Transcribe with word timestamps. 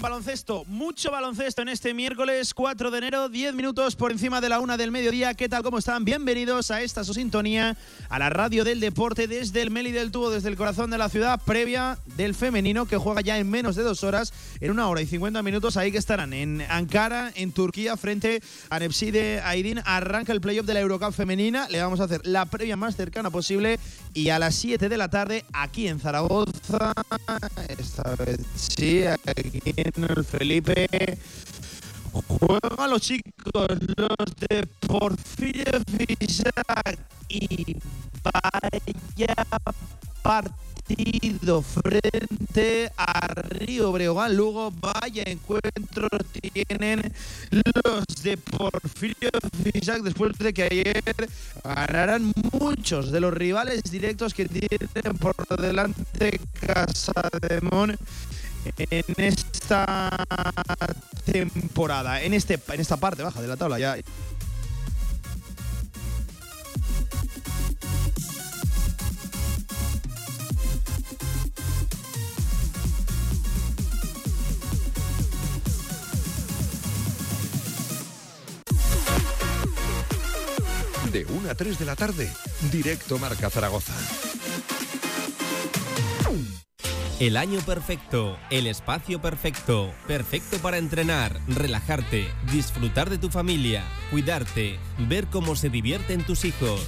baloncesto, 0.00 0.64
mucho 0.66 1.10
baloncesto 1.10 1.60
en 1.60 1.68
este 1.68 1.92
miércoles 1.92 2.54
4 2.54 2.90
de 2.90 2.98
enero, 2.98 3.28
10 3.28 3.54
minutos 3.54 3.96
por 3.96 4.12
encima 4.12 4.40
de 4.40 4.48
la 4.48 4.60
una 4.60 4.78
del 4.78 4.90
mediodía. 4.90 5.34
¿Qué 5.34 5.48
tal? 5.48 5.62
¿Cómo 5.62 5.78
están? 5.78 6.04
Bienvenidos 6.04 6.70
a 6.70 6.80
esta 6.80 7.04
su 7.04 7.12
sintonía, 7.12 7.76
a 8.08 8.18
la 8.18 8.30
radio 8.30 8.64
del 8.64 8.80
deporte 8.80 9.28
desde 9.28 9.60
el 9.60 9.70
Meli 9.70 9.92
del 9.92 10.10
Tubo, 10.10 10.30
desde 10.30 10.48
el 10.48 10.56
corazón 10.56 10.90
de 10.90 10.96
la 10.96 11.10
ciudad, 11.10 11.40
previa 11.44 11.98
del 12.16 12.34
femenino 12.34 12.86
que 12.86 12.96
juega 12.96 13.20
ya 13.20 13.38
en 13.38 13.50
menos 13.50 13.76
de 13.76 13.82
dos 13.82 14.02
horas, 14.02 14.32
en 14.60 14.70
una 14.70 14.88
hora 14.88 15.02
y 15.02 15.06
50 15.06 15.42
minutos. 15.42 15.76
Ahí 15.76 15.92
que 15.92 15.98
estarán 15.98 16.32
en 16.32 16.64
Ankara, 16.68 17.30
en 17.34 17.52
Turquía, 17.52 17.96
frente 17.96 18.42
a 18.70 18.78
Nepside 18.78 19.42
Aydin. 19.42 19.82
Arranca 19.84 20.32
el 20.32 20.40
playoff 20.40 20.66
de 20.66 20.74
la 20.74 20.80
Eurocup 20.80 21.12
femenina. 21.12 21.68
Le 21.68 21.82
vamos 21.82 22.00
a 22.00 22.04
hacer 22.04 22.22
la 22.24 22.46
previa 22.46 22.76
más 22.76 22.96
cercana 22.96 23.30
posible 23.30 23.78
y 24.14 24.30
a 24.30 24.38
las 24.38 24.54
7 24.54 24.88
de 24.88 24.96
la 24.96 25.08
tarde 25.08 25.44
aquí 25.52 25.88
en 25.88 26.00
Zaragoza. 26.00 26.92
Esta 27.68 28.14
vez 28.16 28.40
sí, 28.56 29.04
aquí 29.04 29.60
en 29.76 29.89
Felipe. 30.24 31.18
Juegan 32.12 32.90
los 32.90 33.00
chicos, 33.00 33.68
los 33.96 34.36
de 34.48 34.66
Porfirio 34.86 35.80
Fisac. 35.96 36.98
Y 37.28 37.76
vaya 38.22 39.34
partido 40.22 41.62
frente 41.62 42.90
a 42.96 43.28
Río 43.28 43.92
Breogán. 43.92 44.36
Luego, 44.36 44.72
vaya 44.72 45.22
encuentro 45.26 46.08
tienen 46.32 47.12
los 47.52 48.04
de 48.22 48.36
Porfirio 48.36 49.30
Fisac 49.62 50.02
después 50.02 50.36
de 50.38 50.52
que 50.52 50.64
ayer 50.64 51.02
ganaran 51.62 52.32
muchos 52.52 53.12
de 53.12 53.20
los 53.20 53.32
rivales 53.32 53.82
directos 53.84 54.34
que 54.34 54.46
tienen 54.46 55.16
por 55.18 55.34
delante 55.60 56.40
Casa 56.60 57.28
de 57.40 57.60
Mon 57.60 57.96
en 58.64 59.14
esta 59.18 60.24
temporada, 61.24 62.22
en, 62.22 62.34
este, 62.34 62.58
en 62.68 62.80
esta 62.80 62.96
parte 62.96 63.22
baja 63.22 63.40
de 63.40 63.48
la 63.48 63.56
tabla. 63.56 63.78
Ya 63.78 63.96
De 81.12 81.24
1 81.24 81.50
a 81.50 81.54
3 81.56 81.76
de 81.76 81.84
la 81.84 81.96
tarde, 81.96 82.30
directo 82.70 83.18
Marca 83.18 83.50
Zaragoza. 83.50 83.94
El 87.20 87.36
año 87.36 87.60
perfecto, 87.60 88.38
el 88.48 88.66
espacio 88.66 89.20
perfecto, 89.20 89.92
perfecto 90.06 90.56
para 90.56 90.78
entrenar, 90.78 91.38
relajarte, 91.48 92.26
disfrutar 92.50 93.10
de 93.10 93.18
tu 93.18 93.28
familia, 93.28 93.84
cuidarte, 94.10 94.78
ver 95.00 95.26
cómo 95.26 95.54
se 95.54 95.68
divierten 95.68 96.24
tus 96.24 96.46
hijos. 96.46 96.80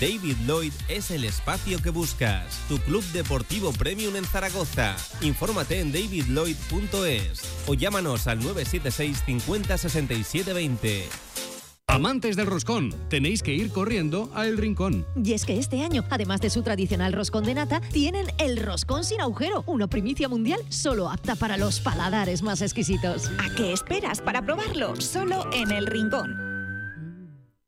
David 0.00 0.38
Lloyd 0.44 0.72
es 0.88 1.12
el 1.12 1.22
espacio 1.24 1.80
que 1.80 1.90
buscas, 1.90 2.58
tu 2.68 2.78
club 2.78 3.04
deportivo 3.12 3.72
premium 3.72 4.16
en 4.16 4.24
Zaragoza. 4.24 4.96
Infórmate 5.20 5.78
en 5.78 5.92
davidlloyd.es 5.92 7.42
o 7.68 7.74
llámanos 7.74 8.26
al 8.26 8.40
976 8.40 9.22
50 9.24 9.78
67 9.78 10.52
20. 10.52 11.08
Amantes 11.88 12.34
del 12.34 12.46
roscón, 12.46 12.92
tenéis 13.08 13.44
que 13.44 13.54
ir 13.54 13.70
corriendo 13.70 14.28
a 14.34 14.46
El 14.46 14.58
Rincón. 14.58 15.06
Y 15.22 15.34
es 15.34 15.46
que 15.46 15.56
este 15.56 15.82
año, 15.82 16.04
además 16.10 16.40
de 16.40 16.50
su 16.50 16.62
tradicional 16.62 17.12
roscón 17.12 17.44
de 17.44 17.54
nata, 17.54 17.80
tienen 17.92 18.26
el 18.38 18.56
roscón 18.56 19.04
sin 19.04 19.20
agujero, 19.20 19.62
una 19.68 19.86
primicia 19.86 20.28
mundial 20.28 20.60
solo 20.68 21.08
apta 21.08 21.36
para 21.36 21.56
los 21.56 21.78
paladares 21.78 22.42
más 22.42 22.60
exquisitos. 22.60 23.30
¿A 23.38 23.54
qué 23.54 23.72
esperas 23.72 24.20
para 24.20 24.42
probarlo? 24.42 25.00
Solo 25.00 25.48
en 25.52 25.70
El 25.70 25.86
Rincón. 25.86 26.55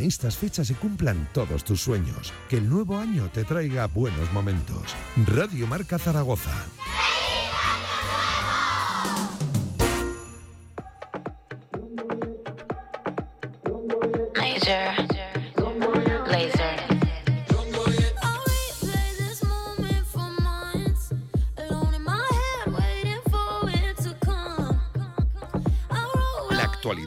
En 0.00 0.06
estas 0.06 0.36
fechas 0.36 0.66
se 0.66 0.74
cumplan 0.74 1.28
todos 1.32 1.62
tus 1.62 1.80
sueños. 1.80 2.32
Que 2.48 2.56
el 2.56 2.68
nuevo 2.68 2.98
año 2.98 3.28
te 3.32 3.44
traiga 3.44 3.86
buenos 3.86 4.32
momentos. 4.32 4.94
Radio 5.26 5.66
Marca 5.66 5.98
Zaragoza. 5.98 6.50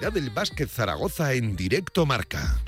Del 0.10 0.30
básquet 0.30 0.70
Zaragoza 0.70 1.34
en 1.34 1.56
directo 1.56 2.06
Marca. 2.06 2.62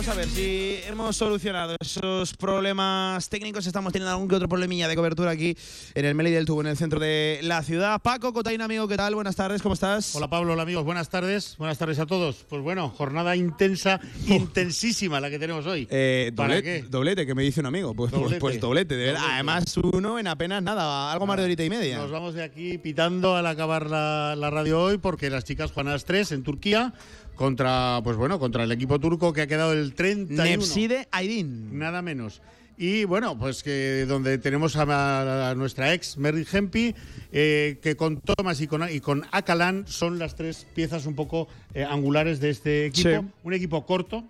Vamos 0.00 0.16
a 0.16 0.18
ver 0.18 0.28
si 0.30 0.80
hemos 0.88 1.14
solucionado 1.14 1.76
esos 1.78 2.32
problemas 2.32 3.28
técnicos. 3.28 3.66
Estamos 3.66 3.92
teniendo 3.92 4.10
algún 4.10 4.28
que 4.28 4.34
otro 4.36 4.48
problemilla 4.48 4.88
de 4.88 4.96
cobertura 4.96 5.30
aquí 5.32 5.54
en 5.94 6.06
el 6.06 6.14
Meli 6.14 6.30
del 6.30 6.46
Tubo, 6.46 6.62
en 6.62 6.68
el 6.68 6.78
centro 6.78 6.98
de 6.98 7.40
la 7.42 7.62
ciudad. 7.62 8.00
Paco 8.00 8.32
Cotaina, 8.32 8.64
amigo, 8.64 8.88
¿qué 8.88 8.96
tal? 8.96 9.14
Buenas 9.14 9.36
tardes, 9.36 9.60
¿cómo 9.60 9.74
estás? 9.74 10.16
Hola 10.16 10.30
Pablo, 10.30 10.54
hola 10.54 10.62
amigos, 10.62 10.84
buenas 10.84 11.10
tardes. 11.10 11.54
Buenas 11.58 11.76
tardes 11.76 11.98
a 11.98 12.06
todos. 12.06 12.46
Pues 12.48 12.62
bueno, 12.62 12.88
jornada 12.88 13.36
intensa, 13.36 14.00
intensísima 14.26 15.20
la 15.20 15.28
que 15.28 15.38
tenemos 15.38 15.66
hoy. 15.66 15.86
Eh, 15.90 16.32
¿Para 16.34 16.54
doblete, 16.54 16.80
qué? 16.82 16.88
doblete, 16.88 17.26
que 17.26 17.34
me 17.34 17.42
dice 17.42 17.60
un 17.60 17.66
amigo. 17.66 17.92
Pues 17.92 18.10
doblete, 18.10 18.24
Doblete. 18.36 18.40
pues 18.40 18.58
doblete 18.58 18.96
de 18.96 19.04
verdad. 19.04 19.20
Doblete. 19.20 19.34
Además, 19.34 19.76
uno 19.76 20.18
en 20.18 20.28
apenas 20.28 20.62
nada, 20.62 21.12
algo 21.12 21.26
más 21.26 21.36
de 21.36 21.44
horita 21.44 21.62
y 21.62 21.68
media. 21.68 21.98
Nos 21.98 22.10
vamos 22.10 22.32
de 22.32 22.42
aquí 22.42 22.78
pitando 22.78 23.36
al 23.36 23.46
acabar 23.46 23.90
la, 23.90 24.34
la 24.34 24.48
radio 24.48 24.80
hoy 24.80 24.96
porque 24.96 25.28
las 25.28 25.44
chicas 25.44 25.72
juegan 25.72 25.88
a 25.90 25.92
las 25.92 26.06
3 26.06 26.32
en 26.32 26.42
Turquía 26.42 26.94
contra, 27.40 28.02
pues 28.04 28.18
bueno, 28.18 28.38
contra 28.38 28.64
el 28.64 28.70
equipo 28.70 28.98
turco 29.00 29.32
que 29.32 29.40
ha 29.40 29.46
quedado 29.46 29.72
el 29.72 29.94
31. 29.94 30.44
Nepside 30.44 31.08
Aydin. 31.10 31.78
Nada 31.78 32.02
menos. 32.02 32.42
Y 32.76 33.04
bueno, 33.04 33.38
pues 33.38 33.62
que 33.62 34.04
donde 34.06 34.36
tenemos 34.36 34.76
a, 34.76 35.48
a 35.48 35.54
nuestra 35.54 35.94
ex, 35.94 36.18
Merry 36.18 36.46
Hempi, 36.52 36.94
eh, 37.32 37.78
que 37.80 37.96
con 37.96 38.20
Thomas 38.20 38.60
y 38.60 38.66
con, 38.66 38.86
y 38.92 39.00
con 39.00 39.24
Akalan 39.32 39.86
son 39.86 40.18
las 40.18 40.34
tres 40.34 40.66
piezas 40.74 41.06
un 41.06 41.14
poco 41.14 41.48
eh, 41.72 41.82
angulares 41.82 42.40
de 42.40 42.50
este 42.50 42.84
equipo. 42.84 43.08
Sí. 43.08 43.26
Un 43.42 43.54
equipo 43.54 43.86
corto. 43.86 44.22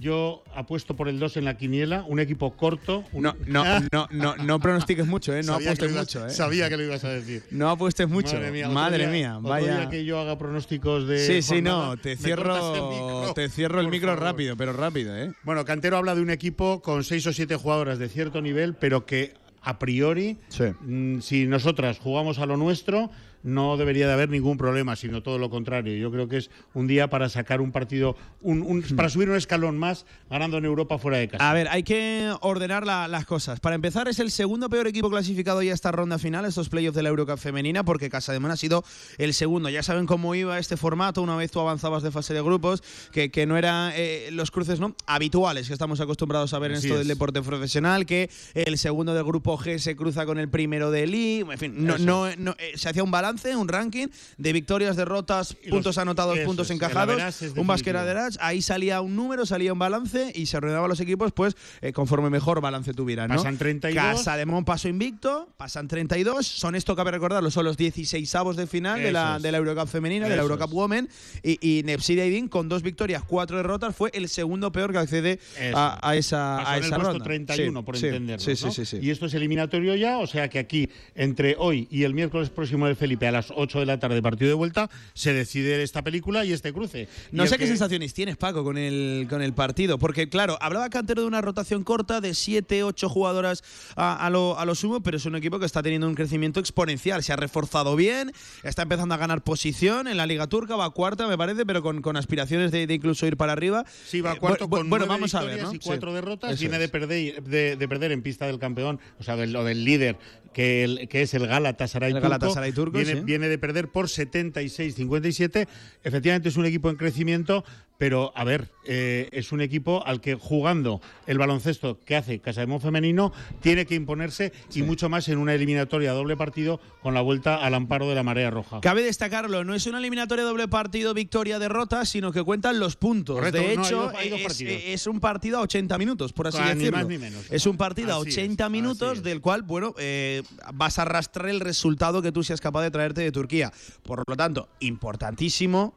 Yo 0.00 0.44
apuesto 0.54 0.94
por 0.94 1.08
el 1.08 1.18
2 1.18 1.38
en 1.38 1.44
la 1.44 1.56
quiniela, 1.56 2.04
un 2.06 2.20
equipo 2.20 2.56
corto. 2.56 3.02
un- 3.12 3.24
No, 3.24 3.34
no, 3.46 3.64
no, 3.92 4.06
no, 4.12 4.36
no 4.36 4.60
pronostiques 4.60 5.06
mucho, 5.06 5.34
¿eh? 5.34 5.42
No 5.42 5.54
Sabía 5.54 5.70
apuestes 5.72 5.90
ibas- 5.90 6.00
mucho, 6.02 6.26
¿eh? 6.26 6.30
Sabía 6.30 6.68
que 6.68 6.76
lo 6.76 6.84
ibas 6.84 7.02
a 7.04 7.08
decir. 7.08 7.42
No 7.50 7.68
apuestes 7.68 8.08
mucho. 8.08 8.34
Madre 8.36 8.50
mía, 8.52 8.66
otro 8.68 8.74
Madre 8.74 8.98
día- 8.98 9.08
mía, 9.10 9.36
otro 9.38 9.48
vaya. 9.50 9.76
día 9.78 9.88
que 9.88 10.04
yo 10.04 10.20
haga 10.20 10.38
pronósticos 10.38 11.08
de. 11.08 11.18
Sí, 11.26 11.42
sí, 11.42 11.54
jornada, 11.56 11.86
no, 11.88 11.96
te 11.96 12.16
cierro, 12.16 12.88
micro, 12.90 13.32
te 13.34 13.48
cierro 13.48 13.80
el 13.80 13.88
micro 13.88 14.10
favor. 14.10 14.22
rápido, 14.22 14.56
pero 14.56 14.72
rápido, 14.72 15.16
¿eh? 15.16 15.32
Bueno, 15.42 15.64
Cantero 15.64 15.96
habla 15.96 16.14
de 16.14 16.22
un 16.22 16.30
equipo 16.30 16.80
con 16.80 17.02
seis 17.02 17.26
o 17.26 17.32
siete 17.32 17.56
jugadoras 17.56 17.98
de 17.98 18.08
cierto 18.08 18.40
nivel, 18.40 18.74
pero 18.74 19.04
que 19.04 19.34
a 19.62 19.80
priori, 19.80 20.38
Sí. 20.48 20.64
mm, 20.80 21.18
si 21.20 21.46
nosotras 21.46 21.98
jugamos 21.98 22.38
a 22.38 22.46
lo 22.46 22.56
nuestro, 22.56 23.10
no 23.42 23.76
debería 23.76 24.06
de 24.06 24.12
haber 24.12 24.28
ningún 24.30 24.58
problema, 24.58 24.96
sino 24.96 25.22
todo 25.22 25.38
lo 25.38 25.50
contrario. 25.50 25.94
Yo 25.96 26.10
creo 26.10 26.28
que 26.28 26.38
es 26.38 26.50
un 26.74 26.86
día 26.86 27.08
para 27.08 27.28
sacar 27.28 27.60
un 27.60 27.72
partido, 27.72 28.16
un, 28.40 28.62
un- 28.62 28.78
Hmm. 28.78 28.96
para 28.96 29.08
subir 29.08 29.28
un 29.30 29.36
escalón 29.36 29.78
más, 29.78 30.06
ganando 30.30 30.58
en 30.58 30.64
Europa 30.64 30.98
fuera 30.98 31.18
de 31.18 31.28
casa. 31.28 31.50
A 31.50 31.54
ver, 31.54 31.68
hay 31.68 31.82
que 31.82 32.32
ordenar 32.40 32.86
la- 32.86 33.08
las 33.08 33.24
cosas. 33.26 33.60
Para 33.60 33.74
empezar, 33.76 34.08
es 34.08 34.18
el 34.18 34.30
segundo 34.30 34.68
peor 34.68 34.86
equipo 34.86 35.10
clasificado 35.10 35.62
ya 35.62 35.72
a 35.72 35.74
esta 35.74 35.92
ronda 35.92 36.18
final, 36.18 36.44
estos 36.44 36.68
playoffs 36.68 36.96
de 36.96 37.02
la 37.02 37.08
Eurocup 37.10 37.38
femenina, 37.38 37.84
porque 37.84 38.08
Casa 38.10 38.32
de 38.32 38.40
Mon 38.40 38.50
ha 38.50 38.56
sido 38.56 38.84
el 39.18 39.34
segundo. 39.34 39.68
Ya 39.68 39.82
saben 39.82 40.06
cómo 40.06 40.34
iba 40.34 40.58
este 40.58 40.76
formato 40.76 41.22
una 41.22 41.36
vez 41.36 41.50
tú 41.50 41.60
avanzabas 41.60 42.02
de 42.02 42.10
fase 42.10 42.34
de 42.34 42.42
grupos, 42.42 42.82
que, 43.12 43.30
que 43.30 43.46
no 43.46 43.56
eran 43.56 43.92
eh, 43.94 44.28
los 44.32 44.50
cruces 44.50 44.80
no 44.80 44.94
habituales 45.06 45.66
que 45.66 45.72
estamos 45.72 46.00
acostumbrados 46.00 46.54
a 46.54 46.58
ver 46.58 46.70
en 46.72 46.76
esto 46.78 46.92
es. 46.94 46.98
del 46.98 47.08
deporte 47.08 47.42
profesional, 47.42 48.06
que 48.06 48.30
el 48.54 48.78
segundo 48.78 49.14
del 49.14 49.24
grupo 49.24 49.58
G 49.58 49.78
se 49.78 49.96
cruza 49.96 50.26
con 50.26 50.38
el 50.38 50.48
primero 50.48 50.90
del 50.90 51.14
I. 51.14 51.40
En 51.50 51.58
fin, 51.58 51.74
no- 51.86 51.98
no, 51.98 52.26
eh, 52.28 52.36
se 52.74 52.88
hacía 52.88 53.02
un 53.02 53.10
balance, 53.10 53.27
un 53.56 53.68
ranking 53.68 54.08
de 54.36 54.52
victorias, 54.52 54.96
derrotas, 54.96 55.56
Y 55.62 55.66
los- 55.66 55.76
puntos 55.76 55.98
anotados, 55.98 56.38
puntos 56.40 56.68
es, 56.70 56.76
encajados, 56.76 57.16
un 57.16 57.24
definitivo. 57.26 57.64
basqueraderage, 57.64 58.38
ahí 58.40 58.62
salía 58.62 59.00
un 59.00 59.14
número, 59.16 59.46
salía 59.46 59.72
un 59.72 59.78
balance 59.78 60.32
y 60.34 60.46
se 60.46 60.56
ordenaban 60.56 60.88
los 60.88 61.00
equipos 61.00 61.32
pues 61.32 61.56
eh, 61.80 61.92
conforme 61.92 62.30
mejor 62.30 62.60
balance 62.60 62.92
tuvieran. 62.94 63.28
¿no? 63.28 63.36
Pasan 63.36 63.58
32. 63.58 64.02
Casa 64.02 64.36
de 64.36 64.46
Mon 64.46 64.64
pasó 64.64 64.88
invicto, 64.88 65.48
pasan 65.56 65.88
32, 65.88 66.46
son 66.46 66.74
esto 66.74 66.94
cabe 66.96 67.10
recordarlo, 67.10 67.50
son 67.50 67.64
los 67.64 67.76
16 67.76 68.34
avos 68.34 68.56
de 68.56 68.66
final 68.66 69.02
de 69.02 69.12
la, 69.12 69.38
de 69.38 69.52
la 69.52 69.58
Eurocup 69.58 69.88
femenina, 69.88 70.28
de 70.28 70.36
la 70.36 70.42
Eurocup 70.42 70.68
es. 70.68 70.74
Women 70.74 71.08
y, 71.42 71.78
y 71.78 71.82
Nepside 71.84 72.22
Aydin 72.22 72.48
con 72.48 72.68
dos 72.68 72.82
victorias, 72.82 73.22
cuatro 73.26 73.56
derrotas 73.56 73.94
fue 73.94 74.10
el 74.14 74.28
segundo 74.28 74.72
peor 74.72 74.92
que 74.92 74.98
accede 74.98 75.38
a, 75.74 75.98
a 76.06 76.16
esa, 76.16 76.56
Pasó 76.58 76.70
a 76.70 76.76
en 76.78 76.84
el 76.84 76.86
esa 76.88 76.98
ronda. 76.98 77.24
31, 77.24 77.80
Sí, 77.80 77.84
por 77.84 77.96
sí, 77.96 78.06
entenderlo. 78.06 78.44
Sí, 78.44 78.56
sí, 78.56 78.64
¿no? 78.64 78.72
sí, 78.72 78.84
sí. 78.86 78.98
Y 79.02 79.10
esto 79.10 79.26
es 79.26 79.34
eliminatorio 79.34 79.94
ya, 79.94 80.18
o 80.18 80.26
sea 80.26 80.48
que 80.48 80.58
aquí, 80.58 80.88
entre 81.14 81.56
hoy 81.58 81.86
y 81.90 82.04
el 82.04 82.14
miércoles 82.14 82.50
próximo 82.50 82.86
del 82.86 82.96
Felipe 82.96 83.17
a 83.26 83.32
las 83.32 83.52
8 83.54 83.80
de 83.80 83.86
la 83.86 83.98
tarde, 83.98 84.22
partido 84.22 84.48
de 84.48 84.54
vuelta, 84.54 84.88
se 85.14 85.32
decide 85.32 85.82
esta 85.82 86.02
película 86.02 86.44
y 86.44 86.52
este 86.52 86.72
cruce. 86.72 87.08
No 87.32 87.46
sé 87.46 87.56
qué 87.56 87.64
que- 87.64 87.68
sensaciones 87.68 88.14
tienes, 88.14 88.36
Paco, 88.36 88.62
con 88.64 88.78
el, 88.78 89.26
con 89.28 89.42
el 89.42 89.52
partido. 89.54 89.98
Porque, 89.98 90.28
claro, 90.28 90.58
hablaba 90.60 90.88
Cantero 90.90 91.22
de 91.22 91.28
una 91.28 91.40
rotación 91.40 91.82
corta 91.84 92.20
de 92.20 92.34
7, 92.34 92.84
8 92.84 93.08
jugadoras 93.08 93.64
a, 93.96 94.24
a 94.24 94.30
lo, 94.30 94.58
a 94.58 94.64
lo 94.64 94.74
sumo, 94.74 95.02
pero 95.02 95.16
es 95.16 95.26
un 95.26 95.34
equipo 95.36 95.58
que 95.58 95.66
está 95.66 95.82
teniendo 95.82 96.06
un 96.06 96.14
crecimiento 96.14 96.60
exponencial. 96.60 97.22
Se 97.22 97.32
ha 97.32 97.36
reforzado 97.36 97.96
bien, 97.96 98.32
está 98.62 98.82
empezando 98.82 99.14
a 99.14 99.18
ganar 99.18 99.42
posición 99.42 100.06
en 100.08 100.16
la 100.16 100.26
Liga 100.26 100.46
Turca, 100.46 100.76
va 100.76 100.90
cuarta, 100.90 101.26
me 101.26 101.36
parece, 101.38 101.64
pero 101.66 101.82
con, 101.82 102.02
con 102.02 102.16
aspiraciones 102.16 102.70
de, 102.70 102.86
de 102.86 102.94
incluso 102.94 103.26
ir 103.26 103.36
para 103.36 103.52
arriba. 103.52 103.84
Sí, 104.06 104.20
va 104.20 104.34
Eh, 104.34 104.38
cuarto 104.38 104.68
con 104.68 104.88
bueno, 104.90 105.06
nueve 105.06 105.06
vamos 105.08 105.34
a 105.34 105.40
ver, 105.40 105.56
victorias 105.56 105.70
¿no? 105.72 105.74
y 105.76 105.78
cuatro 105.78 106.10
Sí. 106.10 106.14
derrotas. 106.14 106.50
Eso 106.52 106.60
Viene 106.60 106.78
de, 106.78 106.88
perder, 106.88 107.42
de, 107.42 107.76
de 107.76 107.88
perder 107.88 108.12
en 108.12 108.22
pista 108.22 108.46
del 108.46 108.58
campeón, 108.58 109.00
o 109.18 109.22
sea, 109.22 109.36
del, 109.36 109.54
o 109.56 109.64
del 109.64 109.84
líder, 109.84 110.16
que, 110.52 110.84
el- 110.84 111.08
que 111.08 111.22
es 111.22 111.34
el 111.34 111.46
Galatasaray 111.46 112.08
El 112.10 112.14
turco. 112.16 112.28
Galatasaray 112.28 112.72
turco, 112.72 112.98
viene, 112.98 113.14
sí. 113.14 113.20
viene 113.20 113.48
de 113.48 113.58
perder 113.58 113.88
por 113.88 114.06
76-57. 114.06 115.66
Efectivamente 116.04 116.48
es 116.48 116.56
un 116.56 116.66
equipo 116.66 116.90
en 116.90 116.96
crecimiento, 116.96 117.64
pero 117.98 118.32
a 118.36 118.44
ver, 118.44 118.70
eh, 118.84 119.28
es 119.32 119.50
un 119.50 119.60
equipo 119.60 120.06
al 120.06 120.20
que 120.20 120.36
jugando 120.36 121.00
el 121.26 121.36
baloncesto 121.36 121.98
que 122.04 122.16
hace 122.16 122.38
Casa 122.38 122.60
de 122.60 122.68
Mon 122.68 122.80
femenino 122.80 123.32
tiene 123.60 123.86
que 123.86 123.96
imponerse 123.96 124.52
y 124.72 124.82
mucho 124.82 125.08
más 125.08 125.28
en 125.28 125.38
una 125.38 125.52
eliminatoria 125.54 126.12
doble 126.12 126.36
partido 126.36 126.80
con 127.02 127.12
la 127.12 127.20
vuelta 127.20 127.56
al 127.56 127.74
amparo 127.74 128.08
de 128.08 128.14
la 128.14 128.22
marea 128.22 128.50
roja. 128.50 128.80
Cabe 128.80 129.02
destacarlo, 129.02 129.64
no 129.64 129.74
es 129.74 129.86
una 129.86 129.98
eliminatoria 129.98 130.44
doble 130.44 130.68
partido 130.68 131.12
victoria-derrota, 131.12 132.04
sino 132.06 132.30
que 132.32 132.42
cuentan 132.44 132.78
los 132.78 132.94
puntos. 132.96 133.36
Correcto, 133.36 133.58
de 133.60 133.76
no, 133.76 133.84
hecho, 133.84 134.12
dos 134.12 134.60
es, 134.60 134.60
es 134.60 135.06
un 135.08 135.18
partido 135.18 135.58
a 135.58 135.62
80 135.62 135.98
minutos, 135.98 136.32
por 136.32 136.46
así 136.46 136.58
Ah, 136.60 136.74
ni 136.74 136.80
decirlo. 136.80 136.98
más 136.98 137.06
ni 137.08 137.18
menos. 137.18 137.46
Es 137.50 137.66
un 137.66 137.76
partido 137.76 138.14
a 138.14 138.20
Así 138.20 138.28
es, 138.30 138.38
80 138.38 138.64
así 138.64 138.72
minutos 138.72 139.22
del 139.24 139.40
cual, 139.40 139.62
bueno, 139.62 139.94
eh, 139.98 140.42
vas 140.72 141.00
a 141.00 141.02
arrastrar 141.02 141.48
el 141.48 141.58
resultado 141.60 142.22
que 142.22 142.30
tú 142.30 142.44
seas 142.44 142.60
capaz 142.60 142.82
de 142.82 142.92
traerte 142.92 143.22
de 143.22 143.32
Turquía. 143.32 143.72
Por 144.04 144.22
lo 144.26 144.36
tanto, 144.36 144.68
importantísimo. 144.80 145.94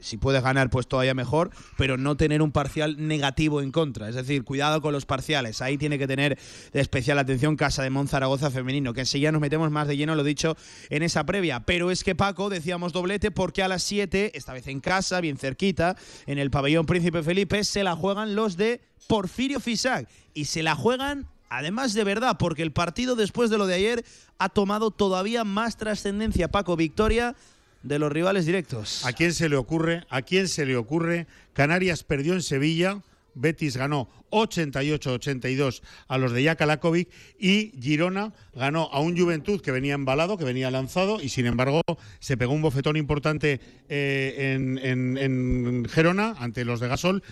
Si 0.00 0.16
puedes 0.16 0.42
ganar, 0.42 0.70
pues 0.70 0.86
todavía 0.86 1.14
mejor, 1.14 1.50
pero 1.76 1.96
no 1.96 2.16
tener 2.16 2.42
un 2.42 2.52
parcial 2.52 2.96
negativo 3.06 3.60
en 3.60 3.70
contra. 3.70 4.08
Es 4.08 4.14
decir, 4.14 4.44
cuidado 4.44 4.80
con 4.80 4.92
los 4.92 5.06
parciales. 5.06 5.62
Ahí 5.62 5.78
tiene 5.78 5.98
que 5.98 6.06
tener 6.06 6.38
especial 6.72 7.18
atención 7.18 7.56
Casa 7.56 7.82
de 7.82 7.90
Mon 7.90 8.08
Zaragoza 8.08 8.50
femenino, 8.50 8.92
que 8.92 9.00
enseguida 9.00 9.32
nos 9.32 9.40
metemos 9.40 9.70
más 9.70 9.86
de 9.88 9.96
lleno, 9.96 10.14
lo 10.14 10.24
dicho, 10.24 10.56
en 10.88 11.02
esa 11.02 11.24
previa. 11.24 11.60
Pero 11.60 11.90
es 11.90 12.02
que 12.04 12.14
Paco, 12.14 12.48
decíamos 12.48 12.92
doblete, 12.92 13.30
porque 13.30 13.62
a 13.62 13.68
las 13.68 13.82
7, 13.82 14.32
esta 14.34 14.52
vez 14.52 14.66
en 14.66 14.80
casa, 14.80 15.20
bien 15.20 15.36
cerquita, 15.36 15.96
en 16.26 16.38
el 16.38 16.50
pabellón 16.50 16.86
Príncipe 16.86 17.22
Felipe, 17.22 17.62
se 17.64 17.84
la 17.84 17.94
juegan 17.94 18.34
los 18.34 18.56
de 18.56 18.80
Porfirio 19.06 19.60
Fisac. 19.60 20.08
Y 20.34 20.46
se 20.46 20.62
la 20.62 20.74
juegan 20.74 21.26
Además 21.52 21.94
de 21.94 22.04
verdad, 22.04 22.36
porque 22.38 22.62
el 22.62 22.72
partido 22.72 23.16
después 23.16 23.50
de 23.50 23.58
lo 23.58 23.66
de 23.66 23.74
ayer 23.74 24.04
ha 24.38 24.48
tomado 24.48 24.92
todavía 24.92 25.42
más 25.42 25.76
trascendencia, 25.76 26.46
Paco, 26.46 26.76
victoria 26.76 27.34
de 27.82 27.98
los 27.98 28.12
rivales 28.12 28.46
directos. 28.46 29.04
¿A 29.06 29.12
quién 29.12 29.32
se 29.34 29.48
le 29.48 29.56
ocurre? 29.56 30.04
¿A 30.10 30.22
quién 30.22 30.48
se 30.48 30.66
le 30.66 30.76
ocurre? 30.76 31.26
Canarias 31.52 32.04
perdió 32.04 32.34
en 32.34 32.42
Sevilla, 32.42 33.00
Betis 33.34 33.76
ganó 33.76 34.08
88-82 34.30 35.82
a 36.08 36.18
los 36.18 36.32
de 36.32 36.44
Jakalakovic 36.44 37.08
y 37.38 37.72
Girona 37.80 38.32
ganó 38.54 38.88
a 38.92 39.00
un 39.00 39.16
Juventud 39.16 39.60
que 39.60 39.70
venía 39.70 39.94
embalado, 39.94 40.36
que 40.36 40.44
venía 40.44 40.70
lanzado 40.70 41.20
y 41.22 41.28
sin 41.28 41.46
embargo 41.46 41.80
se 42.18 42.36
pegó 42.36 42.52
un 42.52 42.62
bofetón 42.62 42.96
importante 42.96 43.60
eh, 43.88 44.52
en, 44.54 44.78
en- 44.78 45.16
en 45.18 45.84
Gerona 45.88 46.34
ante 46.38 46.64
los 46.64 46.80
de 46.80 46.88
Gasol. 46.88 47.22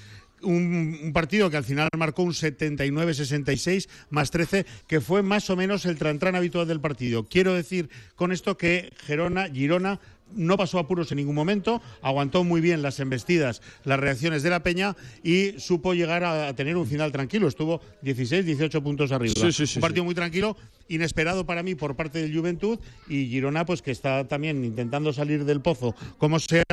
Un, 0.41 0.97
un 1.03 1.13
partido 1.13 1.51
que 1.51 1.57
al 1.57 1.65
final 1.65 1.89
marcó 1.97 2.23
un 2.23 2.33
79-66 2.33 3.89
más 4.11 4.31
13, 4.31 4.67
que 4.87 5.01
fue 5.01 5.21
más 5.23 5.51
o 5.51 5.57
menos 5.57 5.85
el 5.85 5.99
trantrán 5.99 6.37
habitual 6.37 6.69
del 6.69 6.81
partido. 6.81 7.25
Quiero 7.27 7.55
decir 7.55 7.91
con 8.15 8.31
esto 8.31 8.57
que 8.57 8.93
Gerona, 9.05 9.49
Girona 9.49 9.99
no 10.35 10.57
pasó 10.57 10.79
apuros 10.79 11.11
en 11.13 11.17
ningún 11.17 11.35
momento, 11.35 11.81
aguantó 12.03 12.45
muy 12.45 12.61
bien 12.61 12.83
las 12.83 13.01
embestidas, 13.01 13.63
las 13.85 13.99
reacciones 13.99 14.43
de 14.43 14.51
la 14.51 14.63
Peña 14.63 14.97
y 15.23 15.59
supo 15.59 15.95
llegar 15.95 16.25
a, 16.25 16.55
tener 16.55 16.77
un 16.77 16.87
final 16.87 17.13
tranquilo. 17.13 17.49
Estuvo 17.49 17.81
16, 18.03 18.45
18 18.45 18.83
puntos 18.83 19.13
arriba. 19.13 19.35
Sí, 19.37 19.53
sí, 19.53 19.67
sí, 19.67 19.79
un 19.79 19.83
partido 19.83 20.05
muy 20.05 20.15
tranquilo, 20.15 20.57
inesperado 20.89 21.47
para 21.47 21.63
mí 21.63 21.75
por 21.75 21.97
parte 21.97 22.21
del 22.21 22.35
Juventud 22.35 22.79
y 23.09 23.27
Girona, 23.27 23.65
pues 23.65 23.83
que 23.83 23.91
está 23.91 24.27
también 24.27 24.65
intentando 24.65 25.13
salir 25.13 25.45
del 25.45 25.61
pozo 25.61 25.95
como 26.19 26.39
sea. 26.39 26.65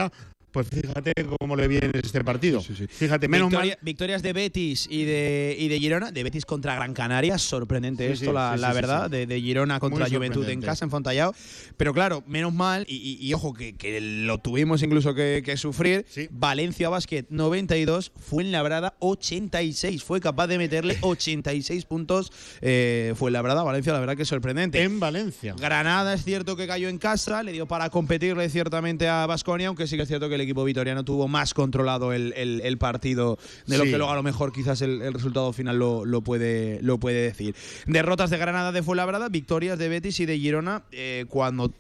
Pues 0.56 0.70
fíjate 0.70 1.12
cómo 1.38 1.58
le 1.58 1.68
viene 1.68 1.92
este 2.02 2.24
partido. 2.24 2.62
Fíjate, 2.62 3.28
menos 3.28 3.50
Victoria- 3.50 3.74
mal. 3.76 3.80
Victorias 3.82 4.24
de 4.24 4.32
Betis 4.32 4.88
y 4.90 5.04
de, 5.04 5.54
y 5.60 5.68
de 5.68 5.80
Girona, 5.82 6.12
de 6.14 6.24
Betis 6.24 6.46
contra 6.46 6.76
Gran 6.76 6.94
Canaria, 6.94 7.38
sorprendente 7.38 8.08
Sí, 8.08 8.14
esto, 8.14 8.26
sí, 8.28 8.32
la, 8.32 8.54
sí, 8.56 8.62
la 8.62 8.70
sí, 8.70 8.76
verdad, 8.76 9.06
sí. 9.06 9.12
De, 9.12 9.26
de 9.28 9.42
Girona 9.42 9.82
contra 9.82 10.08
Juventud 10.10 10.48
en 10.48 10.62
casa, 10.62 10.86
en 10.86 10.92
Fontallao. 10.92 11.36
Pero 11.76 11.94
claro, 11.94 12.24
menos 12.26 12.54
mal, 12.54 12.86
y, 12.88 12.96
y- 12.96 13.28
y 13.28 13.34
ojo, 13.34 13.54
que, 13.54 13.76
que 13.76 14.00
lo 14.00 14.38
tuvimos 14.38 14.82
incluso 14.82 15.14
que, 15.14 15.42
que 15.44 15.58
sufrir, 15.58 16.06
Sí. 16.08 16.30
Valencia 16.32 16.88
Basket 16.88 17.26
92, 17.30 18.14
Fuenlabrada 18.18 18.96
86, 19.00 20.04
fue 20.06 20.22
capaz 20.22 20.48
de 20.48 20.58
meterle 20.58 20.98
86 21.02 21.84
puntos, 21.84 22.32
eh, 22.62 23.14
Fuenlabrada, 23.18 23.62
Valencia, 23.64 23.92
la 23.92 24.00
verdad 24.00 24.16
que 24.16 24.24
es 24.24 24.30
sorprendente. 24.30 24.82
En 24.82 25.02
Valencia. 25.02 25.54
Granada 25.60 26.14
es 26.14 26.24
cierto 26.24 26.56
que 26.56 26.66
cayó 26.66 26.88
en 26.88 26.98
casa, 26.98 27.44
le 27.44 27.52
dio 27.52 27.68
para 27.68 27.90
competirle 27.90 28.48
ciertamente 28.50 29.10
a 29.10 29.26
Basconia, 29.26 29.68
aunque 29.68 29.86
sí 29.86 29.98
que 29.98 30.04
es 30.04 30.08
cierto 30.08 30.30
que 30.30 30.36
el 30.36 30.45
equipo 30.46 30.64
vitoriano 30.64 31.04
tuvo 31.04 31.28
más 31.28 31.54
controlado 31.54 32.14
el, 32.14 32.34
el- 32.38 32.62
el 32.64 32.78
partido 32.78 33.38
de 33.68 33.78
lo 33.78 33.84
que 33.84 33.98
luego 33.98 34.12
a 34.12 34.16
lo 34.16 34.24
mejor 34.24 34.52
quizás 34.54 34.82
el, 34.82 35.02
el 35.02 35.14
resultado 35.14 35.52
final 35.54 35.78
lo, 35.78 36.06
lo 36.06 36.22
puede, 36.22 36.80
lo 36.82 36.98
puede 37.00 37.22
decir. 37.22 37.54
Derrotas 37.86 38.30
de 38.30 38.38
Granada 38.38 38.72
de 38.72 38.82
Fuenlabrada, 38.82 39.28
victorias 39.30 39.78
de 39.78 39.90
Betis 39.90 40.20
y 40.22 40.26
de 40.26 40.40
Girona 40.40 40.84
eh, 40.92 41.26
cuando 41.28 41.74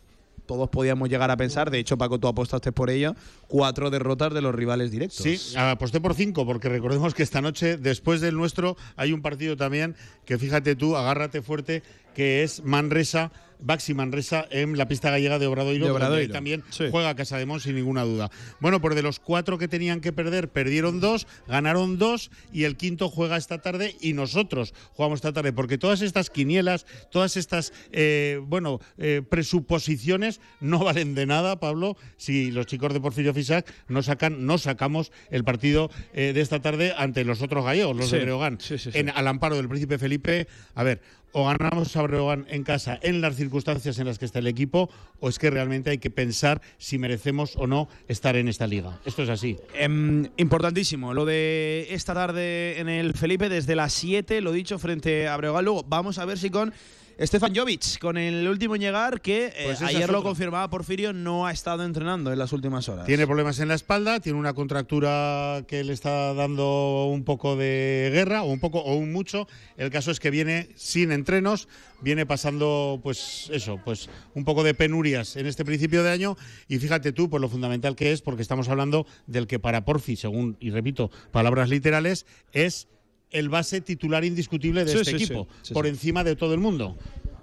todos 0.45 0.69
podíamos 0.69 1.10
llegar 1.10 1.31
a 1.31 1.38
pensar, 1.38 1.72
de 1.72 1.79
hecho 1.79 1.98
Paco 1.98 2.19
tú 2.19 2.27
apostaste 2.27 2.72
por 2.72 2.91
ello, 2.91 3.15
cuatro 3.48 3.89
derrotas 3.89 4.31
de 4.31 4.41
los 4.43 4.53
rivales 4.53 4.91
directos. 4.91 5.24
Sí, 5.24 5.39
aposté 5.57 6.00
por 6.00 6.13
cinco, 6.13 6.45
porque 6.45 6.69
recordemos 6.69 7.15
que 7.15 7.24
esta 7.24 7.41
noche, 7.41 7.77
después 7.77 8.22
del 8.22 8.36
nuestro, 8.36 8.77
hay 8.95 9.12
un 9.12 9.24
partido 9.24 9.57
también 9.57 9.95
que 10.24 10.38
fíjate 10.38 10.75
tú, 10.75 10.95
agárrate 10.98 11.41
fuerte, 11.41 11.81
que 12.13 12.43
es 12.43 12.63
Manresa, 12.63 13.31
Baxi 13.59 13.93
Manresa 13.93 14.45
en 14.51 14.77
la 14.77 14.88
pista 14.88 15.09
gallega 15.12 15.39
de 15.39 15.47
Obradoiro, 15.47 15.85
De 15.85 15.91
Obradoiro, 15.91 16.31
también 16.33 16.63
sí. 16.69 16.85
juega 16.91 17.15
Casa 17.15 17.38
de 17.38 17.45
Mon 17.45 17.59
sin 17.59 17.75
ninguna 17.75 18.03
duda. 18.03 18.29
Bueno, 18.59 18.81
pues 18.81 18.95
de 18.95 19.01
los 19.01 19.19
cuatro 19.19 19.57
que 19.57 19.67
tenían 19.67 20.01
que 20.01 20.12
perder, 20.13 20.50
perdieron 20.50 21.00
dos, 21.00 21.27
ganaron 21.47 21.97
dos 21.97 22.31
y 22.51 22.63
el 22.63 22.77
quinto 22.77 23.09
juega 23.09 23.38
esta 23.38 23.62
tarde 23.62 23.95
y 24.00 24.13
nosotros 24.13 24.74
jugamos 24.93 25.17
esta 25.17 25.33
tarde, 25.33 25.53
porque 25.53 25.77
todas 25.77 26.01
estas 26.01 26.29
quinielas, 26.29 26.85
todas 27.12 27.38
estas, 27.38 27.74
eh, 27.91 28.39
bueno, 28.43 28.79
eh, 28.97 29.21
presuposiciones 29.27 30.41
no 30.59 30.79
valen 30.79 31.15
de 31.15 31.25
nada, 31.25 31.59
Pablo, 31.59 31.97
si 32.17 32.51
los 32.51 32.65
chicos 32.65 32.93
de 32.93 33.00
Porfirio 33.01 33.33
Fisac 33.33 33.71
no 33.88 34.03
sacan, 34.03 34.45
no 34.45 34.57
sacamos 34.57 35.12
el 35.31 35.43
partido 35.43 35.89
eh, 36.13 36.31
de 36.33 36.41
esta 36.41 36.62
tarde 36.62 36.93
ante 36.97 37.24
los 37.25 37.41
otros 37.41 37.65
gallegos, 37.65 37.95
los 37.95 38.09
Sí, 38.09 38.17
de 38.17 38.24
Breogán, 38.24 38.59
sí, 38.59 38.77
sí, 38.77 38.91
sí. 38.91 39.00
en 39.00 39.09
al 39.09 39.27
amparo 39.27 39.55
del 39.55 39.67
príncipe 39.67 39.97
Felipe. 39.97 40.47
A 40.74 40.83
ver, 40.83 41.01
o 41.37 41.43
ganamos 41.43 41.93
a 41.97 42.01
Breogán 42.01 42.45
en 42.49 42.63
casa 42.63 42.97
en 43.01 43.19
las 43.19 43.35
circunstancias 43.35 43.99
en 43.99 44.07
las 44.07 44.17
que 44.17 44.23
está 44.23 44.39
el 44.39 44.47
equipo, 44.47 44.89
o 45.19 45.27
es 45.27 45.37
que 45.37 45.49
realmente 45.49 45.89
hay 45.89 45.97
que 45.97 46.09
pensar 46.09 46.61
si 46.77 46.97
merecemos 46.97 47.57
o 47.57 47.67
no 47.67 47.89
estar 48.07 48.37
en 48.37 48.47
esta 48.47 48.67
liga. 48.67 49.01
Esto 49.03 49.23
es 49.23 49.29
así. 49.29 49.57
Em, 49.73 50.29
importantísimo, 50.37 51.13
lo 51.13 51.25
de 51.25 51.87
esta 51.89 52.13
tarde 52.13 52.79
en 52.79 52.87
el 52.87 53.13
Felipe 53.15 53.49
desde 53.49 53.75
las 53.75 53.91
7, 53.91 54.39
lo 54.39 54.53
dicho, 54.53 54.79
frente 54.79 55.27
a 55.27 55.35
Breogán. 55.35 55.65
Luego 55.65 55.83
vamos 55.83 56.19
a 56.19 56.25
ver 56.25 56.37
si 56.37 56.49
con 56.49 56.73
Stefan 57.19 57.55
Jovic, 57.55 57.98
con 58.00 58.17
el 58.17 58.45
último 58.48 58.75
en 58.75 58.81
llegar, 58.81 59.22
que 59.22 59.45
eh, 59.48 59.63
Pues 59.65 59.81
ayer 59.81 60.10
lo 60.10 60.22
confirmaba 60.22 60.69
Porfirio, 60.69 61.13
no 61.13 61.45
ha 61.45 61.51
estado 61.51 61.86
entrenando 61.86 62.34
en 62.34 62.38
las 62.38 62.51
últimas 62.51 62.89
horas. 62.89 63.05
Tiene 63.05 63.25
problemas 63.25 63.60
en 63.60 63.69
la 63.69 63.75
espalda, 63.75 64.19
tiene 64.19 64.38
una 64.38 64.53
contractura 64.53 65.63
que 65.65 65.86
le 65.86 65.93
está 65.93 66.34
dando 66.34 67.05
un 67.05 67.24
poco 67.24 67.55
de 67.55 68.10
guerra, 68.12 68.43
o 68.43 68.48
un 68.48 68.60
poco, 68.60 68.79
o 68.79 68.95
un 68.95 69.13
mucho. 69.13 69.48
El 69.77 69.91
caso 69.91 70.12
es 70.12 70.19
que 70.19 70.29
viene 70.29 70.69
sin 70.75 71.13
entrenos, 71.13 71.69
viene 72.01 72.25
pasando, 72.25 73.00
pues 73.01 73.50
eso, 73.53 73.79
pues 73.86 74.10
un 74.34 74.43
poco 74.43 74.63
de 74.63 74.74
penurias 74.74 75.38
en 75.38 75.45
este 75.45 75.63
principio 75.63 76.03
de 76.03 76.12
año. 76.12 76.36
Y 76.67 76.79
fíjate 76.79 77.13
tú, 77.13 77.29
por 77.29 77.39
lo 77.39 77.48
fundamental 77.48 77.95
que 77.95 78.12
es, 78.12 78.22
porque 78.22 78.41
estamos 78.41 78.67
hablando 78.67 79.07
del 79.25 79.48
que 79.48 79.57
para 79.57 79.86
Porfi, 79.86 80.17
según, 80.17 80.57
y 80.60 80.69
repito, 80.72 81.12
palabras 81.31 81.69
literales, 81.69 82.25
es 82.51 82.89
el 83.32 83.50
base 83.50 83.82
titular 83.82 84.24
indiscutible 84.24 84.86
de 84.86 84.91
Sí, 84.91 84.98
este 85.00 85.17
sí, 85.17 85.24
equipo, 85.24 85.48
Sí, 85.62 85.74
por 85.74 85.88
encima 85.88 86.24
de 86.24 86.36
todo 86.36 86.53
el 86.53 86.60
mundo. 86.60 86.98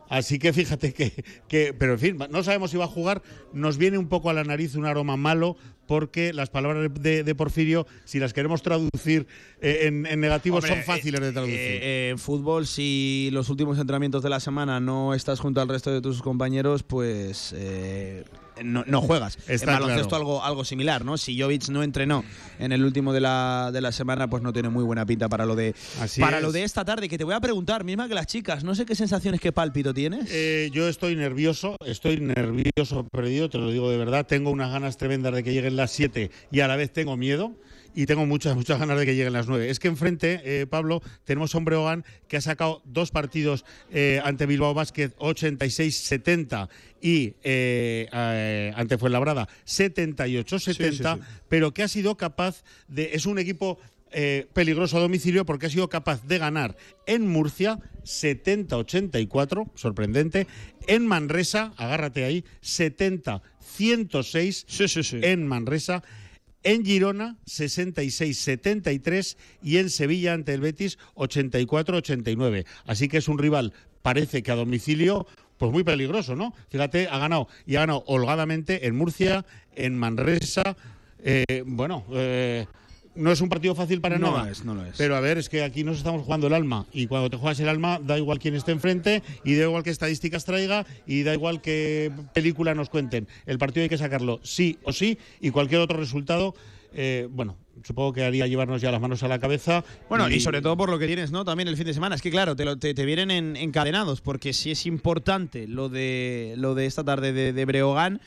Así 0.09 0.39
que 0.39 0.53
fíjate 0.53 0.93
que, 0.93 1.25
que, 1.49 1.73
pero 1.73 1.95
en 1.95 1.99
fin, 1.99 2.19
no 2.29 2.43
sabemos 2.43 2.71
si 2.71 2.77
va 2.77 2.85
a 2.85 2.89
jugar. 2.89 3.23
Nos 3.55 3.79
viene 3.79 3.97
un 3.97 4.09
poco 4.09 4.29
a 4.29 4.35
la 4.35 4.45
nariz 4.45 4.75
un 4.75 4.85
aroma 4.85 5.17
malo 5.17 5.57
porque 5.87 6.35
las 6.35 6.51
palabras 6.51 6.91
de, 7.01 7.25
de 7.25 7.35
Porfirio, 7.35 7.87
si 8.05 8.19
las 8.19 8.35
queremos 8.35 8.61
traducir 8.61 9.27
eh, 9.63 9.81
en, 9.85 10.05
en 10.05 10.21
negativo, 10.21 10.57
Hombre, 10.57 10.75
son 10.75 10.83
fáciles 10.85 11.19
de 11.21 11.33
traducir. 11.33 11.57
Eh, 11.57 11.79
eh, 11.83 12.09
en 12.11 12.19
fútbol, 12.19 12.67
si 12.67 13.31
los 13.33 13.49
últimos 13.49 13.79
entrenamientos 13.79 14.23
de 14.23 14.29
la 14.29 14.41
semana 14.41 14.81
no 14.81 15.15
estás 15.15 15.41
junto 15.41 15.63
al 15.63 15.69
resto 15.69 15.91
de 15.91 16.03
tus 16.03 16.21
compañeros, 16.21 16.83
pues 16.83 17.55
eh, 17.57 18.25
no, 18.65 18.85
no 18.87 19.01
juegas. 19.01 19.39
Está 19.49 19.73
en 19.73 19.81
baloncesto 19.81 20.09
claro. 20.09 20.23
algo, 20.23 20.45
algo 20.45 20.65
similar, 20.65 21.05
¿no? 21.05 21.17
Si 21.19 21.41
Jovic 21.41 21.69
no 21.69 21.83
entrenó 21.83 22.25
en 22.59 22.73
el 22.73 22.85
último 22.85 23.13
de 23.13 23.21
la, 23.21 23.71
de 23.73 23.81
la 23.81 23.93
semana, 23.93 24.29
pues 24.29 24.43
no 24.43 24.53
tiene 24.53 24.69
muy 24.69 24.85
buena 24.85 25.05
pinta 25.07 25.29
para 25.29 25.47
lo 25.47 25.57
de 25.57 25.75
Así 26.01 26.21
para 26.21 26.39
es. 26.39 26.43
lo 26.43 26.53
de 26.53 26.65
esta 26.65 26.85
tarde. 26.85 27.09
Que 27.09 27.19
te 27.19 27.25
voy 27.25 27.35
a 27.35 27.41
preguntar, 27.41 27.85
misma 27.85 28.09
que 28.09 28.15
las 28.15 28.27
chicas, 28.27 28.65
no 28.65 28.75
sé 28.75 28.87
qué 28.87 28.95
sensaciones, 28.95 29.41
qué 29.41 29.53
pálpito 29.53 29.93
tienes. 29.95 30.29
Eh, 30.31 30.71
yo 30.73 30.89
estoy 30.89 31.17
nervioso, 31.17 31.77
estoy 31.85 32.21
nervioso 32.21 33.05
perdido, 33.09 33.49
te 33.49 33.59
lo 33.59 33.71
digo 33.71 33.91
de 33.91 33.97
verdad. 33.97 34.27
Tengo 34.27 34.51
unas 34.51 34.73
ganas 34.73 34.97
tremendas 34.97 35.35
de 35.35 35.43
que 35.43 35.53
lleguen 35.53 35.77
las 35.77 35.91
7 35.91 36.31
y 36.51 36.61
a 36.61 36.69
la 36.69 36.77
vez 36.77 36.93
tengo 36.93 37.17
miedo. 37.17 37.55
Y 37.95 38.07
tengo 38.07 38.25
muchas, 38.27 38.57
muchas 38.57 38.79
ganas 38.79 38.99
de 38.99 39.05
que 39.05 39.15
lleguen 39.15 39.35
las 39.35 39.49
9. 39.49 39.69
Es 39.69 39.79
que 39.79 39.89
enfrente, 39.89 40.41
eh, 40.45 40.67
Pablo, 40.67 41.03
tenemos 41.25 41.55
a 41.55 41.59
un 41.59 41.67
Breogán 41.67 42.05
que 42.27 42.39
ha 42.39 42.41
sacado 42.41 42.81
dos 42.87 43.11
partidos 43.11 43.67
eh, 43.91 44.19
ante 44.25 44.47
Bilbao 44.47 44.73
Basket 44.73 45.11
86-70 45.19 46.71
y 47.03 47.35
eh, 47.43 48.09
eh, 48.13 48.73
ante 48.77 48.97
Fuenlabrada 48.97 49.47
78-70, 49.67 50.59
Sí, 50.59 50.73
sí, 50.75 50.93
sí. 50.93 51.03
pero 51.49 51.75
que 51.75 51.83
ha 51.83 51.89
sido 51.89 52.17
capaz 52.17 52.63
de. 52.89 53.11
Es 53.13 53.27
un 53.27 53.39
equipo 53.39 53.79
eh, 54.13 54.47
peligroso 54.53 54.97
a 54.97 55.01
domicilio 55.01 55.45
porque 55.45 55.67
ha 55.67 55.71
sido 55.71 55.89
capaz 55.89 56.25
de 56.27 56.39
ganar 56.39 56.77
en 57.07 57.27
Murcia 57.29 57.79
70-84, 58.05 59.71
sorprendente, 59.75 60.47
en 60.87 61.07
Manresa, 61.07 61.73
agárrate 61.77 62.25
ahí, 62.25 62.45
70-106 62.63 64.65
Sí, 64.67 64.89
sí, 64.89 65.03
sí. 65.03 65.19
en 65.23 65.47
Manresa, 65.47 66.03
en 66.63 66.85
Girona 66.85 67.37
66-73 67.47 69.37
y 69.63 69.79
en 69.79 69.91
Sevilla 69.91 70.33
ante 70.35 70.55
el 70.55 70.61
Betis 70.61 70.99
84-89. 71.15 72.65
Así 72.87 73.09
que 73.09 73.19
es 73.19 73.29
un 73.29 73.39
rival, 73.39 73.73
parece 74.03 74.43
que 74.43 74.53
a 74.53 74.57
domicilio, 74.57 75.27
pues 75.59 75.73
muy 75.73 75.85
peligroso, 75.85 76.37
¿no? 76.37 76.55
Fíjate, 76.69 77.09
ha 77.09 77.19
ganado 77.19 77.49
y 77.67 77.77
ha 77.77 77.81
ganado 77.81 78.05
holgadamente 78.07 78.87
en 78.87 78.97
Murcia, 78.97 79.45
en 79.75 79.97
Manresa. 79.97 80.77
eh, 81.25 81.63
bueno, 81.67 82.05
eh, 82.13 82.67
no 83.15 83.31
es 83.33 83.41
un 83.41 83.49
partido 83.49 83.75
fácil 83.75 84.01
para 84.01 84.19
No 84.19 84.31
nada. 84.33 84.45
lo 84.45 84.51
es, 84.51 84.65
no 84.65 84.75
lo 84.75 84.85
es. 84.87 84.95
Pero 84.97 85.17
a 85.17 85.21
ver, 85.21 85.39
es 85.39 85.49
que 85.49 85.63
aquí 85.63 85.85
nos 85.85 85.99
estamos 85.99 86.23
jugando 86.23 86.47
el 86.47 86.55
alma. 86.55 86.87
Y 86.93 87.07
cuando 87.07 87.29
te 87.31 87.37
juegas 87.37 87.61
el 87.61 87.69
alma, 87.69 88.01
da 88.03 88.17
igual 88.19 88.39
quién 88.39 88.55
esté 88.55 88.73
enfrente, 88.73 89.23
y 89.45 89.55
da 89.57 89.65
igual 89.65 89.83
qué 89.83 89.91
estadísticas 89.91 90.45
traiga, 90.45 90.87
y 91.07 91.23
da 91.23 91.35
igual 91.35 91.61
qué 91.61 92.11
película 92.35 92.75
nos 92.75 92.89
cuenten. 92.89 93.29
El 93.47 93.59
partido 93.59 93.83
hay 93.83 93.89
que 93.89 93.99
sacarlo 93.99 94.41
sí 94.43 94.79
o 94.85 94.93
sí, 94.93 95.19
y 95.41 95.51
cualquier 95.51 95.81
otro 95.81 95.99
resultado, 95.99 96.55
eh, 96.95 97.29
bueno, 97.31 97.57
supongo 97.85 98.13
que 98.13 98.23
haría 98.23 98.47
llevarnos 98.47 98.81
ya 98.83 98.91
las 98.93 99.01
manos 99.01 99.23
a 99.23 99.29
la 99.29 99.39
cabeza. 99.39 99.83
Bueno, 100.09 100.29
y 100.31 100.41
sobre 100.41 100.61
todo 100.63 100.77
por 100.77 100.89
lo 100.91 100.99
que 100.99 101.07
tienes, 101.07 101.31
¿no? 101.33 101.45
También 101.45 101.69
el 101.69 101.77
fin 101.77 101.87
de 101.87 101.95
semana. 101.95 102.15
Es 102.15 102.23
que 102.23 102.31
claro, 102.31 102.55
te, 102.55 102.65
lo- 102.65 102.79
te, 102.79 102.95
te 102.95 103.05
vienen 103.05 103.31
en- 103.31 103.57
encadenados, 103.57 104.21
porque 104.21 104.53
si 104.53 104.71
es 104.71 104.87
importante 104.87 105.67
lo 105.67 105.89
de 105.89 106.55
lo 106.59 106.75
de 106.75 106.87
esta 106.87 107.03
tarde 107.03 107.33
de, 107.33 107.53
de 107.53 107.65
Breogán, 107.65 108.21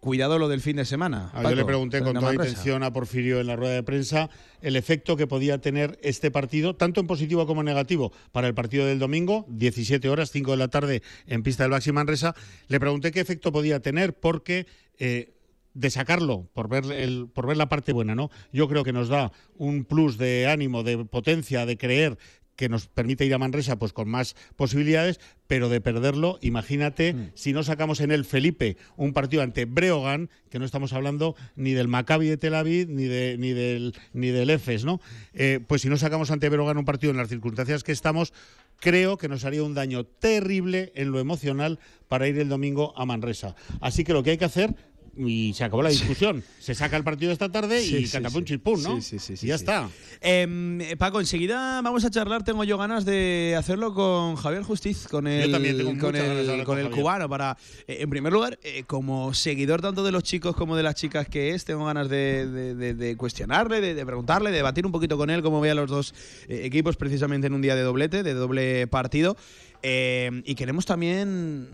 cuidado 0.00 0.38
lo 0.38 0.48
del 0.48 0.60
fin 0.60 0.76
de 0.76 0.84
semana. 0.84 1.30
Ah, 1.32 1.42
yo 1.42 1.54
le 1.54 1.64
pregunté 1.64 2.00
con 2.02 2.14
toda 2.14 2.32
intención 2.32 2.82
a 2.82 2.92
Porfirio 2.92 3.40
en 3.40 3.46
la 3.46 3.56
rueda 3.56 3.74
de 3.74 3.82
prensa 3.82 4.30
el 4.62 4.76
efecto 4.76 5.16
que 5.16 5.26
podía 5.26 5.58
tener 5.58 5.98
este 6.02 6.30
partido, 6.30 6.74
tanto 6.74 7.00
en 7.00 7.06
positivo 7.06 7.46
como 7.46 7.60
en 7.60 7.66
negativo, 7.66 8.12
para 8.32 8.48
el 8.48 8.54
partido 8.54 8.86
del 8.86 8.98
domingo, 8.98 9.46
17 9.48 10.08
horas, 10.08 10.30
5 10.30 10.52
de 10.52 10.56
la 10.56 10.68
tarde 10.68 11.02
en 11.26 11.42
pista 11.42 11.64
del 11.64 11.72
Baxi 11.72 11.92
Manresa. 11.92 12.34
Le 12.68 12.80
pregunté 12.80 13.10
qué 13.10 13.20
efecto 13.20 13.52
podía 13.52 13.80
tener 13.80 14.14
porque 14.14 14.66
eh, 14.98 15.34
de 15.74 15.90
sacarlo 15.90 16.48
por 16.54 16.68
ver 16.68 16.84
el, 16.90 17.28
por 17.32 17.46
ver 17.46 17.56
la 17.56 17.68
parte 17.68 17.92
buena, 17.92 18.14
¿no? 18.14 18.30
Yo 18.52 18.68
creo 18.68 18.84
que 18.84 18.92
nos 18.92 19.08
da 19.08 19.32
un 19.56 19.84
plus 19.84 20.18
de 20.18 20.48
ánimo, 20.48 20.82
de 20.82 21.04
potencia, 21.04 21.66
de 21.66 21.76
creer 21.76 22.18
que 22.58 22.68
nos 22.68 22.88
permite 22.88 23.24
ir 23.24 23.32
a 23.32 23.38
Manresa 23.38 23.78
pues 23.78 23.92
con 23.92 24.08
más 24.08 24.34
posibilidades, 24.56 25.20
pero 25.46 25.68
de 25.68 25.80
perderlo, 25.80 26.38
imagínate 26.42 27.14
Mm. 27.14 27.30
si 27.34 27.52
no 27.52 27.62
sacamos 27.62 28.00
en 28.00 28.10
el 28.10 28.24
Felipe 28.24 28.76
un 28.96 29.12
partido 29.12 29.42
ante 29.42 29.64
Breogán, 29.64 30.28
que 30.50 30.58
no 30.58 30.64
estamos 30.64 30.92
hablando 30.92 31.36
ni 31.54 31.72
del 31.72 31.86
Maccabi 31.86 32.26
de 32.26 32.36
Tel 32.36 32.56
Aviv 32.56 32.88
ni 32.90 33.04
de 33.04 33.36
ni 33.38 33.52
del 33.52 33.94
ni 34.12 34.28
del 34.30 34.50
Efes, 34.50 34.84
¿no? 34.84 35.00
Eh, 35.34 35.60
pues 35.68 35.82
si 35.82 35.88
no 35.88 35.96
sacamos 35.96 36.32
ante 36.32 36.48
Breogán 36.48 36.78
un 36.78 36.84
partido 36.84 37.12
en 37.12 37.16
las 37.16 37.28
circunstancias 37.28 37.84
que 37.84 37.92
estamos, 37.92 38.32
creo 38.80 39.18
que 39.18 39.28
nos 39.28 39.44
haría 39.44 39.62
un 39.62 39.74
daño 39.74 40.04
terrible 40.04 40.90
en 40.96 41.12
lo 41.12 41.20
emocional 41.20 41.78
para 42.08 42.26
ir 42.26 42.38
el 42.40 42.48
domingo 42.48 42.92
a 42.96 43.06
Manresa. 43.06 43.54
Así 43.80 44.02
que 44.02 44.12
lo 44.12 44.24
que 44.24 44.30
hay 44.30 44.38
que 44.38 44.46
hacer 44.46 44.74
y 45.18 45.52
se 45.54 45.64
acabó 45.64 45.82
la 45.82 45.90
discusión. 45.90 46.44
Se 46.60 46.74
saca 46.74 46.96
el 46.96 47.04
partido 47.04 47.32
esta 47.32 47.50
tarde 47.50 47.80
Sí, 47.82 47.96
y 47.96 48.06
sí, 48.06 48.12
catapum 48.12 48.40
sí. 48.40 48.44
chispum, 48.54 48.82
¿no? 48.82 49.00
Sí, 49.00 49.18
sí, 49.18 49.18
sí, 49.18 49.32
Y 49.32 49.36
sí, 49.36 49.46
ya 49.48 49.58
sí. 49.58 49.64
está. 49.64 49.88
Em, 50.20 50.80
eh, 50.80 50.96
Paco, 50.96 51.20
enseguida 51.20 51.80
vamos 51.82 52.04
a 52.04 52.10
charlar. 52.10 52.44
Tengo 52.44 52.62
yo 52.64 52.78
ganas 52.78 53.04
de 53.04 53.54
hacerlo 53.58 53.94
con 53.94 54.36
Javier 54.36 54.62
Justiz, 54.62 55.08
con 55.08 55.26
el, 55.26 55.50
también 55.50 55.76
tengo 55.76 55.98
con 55.98 56.14
el, 56.14 56.46
con 56.46 56.64
con 56.64 56.78
el 56.78 56.90
cubano. 56.90 57.28
Para, 57.28 57.56
eh, 57.86 57.98
en 58.00 58.10
primer 58.10 58.32
lugar, 58.32 58.58
eh, 58.62 58.84
como 58.86 59.34
seguidor 59.34 59.80
tanto 59.82 60.04
de 60.04 60.12
los 60.12 60.22
chicos 60.22 60.54
como 60.54 60.76
de 60.76 60.82
las 60.82 60.94
chicas 60.94 61.28
que 61.28 61.54
es, 61.54 61.64
tengo 61.64 61.84
ganas 61.86 62.08
de, 62.08 62.46
de- 62.46 62.74
de- 62.74 62.94
de 62.94 63.16
cuestionarle, 63.16 63.80
de, 63.80 63.94
de 63.94 64.06
preguntarle, 64.06 64.50
de 64.50 64.56
debatir 64.58 64.86
un 64.86 64.92
poquito 64.92 65.16
con 65.16 65.30
él 65.30 65.42
cómo 65.42 65.60
ve 65.60 65.70
a 65.70 65.74
los 65.74 65.88
dos 65.90 66.14
eh, 66.48 66.60
equipos 66.64 66.96
precisamente 66.96 67.46
en 67.48 67.54
un 67.54 67.62
día 67.62 67.74
de 67.74 67.82
doblete, 67.82 68.22
de 68.22 68.34
doble 68.34 68.86
partido. 68.86 69.36
Eh, 69.82 70.42
y 70.44 70.54
queremos 70.56 70.86
también 70.86 71.68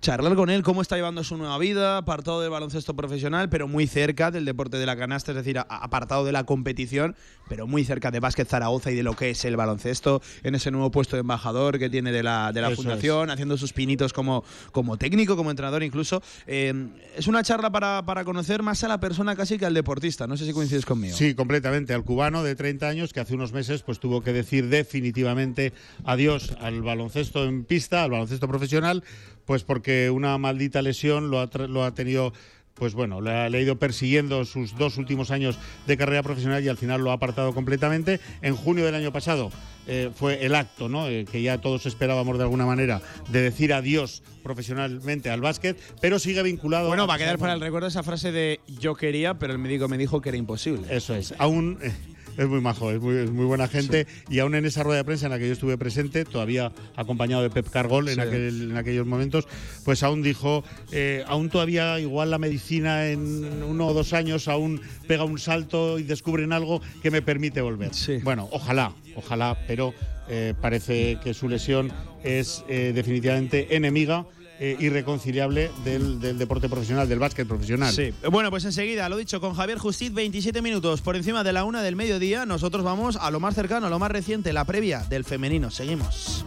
charlar 0.00 0.34
con 0.34 0.50
él 0.50 0.62
cómo 0.62 0.82
está 0.82 0.96
llevando 0.96 1.24
su 1.24 1.36
nueva 1.36 1.58
vida, 1.58 1.98
apartado 1.98 2.40
del 2.40 2.50
baloncesto 2.50 2.94
profesional, 2.94 3.48
pero 3.48 3.68
muy 3.68 3.86
cerca 3.86 4.30
del 4.30 4.44
deporte 4.44 4.76
de 4.76 4.86
la 4.86 4.96
canasta, 4.96 5.32
es 5.32 5.36
decir, 5.36 5.58
apartado 5.58 6.24
de 6.24 6.32
la 6.32 6.44
competición, 6.44 7.16
pero 7.48 7.66
muy 7.66 7.84
cerca 7.84 8.10
de 8.10 8.20
Básquet 8.20 8.48
Zaragoza 8.48 8.90
y 8.90 8.94
de 8.94 9.02
lo 9.02 9.14
que 9.14 9.30
es 9.30 9.44
el 9.44 9.56
baloncesto, 9.56 10.22
en 10.42 10.54
ese 10.54 10.70
nuevo 10.70 10.90
puesto 10.90 11.16
de 11.16 11.20
embajador 11.20 11.78
que 11.78 11.90
tiene 11.90 12.12
de 12.12 12.22
la, 12.22 12.52
de 12.52 12.60
la 12.60 12.70
fundación, 12.70 13.30
haciendo 13.30 13.56
sus 13.56 13.72
pinitos 13.72 14.12
como, 14.12 14.44
como 14.72 14.96
técnico, 14.96 15.36
como 15.36 15.50
entrenador 15.50 15.82
incluso. 15.82 16.22
Eh, 16.46 16.88
es 17.16 17.26
una 17.26 17.42
charla 17.42 17.70
para, 17.70 18.04
para 18.04 18.24
conocer 18.24 18.62
más 18.62 18.84
a 18.84 18.88
la 18.88 19.00
persona 19.00 19.36
casi 19.36 19.58
que 19.58 19.66
al 19.66 19.74
deportista, 19.74 20.26
no 20.26 20.36
sé 20.36 20.46
si 20.46 20.52
coincides 20.52 20.86
conmigo. 20.86 21.16
Sí, 21.16 21.34
completamente. 21.34 21.94
Al 21.94 22.04
cubano 22.04 22.42
de 22.42 22.54
30 22.54 22.88
años 22.88 23.12
que 23.12 23.20
hace 23.20 23.34
unos 23.34 23.52
meses 23.52 23.82
pues 23.82 23.98
tuvo 23.98 24.22
que 24.22 24.32
decir 24.32 24.68
definitivamente 24.68 25.72
adiós 26.04 26.54
al 26.60 26.82
baloncesto 26.82 27.44
en 27.44 27.64
pista, 27.64 28.04
al 28.04 28.10
baloncesto 28.10 28.48
profesional, 28.48 29.02
pues 29.48 29.64
porque 29.64 30.10
una 30.10 30.36
maldita 30.36 30.82
lesión 30.82 31.30
lo 31.30 31.40
ha, 31.40 31.48
lo 31.68 31.82
ha 31.82 31.94
tenido 31.94 32.34
pues 32.74 32.92
bueno, 32.92 33.22
le 33.22 33.30
ha, 33.30 33.48
ido 33.48 33.76
persiguiendo 33.76 34.44
sus 34.44 34.76
dos 34.76 34.98
últimos 34.98 35.30
años 35.30 35.58
de 35.86 35.96
carrera 35.96 36.22
profesional 36.22 36.62
y 36.62 36.68
al 36.68 36.76
final 36.76 37.00
lo 37.00 37.10
ha 37.10 37.14
apartado 37.14 37.52
completamente. 37.52 38.20
En 38.42 38.54
junio 38.54 38.84
del 38.84 38.94
año 38.94 39.10
pasado 39.10 39.50
eh, 39.88 40.10
fue 40.14 40.44
el 40.44 40.54
acto, 40.54 40.88
¿no? 40.88 41.08
Eh, 41.08 41.24
que 41.24 41.40
ya 41.40 41.58
todos 41.58 41.86
esperábamos 41.86 42.36
de 42.36 42.44
alguna 42.44 42.66
manera, 42.66 43.00
de 43.30 43.40
decir 43.40 43.72
adiós 43.72 44.22
profesionalmente 44.44 45.30
al 45.30 45.40
básquet, 45.40 45.76
pero 46.00 46.18
sigue 46.18 46.42
vinculado. 46.42 46.88
Bueno, 46.88 47.06
va 47.06 47.14
a 47.14 47.18
quedar 47.18 47.38
para 47.38 47.54
el 47.54 47.60
recuerdo 47.60 47.88
esa 47.88 48.02
frase 48.02 48.30
de 48.30 48.60
yo 48.66 48.94
quería, 48.94 49.38
pero 49.38 49.54
el 49.54 49.58
médico 49.58 49.88
me 49.88 49.96
dijo 49.96 50.20
que 50.20 50.28
era 50.28 50.38
imposible. 50.38 50.94
Eso 50.94 51.16
es. 51.16 51.34
Aún 51.38 51.78
eh, 51.82 51.90
es 52.38 52.48
muy 52.48 52.60
majo, 52.62 52.90
es 52.90 53.00
muy, 53.00 53.16
es 53.16 53.30
muy 53.30 53.44
buena 53.44 53.68
gente. 53.68 54.06
Y 54.30 54.38
aún 54.38 54.54
en 54.54 54.64
esa 54.64 54.82
rueda 54.82 54.98
de 54.98 55.04
prensa 55.04 55.26
en 55.26 55.32
la 55.32 55.38
que 55.38 55.46
yo 55.48 55.52
estuve 55.52 55.76
presente, 55.76 56.24
todavía 56.24 56.72
acompañado 56.96 57.42
de 57.42 57.50
Pep 57.50 57.68
Cargol 57.68 58.08
en, 58.08 58.18
aquel- 58.20 58.70
en 58.70 58.76
aquellos 58.76 59.06
momentos, 59.06 59.46
pues 59.84 60.02
aún 60.02 60.22
dijo, 60.22 60.64
eh, 60.92 61.24
aún 61.26 61.50
todavía 61.50 62.00
igual 62.00 62.30
la 62.30 62.38
medicina 62.38 63.08
en 63.08 63.62
uno 63.62 63.88
o 63.88 63.92
dos 63.92 64.12
años 64.12 64.48
aún 64.48 64.80
pega 65.06 65.24
un 65.24 65.38
salto 65.38 65.98
y 65.98 66.04
descubren 66.04 66.52
algo 66.52 66.80
que 67.02 67.10
me 67.10 67.20
permite 67.20 67.60
volver. 67.60 67.92
Sí. 67.92 68.18
Bueno, 68.22 68.48
ojalá, 68.52 68.92
ojalá, 69.16 69.58
pero 69.66 69.92
eh, 70.28 70.54
parece 70.60 71.18
que 71.22 71.34
su 71.34 71.48
lesión 71.48 71.90
es 72.22 72.64
eh, 72.68 72.92
definitivamente 72.94 73.74
enemiga. 73.76 74.26
Eh, 74.60 74.76
irreconciliable 74.78 75.70
del, 75.84 76.20
del 76.20 76.38
deporte 76.38 76.68
profesional, 76.68 77.08
del 77.08 77.18
básquet 77.18 77.46
profesional. 77.46 77.92
Sí. 77.92 78.12
Bueno, 78.30 78.50
pues 78.50 78.64
enseguida, 78.64 79.08
lo 79.08 79.16
dicho, 79.16 79.40
con 79.40 79.54
Javier 79.54 79.78
Justit, 79.78 80.12
27 80.12 80.62
minutos 80.62 81.00
por 81.00 81.16
encima 81.16 81.44
de 81.44 81.52
la 81.52 81.64
una 81.64 81.82
del 81.82 81.96
mediodía. 81.96 82.46
Nosotros 82.46 82.84
vamos 82.84 83.16
a 83.16 83.30
lo 83.30 83.40
más 83.40 83.54
cercano, 83.54 83.86
a 83.86 83.90
lo 83.90 83.98
más 83.98 84.10
reciente, 84.10 84.52
la 84.52 84.64
previa 84.64 85.04
del 85.08 85.24
femenino. 85.24 85.70
Seguimos. 85.70 86.44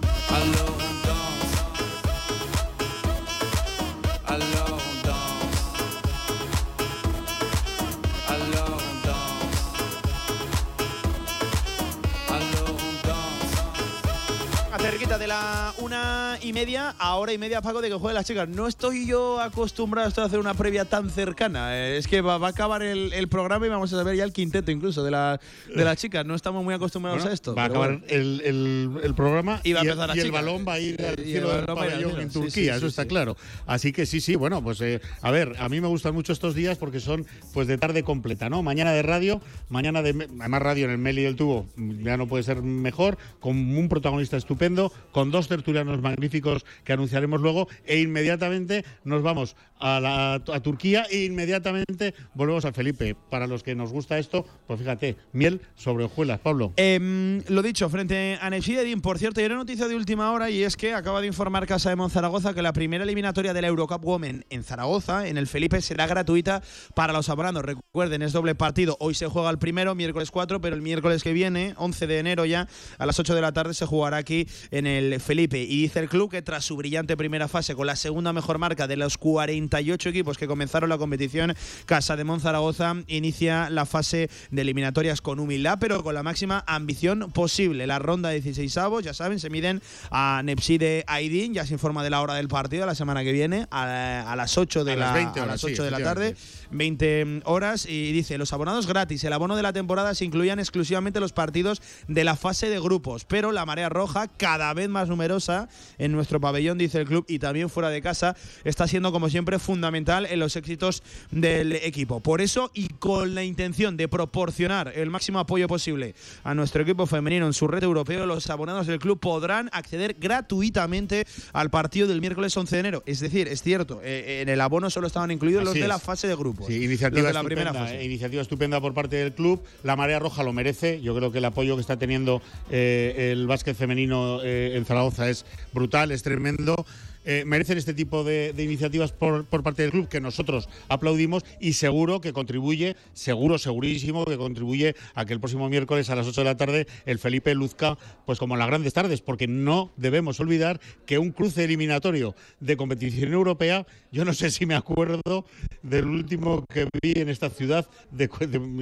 De 15.22 15.28
la 15.28 15.72
una 15.78 16.40
y 16.42 16.52
media 16.52 16.96
a 16.98 17.14
hora 17.16 17.32
y 17.32 17.38
media, 17.38 17.62
Paco, 17.62 17.80
de 17.80 17.90
que 17.90 17.94
jueguen 17.96 18.16
las 18.16 18.26
chicas. 18.26 18.50
No 18.50 18.68
estoy 18.68 19.06
yo 19.06 19.40
acostumbrado 19.40 20.08
a 20.08 20.10
esto 20.10 20.22
a 20.24 20.26
hacer 20.26 20.40
una 20.40 20.56
previa 20.56 20.86
tan 20.86 21.12
cercana. 21.12 21.78
Eh, 21.78 21.98
Es 21.98 22.08
que 22.08 22.22
va, 22.22 22.40
va 22.40 22.48
a 22.48 22.50
acabar 22.50 22.82
el, 22.82 23.14
el 23.14 23.28
programa 23.28 23.68
y 23.68 23.70
vamos 23.70 23.94
a 23.94 23.98
saber 23.98 24.16
ya 24.16 24.24
el 24.24 24.34
quinteto 24.34 24.72
incluso 24.72 25.04
de, 25.04 25.12
la, 25.12 25.40
de 25.76 25.84
las 25.86 25.98
chicas. 25.98 26.26
No 26.26 26.34
estamos 26.34 26.64
muy 26.64 26.74
acostumbrados 26.74 27.20
Bueno, 27.20 27.30
a 27.30 27.34
esto. 27.36 27.54
Va 27.54 27.64
a 27.64 27.66
acabar 27.66 27.90
bueno. 28.00 28.06
el, 28.10 28.42
el- 28.46 28.92
el 29.04 29.14
programa 29.14 29.62
Y 29.64 29.74
va 29.74 29.82
a 29.82 29.84
el- 29.84 29.90
empezar 29.90 30.18
y 30.18 30.20
el 30.22 30.32
balón 30.32 30.66
va 30.68 30.74
a 30.74 30.80
ir 30.80 31.06
al 31.06 31.16
cielo 31.24 31.52
del 31.56 31.66
pabellón 31.66 32.20
en 32.20 32.30
Turquía, 32.32 32.52
sí, 32.52 32.68
eso 32.70 32.80
sí, 32.80 32.86
está 32.88 33.06
claro. 33.06 33.38
Así 33.68 33.92
que 33.92 34.08
sí, 34.08 34.22
sí, 34.22 34.36
bueno, 34.36 34.64
pues 34.64 34.82
eh, 34.82 35.02
a 35.22 35.30
ver, 35.30 35.56
a 35.60 35.70
mí 35.70 35.80
me 35.82 35.88
gustan 35.88 36.16
mucho 36.16 36.34
estos 36.34 36.56
días 36.56 36.80
porque 36.80 37.00
son 37.00 37.28
pues 37.54 37.68
de 37.68 37.78
tarde 37.78 38.02
completa, 38.02 38.50
¿no? 38.50 38.64
Mañana 38.64 38.92
de 38.92 39.04
radio, 39.04 39.40
mañana 39.70 40.02
de 40.02 40.10
además 40.40 40.62
radio 40.64 40.86
en 40.86 40.92
el 40.92 40.98
Meli 40.98 41.22
del 41.22 41.36
Tubo, 41.36 41.68
ya 41.78 42.18
no 42.18 42.28
puede 42.28 42.44
ser 42.44 42.64
mejor, 42.64 43.20
con 43.40 43.56
un 43.78 43.88
protagonista 43.88 44.36
estupendo, 44.38 44.92
con 45.12 45.32
dos 45.32 45.48
tertulianos 45.48 46.02
magníficos 46.02 46.66
que 46.84 46.94
anunciaremos 46.94 47.42
luego 47.42 47.68
e 47.86 48.00
inmediatamente 48.00 48.86
nos 49.04 49.22
vamos 49.22 49.56
a, 49.82 50.00
la, 50.00 50.62
Turquía 50.62 51.06
e 51.10 51.26
inmediatamente 51.26 52.14
volvemos 52.34 52.66
a 52.66 52.72
Felipe. 52.72 53.16
Para 53.30 53.48
los 53.48 53.64
que 53.64 53.76
nos 53.76 53.92
gusta 53.92 54.20
esto, 54.20 54.46
pues 54.68 54.80
fíjate, 54.80 55.18
miel 55.34 55.62
sobre 55.76 56.06
hojuelas, 56.06 56.40
Pablo. 56.40 56.74
Em, 56.78 57.42
lo 57.48 57.62
dicho, 57.62 57.90
frente 57.90 58.38
a 58.40 58.50
Nefsi 58.50 58.78
Edin, 58.78 59.02
por 59.02 59.18
cierto, 59.18 59.40
hay 59.40 59.48
una 59.48 59.56
noticia 59.56 59.88
de 59.88 59.96
última 59.96 60.32
hora 60.32 60.50
y 60.50 60.64
es 60.64 60.78
que 60.78 60.94
acaba 60.94 61.22
de 61.22 61.28
informar 61.28 61.66
Casa 61.66 61.90
de 61.90 61.96
Monzaragoza 61.96 62.54
que 62.54 62.62
la 62.62 62.74
primera 62.74 63.04
eliminatoria 63.04 63.54
de 63.54 63.62
la 63.62 63.68
Eurocup 63.68 64.06
Women 64.06 64.46
en 64.50 64.64
Zaragoza, 64.64 65.28
en 65.28 65.38
el 65.38 65.48
Felipe, 65.48 65.82
será 65.82 66.08
gratuita 66.08 66.62
para 66.96 67.14
los 67.14 67.30
abonados. 67.30 67.64
Recuerden, 67.64 68.22
es 68.22 68.34
doble 68.34 68.56
partido. 68.56 68.98
Hoy 69.00 69.16
se 69.16 69.28
juega 69.28 69.50
el 69.50 69.58
primero, 69.58 69.96
miércoles 69.96 70.32
4, 70.32 70.62
pero 70.62 70.76
el 70.76 70.82
miércoles 70.82 71.24
que 71.24 71.34
viene, 71.34 71.74
11 71.78 72.08
de 72.08 72.20
enero 72.20 72.46
ya, 72.46 72.68
a 72.98 73.06
las 73.06 73.20
8 73.20 73.36
de 73.36 73.42
la 73.42 73.52
tarde, 73.52 73.74
se 73.74 73.86
jugará 73.86 74.18
aquí 74.18 74.48
en 74.72 74.86
el 74.86 75.01
Felipe. 75.20 75.62
Y 75.62 75.84
dice 75.84 76.00
el 76.00 76.10
club 76.10 76.32
que 76.32 76.42
tras 76.42 76.66
su 76.66 76.76
brillante 76.76 77.18
primera 77.18 77.48
fase, 77.48 77.76
con 77.76 77.88
la 77.88 77.96
segunda 77.96 78.34
mejor 78.34 78.58
marca 78.58 78.88
de 78.88 78.98
los 78.98 79.18
48 79.18 80.10
equipos 80.10 80.38
que 80.38 80.48
comenzaron 80.48 80.90
la 80.90 80.98
competición, 80.98 81.56
Casa 81.86 82.16
de 82.16 82.24
Monzaragoza 82.24 82.96
inicia 83.08 83.70
la 83.70 83.86
fase 83.86 84.30
de 84.50 84.62
eliminatorias 84.62 85.22
con 85.22 85.40
humildad, 85.40 85.78
pero 85.80 86.04
con 86.04 86.16
la 86.16 86.24
máxima 86.24 86.64
ambición 86.68 87.32
posible. 87.32 87.88
La 87.88 88.00
ronda 88.00 88.30
de 88.30 88.42
16 88.42 88.78
avos, 88.78 89.04
ya 89.04 89.14
saben, 89.14 89.40
se 89.40 89.50
miden 89.50 89.82
a 90.10 90.42
Nepside 90.44 91.04
Aidin, 91.08 91.54
ya 91.54 91.66
se 91.66 91.74
informa 91.74 92.04
de 92.04 92.10
la 92.10 92.22
hora 92.22 92.36
del 92.36 92.48
partido 92.48 92.86
la 92.86 92.96
semana 92.96 93.24
que 93.24 93.32
viene, 93.32 93.68
a, 93.72 94.32
a 94.32 94.36
las 94.36 94.58
8 94.58 94.84
de 94.84 94.94
A 94.94 94.96
la, 94.96 95.06
las 95.06 95.14
20 95.16 95.40
a 95.40 95.46
las 95.46 95.62
sí, 95.62 95.68
8 95.74 95.84
de 95.84 95.92
la 95.92 96.00
tarde, 96.00 96.36
20 96.72 97.42
horas, 97.46 97.86
y 97.86 98.12
dice, 98.12 98.38
los 98.38 98.54
abonados 98.54 98.88
gratis, 98.88 99.24
el 99.24 99.34
abono 99.34 99.56
de 99.56 99.64
la 99.64 99.74
temporada 99.74 100.16
se 100.16 100.26
incluían 100.26 100.60
exclusivamente 100.60 101.20
los 101.20 101.34
partidos 101.34 101.82
de 102.08 102.24
la 102.24 102.36
fase 102.36 102.70
de 102.70 102.80
grupos, 102.80 103.26
pero 103.26 103.52
la 103.52 103.66
marea 103.66 103.90
roja, 103.90 104.28
cada 104.28 104.74
vez 104.74 104.90
más 104.90 105.10
numerosa 105.10 105.70
en 105.98 106.12
nuestro 106.12 106.40
pabellón, 106.40 106.78
dice 106.78 107.00
el 107.00 107.08
club, 107.08 107.26
y 107.28 107.40
también 107.40 107.70
fuera 107.70 107.90
de 107.90 108.02
casa, 108.02 108.36
está 108.64 108.88
siendo 108.88 109.12
como 109.12 109.30
siempre 109.30 109.60
fundamental 109.60 110.26
en 110.26 110.40
los 110.40 110.56
éxitos 110.56 111.04
del 111.32 111.74
equipo. 111.74 112.20
Por 112.20 112.42
eso 112.42 112.72
y 112.74 112.88
con 112.90 113.36
la 113.36 113.44
intención 113.44 113.98
de 113.98 114.08
proporcionar 114.08 114.92
el 114.96 115.10
máximo 115.10 115.40
apoyo 115.40 115.68
posible 115.68 116.16
a 116.44 116.54
nuestro 116.54 116.84
equipo 116.84 117.06
femenino 117.06 117.46
en 117.46 117.54
su 117.54 117.68
red 117.68 117.84
europeo, 117.84 118.26
los 118.26 118.50
abonados 118.50 118.88
del 118.88 119.00
club 119.00 119.20
podrán 119.20 119.70
acceder 119.74 120.16
gratuitamente 120.20 121.26
al 121.54 121.70
partido 121.70 122.08
del 122.08 122.22
miércoles 122.22 122.56
11 122.56 122.76
de 122.76 122.80
enero. 122.80 123.04
Es 123.06 123.20
decir, 123.20 123.48
es 123.48 123.62
cierto, 123.62 124.02
eh, 124.04 124.42
en 124.42 124.50
el 124.50 124.62
abono 124.62 124.90
solo 124.90 125.08
estaban 125.08 125.32
incluidos 125.32 125.64
los 125.64 125.74
de 125.74 125.88
la 125.88 126.00
fase 126.00 126.28
de 126.28 126.36
grupos. 126.36 126.61
Sí, 126.68 126.84
iniciativa 126.84 127.28
de 127.28 127.34
la 127.34 127.40
estupenda, 127.40 127.72
primera 127.72 127.74
fase. 127.74 128.02
eh, 128.02 128.06
iniciativa 128.06 128.42
estupenda 128.42 128.80
por 128.82 128.94
parte 128.94 129.16
del 129.16 129.34
club. 129.34 129.62
La 129.84 129.96
Marea 129.96 130.20
Roja 130.20 130.44
lo 130.44 130.54
merece. 130.54 131.02
Yo 131.02 131.16
creo 131.16 131.32
que 131.32 131.40
el 131.40 131.46
apoyo 131.46 131.76
que 131.76 131.82
está 131.82 131.98
teniendo 131.98 132.42
eh, 132.70 133.30
el 133.32 133.48
básquet 133.48 133.76
femenino 133.76 134.40
eh, 134.44 134.74
en 134.76 134.86
Zaragoza 134.86 135.30
es 135.30 135.46
brutal, 135.74 136.12
es 136.12 136.24
tremendo. 136.24 136.86
Eh, 137.24 137.44
merecen 137.46 137.78
este 137.78 137.94
tipo 137.94 138.24
de, 138.24 138.54
iniciativas 138.58 139.12
por, 139.12 139.46
parte 139.46 139.84
del 139.84 139.92
club 139.92 140.08
que 140.08 140.20
nosotros 140.20 140.70
aplaudimos 140.90 141.44
y 141.60 141.74
seguro 141.74 142.20
que 142.20 142.34
contribuye, 142.34 142.96
seguro, 143.14 143.60
segurísimo 143.60 144.26
que 144.26 144.38
contribuye 144.38 144.96
a 145.14 145.26
que 145.26 145.34
el 145.34 145.40
próximo 145.40 145.70
miércoles 145.70 146.10
a 146.10 146.16
las 146.16 146.26
8 146.28 146.42
de 146.42 146.46
la 146.46 146.58
tarde 146.58 146.88
el 147.06 147.20
Felipe 147.20 147.54
luzca 147.54 147.98
pues 148.26 148.40
como 148.40 148.58
las 148.58 148.68
grandes 148.68 148.94
tardes, 148.94 149.22
porque 149.22 149.48
no 149.48 149.92
debemos 149.98 150.40
olvidar 150.40 150.80
que 151.06 151.20
un 151.20 151.32
cruce 151.32 151.64
eliminatorio 151.64 152.36
de 152.60 152.76
competición 152.76 153.34
europea, 153.34 153.86
yo 154.12 154.26
no 154.26 154.34
sé 154.34 154.50
si 154.50 154.66
me 154.66 154.76
acuerdo 154.76 155.46
del 155.84 156.06
último 156.08 156.66
que 156.74 156.88
vi 157.04 157.14
en 157.16 157.30
esta 157.30 157.50
ciudad, 157.50 157.88
de- 158.10 158.30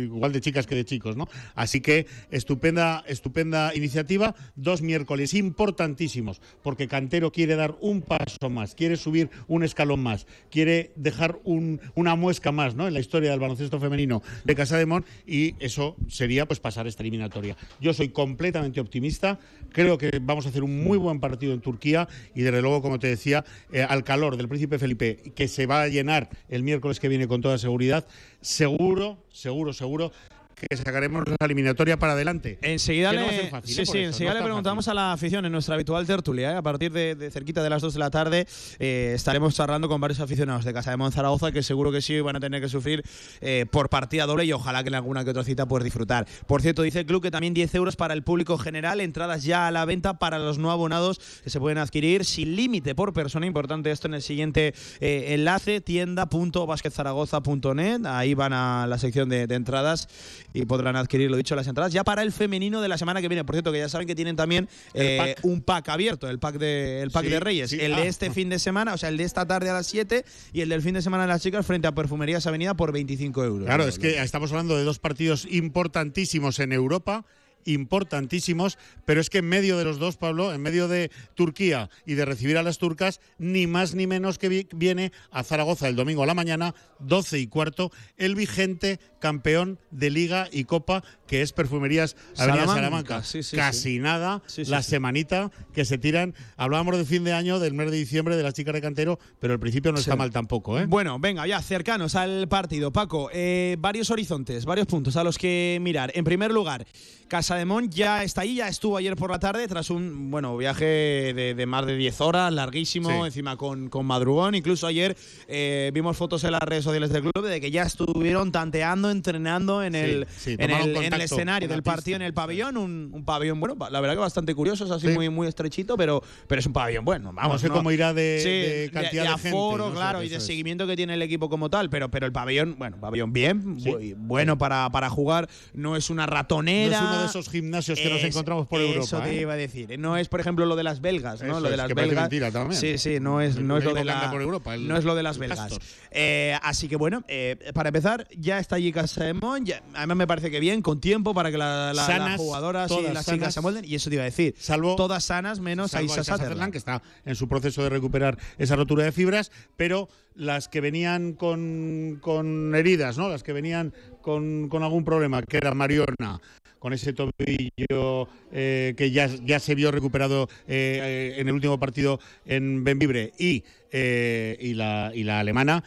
igual 0.03 0.31
de 0.31 0.41
chicas 0.41 0.65
que 0.65 0.75
de 0.75 0.85
chicos, 0.85 1.17
¿no? 1.17 1.27
Así 1.55 1.81
que 1.81 2.07
estupenda, 2.31 3.03
estupenda 3.07 3.75
iniciativa, 3.75 4.33
dos 4.55 4.81
miércoles 4.81 5.33
importantísimos, 5.33 6.41
porque 6.63 6.87
Cantero 6.87 7.31
quiere 7.31 7.55
dar 7.55 7.75
un 7.81 8.01
paso 8.01 8.28
más, 8.49 8.75
quiere 8.75 8.95
subir 8.97 9.29
un 9.47 9.63
escalón 9.63 10.01
más, 10.01 10.27
quiere 10.51 10.91
dejar 10.95 11.39
un- 11.43 11.79
una 11.95 12.15
muesca 12.15 12.51
más, 12.51 12.75
¿no? 12.75 12.87
En 12.87 12.93
la 12.93 12.99
historia 12.99 13.31
del 13.31 13.39
baloncesto 13.39 13.79
femenino 13.79 14.21
de 14.43 14.55
Casa 14.55 14.77
de 14.77 14.85
Mon 14.85 15.05
y 15.25 15.55
eso 15.59 15.95
sería 16.07 16.45
pues 16.45 16.59
pasar 16.59 16.87
esta 16.87 17.03
eliminatoria. 17.03 17.55
Yo 17.81 17.93
soy 17.93 18.09
completamente 18.09 18.79
optimista, 18.79 19.39
creo 19.71 19.97
que 19.97 20.19
vamos 20.21 20.45
a 20.45 20.49
hacer 20.49 20.63
un 20.63 20.83
muy 20.83 20.97
buen 20.97 21.19
partido 21.19 21.53
en 21.53 21.61
Turquía 21.61 22.07
y 22.35 22.41
desde 22.41 22.61
luego, 22.61 22.81
como 22.81 22.99
te 22.99 23.07
decía, 23.07 23.43
eh, 23.71 23.81
al 23.81 24.03
calor 24.03 24.37
del 24.37 24.47
Príncipe 24.47 24.79
Felipe, 24.79 25.17
que 25.35 25.47
se 25.47 25.65
va 25.65 25.81
a 25.83 25.87
llenar 25.87 26.29
el 26.49 26.63
miércoles 26.63 26.99
que 26.99 27.07
viene 27.09 27.27
con 27.27 27.41
toda 27.41 27.57
seguridad, 27.57 28.05
seguro, 28.41 29.23
seguro, 29.31 29.73
seguro 29.73 30.11
que 30.59 30.77
sacaremos 30.77 31.23
la 31.27 31.45
eliminatoria 31.45 31.97
para 31.97 32.13
adelante. 32.13 32.59
Enseguida 32.61 33.13
le, 33.13 33.21
no 33.21 33.49
fácil, 33.49 33.75
sí, 33.75 33.81
¿eh? 33.81 33.85
Sí, 33.85 33.91
eso, 33.91 33.97
enseguida 33.97 34.33
no 34.33 34.39
le 34.39 34.45
preguntamos 34.45 34.87
a 34.87 34.93
la 34.93 35.13
afición 35.13 35.45
en 35.45 35.51
nuestra 35.51 35.75
habitual 35.75 36.05
tertulia. 36.05 36.51
¿eh? 36.51 36.55
A 36.55 36.61
partir 36.61 36.91
de, 36.91 37.15
de 37.15 37.31
cerquita 37.31 37.63
de 37.63 37.69
las 37.69 37.81
2 37.81 37.93
de 37.93 37.99
la 37.99 38.09
tarde 38.09 38.47
eh, 38.79 39.13
estaremos 39.15 39.55
charlando 39.55 39.87
con 39.87 40.01
varios 40.01 40.19
aficionados 40.19 40.65
de 40.65 40.73
Casa 40.73 40.91
de 40.91 40.97
Monzaragoza 40.97 41.51
que 41.51 41.63
seguro 41.63 41.91
que 41.91 42.01
sí 42.01 42.19
van 42.19 42.35
a 42.35 42.39
tener 42.39 42.61
que 42.61 42.69
sufrir 42.69 43.03
eh, 43.41 43.65
por 43.71 43.89
partida 43.89 44.25
doble 44.25 44.45
y 44.45 44.53
ojalá 44.53 44.83
que 44.83 44.89
en 44.89 44.95
alguna 44.95 45.23
que 45.23 45.31
otra 45.31 45.43
cita 45.43 45.67
puedas 45.67 45.83
disfrutar. 45.83 46.27
Por 46.47 46.61
cierto, 46.61 46.81
dice 46.81 46.99
el 46.99 47.05
club 47.05 47.21
que 47.21 47.31
también 47.31 47.53
10 47.53 47.75
euros 47.75 47.95
para 47.95 48.13
el 48.13 48.23
público 48.23 48.57
general, 48.57 49.01
entradas 49.01 49.43
ya 49.43 49.67
a 49.67 49.71
la 49.71 49.85
venta 49.85 50.19
para 50.19 50.39
los 50.39 50.57
no 50.57 50.71
abonados 50.71 51.19
que 51.43 51.49
se 51.49 51.59
pueden 51.59 51.77
adquirir 51.77 52.25
sin 52.25 52.55
límite 52.55 52.95
por 52.95 53.13
persona. 53.13 53.45
Importante 53.45 53.91
esto 53.91 54.07
en 54.07 54.15
el 54.15 54.21
siguiente 54.21 54.73
eh, 54.99 55.33
enlace, 55.33 55.81
tienda.basquetzaragoza.net. 55.81 58.05
Ahí 58.05 58.33
van 58.33 58.53
a 58.53 58.87
la 58.87 58.97
sección 58.97 59.29
de, 59.29 59.47
de 59.47 59.55
entradas 59.55 60.07
y 60.53 60.65
podrán 60.65 60.95
adquirir, 60.95 61.29
lo 61.29 61.37
dicho, 61.37 61.55
las 61.55 61.67
entradas 61.67 61.93
ya 61.93 62.03
para 62.03 62.23
el 62.23 62.31
femenino 62.31 62.81
de 62.81 62.87
la 62.87 62.97
semana 62.97 63.21
que 63.21 63.27
viene. 63.27 63.43
Por 63.43 63.55
cierto, 63.55 63.71
que 63.71 63.79
ya 63.79 63.89
saben 63.89 64.07
que 64.07 64.15
tienen 64.15 64.35
también 64.35 64.67
eh, 64.93 65.35
pack. 65.35 65.45
un 65.45 65.61
pack 65.61 65.89
abierto, 65.89 66.29
el 66.29 66.39
pack 66.39 66.57
de, 66.57 67.01
el 67.01 67.11
pack 67.11 67.25
Sí, 67.25 67.29
de 67.29 67.39
Reyes. 67.39 67.69
sí. 67.69 67.77
El 67.79 67.93
Ah. 67.93 67.99
de 68.01 68.07
este 68.07 68.31
fin 68.31 68.49
de 68.49 68.59
semana, 68.59 68.93
o 68.93 68.97
sea, 68.97 69.09
el 69.09 69.17
de 69.17 69.23
esta 69.23 69.45
tarde 69.45 69.69
a 69.69 69.73
las 69.73 69.87
7 69.87 70.25
y 70.53 70.61
el 70.61 70.69
del 70.69 70.81
fin 70.81 70.93
de 70.93 71.01
semana 71.01 71.23
de 71.23 71.29
las 71.29 71.41
chicas 71.41 71.65
frente 71.65 71.87
a 71.87 71.93
Perfumerías 71.93 72.47
Avenida 72.47 72.73
por 72.75 72.91
25 72.91 73.43
euros. 73.43 73.65
Claro, 73.65 73.87
es 73.87 73.99
que 73.99 74.21
estamos 74.21 74.51
hablando 74.51 74.77
de 74.77 74.83
dos 74.83 74.99
partidos 74.99 75.45
importantísimos 75.49 76.59
en 76.59 76.71
Europa 76.71 77.25
importantísimos, 77.73 78.77
pero 79.05 79.21
es 79.21 79.29
que 79.29 79.39
en 79.39 79.45
medio 79.49 79.77
de 79.77 79.83
los 79.85 79.99
dos, 79.99 80.17
Pablo, 80.17 80.53
en 80.53 80.61
medio 80.61 80.87
de 80.87 81.11
Turquía 81.35 81.89
y 82.05 82.13
de 82.13 82.25
recibir 82.25 82.57
a 82.57 82.63
las 82.63 82.77
turcas, 82.77 83.19
ni 83.37 83.67
más 83.67 83.95
ni 83.95 84.07
menos 84.07 84.37
que 84.37 84.49
vi- 84.49 84.67
viene 84.73 85.11
a 85.31 85.43
Zaragoza 85.43 85.87
el 85.87 85.95
domingo 85.95 86.23
a 86.23 86.25
la 86.25 86.33
mañana, 86.33 86.73
12 86.99 87.39
y 87.39 87.47
cuarto, 87.47 87.91
el 88.17 88.35
vigente 88.35 88.99
campeón 89.19 89.79
de 89.91 90.09
Liga 90.09 90.47
y 90.51 90.63
Copa, 90.65 91.03
que 91.27 91.41
es 91.41 91.51
Perfumerías 91.53 92.15
Avenida 92.37 92.65
Salamanca, 92.65 92.73
Salamanca. 92.75 93.23
sí, 93.23 93.43
sí, 93.43 93.55
Casi 93.55 93.79
sí. 93.95 93.99
nada, 93.99 94.41
la 94.67 94.81
semanita 94.83 95.51
que 95.73 95.85
se 95.85 95.97
tiran. 95.97 96.33
Hablábamos 96.57 96.97
de 96.97 97.05
fin 97.05 97.23
de 97.23 97.33
año, 97.33 97.59
del 97.59 97.73
mes 97.73 97.91
de 97.91 97.97
diciembre, 97.97 98.35
de 98.35 98.43
las 98.43 98.53
chicas 98.53 98.73
de 98.73 98.81
cantero, 98.81 99.19
pero 99.39 99.53
el 99.53 99.59
principio 99.59 99.91
no 99.91 99.99
está 99.99 100.15
mal 100.15 100.31
tampoco, 100.31 100.79
¿eh? 100.79 100.85
Bueno, 100.87 101.19
venga, 101.19 101.45
ya 101.47 101.61
cercanos 101.61 102.15
al 102.15 102.47
partido. 102.47 102.91
Paco, 102.91 103.29
eh, 103.33 103.75
varios 103.79 104.09
horizontes, 104.09 104.65
varios 104.65 104.87
puntos 104.87 105.15
a 105.17 105.23
los 105.23 105.37
que 105.37 105.77
mirar. 105.81 106.11
En 106.15 106.23
primer 106.23 106.51
lugar, 106.51 106.85
Casa 107.27 107.58
de 107.59 107.65
Mon 107.65 107.89
ya 107.89 108.23
está 108.23 108.41
ahí, 108.41 108.55
ya 108.55 108.67
estuvo 108.67 108.97
ayer 108.97 109.15
por 109.15 109.29
la 109.31 109.37
tarde 109.39 109.67
tras 109.67 109.89
un 109.89 110.31
bueno 110.31 110.57
viaje 110.57 110.85
de, 110.85 111.53
de 111.55 111.65
más 111.65 111.85
de 111.85 111.95
10 111.95 112.21
horas, 112.21 112.51
larguísimo, 112.53 113.09
Sí. 113.09 113.15
encima 113.27 113.55
con, 113.57 113.89
con 113.89 114.05
madrugón. 114.05 114.55
Incluso 114.55 114.87
ayer 114.87 115.15
eh, 115.47 115.91
vimos 115.93 116.17
fotos 116.17 116.43
en 116.43 116.51
las 116.53 116.61
redes 116.61 116.83
sociales 116.83 117.11
del 117.11 117.21
club 117.23 117.45
de 117.45 117.61
que 117.61 117.69
ya 117.71 117.83
estuvieron 117.83 118.51
tanteando, 118.51 119.11
entrenando 119.11 119.83
en 119.83 119.95
el, 119.95 120.27
sí, 120.35 120.55
en 120.57 120.71
el, 120.71 120.71
en 120.71 120.87
el 120.87 120.93
contacto 120.95 121.25
escenario 121.25 121.69
del 121.69 121.83
partido, 121.83 122.15
en 122.15 122.21
el 122.23 122.33
pabellón. 122.33 122.77
Un, 122.77 123.11
un 123.13 123.23
pabellón, 123.25 123.59
bueno, 123.59 123.75
la 123.91 123.99
verdad 123.99 124.15
que 124.15 124.21
bastante 124.21 124.55
curioso, 124.55 124.85
es 124.85 124.91
así 124.91 125.07
Sí. 125.07 125.13
muy, 125.13 125.29
muy 125.29 125.47
estrechito, 125.47 125.95
pero, 125.97 126.23
pero 126.47 126.59
es 126.59 126.65
un 126.65 126.73
pabellón 126.73 127.05
bueno. 127.05 127.31
Vamos, 127.33 127.53
no 127.53 127.59
sé 127.59 127.69
cómo 127.69 127.91
irá 127.91 128.13
de, 128.13 128.21
de 128.23 128.89
cantidad 128.93 129.23
de, 129.23 129.29
aforo, 129.29 129.89
no 129.89 129.95
claro, 129.95 130.23
y 130.23 130.29
de 130.29 130.37
es. 130.37 130.43
seguimiento 130.45 130.87
que 130.87 130.95
tiene 130.95 131.13
el 131.13 131.21
equipo 131.21 131.49
como 131.49 131.69
tal, 131.69 131.89
pero, 131.89 132.09
pero 132.09 132.25
el 132.25 132.31
pabellón, 132.31 132.75
bueno, 132.77 132.97
pabellón 132.99 133.33
bien, 133.33 133.77
bueno 134.17 134.57
para, 134.57 134.89
para 134.91 135.09
jugar, 135.09 135.49
no 135.73 135.95
es 135.95 136.09
una 136.09 136.25
No 136.25 136.31
ratonera. 136.33 136.95
es 136.97 137.01
uno 137.01 137.19
de 137.21 137.25
esos 137.27 137.38
gimnasios 137.47 137.99
que 137.99 138.09
nos 138.09 138.23
encontramos 138.23 138.67
por 138.67 138.81
Eso 138.81 138.93
Europa. 139.17 139.23
te 139.23 139.37
¿eh? 139.37 139.41
iba 139.41 139.53
a 139.53 139.55
decir. 139.55 139.97
No 139.99 140.17
es, 140.17 140.27
por 140.27 140.39
ejemplo, 140.41 140.65
lo 140.65 140.75
de 140.75 140.83
las 140.83 140.99
belgas, 140.99 141.41
¿no? 141.41 141.51
Eso 141.51 141.59
lo 141.61 141.67
de 141.69 141.75
es, 141.75 141.77
las 141.77 141.87
que 141.87 141.93
belgas. 141.93 142.21
mentira 142.23 142.51
también. 142.51 142.79
Sí, 142.81 142.97
sí, 142.97 143.19
no 143.21 143.39
es, 143.39 143.57
no 143.59 143.77
es 143.77 143.83
lo 143.85 143.93
de 143.93 144.03
la, 144.03 144.29
por 144.31 144.41
Europa, 144.41 144.75
el- 144.75 144.87
no 144.87 144.97
es 144.97 145.05
lo 145.05 145.15
de 145.15 145.23
las 145.23 145.35
el 145.37 145.41
belgas. 145.41 145.79
Eh, 146.11 146.57
así 146.63 146.87
que 146.87 146.95
bueno, 146.95 147.23
eh, 147.27 147.55
para 147.73 147.89
empezar, 147.89 148.27
ya 148.35 148.59
está 148.59 148.75
allí 148.75 148.91
Casa 148.91 149.23
de 149.23 149.33
Mon, 149.33 149.63
ya- 149.65 149.81
además 149.93 150.17
me 150.17 150.27
parece 150.27 150.49
que 150.51 150.59
bien, 150.59 150.81
con 150.81 150.99
tiempo 150.99 151.33
para 151.33 151.51
que 151.51 151.57
la, 151.57 151.93
la- 151.93 152.17
las 152.19 152.37
jugadoras 152.37 152.91
y 152.91 153.13
las 153.13 153.25
chicas 153.25 153.53
se 153.53 153.61
molden. 153.61 153.85
Y 153.85 153.95
eso 153.95 154.09
te 154.09 154.15
iba 154.15 154.23
a 154.23 154.25
decir. 154.25 154.55
Salvo- 154.59 154.95
todas 154.95 155.23
sanas 155.23 155.59
menos 155.59 155.91
Salvo 155.91 156.11
Aisha 156.11 156.23
Sutherland. 156.23 156.43
Sutherland, 156.49 156.71
que 156.71 156.77
está 156.79 157.01
en 157.25 157.35
su 157.35 157.47
proceso 157.47 157.83
de 157.83 157.89
recuperar 157.89 158.37
esa 158.57 158.75
rotura 158.75 159.03
de 159.03 159.11
fibras, 159.11 159.51
pero 159.77 160.09
las 160.35 160.69
que 160.69 160.79
venían 160.81 161.33
con, 161.33 162.17
con 162.21 162.73
heridas, 162.73 163.17
¿no? 163.17 163.27
Las 163.29 163.43
que 163.43 163.51
venían 163.53 163.93
con, 164.21 164.69
con 164.69 164.83
algún 164.83 165.03
problema, 165.03 165.41
que 165.43 165.57
era 165.57 165.73
Mariona, 165.73 166.39
con 166.79 166.93
ese 166.93 167.13
tobillo 167.13 168.27
eh, 168.51 168.93
que 168.97 169.11
ya, 169.11 169.27
ya 169.27 169.59
se 169.59 169.75
vio 169.75 169.91
recuperado 169.91 170.49
eh, 170.67 171.35
eh, 171.37 171.41
en 171.41 171.47
el 171.47 171.53
último 171.53 171.79
partido 171.79 172.19
en 172.45 172.83
Benvibre, 172.83 173.33
y, 173.37 173.63
y, 173.91 174.73
la, 174.73 175.11
y 175.13 175.23
la 175.23 175.39
alemana. 175.39 175.83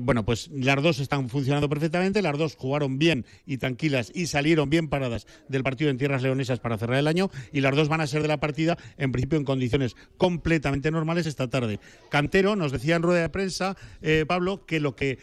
bueno, 0.00 0.24
pues 0.24 0.48
las 0.52 0.82
dos 0.82 1.00
están 1.00 1.28
funcionando 1.28 1.68
perfectamente, 1.68 2.22
las 2.22 2.38
dos 2.38 2.56
jugaron 2.56 2.98
bien 2.98 3.24
y 3.46 3.58
tranquilas 3.58 4.10
y 4.14 4.26
salieron 4.26 4.70
bien 4.70 4.88
paradas 4.88 5.26
del 5.48 5.62
partido 5.62 5.90
en 5.90 5.98
tierras 5.98 6.22
leonesas 6.22 6.60
para 6.60 6.78
cerrar 6.78 6.98
el 6.98 7.06
año 7.06 7.30
y 7.52 7.60
las 7.60 7.74
dos 7.74 7.88
van 7.88 8.00
a 8.00 8.06
ser 8.06 8.22
de 8.22 8.28
la 8.28 8.40
partida 8.40 8.76
en 8.98 9.12
principio 9.12 9.38
en 9.38 9.44
condiciones 9.44 9.96
completamente 10.16 10.90
normales 10.90 11.26
esta 11.26 11.48
tarde. 11.48 11.78
Cantero 12.10 12.56
nos 12.56 12.72
decía 12.72 12.96
en 12.96 13.02
rueda 13.02 13.22
de 13.22 13.28
prensa, 13.28 13.76
Pablo, 14.26 14.64
que 14.66 14.80
lo 14.80 14.96
que 14.96 15.18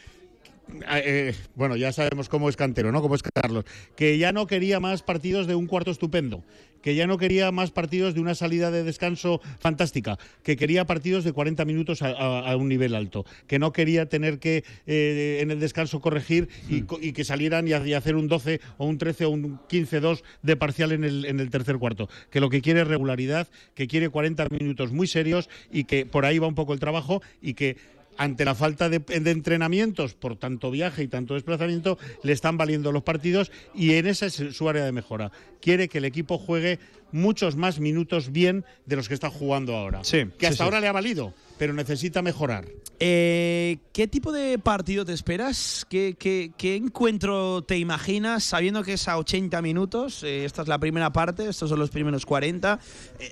eh, 0.91 1.36
bueno, 1.56 1.76
ya 1.76 1.91
sabemos 1.91 2.30
cómo 2.30 2.49
es 2.49 2.56
Cantero, 2.56 2.91
¿no? 2.91 3.02
Cómo 3.02 3.15
es 3.15 3.23
Carlos. 3.23 3.65
Que 3.95 4.17
ya 4.17 4.32
no 4.32 4.47
quería 4.47 4.80
más 4.80 5.04
partidos 5.04 5.47
de 5.47 5.56
un 5.56 5.67
cuarto 5.67 5.91
estupendo. 5.91 6.43
Que 6.82 6.95
ya 6.95 7.08
no 7.08 7.17
quería 7.17 7.49
más 7.52 7.71
partidos 7.71 8.13
de 8.13 8.19
una 8.19 8.36
salida 8.36 8.69
de 8.69 8.84
descanso 8.84 9.39
fantástica. 9.60 10.17
Que 10.43 10.58
quería 10.58 10.84
partidos 10.86 11.23
de 11.23 11.32
40 11.32 11.63
minutos 11.63 12.02
a, 12.02 12.08
a- 12.10 12.52
a 12.52 12.58
un 12.58 12.67
nivel 12.67 12.93
alto. 12.95 13.26
Que 13.47 13.58
no 13.60 13.71
quería 13.71 14.08
tener 14.10 14.39
que 14.39 14.65
eh, 14.86 15.39
en 15.41 15.52
el 15.52 15.60
descanso 15.62 16.02
corregir 16.02 16.49
y, 16.69 16.84
y 16.99 17.13
que 17.13 17.23
salieran 17.23 17.67
y 17.67 17.73
hacer 17.93 18.15
un 18.15 18.28
12 18.28 18.60
o 18.78 18.86
un 18.86 18.97
13 18.97 19.26
o 19.26 19.30
un 19.30 19.60
15-2 19.69 20.23
de 20.41 20.56
parcial 20.58 20.91
en 20.91 21.04
el, 21.06 21.26
en 21.26 21.39
el 21.39 21.49
tercer 21.49 21.78
cuarto. 21.78 22.10
Que 22.30 22.41
lo 22.41 22.49
que 22.49 22.62
quiere 22.62 22.82
es 22.82 22.88
regularidad, 22.88 23.47
que 23.76 23.88
quiere 23.88 24.10
40 24.10 24.47
minutos 24.49 24.91
muy 24.91 25.08
serios 25.08 25.49
y 25.71 25.86
que 25.86 26.06
por 26.06 26.26
ahí 26.26 26.38
va 26.39 26.47
un 26.47 26.56
poco 26.56 26.73
el 26.73 26.80
trabajo 26.82 27.21
y 27.41 27.54
que 27.54 27.78
ante 28.17 28.45
la 28.45 28.56
falta 28.56 28.89
de, 28.89 28.99
de 28.99 29.32
entrenamientos 29.32 30.13
por 30.13 30.36
tanto 30.36 30.71
viaje 30.71 31.04
y 31.04 31.08
tanto 31.08 31.34
desplazamiento, 31.34 31.97
le 32.23 32.34
están 32.34 32.58
valiendo 32.58 32.91
los 32.91 33.04
partidos 33.04 33.52
y 33.73 33.93
en 33.93 34.08
esa 34.08 34.26
es 34.26 34.34
su 34.34 34.69
área 34.69 34.86
de 34.86 34.91
mejora. 34.91 35.32
Quiere 35.62 35.88
que 35.88 35.99
el 35.99 36.06
equipo 36.06 36.38
juegue 36.38 36.80
muchos 37.12 37.56
más 37.56 37.80
minutos 37.80 38.32
bien 38.32 38.65
de 38.86 38.95
los 38.97 39.08
que 39.08 39.13
está 39.13 39.30
jugando 39.30 39.76
ahora. 39.76 40.04
Sí, 40.04 40.26
que 40.38 40.47
hasta 40.47 40.58
sí. 40.58 40.63
ahora 40.63 40.82
le 40.82 40.88
ha 40.88 40.91
valido, 40.91 41.34
pero 41.58 41.74
necesita 41.74 42.22
mejorar. 42.22 42.66
Eh, 43.00 43.80
¿Qué 43.92 44.08
tipo 44.08 44.32
de 44.32 44.58
partido 44.60 45.04
te 45.04 45.13
esperas? 45.13 45.86
¿Qué, 45.89 46.16
qué- 46.18 46.52
qué 46.58 46.76
encuentro 46.76 47.62
te 47.63 47.78
imaginas 47.78 48.44
sabiendo 48.46 48.82
que 48.84 48.94
es 48.94 49.08
a 49.08 49.18
80 49.18 49.62
minutos? 49.62 50.24
Eh, 50.24 50.46
esta 50.46 50.62
es 50.62 50.68
la 50.68 50.80
primera 50.80 51.12
parte, 51.12 51.50
estos 51.50 51.70
son 51.70 51.80
los 51.80 51.89
primeros 51.89 52.26
40. 52.26 52.80
Eh, 53.20 53.32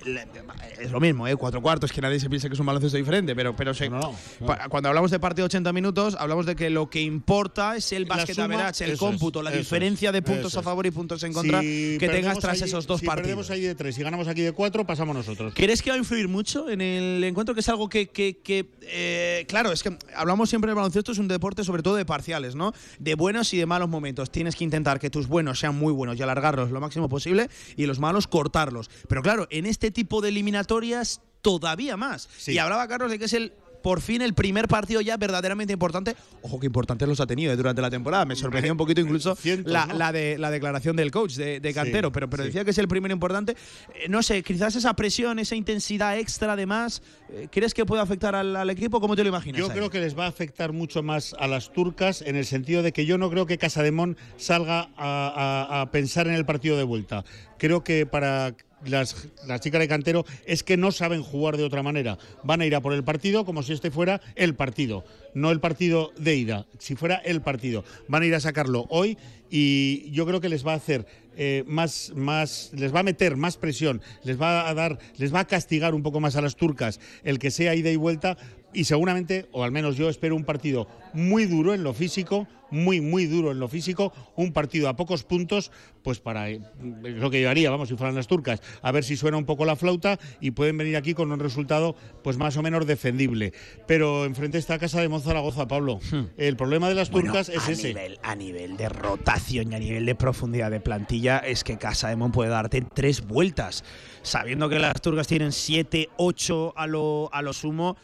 es 0.80 0.90
lo 0.90 1.00
mismo, 1.00 1.26
¿eh? 1.26 1.36
Cuatro 1.36 1.62
cuartos, 1.62 1.90
que 1.92 2.00
nadie 2.00 2.20
se 2.20 2.28
piense 2.28 2.48
que 2.48 2.54
es 2.54 2.60
un 2.60 2.66
baloncesto 2.66 2.98
diferente, 2.98 3.34
pero, 3.34 3.54
pero 3.56 3.72
se- 3.72 3.88
No, 3.88 4.00
no, 4.00 4.14
no. 4.40 4.46
pa- 4.46 4.68
cuando 4.68 4.88
hablamos 4.88 5.10
de 5.10 5.18
partido 5.20 5.46
80 5.46 5.72
minutos, 5.72 6.16
hablamos 6.18 6.44
de 6.44 6.54
que 6.56 6.68
lo 6.68 6.90
que 6.90 7.00
importa 7.00 7.76
es 7.76 7.92
el 7.92 8.04
basket 8.04 8.38
average, 8.40 8.84
el 8.84 8.90
es, 8.92 8.98
cómputo, 8.98 9.42
la 9.42 9.50
diferencia 9.50 10.10
es, 10.10 10.12
de 10.12 10.22
puntos 10.22 10.56
a 10.56 10.62
favor 10.62 10.84
y 10.86 10.90
puntos 10.90 11.22
en 11.22 11.32
contra 11.32 11.60
Si 11.60 11.96
que 11.98 12.08
tengas 12.08 12.38
tras 12.38 12.60
allí- 12.60 12.68
esos 12.68 12.86
dos 12.86 13.00
si 13.00 13.06
partidos. 13.06 13.26
perdemos 13.28 13.50
ahí 13.50 13.62
de 13.62 13.74
tres 13.74 13.96
y 13.98 14.02
ganamos 14.02 14.28
aquí 14.28 14.42
de 14.42 14.52
cuatro, 14.52 14.84
pasamos 14.86 15.14
nosotros. 15.16 15.54
¿Crees 15.56 15.80
que 15.82 15.90
va 15.90 15.96
a 15.96 15.98
influir 15.98 16.28
mucho 16.28 16.68
en 16.68 16.80
el 16.80 17.24
encuentro? 17.24 17.54
Que 17.54 17.60
es 17.60 17.68
algo 17.68 17.88
que, 17.88 18.08
que- 18.12 18.38
que, 18.38 18.70
eh, 18.82 19.44
claro, 19.48 19.72
es 19.72 19.82
que 19.82 19.96
hablamos 20.14 20.48
siempre 20.48 20.68
del 20.68 20.76
baloncesto, 20.76 21.12
es 21.12 21.18
un 21.18 21.28
deporte 21.28 21.64
sobre 21.64 21.82
todo 21.82 21.96
de 21.96 22.04
parciales, 22.04 22.54
¿no? 22.54 22.72
De 22.98 23.14
buenos 23.14 23.52
y 23.54 23.58
de 23.58 23.66
malos 23.66 23.88
momentos. 23.88 24.30
Tienes 24.30 24.56
que 24.56 24.64
intentar 24.64 25.00
que 25.00 25.10
tus 25.10 25.26
buenos 25.26 25.58
sean 25.58 25.76
muy 25.76 25.92
buenos 25.92 26.18
y 26.18 26.22
alargarlos 26.22 26.70
lo 26.70 26.80
máximo 26.80 27.08
posible 27.08 27.48
y 27.76 27.86
los 27.86 27.98
malos 27.98 28.26
cortarlos. 28.26 28.90
Pero 29.08 29.22
claro, 29.22 29.46
en 29.50 29.66
este 29.66 29.90
tipo 29.90 30.20
de 30.20 30.28
eliminatorias 30.30 31.20
todavía 31.42 31.96
más. 31.96 32.28
Sí. 32.38 32.52
Y 32.52 32.58
hablaba 32.58 32.86
Carlos 32.86 33.10
de 33.10 33.18
que 33.18 33.24
es 33.24 33.32
el 33.32 33.52
por 33.82 34.00
fin 34.00 34.22
el 34.22 34.34
primer 34.34 34.68
partido 34.68 35.00
ya 35.00 35.16
verdaderamente 35.16 35.72
importante. 35.72 36.14
Ojo 36.42 36.58
que 36.60 36.66
importantes 36.66 37.08
los 37.08 37.20
ha 37.20 37.26
tenido 37.26 37.52
eh, 37.52 37.56
durante 37.56 37.82
la 37.82 37.90
temporada. 37.90 38.24
Me 38.24 38.36
sorprendió 38.36 38.72
un 38.72 38.78
poquito 38.78 39.00
incluso 39.00 39.34
Cientos, 39.36 39.72
la, 39.72 39.86
¿no? 39.86 39.94
la 39.94 40.12
de, 40.12 40.38
la 40.38 40.50
declaración 40.50 40.96
del 40.96 41.10
coach 41.10 41.34
de, 41.34 41.60
de 41.60 41.74
Cantero, 41.74 42.12
pero, 42.12 42.28
pero 42.30 42.44
decía 42.44 42.64
que 42.64 42.70
es 42.70 42.78
el 42.78 42.88
primero 42.88 43.12
importante. 43.12 43.52
Eh, 43.94 44.08
no 44.08 44.22
sé, 44.22 44.42
quizás 44.42 44.76
esa 44.76 44.94
presión, 44.94 45.38
esa 45.38 45.56
intensidad 45.56 46.18
extra 46.18 46.52
además, 46.52 47.02
eh, 47.30 47.48
¿crees 47.50 47.74
que 47.74 47.84
puede 47.84 48.02
afectar 48.02 48.34
al, 48.34 48.54
al 48.56 48.70
equipo? 48.70 49.00
¿Cómo 49.00 49.16
te 49.16 49.22
lo 49.22 49.28
imaginas? 49.28 49.58
Yo 49.58 49.66
ahí? 49.66 49.72
creo 49.72 49.90
que 49.90 50.00
les 50.00 50.16
va 50.18 50.24
a 50.26 50.28
afectar 50.28 50.72
mucho 50.72 51.02
más 51.02 51.34
a 51.38 51.46
las 51.48 51.72
turcas 51.72 52.22
en 52.22 52.36
el 52.36 52.46
sentido 52.46 52.82
de 52.82 52.92
que 52.92 53.06
yo 53.06 53.18
no 53.18 53.30
creo 53.30 53.46
que 53.46 53.58
Casademón 53.58 54.16
salga 54.36 54.90
a, 54.96 55.66
a- 55.68 55.80
a 55.82 55.90
pensar 55.90 56.26
en 56.28 56.34
el 56.34 56.44
partido 56.44 56.76
de 56.76 56.84
vuelta. 56.84 57.24
Creo 57.62 57.84
que 57.84 58.06
para 58.06 58.56
las, 58.84 59.28
chicas 59.60 59.80
de 59.80 59.86
cantero 59.86 60.24
es 60.46 60.64
que 60.64 60.76
no 60.76 60.90
saben 60.90 61.22
jugar 61.22 61.56
de 61.56 61.62
otra 61.62 61.84
manera. 61.84 62.18
Van 62.42 62.60
a 62.60 62.66
ir 62.66 62.74
a 62.74 62.80
por 62.80 62.92
el 62.92 63.04
partido 63.04 63.44
como 63.44 63.62
si 63.62 63.72
este 63.72 63.92
fuera 63.92 64.20
el 64.34 64.56
partido, 64.56 65.04
no 65.32 65.52
el 65.52 65.60
partido 65.60 66.10
de 66.18 66.34
ida, 66.34 66.66
si 66.80 66.96
fuera 66.96 67.14
el 67.18 67.40
partido. 67.40 67.84
Van 68.08 68.24
a 68.24 68.26
ir 68.26 68.34
a 68.34 68.40
sacarlo 68.40 68.86
hoy 68.88 69.16
y 69.48 70.10
yo 70.10 70.26
creo 70.26 70.40
que 70.40 70.48
les 70.48 70.66
va 70.66 70.72
a 70.72 70.74
hacer 70.74 71.06
eh, 71.36 71.62
más, 71.68 72.12
más, 72.16 72.72
les 72.74 72.92
va 72.92 72.98
a 72.98 73.04
meter 73.04 73.36
más 73.36 73.56
presión, 73.56 74.02
les 74.24 74.42
va 74.42 74.68
a 74.68 74.74
dar, 74.74 74.98
les 75.18 75.32
va 75.32 75.38
a 75.38 75.46
castigar 75.46 75.94
un 75.94 76.02
poco 76.02 76.18
más 76.18 76.34
a 76.34 76.40
las 76.40 76.56
turcas 76.56 76.98
el 77.22 77.38
que 77.38 77.52
sea 77.52 77.76
ida 77.76 77.90
y 77.90 77.96
vuelta 77.96 78.36
y 78.72 78.84
seguramente, 78.84 79.48
o 79.52 79.64
al 79.64 79.70
menos 79.70 79.96
yo 79.96 80.08
espero 80.08 80.34
un 80.34 80.44
partido 80.44 80.88
muy 81.12 81.46
duro 81.46 81.74
en 81.74 81.84
lo 81.84 81.94
físico, 81.94 82.48
muy, 82.70 83.00
muy 83.00 83.26
duro 83.26 83.52
en 83.52 83.60
lo 83.60 83.68
físico, 83.68 84.12
un 84.34 84.52
partido 84.52 84.88
a 84.88 84.96
pocos 84.96 85.24
puntos, 85.24 85.70
pues 86.02 86.20
para 86.20 86.48
eh, 86.48 86.60
lo 86.80 87.30
que 87.30 87.42
yo 87.42 87.50
haría, 87.50 87.70
vamos, 87.70 87.90
si 87.90 87.96
fueran 87.96 88.14
las 88.14 88.26
turcas, 88.26 88.62
a 88.80 88.90
ver 88.92 89.04
si 89.04 89.16
suena 89.16 89.36
un 89.36 89.44
poco 89.44 89.66
la 89.66 89.76
flauta 89.76 90.18
y 90.40 90.52
pueden 90.52 90.78
venir 90.78 90.96
aquí 90.96 91.12
con 91.12 91.30
un 91.30 91.38
resultado 91.38 91.94
pues 92.24 92.38
más 92.38 92.56
o 92.56 92.62
menos 92.62 92.86
defendible. 92.86 93.52
Pero 93.86 94.24
enfrente 94.24 94.56
está 94.56 94.78
Casa 94.78 95.00
de 95.02 95.08
Monzaragoza, 95.08 95.68
Pablo. 95.68 96.00
El 96.38 96.56
problema 96.56 96.88
de 96.88 96.94
las 96.94 97.12
Hmm. 97.12 97.12
Bueno, 97.12 97.32
turcas 97.32 97.48
es 97.50 97.68
a 97.68 97.72
ese. 97.72 97.88
Nivel, 97.88 98.18
a 98.22 98.34
nivel 98.34 98.76
de 98.76 98.88
rotación 98.88 99.72
y 99.72 99.74
a 99.74 99.78
nivel 99.78 100.06
de 100.06 100.14
profundidad 100.14 100.70
de 100.70 100.80
plantilla, 100.80 101.38
es 101.38 101.62
que 101.62 101.76
Casa 101.76 102.08
de 102.08 102.16
Mon 102.16 102.32
puede 102.32 102.50
darte 102.50 102.80
tres 102.80 103.26
vueltas. 103.26 103.84
Sabiendo 104.22 104.68
que 104.68 104.78
las 104.78 105.00
turcas 105.02 105.26
tienen 105.26 105.52
7, 105.52 106.08
8 106.16 106.74
a 106.76 106.86
lo, 106.86 107.28
a 107.32 107.42
lo 107.42 107.52
sumo, 107.52 107.96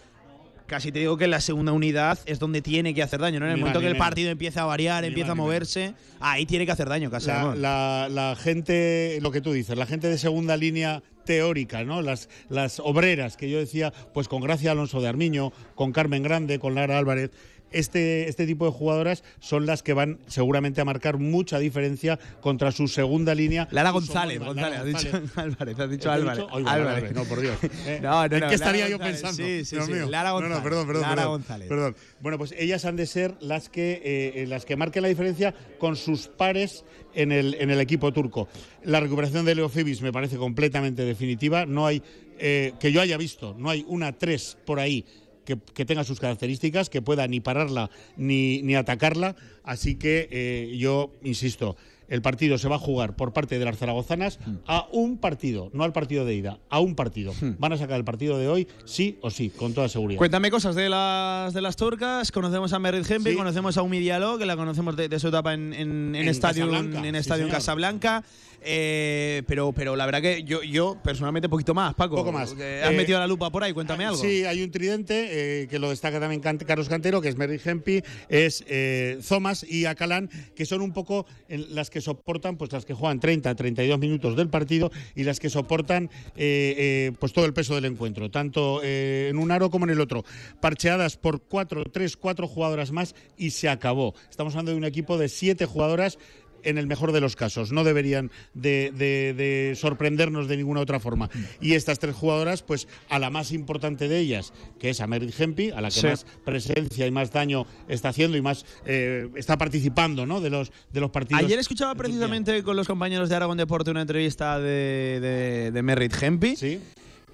casi 0.69 0.93
te 0.93 1.01
digo 1.01 1.17
que 1.17 1.27
la 1.27 1.41
segunda 1.41 1.73
unidad 1.73 2.19
es 2.27 2.39
donde 2.39 2.63
tiene 2.63 2.95
que 2.95 3.03
hacer 3.03 3.19
daño. 3.21 3.41
¿no? 3.41 3.47
En 3.47 3.51
el 3.53 3.57
Ni 3.57 3.61
momento 3.63 3.81
que 3.81 3.87
el 3.87 3.95
menos. 3.95 4.07
partido 4.07 4.31
empieza 4.31 4.63
a 4.63 4.67
variar, 4.67 5.03
Ni 5.03 5.09
empieza 5.09 5.33
a 5.33 5.35
moverse, 5.35 5.95
ahí 6.21 6.47
tiene 6.47 6.65
que 6.67 6.73
hacer 6.73 6.89
daño 6.89 7.11
La, 7.11 7.55
la- 7.57 8.09
la 8.09 8.37
gente, 8.37 9.19
lo 9.21 9.33
que 9.33 9.41
tú 9.41 9.53
dices, 9.53 9.77
la 9.77 9.87
gente 9.87 10.09
de 10.09 10.19
segunda 10.19 10.57
línea 10.57 11.03
teórica, 11.25 11.85
¿no? 11.85 12.01
Las, 12.01 12.29
las 12.49 12.81
obreras 12.81 13.37
que 13.37 13.51
yo 13.51 13.59
decía, 13.59 13.93
pues 14.15 14.29
con 14.29 14.41
Gracia 14.41 14.71
Alonso 14.71 15.01
de 15.01 15.09
Armiño, 15.09 15.53
con 15.75 15.93
Carmen 15.93 16.23
Grande, 16.23 16.59
con 16.59 16.75
Lara 16.75 16.97
Álvarez. 16.99 17.31
Este, 17.71 18.29
este 18.29 18.47
tipo 18.47 18.65
de 18.65 18.73
jugadoras 18.73 19.23
son 19.41 19.67
las 19.67 19.83
que 19.83 19.93
van 19.93 20.19
seguramente 20.27 20.81
a 20.81 20.85
marcar 20.85 21.19
mucha 21.19 21.59
diferencia 21.59 22.19
contra 22.41 22.73
su 22.73 22.89
segunda 22.89 23.35
línea. 23.35 23.69
Lara 23.71 23.91
González. 23.91 24.39
González, 24.39 24.57
Lara 24.79 24.81
has 24.81 24.87
dicho. 25.05 25.23
Álvarez, 25.37 25.79
has 25.79 25.91
dicho 25.91 26.09
¿He 26.09 26.13
Álvarez. 26.13 26.39
dicho? 26.45 26.55
Oye, 26.55 26.65
Lara 26.65 26.77
Álvarez. 26.77 26.97
Álvarez, 27.11 27.15
no, 27.17 27.25
por 27.25 27.41
Dios. 27.41 27.57
Eh, 27.87 28.01
No, 28.03 28.11
no, 28.11 28.25
¿En 28.25 28.31
no, 28.31 28.31
qué 28.31 28.41
Lara 28.41 28.55
estaría 28.55 28.89
yo 28.89 28.99
González. 28.99 29.21
pensando? 29.23 29.45
Sí, 29.49 29.65
sí, 29.65 29.77
sí. 29.85 30.11
Lara 30.11 30.31
No, 30.31 30.41
no, 30.41 30.47
González. 30.49 30.63
perdón, 30.65 30.87
perdón. 30.87 31.03
Lara 31.03 31.15
perdón, 31.17 31.33
González. 31.33 31.69
perdón. 31.69 31.97
Bueno, 32.21 32.39
pues 32.39 32.55
ellas 32.59 32.85
han 32.85 32.97
de 32.97 33.07
ser 33.07 33.35
las 33.41 33.69
que, 33.69 34.01
eh, 34.05 34.47
las 34.49 34.65
que 34.65 34.77
marquen 34.77 35.03
la 35.03 35.09
diferencia 35.09 35.55
con 35.79 35.97
sus 35.97 36.29
pares 36.29 36.85
en 37.15 37.33
el, 37.33 37.55
en 37.61 37.71
el 37.71 37.81
equipo 37.81 38.13
turco. 38.13 38.49
La 38.85 39.01
recuperación 39.01 39.45
de 39.45 39.55
Leo 39.55 39.69
Fibis 39.69 40.03
me 40.03 40.13
parece 40.13 40.37
completamente 40.37 41.05
definitiva. 41.05 41.67
No 41.67 41.87
hay, 41.87 42.03
eh, 42.39 42.73
que 42.81 42.93
yo 42.93 43.01
haya 43.01 43.17
visto, 43.17 43.55
no 43.59 43.71
hay 43.71 43.85
una 43.89 44.13
tres 44.13 44.57
por 44.65 44.79
ahí 44.81 45.05
que, 45.49 45.57
que 45.75 45.87
tenga 45.87 46.05
sus 46.05 46.21
características, 46.21 46.91
que 46.91 47.01
pueda 47.01 47.27
ni 47.27 47.41
pararla 47.41 47.89
ni, 48.19 48.61
ni 48.63 48.75
atacarla. 48.75 49.35
Así 49.65 49.95
que 49.95 50.29
eh, 50.31 50.77
yo 50.79 51.15
insisto, 51.25 51.77
el 52.09 52.23
partido 52.23 52.57
se 52.59 52.69
va 52.69 52.77
a 52.77 52.79
jugar 52.79 53.17
por 53.17 53.33
parte 53.33 53.59
de 53.59 53.65
las 53.65 53.77
zaragozanas 53.79 54.39
a 54.67 54.87
un 54.93 55.19
partido, 55.19 55.71
no 55.75 55.85
al 55.85 55.93
partido 55.93 56.25
de 56.25 56.35
ida, 56.35 56.59
a 56.71 56.81
un 56.81 56.95
partido. 56.95 57.33
Van 57.59 57.73
a 57.73 57.77
sacar 57.77 57.97
el 57.99 58.05
partido 58.05 58.39
de 58.39 58.49
hoy, 58.49 58.67
sí 58.87 59.19
o 59.23 59.31
sí, 59.31 59.51
con 59.51 59.75
toda 59.75 59.89
seguridad. 59.89 60.19
Cuéntame 60.19 60.51
cosas 60.51 60.75
de 60.75 60.89
las 60.89 61.53
de 61.55 61.61
las 61.61 61.77
turcas. 61.77 62.31
Conocemos 62.33 62.73
a 62.73 62.79
Merit 62.79 63.11
Hempi, 63.11 63.31
Sí. 63.31 63.37
conocemos 63.37 63.77
a 63.77 63.83
Umi 63.83 63.99
Diallo, 64.01 64.39
que 64.39 64.47
la 64.47 64.57
conocemos 64.57 64.97
de, 64.97 65.09
de 65.09 65.19
su 65.19 65.29
etapa 65.29 65.53
en, 65.55 65.73
en, 65.75 66.15
en 66.15 66.23
En 66.23 66.29
Estadio 66.29 66.67
Casablanca, 66.67 67.07
en 67.09 67.15
sí, 67.15 67.19
Estadio. 67.21 67.49
Casablanca. 67.49 68.25
Eh, 68.63 69.43
pero, 69.47 69.73
pero 69.73 69.97
la 69.97 70.05
verdad 70.07 70.21
que 70.23 70.43
yo, 70.45 70.63
yo 70.63 70.99
personalmente 71.03 71.47
un 71.47 71.51
poquito 71.51 71.75
más, 71.75 71.95
Paco. 71.95 72.17
Poco 72.17 72.33
más. 72.33 72.53
Que 72.55 72.83
Has 72.83 72.93
Eh, 72.93 72.97
metido 72.97 73.19
la 73.19 73.27
lupa 73.27 73.51
por 73.51 73.63
ahí, 73.65 73.73
cuéntame 73.73 74.05
algo. 74.05 74.19
Sí, 74.21 74.45
hay 74.45 74.63
un 74.63 74.71
tridente 74.71 75.63
eh, 75.63 75.69
que 75.69 75.79
lo 75.79 75.91
destaca 75.91 76.19
también 76.21 76.41
Carlos 76.41 76.89
Cantero, 76.89 77.21
que 77.21 77.29
es 77.29 77.37
Merry 77.37 77.61
Hempi, 77.65 78.03
es 78.29 78.65
eh, 78.69 79.19
Zomas 79.23 79.65
y 79.69 79.85
Acalán, 79.87 80.29
que 80.55 80.67
son 80.67 80.81
un 80.83 80.93
poco 80.93 81.27
las 81.49 81.91
que 81.91 82.01
soportan, 82.01 82.57
pues 82.57 82.73
las 82.73 82.85
que 82.85 82.95
juegan 82.95 83.21
30, 83.21 83.55
32 83.55 83.99
minutos 83.99 84.37
del 84.37 84.49
partido 84.49 84.91
y 85.15 85.25
las 85.25 85.41
que 85.41 85.51
soportan 85.51 86.11
eh, 86.37 86.75
eh, 86.77 87.13
pues 87.19 87.33
todo 87.33 87.45
el 87.45 87.53
peso 87.55 87.75
del 87.75 87.85
encuentro, 87.85 88.31
tanto 88.31 88.81
eh, 88.83 89.29
en 89.31 89.39
un 89.39 89.51
aro 89.51 89.71
como 89.71 89.85
en 89.85 89.91
el 89.91 90.01
otro. 90.01 90.25
Parcheadas 90.61 91.17
por 91.17 91.43
cuatro, 91.43 91.85
tres, 91.85 92.17
cuatro 92.17 92.49
jugadoras 92.49 92.91
más 92.93 93.15
y 93.37 93.51
se 93.51 93.69
acabó. 93.69 94.15
Estamos 94.31 94.55
hablando 94.55 94.73
de 94.73 94.79
un 94.79 94.85
equipo 94.85 95.19
de 95.19 95.29
siete 95.29 95.67
jugadoras 95.67 96.19
en 96.63 96.79
el 96.79 96.87
mejor 96.87 97.13
de 97.13 97.21
los 97.21 97.37
casos. 97.37 97.73
No 97.73 97.85
deberían 97.85 98.31
de, 98.55 98.93
de- 98.97 99.35
de 99.35 99.75
sorprendernos 99.77 100.49
de 100.49 100.57
ninguna 100.57 100.81
otra 100.81 101.01
forma. 101.01 101.31
Y 101.61 101.75
estas 101.75 101.99
tres 101.99 102.15
jugadoras, 102.15 102.63
pues 102.63 102.89
a 103.09 103.19
la 103.19 103.31
más 103.31 103.53
importante 103.53 104.09
de 104.09 104.19
ellas, 104.19 104.53
que 104.79 104.91
es 104.91 105.01
a 105.01 105.07
Merit 105.07 105.39
Hempi, 105.39 105.71
a 105.71 105.81
la 105.81 105.89
que 105.91 106.01
Sí. 106.01 106.07
más 106.07 106.27
presencia 106.45 107.07
y 107.07 107.11
más 107.11 107.33
daño 107.33 107.67
está 107.89 108.11
haciendo 108.11 108.37
y 108.37 108.43
más 108.43 108.65
eh, 108.87 109.29
está 109.37 109.59
participando 109.59 110.27
¿no? 110.27 110.41
de, 110.41 110.51
los, 110.51 110.73
de 110.93 111.01
los 111.01 111.11
partidos. 111.11 111.43
Ayer 111.43 111.59
escuchaba 111.59 111.95
precisamente 111.95 112.63
con 112.63 112.77
los 112.77 112.87
compañeros 112.87 113.29
de 113.29 113.37
Aragón 113.37 113.59
Deporte 113.59 113.91
una 113.91 114.03
entrevista 114.03 114.59
de, 114.59 115.19
de, 115.21 115.71
de 115.73 115.83
Merrit 115.83 116.15
Hempi. 116.23 116.57
Sí. 116.57 116.81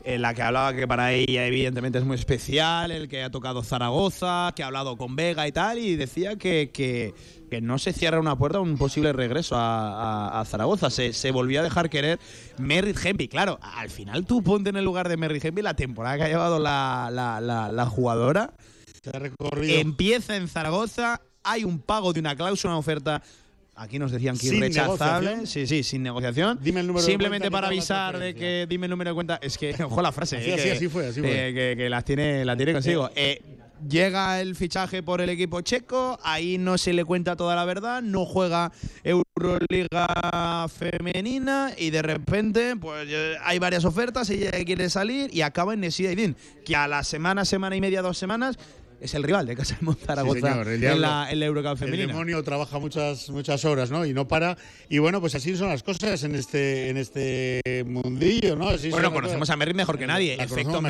En 0.05 0.21
la 0.23 0.35
que 0.35 0.43
hablaba 0.43 0.75
que 0.75 0.87
para 0.87 1.12
ella 1.12 1.47
evidentemente 1.47 1.99
es 1.99 2.05
muy 2.05 2.17
especial, 2.17 2.90
el 2.90 3.09
que 3.09 3.23
ha 3.23 3.31
tocado 3.31 3.62
Zaragoza, 3.62 4.53
que 4.55 4.62
ha 4.62 4.67
hablado 4.67 4.97
con 4.97 5.17
Vega 5.17 5.49
y 5.49 5.53
tal, 5.53 5.79
y 5.79 5.97
decía 5.97 6.37
que, 6.37 6.71
que, 6.73 7.14
que 7.51 7.61
no 7.62 7.79
se 7.79 7.93
cierra 7.93 8.21
una 8.21 8.37
puerta 8.37 8.59
a 8.59 8.61
un 8.61 8.77
posible 8.77 9.12
regreso 9.14 9.57
a, 9.57 10.29
a- 10.29 10.40
a 10.40 10.45
Zaragoza. 10.45 10.90
Se, 10.90 11.12
se 11.14 11.31
volvió 11.31 11.61
a 11.61 11.62
dejar 11.62 11.88
querer 11.88 12.19
Merrit 12.59 12.99
Hempi. 13.03 13.29
Claro, 13.29 13.59
al 13.62 13.88
final 13.90 14.27
tú 14.27 14.43
ponte 14.43 14.71
en 14.71 14.77
el 14.77 14.85
lugar 14.85 15.09
de 15.09 15.17
Merrit 15.17 15.45
Hempi 15.45 15.62
la 15.62 15.75
temporada 15.75 16.17
que 16.19 16.25
ha 16.25 16.29
llevado 16.29 16.59
la, 16.59 17.09
la- 17.11 17.40
la- 17.40 17.73
la 17.73 17.87
jugadora. 17.87 18.53
Se 19.03 19.11
ha 19.11 19.19
recorrido. 19.19 19.79
Empieza 19.81 20.37
en 20.37 20.49
Zaragoza, 20.49 21.21
hay 21.43 21.64
un 21.64 21.79
pago 21.79 22.12
de 22.12 22.21
una 22.21 22.37
cláusula, 22.37 22.73
una 22.75 22.79
oferta. 22.79 23.23
Aquí 23.76 23.98
nos 23.98 24.12
decían 24.12 24.37
que 24.37 24.46
Sin 24.46 24.58
irrechazable. 24.58 25.46
Sí, 25.46 25.66
sí, 25.66 25.82
sin 25.82 26.02
negociación. 26.02 26.58
Dime 26.62 26.80
el 26.80 26.87
número 26.87 27.04
de 27.04 27.10
Simplemente 27.10 27.46
cuenta 27.50 27.56
para 27.56 27.66
avisar 27.68 28.18
de 28.18 28.34
que 28.34 28.66
dime 28.68 28.87
el 28.87 28.90
número 28.90 29.10
de 29.10 29.14
cuenta. 29.14 29.38
Es 29.42 29.58
que, 29.58 29.74
ojo 29.84 30.00
la 30.00 30.12
frase. 30.12 30.37
Así, 30.37 30.50
eh, 30.50 30.54
así, 30.54 30.62
que, 30.62 30.72
así 30.72 30.88
fue, 30.88 31.06
así 31.08 31.20
fue. 31.20 31.48
eh, 31.48 31.54
que, 31.54 31.74
que 31.76 31.90
las 31.90 32.04
tiene, 32.04 32.44
la 32.44 32.56
tiene 32.56 32.72
consigo. 32.72 33.10
Eh, 33.16 33.42
llega 33.88 34.40
el 34.40 34.54
fichaje 34.54 35.02
por 35.02 35.20
el 35.20 35.28
equipo 35.30 35.60
checo, 35.60 36.18
ahí 36.22 36.58
no 36.58 36.78
se 36.78 36.92
le 36.92 37.04
cuenta 37.04 37.37
toda 37.37 37.56
la 37.56 37.64
verdad, 37.64 38.02
no 38.02 38.24
juega 38.24 38.72
Euroliga 39.02 40.68
femenina 40.68 41.72
y 41.76 41.90
de 41.90 42.02
repente 42.02 42.76
pues 42.76 43.06
eh, 43.10 43.34
hay 43.42 43.58
varias 43.58 43.84
ofertas, 43.84 44.30
ella 44.30 44.50
quiere 44.64 44.88
salir 44.90 45.30
y 45.34 45.42
acaba 45.42 45.74
en 45.74 45.80
Nesida 45.80 46.12
Idin, 46.12 46.37
que 46.64 46.76
a 46.76 46.88
la 46.88 47.02
semana, 47.02 47.44
semana 47.44 47.76
y 47.76 47.80
media, 47.80 48.02
dos 48.02 48.16
semanas 48.18 48.56
es 49.00 49.14
el 49.14 49.22
rival 49.22 49.46
de 49.46 49.57
Casa 49.57 49.76
de 49.78 49.85
Monzaragoza 49.85 50.35
Sí, 50.40 50.46
señor, 50.46 50.68
el 50.68 50.74
en 50.74 50.80
diablo. 50.80 51.00
la, 51.00 51.28
en 51.30 51.40
la 51.40 51.46
Eurocup 51.46 51.83
El 51.83 51.96
demonio 52.07 52.42
trabaja 52.42 52.78
muchas 52.78 53.28
muchas 53.30 53.64
horas, 53.64 53.90
¿no? 53.90 54.04
Y 54.07 54.14
no 54.14 54.26
para. 54.28 54.57
Y 54.88 54.98
bueno, 54.98 55.20
pues 55.20 55.35
así 55.35 55.57
son 55.57 55.68
las 55.68 55.83
cosas 55.83 56.22
en 56.24 56.35
este 56.35 56.88
en 56.88 56.96
este 56.96 57.61
mundillo, 57.87 58.57
¿no? 58.57 58.68
Así 58.68 58.90
Bueno, 58.90 59.12
conocemos 59.12 59.50
a 59.50 59.57
Merritt 59.57 59.76
mejor 59.76 59.98
que 59.98 60.07
nadie. 60.07 60.37
La 60.37 60.44
Efecto 60.44 60.80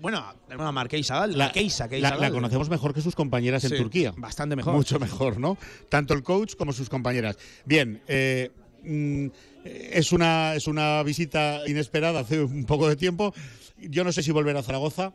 bueno, 0.00 0.24
a 0.58 0.72
Marquesa 0.72 1.18
Gal, 1.20 1.32
La, 1.38 1.46
la 1.46 1.52
Keisa, 1.52 1.88
Keisa 1.88 2.10
la- 2.10 2.16
la 2.16 2.22
Gal. 2.22 2.32
conocemos 2.32 2.68
mejor 2.68 2.92
que 2.94 3.00
sus 3.00 3.14
compañeras 3.14 3.64
en 3.64 3.70
Sí, 3.70 3.76
Turquía. 3.76 4.12
Bastante 4.16 4.56
mejor. 4.56 4.74
Mucho 4.74 4.98
mejor, 4.98 5.38
¿no? 5.38 5.56
Tanto 5.88 6.14
el 6.14 6.22
coach 6.22 6.54
como 6.56 6.72
sus 6.72 6.88
compañeras. 6.88 7.36
Bien, 7.64 8.02
eh, 8.08 8.50
mm, 8.84 9.26
es, 9.64 10.12
una, 10.12 10.54
es 10.54 10.66
una 10.66 11.02
visita 11.02 11.60
inesperada 11.66 12.20
hace 12.20 12.40
un 12.42 12.64
poco 12.64 12.88
de 12.88 12.96
tiempo. 12.96 13.34
Yo 13.78 14.04
no 14.04 14.12
sé 14.12 14.22
si 14.22 14.30
volver 14.30 14.56
a 14.56 14.62
Zaragoza. 14.62 15.12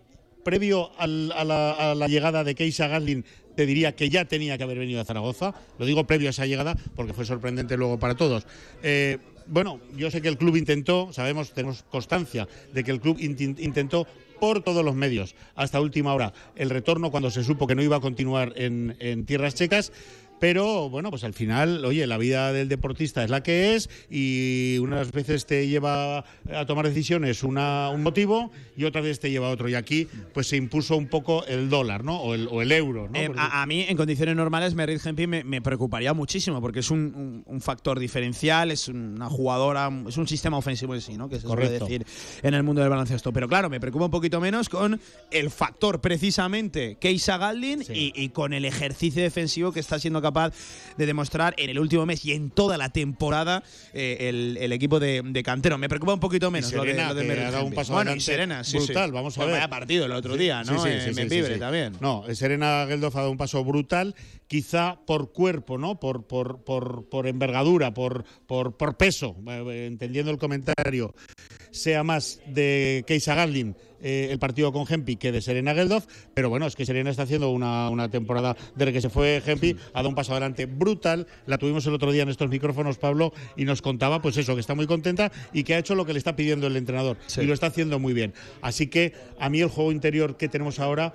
Previo 0.47 0.91
a, 0.97 1.07
la, 1.07 2.07
llegada 2.07 2.45
de 2.45 2.55
Keisa 2.55 2.87
Gatlin, 2.87 3.25
te 3.57 3.65
diría 3.65 3.97
que 3.97 4.09
ya 4.09 4.23
tenía 4.23 4.57
que 4.57 4.63
haber 4.63 4.79
venido 4.79 5.01
a 5.01 5.03
Zaragoza. 5.03 5.53
Lo 5.77 5.85
digo 5.85 6.07
previo 6.07 6.29
a 6.29 6.31
esa 6.31 6.45
llegada 6.45 6.73
porque 6.95 7.11
fue 7.11 7.25
sorprendente 7.25 7.75
luego 7.75 7.99
para 7.99 8.15
todos. 8.15 8.47
Eh, 8.81 9.17
bueno, 9.47 9.81
yo 9.97 10.09
sé 10.09 10.21
que 10.21 10.29
el 10.29 10.37
club 10.37 10.55
intentó, 10.55 11.11
sabemos, 11.11 11.51
tenemos 11.51 11.83
constancia 11.83 12.47
de 12.71 12.81
que 12.85 12.91
el 12.91 13.01
club 13.01 13.17
intentó 13.19 14.07
por 14.39 14.61
todos 14.61 14.85
los 14.85 14.95
medios 14.95 15.35
hasta 15.55 15.81
última 15.81 16.13
hora 16.13 16.31
el 16.55 16.69
retorno 16.69 17.11
cuando 17.11 17.29
se 17.29 17.43
supo 17.43 17.67
que 17.67 17.75
no 17.75 17.83
iba 17.83 17.97
a 17.97 17.99
continuar 17.99 18.53
en 18.55 19.25
tierras 19.25 19.53
checas. 19.53 19.91
Pero 20.39 20.89
bueno, 20.89 21.09
pues 21.09 21.23
al 21.23 21.33
final, 21.33 21.83
oye, 21.85 22.05
la 22.07 22.17
vida 22.17 22.53
del 22.53 22.69
deportista 22.69 23.23
es 23.23 23.29
la 23.29 23.41
que 23.43 23.75
es 23.75 23.89
y 24.09 24.77
unas 24.79 25.11
veces 25.11 25.45
te 25.45 25.67
lleva 25.67 26.19
a 26.53 26.65
tomar 26.67 26.87
decisiones 26.87 27.43
una, 27.43 27.89
un 27.89 28.03
motivo 28.03 28.51
y 28.75 28.83
otras 28.83 29.03
veces 29.03 29.19
te 29.19 29.31
lleva 29.31 29.47
a 29.47 29.51
otro. 29.51 29.67
Y 29.69 29.73
aquí 29.75 30.07
pues 30.33 30.47
se 30.47 30.57
impuso 30.57 30.95
un 30.95 31.07
poco 31.07 31.45
el 31.45 31.69
dólar, 31.69 32.03
¿no? 32.03 32.21
O 32.21 32.35
el, 32.35 32.47
o 32.51 32.61
el 32.61 32.71
euro, 32.71 33.09
¿no? 33.09 33.19
Eh, 33.19 33.27
Porque- 33.27 33.41
a, 33.41 33.61
a 33.61 33.65
mí, 33.65 33.85
en 33.87 33.97
condiciones 33.97 34.35
normales, 34.35 34.75
Merritt 34.75 35.05
Hempi 35.05 35.25
me, 35.27 35.43
me 35.43 35.61
preocuparía 35.61 36.13
muchísimo 36.13 36.61
porque 36.61 36.79
es 36.81 36.91
un, 36.91 36.99
un- 37.15 37.43
un 37.45 37.61
factor 37.61 37.99
diferencial, 37.99 38.69
es 38.71 38.87
una 38.87 39.29
jugadora, 39.29 39.89
es 40.07 40.17
un 40.17 40.27
sistema 40.27 40.57
ofensivo 40.57 40.93
en 40.93 41.01
sí, 41.01 41.17
¿no? 41.17 41.29
Que 41.29 41.39
se 41.39 41.47
Correcto. 41.47 41.85
suele 41.87 41.99
decir 42.05 42.39
en 42.43 42.53
el 42.53 42.63
mundo 42.63 42.81
del 42.81 42.89
baloncesto. 42.89 43.33
Pero 43.33 43.47
claro, 43.47 43.69
me 43.69 43.79
preocupa 43.79 44.05
un 44.05 44.11
poquito 44.11 44.39
menos 44.39 44.69
con 44.69 44.99
el 45.31 45.49
factor 45.49 45.99
precisamente 46.01 46.97
Keisa 46.99 47.37
Galdin 47.37 47.83
Sí. 47.83 48.11
y, 48.15 48.23
y 48.23 48.29
con 48.29 48.53
el 48.53 48.65
ejercicio 48.65 49.21
defensivo 49.23 49.71
que 49.71 49.79
está 49.79 49.97
siendo 49.99 50.21
capaz 50.21 50.26
de 50.97 51.05
demostrar 51.05 51.53
en 51.57 51.69
el 51.69 51.79
último 51.79 52.05
mes 52.05 52.25
y 52.25 52.33
en 52.33 52.49
toda 52.49 52.77
la 52.77 52.89
temporada 52.89 53.63
eh, 53.93 54.17
el, 54.21 54.57
el 54.59 54.71
equipo 54.71 54.99
de, 54.99 55.21
de 55.23 55.43
Cantero. 55.43 55.77
Me 55.77 55.89
preocupa 55.89 56.13
un 56.13 56.19
poquito 56.19 56.51
menos 56.51 56.71
lo 56.73 56.83
de, 56.83 56.93
lo 56.93 57.13
de 57.13 57.25
que 57.25 57.63
un 57.63 57.73
paso 57.73 57.93
Bueno, 57.93 58.15
y 58.15 58.19
Serena, 58.19 58.63
sí, 58.63 58.77
brutal, 58.77 59.09
sí. 59.09 59.13
vamos 59.13 59.37
a 59.37 59.45
ver. 59.45 59.53
Vaya 59.53 59.69
partido 59.69 60.05
el 60.05 60.11
otro 60.11 60.35
día, 60.37 60.63
¿no? 60.63 60.85
En 60.85 61.59
también. 61.59 61.93
No, 61.99 62.23
Serena 62.33 62.85
Geldof 62.87 63.15
ha 63.15 63.19
dado 63.19 63.31
un 63.31 63.37
paso 63.37 63.63
brutal 63.63 64.15
quizá 64.47 64.99
por 65.05 65.31
cuerpo, 65.31 65.77
¿no? 65.77 65.99
Por, 65.99 66.25
por, 66.25 66.63
por, 66.63 67.07
por 67.09 67.27
envergadura, 67.27 67.93
por, 67.93 68.23
por, 68.45 68.77
por 68.77 68.97
peso, 68.97 69.35
eh, 69.47 69.85
entendiendo 69.87 70.31
el 70.31 70.37
comentario, 70.37 71.13
sea 71.71 72.03
más 72.03 72.41
de 72.47 73.03
Keisa 73.07 73.35
Garlin 73.35 73.75
eh, 74.01 74.27
el 74.31 74.39
partido 74.39 74.71
con 74.71 74.85
Gempi 74.85 75.15
que 75.15 75.31
de 75.31 75.41
Serena 75.41 75.73
Geldof, 75.73 76.05
pero 76.33 76.49
bueno, 76.49 76.67
es 76.67 76.75
que 76.75 76.85
Serena 76.85 77.09
está 77.09 77.23
haciendo 77.23 77.49
una, 77.49 77.89
una 77.89 78.09
temporada 78.09 78.55
desde 78.75 78.93
que 78.93 79.01
se 79.01 79.09
fue 79.09 79.41
Gempi, 79.43 79.75
ha 79.93 79.97
dado 79.97 80.09
un 80.09 80.15
paso 80.15 80.33
adelante 80.33 80.65
brutal, 80.67 81.25
la 81.45 81.57
tuvimos 81.57 81.85
el 81.87 81.93
otro 81.93 82.11
día 82.11 82.23
en 82.23 82.29
estos 82.29 82.49
micrófonos, 82.49 82.97
Pablo, 82.97 83.33
y 83.55 83.65
nos 83.65 83.81
contaba 83.81 84.21
pues 84.21 84.37
eso, 84.37 84.53
que 84.53 84.61
está 84.61 84.75
muy 84.75 84.85
contenta 84.85 85.31
y 85.51 85.63
que 85.63 85.73
ha 85.73 85.79
hecho 85.79 85.95
lo 85.95 86.05
que 86.05 86.13
le 86.13 86.19
está 86.19 86.35
pidiendo 86.35 86.67
el 86.67 86.77
entrenador, 86.77 87.17
y 87.37 87.45
lo 87.45 87.53
está 87.53 87.67
haciendo 87.67 87.99
muy 87.99 88.13
bien. 88.13 88.33
Así 88.61 88.87
que 88.87 89.13
a 89.39 89.49
mí 89.49 89.61
el 89.61 89.69
juego 89.69 89.91
interior 89.91 90.37
que 90.37 90.47
tenemos 90.47 90.79
ahora 90.79 91.13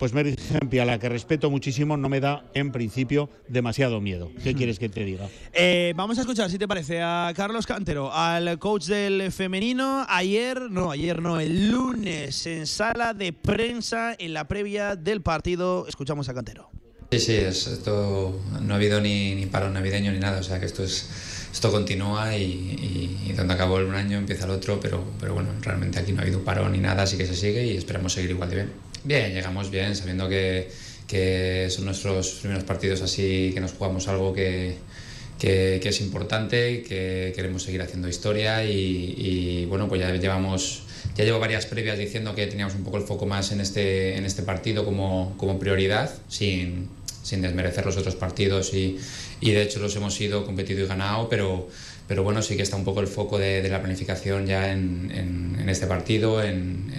pues 0.00 0.12
Mary 0.14 0.34
Gempi, 0.48 0.78
a 0.78 0.84
la 0.86 0.98
que 0.98 1.08
respeto 1.10 1.50
muchísimo, 1.50 1.96
no 1.98 2.08
me 2.08 2.20
da 2.20 2.44
en 2.54 2.72
principio 2.72 3.28
demasiado 3.48 4.00
miedo. 4.00 4.32
¿Qué 4.42 4.54
quieres 4.54 4.78
que 4.78 4.88
te 4.88 5.04
diga? 5.04 5.28
Eh, 5.52 5.92
vamos 5.94 6.16
a 6.16 6.22
escuchar, 6.22 6.50
si 6.50 6.58
te 6.58 6.66
parece, 6.66 7.02
a 7.02 7.30
Carlos 7.36 7.66
Cantero, 7.66 8.10
al 8.12 8.58
coach 8.58 8.86
del 8.86 9.30
femenino. 9.30 10.06
Ayer, 10.08 10.58
no, 10.70 10.90
ayer 10.90 11.20
no, 11.20 11.38
el 11.38 11.70
lunes 11.70 12.46
en 12.46 12.66
sala 12.66 13.12
de 13.12 13.34
prensa 13.34 14.16
en 14.18 14.32
la 14.32 14.48
previa 14.48 14.96
del 14.96 15.20
partido. 15.20 15.86
Escuchamos 15.86 16.28
a 16.30 16.34
Cantero. 16.34 16.70
Sí, 17.12 17.18
sí, 17.18 17.32
es- 17.34 17.66
esto 17.66 18.40
no 18.62 18.72
ha 18.72 18.76
habido 18.76 19.00
ni, 19.02 19.34
ni 19.34 19.46
paro 19.46 19.68
navideño 19.70 20.12
ni 20.12 20.18
nada, 20.18 20.40
o 20.40 20.42
sea 20.42 20.58
que 20.60 20.66
esto 20.66 20.82
es 20.82 21.10
esto 21.52 21.70
continúa 21.72 22.36
y, 22.36 22.42
y- 22.44 23.22
y 23.28 23.32
donde 23.32 23.52
acabó 23.54 23.78
el 23.78 23.86
un 23.86 23.96
año 23.96 24.16
empieza 24.16 24.44
el 24.46 24.52
otro, 24.52 24.78
pero, 24.80 25.04
pero 25.20 25.34
bueno, 25.34 25.50
realmente 25.60 25.98
aquí 25.98 26.12
no 26.12 26.20
ha 26.20 26.22
habido 26.22 26.42
paro 26.44 26.68
ni 26.70 26.78
nada, 26.78 27.02
así 27.02 27.18
que 27.18 27.26
se 27.26 27.34
sigue 27.34 27.66
y 27.66 27.76
esperamos 27.76 28.12
seguir 28.14 28.30
igual 28.30 28.48
de 28.48 28.54
bien. 28.56 28.72
Bien, 29.02 29.32
llegamos 29.32 29.70
bien, 29.70 29.96
sabiendo 29.96 30.28
que, 30.28 30.70
que 31.06 31.68
son 31.70 31.86
nuestros 31.86 32.32
primeros 32.40 32.64
partidos 32.64 33.00
así, 33.00 33.50
que 33.54 33.60
nos 33.60 33.72
jugamos 33.72 34.08
algo 34.08 34.32
que, 34.34 34.76
que, 35.38 35.80
es 35.82 36.00
importante, 36.02 36.82
que 36.82 37.32
queremos 37.34 37.62
seguir 37.62 37.80
haciendo 37.80 38.08
historia 38.08 38.62
y, 38.64 39.64
bueno, 39.70 39.88
pues 39.88 40.02
ya 40.02 40.14
llevamos, 40.14 40.82
ya 41.16 41.24
llevo 41.24 41.38
varias 41.40 41.64
previas 41.64 41.98
diciendo 41.98 42.34
que 42.34 42.46
teníamos 42.46 42.74
un 42.74 42.84
poco 42.84 42.98
el 42.98 43.04
foco 43.04 43.24
más 43.24 43.52
en 43.52 43.60
este, 43.62 44.16
en 44.16 44.26
este 44.26 44.42
partido 44.42 44.84
como, 44.84 45.34
como 45.38 45.58
prioridad, 45.58 46.10
sin, 46.28 46.88
sin 47.22 47.40
desmerecer 47.40 47.86
los 47.86 47.96
otros 47.96 48.16
partidos 48.16 48.74
y, 48.74 48.98
y 49.40 49.52
de 49.52 49.62
hecho 49.62 49.80
los 49.80 49.96
hemos 49.96 50.20
ido, 50.20 50.44
competido 50.44 50.84
y 50.84 50.86
ganado, 50.86 51.26
pero, 51.30 51.68
pero 52.06 52.22
bueno, 52.22 52.42
sí 52.42 52.54
que 52.54 52.62
está 52.62 52.76
un 52.76 52.84
poco 52.84 53.00
el 53.00 53.06
foco 53.06 53.38
de, 53.38 53.66
la 53.66 53.80
planificación 53.80 54.46
ya 54.46 54.70
en, 54.72 55.10
en- 55.14 55.68
este 55.70 55.86
partido, 55.86 56.42
en 56.42 56.90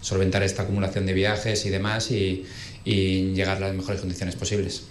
solventar 0.00 0.42
esta 0.42 0.62
acumulación 0.62 1.06
de 1.06 1.12
viajes 1.14 1.64
y 1.66 1.70
demás 1.70 2.10
y, 2.10 2.44
y 2.84 3.32
llegar 3.32 3.58
a 3.58 3.60
las 3.60 3.74
mejores 3.74 4.00
condiciones 4.00 4.36
posibles. 4.36 4.86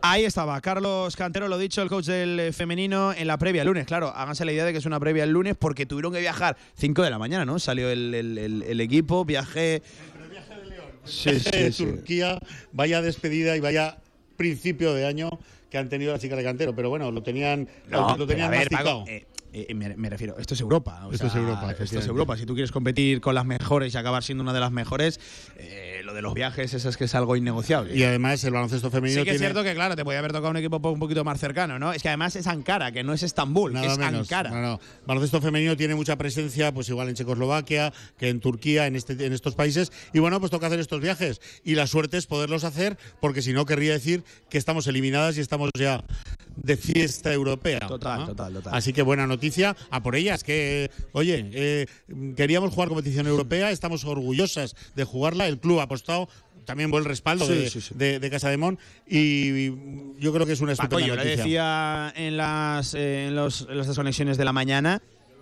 Ahí 0.00 0.24
estaba, 0.24 0.60
Carlos 0.60 1.16
Cantero, 1.16 1.48
lo 1.48 1.58
dicho, 1.58 1.82
el 1.82 1.88
coach 1.88 2.06
del 2.06 2.38
eh, 2.38 2.52
femenino 2.52 3.12
en 3.12 3.26
la 3.26 3.36
previa 3.36 3.62
el 3.62 3.66
lunes. 3.68 3.84
Claro, 3.84 4.08
háganse 4.14 4.44
la 4.44 4.52
idea 4.52 4.64
de 4.64 4.70
que 4.72 4.78
es 4.78 4.86
una 4.86 5.00
previa 5.00 5.24
el 5.24 5.30
lunes 5.30 5.56
porque 5.58 5.86
tuvieron 5.86 6.12
que 6.12 6.20
viajar 6.20 6.56
5 6.76 7.02
de 7.02 7.10
la 7.10 7.18
mañana, 7.18 7.44
¿no? 7.44 7.58
Salió 7.58 7.90
el, 7.90 8.14
el- 8.14 8.38
el- 8.38 8.62
el 8.62 8.80
equipo, 8.80 9.24
viaje. 9.24 9.82
Sí, 11.04 11.40
sí, 11.40 11.72
sí. 11.72 11.84
Turquía, 11.84 12.38
vaya 12.72 13.02
despedida 13.02 13.56
y 13.56 13.60
vaya 13.60 13.96
principio 14.36 14.94
de 14.94 15.06
año 15.06 15.30
que 15.70 15.78
han 15.78 15.88
tenido 15.88 16.12
las 16.12 16.20
chicas 16.20 16.38
de 16.38 16.44
cantero, 16.44 16.76
pero 16.76 16.90
bueno, 16.90 17.10
lo 17.10 17.22
tenían, 17.22 17.68
No, 17.88 18.16
lo 18.16 18.26
tenían 18.26 18.50
pero 18.50 18.60
a 18.60 18.64
ver, 18.64 18.70
masticado. 18.70 19.00
Paco, 19.00 19.10
eh, 19.10 19.26
eh, 19.52 19.74
me, 19.74 19.96
me 19.96 20.10
refiero, 20.10 20.36
esto 20.38 20.54
es 20.54 20.60
Europa. 20.60 21.06
o 21.06 21.12
Esto 21.12 21.26
es 21.26 21.34
Europa, 21.34 21.72
Esto 21.72 21.98
es. 21.98 22.06
Europa. 22.06 22.36
Si 22.36 22.46
tú 22.46 22.54
quieres 22.54 22.72
competir 22.72 23.20
con 23.20 23.34
las 23.34 23.44
mejores 23.46 23.94
y 23.94 23.96
acabar 23.98 24.22
siendo 24.22 24.42
una 24.42 24.52
de 24.52 24.60
las 24.60 24.72
mejores, 24.72 25.20
eh, 25.56 26.02
lo 26.08 26.14
de 26.14 26.22
los 26.22 26.32
viajes, 26.32 26.72
eso 26.72 26.88
es 26.88 26.96
que 26.96 27.04
es 27.04 27.14
algo 27.14 27.36
innegociable. 27.36 27.94
Y 27.94 28.02
además 28.02 28.42
el 28.42 28.54
baloncesto 28.54 28.90
femenino 28.90 29.20
Sí 29.20 29.24
que 29.26 29.32
es 29.32 29.38
cierto 29.38 29.62
que, 29.62 29.74
claro, 29.74 29.94
te 29.94 30.04
podía 30.04 30.20
haber 30.20 30.32
tocado 30.32 30.50
un 30.50 30.56
equipo 30.56 30.76
un 30.88 30.98
poquito 30.98 31.22
más 31.22 31.38
cercano, 31.38 31.78
¿no? 31.78 31.92
Es 31.92 32.02
que 32.02 32.08
además 32.08 32.34
es 32.34 32.46
Ankara, 32.46 32.92
que 32.92 33.04
no 33.04 33.12
es 33.12 33.22
Estambul, 33.22 33.74
Nada 33.74 33.92
es 33.92 33.98
menos. 33.98 34.20
Ankara. 34.20 34.50
No, 34.50 34.62
no. 34.62 34.80
Baloncesto 35.06 35.42
femenino 35.42 35.76
tiene 35.76 35.94
mucha 35.94 36.16
presencia, 36.16 36.72
pues 36.72 36.88
igual 36.88 37.10
en 37.10 37.14
Checoslovaquia, 37.14 37.92
que 38.16 38.30
en 38.30 38.40
Turquía, 38.40 38.86
en, 38.86 38.96
este, 38.96 39.12
en 39.26 39.34
estos 39.34 39.54
países. 39.54 39.92
Y 40.14 40.18
bueno, 40.18 40.40
pues 40.40 40.50
toca 40.50 40.68
hacer 40.68 40.80
estos 40.80 41.02
viajes. 41.02 41.42
Y 41.62 41.74
la 41.74 41.86
suerte 41.86 42.16
es 42.16 42.26
poderlos 42.26 42.64
hacer, 42.64 42.96
porque 43.20 43.42
si 43.42 43.52
no, 43.52 43.66
querría 43.66 43.92
decir 43.92 44.24
que 44.48 44.56
estamos 44.56 44.86
eliminadas 44.86 45.36
y 45.36 45.40
estamos 45.40 45.70
ya 45.78 46.02
de 46.56 46.76
fiesta 46.78 47.32
europea. 47.32 47.80
Total, 47.80 48.20
¿no? 48.20 48.26
total, 48.28 48.54
total. 48.54 48.74
Así 48.74 48.94
que 48.94 49.02
buena 49.02 49.26
noticia 49.26 49.76
a 49.90 50.02
por 50.02 50.16
ellas, 50.16 50.42
que, 50.42 50.90
oye, 51.12 51.50
eh, 51.52 51.86
queríamos 52.34 52.72
jugar 52.72 52.88
competición 52.88 53.26
europea, 53.26 53.70
estamos 53.70 54.06
orgullosas 54.06 54.74
de 54.96 55.04
jugarla. 55.04 55.46
El 55.46 55.58
club 55.58 55.80
ha 55.80 55.86
También 56.64 56.90
buen 56.90 57.04
respaldo 57.04 57.46
Sí, 57.46 57.52
de, 57.54 57.70
sí, 57.70 57.80
sí. 57.80 57.94
de- 57.94 58.18
de 58.20 58.30
Casa 58.30 58.50
de 58.50 58.58
Mon 58.58 58.78
y 59.06 59.70
yo 60.20 60.32
creo 60.34 60.44
que 60.46 60.52
es 60.52 60.60
una 60.60 60.74
Paco, 60.74 60.98
estupenda 60.98 61.06
yo 61.06 61.14
le 61.16 61.24
noticia. 61.24 61.42
decía 61.44 62.12
en 62.16 62.36
las, 62.36 62.94
eh, 62.94 63.28
en, 63.28 63.36
los, 63.36 63.66
en 63.70 63.78
las 63.78 63.86
desconexiones 63.86 64.36
de 64.36 64.44
la 64.44 64.52
mañana 64.52 65.00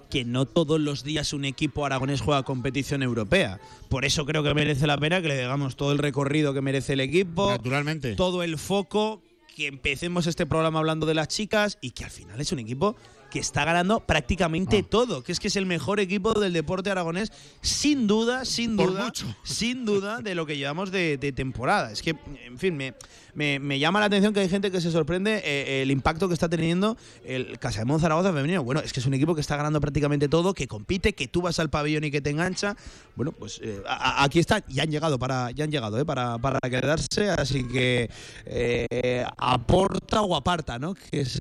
que 0.08 0.24
no 0.24 0.46
todos 0.46 0.78
los 0.80 1.02
días 1.02 1.32
un 1.32 1.44
equipo 1.44 1.84
aragonés 1.84 2.20
juega 2.20 2.44
competición 2.44 3.02
europea. 3.02 3.58
Por 3.88 4.04
eso 4.04 4.24
creo 4.24 4.44
que 4.44 4.54
merece 4.54 4.86
la 4.86 4.96
pena 4.98 5.20
que 5.20 5.26
le 5.26 5.36
digamos 5.38 5.74
todo 5.74 5.90
el 5.90 5.98
recorrido 5.98 6.54
que 6.54 6.60
merece 6.60 6.92
el 6.92 7.00
equipo, 7.00 7.50
Naturalmente. 7.50 8.14
todo 8.14 8.44
el 8.44 8.56
foco, 8.56 9.20
que 9.56 9.66
empecemos 9.66 10.28
este 10.28 10.46
programa 10.46 10.78
hablando 10.78 11.06
de 11.06 11.14
las 11.14 11.26
chicas 11.26 11.76
y 11.80 11.90
que 11.90 12.04
al 12.04 12.10
final 12.12 12.40
es 12.40 12.52
un 12.52 12.60
equipo 12.60 12.94
que 13.30 13.38
está 13.38 13.64
ganando 13.64 14.00
prácticamente 14.00 14.78
Ah. 14.84 14.86
todo, 14.88 15.22
que 15.22 15.32
es 15.32 15.40
que 15.40 15.48
es 15.48 15.56
el 15.56 15.66
mejor 15.66 16.00
equipo 16.00 16.32
del 16.38 16.52
deporte 16.52 16.90
aragonés, 16.90 17.32
sin 17.60 18.06
duda, 18.06 18.44
sin 18.44 18.76
duda, 18.76 19.04
mucho. 19.04 19.26
sin 19.42 19.84
duda 19.84 20.20
de 20.20 20.34
lo 20.34 20.46
que 20.46 20.56
llevamos 20.56 20.90
de, 20.90 21.18
de 21.18 21.32
temporada. 21.32 21.90
Es 21.92 22.02
que, 22.02 22.16
en 22.44 22.58
fin, 22.58 22.76
me, 22.76 22.94
me, 23.36 23.60
me 23.60 23.78
llama 23.78 24.00
la 24.00 24.06
atención 24.06 24.32
que 24.34 24.40
hay 24.40 24.48
gente 24.48 24.70
que 24.72 24.80
se 24.80 24.90
sorprende 24.90 25.40
eh, 25.44 25.82
el 25.82 25.90
impacto 25.92 26.26
que 26.26 26.34
está 26.34 26.48
teniendo 26.48 26.96
el 27.24 27.58
Casamón 27.60 28.00
Zaragoza 28.00 28.32
femenino. 28.32 28.64
Bueno, 28.64 28.80
es 28.80 28.92
que 28.92 29.00
es 29.00 29.06
un 29.06 29.14
equipo 29.14 29.34
que 29.34 29.40
está 29.40 29.56
ganando 29.56 29.80
prácticamente 29.80 30.28
todo, 30.28 30.54
que 30.54 30.66
compite, 30.66 31.12
que 31.12 31.28
tú 31.28 31.42
vas 31.42 31.60
al 31.60 31.70
pabellón 31.70 32.04
y 32.04 32.10
que 32.10 32.20
te 32.20 32.30
engancha. 32.30 32.74
Bueno, 33.14 33.32
pues 33.32 33.60
eh, 33.62 33.80
a- 33.86 34.24
aquí 34.24 34.38
están, 34.40 34.64
ya 34.68 34.82
han 34.82 34.90
llegado 34.90 35.18
para, 35.18 35.50
ya 35.52 35.64
han 35.64 35.70
llegado, 35.70 36.00
eh, 36.00 36.04
para, 36.04 36.38
para 36.38 36.58
quedarse, 36.68 37.30
así 37.30 37.62
que 37.68 38.10
eh, 38.46 39.24
aporta 39.36 40.22
o 40.22 40.34
aparta, 40.34 40.78
¿no? 40.78 40.94
Que 40.94 41.24
se 41.24 41.38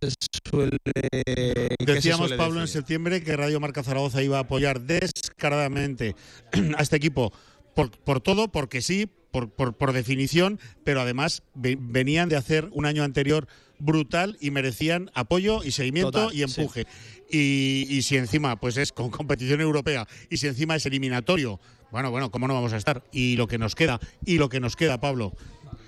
suele. 0.49 0.77
que 0.83 1.67
se 1.85 1.93
Decíamos, 1.93 2.27
suele 2.27 2.37
Pablo, 2.37 2.61
en 2.61 2.67
septiembre 2.67 3.23
que 3.23 3.35
Radio 3.37 3.59
Marca 3.59 3.83
Zaragoza 3.83 4.21
iba 4.21 4.37
a 4.37 4.41
apoyar 4.41 4.81
descaradamente 4.81 6.15
a 6.77 6.81
este 6.81 6.97
equipo 6.97 7.31
por, 7.73 7.91
por 7.91 8.21
todo, 8.21 8.47
porque 8.49 8.81
sí, 8.81 9.09
por, 9.35 9.49
por, 9.49 9.73
por 9.73 9.91
definición, 9.91 10.59
pero 10.85 11.01
además 11.01 11.43
ve- 11.55 11.77
venían 11.77 12.29
de 12.29 12.37
hacer 12.37 12.69
un 12.71 12.85
año 12.85 13.03
anterior 13.03 13.47
brutal 13.79 14.37
y 14.39 14.49
merecían 14.51 15.11
apoyo 15.13 15.61
y 15.61 15.71
seguimiento 15.71 16.11
Total, 16.11 16.33
y 16.33 16.43
empuje. 16.43 16.87
Y, 17.29 17.85
y 17.89 18.01
si 18.03 18.15
encima 18.15 18.55
pues 18.55 18.77
es 18.77 18.93
con 18.93 19.09
competición 19.11 19.59
europea 19.59 20.07
y 20.29 20.37
si 20.37 20.47
encima 20.47 20.77
es 20.77 20.85
eliminatorio, 20.85 21.59
bueno, 21.91 22.11
bueno, 22.11 22.31
¿cómo 22.31 22.47
no 22.47 22.53
vamos 22.53 22.71
a 22.71 22.77
estar? 22.77 23.03
Y 23.11 23.35
lo 23.35 23.47
que 23.47 23.57
nos 23.57 23.75
queda, 23.75 23.99
y 24.25 24.37
lo 24.37 24.47
que 24.47 24.61
nos 24.61 24.77
queda, 24.77 25.01
Pablo. 25.01 25.33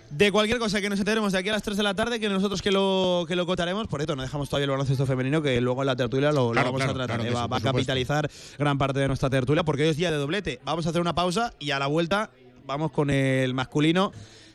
De 0.09 0.31
cualquier 0.31 0.57
cosa 0.57 0.79
que 0.79 0.89
nos 0.89 0.99
enteremos 0.99 1.33
de 1.33 1.39
aquí 1.39 1.49
a 1.49 1.51
las 1.53 1.63
3 1.63 1.75
de 1.75 1.83
la 1.83 1.93
tarde, 1.93 2.19
que 2.19 2.29
nosotros 2.29 2.61
que 2.61 2.71
lo, 2.71 3.25
que 3.27 3.35
lo 3.35 3.45
cotaremos, 3.45 3.87
por 3.87 3.99
cierto, 3.99 4.15
no 4.15 4.21
dejamos 4.21 4.47
todavía 4.49 4.63
el 4.65 4.71
baloncesto 4.71 5.05
femenino, 5.05 5.41
que 5.41 5.59
luego 5.59 5.81
en 5.83 5.87
la 5.87 5.95
tertulia 5.97 6.31
lo, 6.31 6.53
vamos 6.53 6.75
claro, 6.77 6.91
a 6.91 6.93
tratar. 6.95 7.17
claro 7.19 7.23
¿eh? 7.23 7.33
va, 7.33 7.43
sí, 7.43 7.49
va 7.51 7.57
a 7.57 7.61
capitalizar 7.61 8.29
gran 8.57 8.77
parte 8.77 8.99
de 8.99 9.07
nuestra 9.07 9.29
tertulia, 9.29 9.63
porque 9.63 9.83
hoy 9.83 9.89
es 9.89 9.97
día 9.97 10.09
de 10.11 10.15
doblete. 10.17 10.59
Vamos 10.63 10.85
a 10.85 10.89
hacer 10.89 11.01
una 11.01 11.13
pausa 11.13 11.53
y 11.59 11.71
a 11.71 11.79
la 11.79 11.87
vuelta 11.87 12.31
vamos 12.67 12.91
con 12.91 13.09
el 13.09 13.53
masculino. 13.53 14.11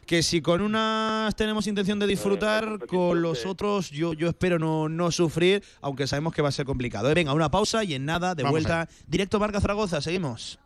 Que 0.07 0.23
si 0.23 0.43
con 0.43 0.61
unas 0.61 1.35
tenemos 1.37 1.67
intención 1.67 1.99
de 1.99 2.07
disfrutar, 2.07 2.87
con 2.87 3.23
los 3.23 3.47
otros 3.47 3.91
yo, 3.91 4.13
yo 4.13 4.29
espero 4.29 4.59
no, 4.59 4.89
no 4.89 5.11
sufrir, 5.13 5.63
aunque 5.81 6.07
sabemos 6.07 6.35
que 6.35 6.43
va 6.43 6.49
a 6.49 6.53
ser 6.53 6.67
complicado. 6.67 7.09
¿eh? 7.11 7.15
Venga, 7.15 7.33
una 7.33 7.51
pausa 7.51 7.85
y 7.85 7.95
en 7.95 8.05
nada, 8.05 8.35
de 8.35 8.43
Vamos 8.43 8.53
vuelta, 8.53 8.89
directo 9.07 9.39
Marca 9.39 9.61
Zaragoza, 9.61 10.01
seguimos. 10.01 10.59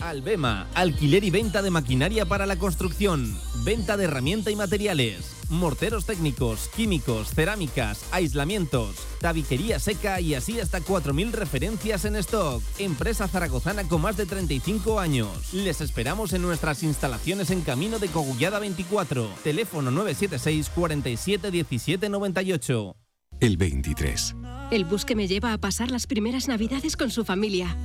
Albema, 0.00 0.68
alquiler 0.74 1.24
y 1.24 1.30
venta 1.30 1.62
de 1.62 1.70
maquinaria 1.70 2.24
para 2.24 2.46
la 2.46 2.56
construcción, 2.56 3.36
venta 3.64 3.96
de 3.96 4.04
herramienta 4.04 4.50
y 4.50 4.56
materiales, 4.56 5.34
morteros 5.48 6.06
técnicos, 6.06 6.68
químicos, 6.76 7.34
cerámicas, 7.34 8.04
aislamientos, 8.12 8.94
tabiquería 9.20 9.78
seca 9.80 10.20
y 10.20 10.34
así 10.34 10.60
hasta 10.60 10.80
4.000 10.80 11.32
referencias 11.32 12.04
en 12.04 12.16
stock. 12.16 12.62
Empresa 12.78 13.26
zaragozana 13.28 13.84
con 13.84 14.02
más 14.02 14.16
de 14.16 14.26
35 14.26 15.00
años. 15.00 15.52
Les 15.52 15.80
esperamos 15.80 16.32
en 16.32 16.42
nuestras 16.42 16.82
instalaciones 16.82 17.50
en 17.50 17.62
Camino 17.62 17.98
de 17.98 18.08
Cogullada 18.08 18.60
24, 18.60 19.28
teléfono 19.42 19.90
976 19.90 20.70
47 20.74 21.50
17 21.50 22.08
98. 22.08 22.96
El 23.40 23.56
23, 23.56 24.34
El 24.72 24.84
bus 24.84 25.04
que 25.04 25.14
me 25.14 25.28
lleva 25.28 25.52
a 25.52 25.58
pasar 25.58 25.90
las 25.90 26.06
primeras 26.08 26.48
navidades 26.48 26.96
con 26.96 27.10
su 27.10 27.24
familia. 27.24 27.76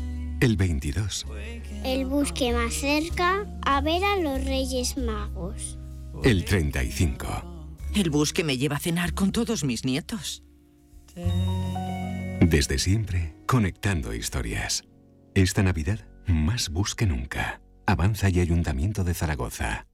El 0.43 0.57
22, 0.57 1.25
El 1.85 2.05
bus 2.05 2.33
que 2.33 2.51
más 2.51 2.73
cerca 2.73 3.45
a 3.61 3.79
ver 3.79 4.03
a 4.03 4.17
los 4.17 4.43
Reyes 4.43 4.97
Magos. 4.97 5.77
el 6.23 6.43
35. 6.43 7.69
El 7.95 8.09
bus 8.09 8.33
que 8.33 8.43
me 8.43 8.57
lleva 8.57 8.75
a 8.75 8.79
cenar 8.79 9.13
con 9.13 9.31
todos 9.31 9.63
mis 9.63 9.85
nietos. 9.85 10.43
Desde 12.41 12.77
siempre, 12.77 13.35
conectando 13.45 14.13
historias. 14.13 14.83
Esta 15.33 15.63
Navidad, 15.63 15.99
Más 16.27 16.69
bus 16.69 16.95
que 16.95 17.05
nunca. 17.05 17.61
Avanza 17.85 18.29
y 18.29 18.39
Ayuntamiento 18.39 19.03
de 19.03 19.13
Zaragoza. 19.13 19.87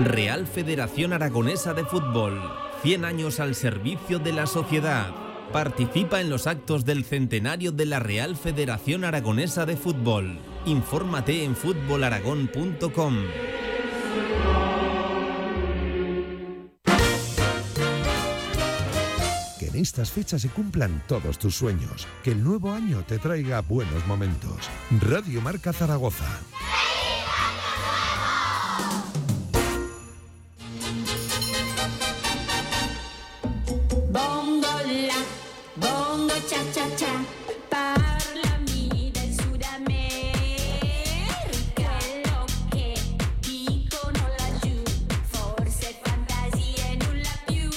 Real 0.00 0.46
Federación 0.46 1.12
Aragonesa 1.12 1.74
de 1.74 1.84
Fútbol. 1.84 2.40
100 2.82 3.04
años 3.04 3.40
al 3.40 3.54
servicio 3.54 4.18
de 4.18 4.32
la 4.32 4.46
sociedad. 4.46 5.23
Participa 5.52 6.20
en 6.20 6.30
los 6.30 6.46
actos 6.46 6.84
del 6.84 7.04
centenario 7.04 7.72
de 7.72 7.86
la 7.86 8.00
Real 8.00 8.36
Federación 8.36 9.04
Aragonesa 9.04 9.66
de 9.66 9.76
Fútbol. 9.76 10.38
Infórmate 10.66 11.44
en 11.44 11.54
fútbolaragón.com. 11.54 13.16
Que 19.58 19.66
en 19.68 19.76
estas 19.76 20.10
fechas 20.10 20.42
se 20.42 20.48
cumplan 20.48 21.02
todos 21.06 21.38
tus 21.38 21.54
sueños. 21.54 22.08
Que 22.22 22.32
el 22.32 22.42
nuevo 22.42 22.72
año 22.72 23.04
te 23.06 23.18
traiga 23.18 23.60
buenos 23.60 24.06
momentos. 24.06 24.68
Radio 25.00 25.40
Marca 25.40 25.72
Zaragoza. 25.72 26.40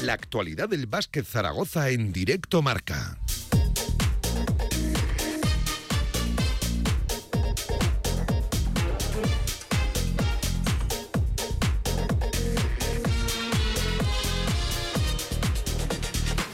La 0.07 0.13
actualidad 0.13 0.69
del 0.69 0.85
básquet 0.85 1.25
Zaragoza 1.25 1.89
en 1.89 2.13
directo 2.13 2.61
marca. 2.61 3.17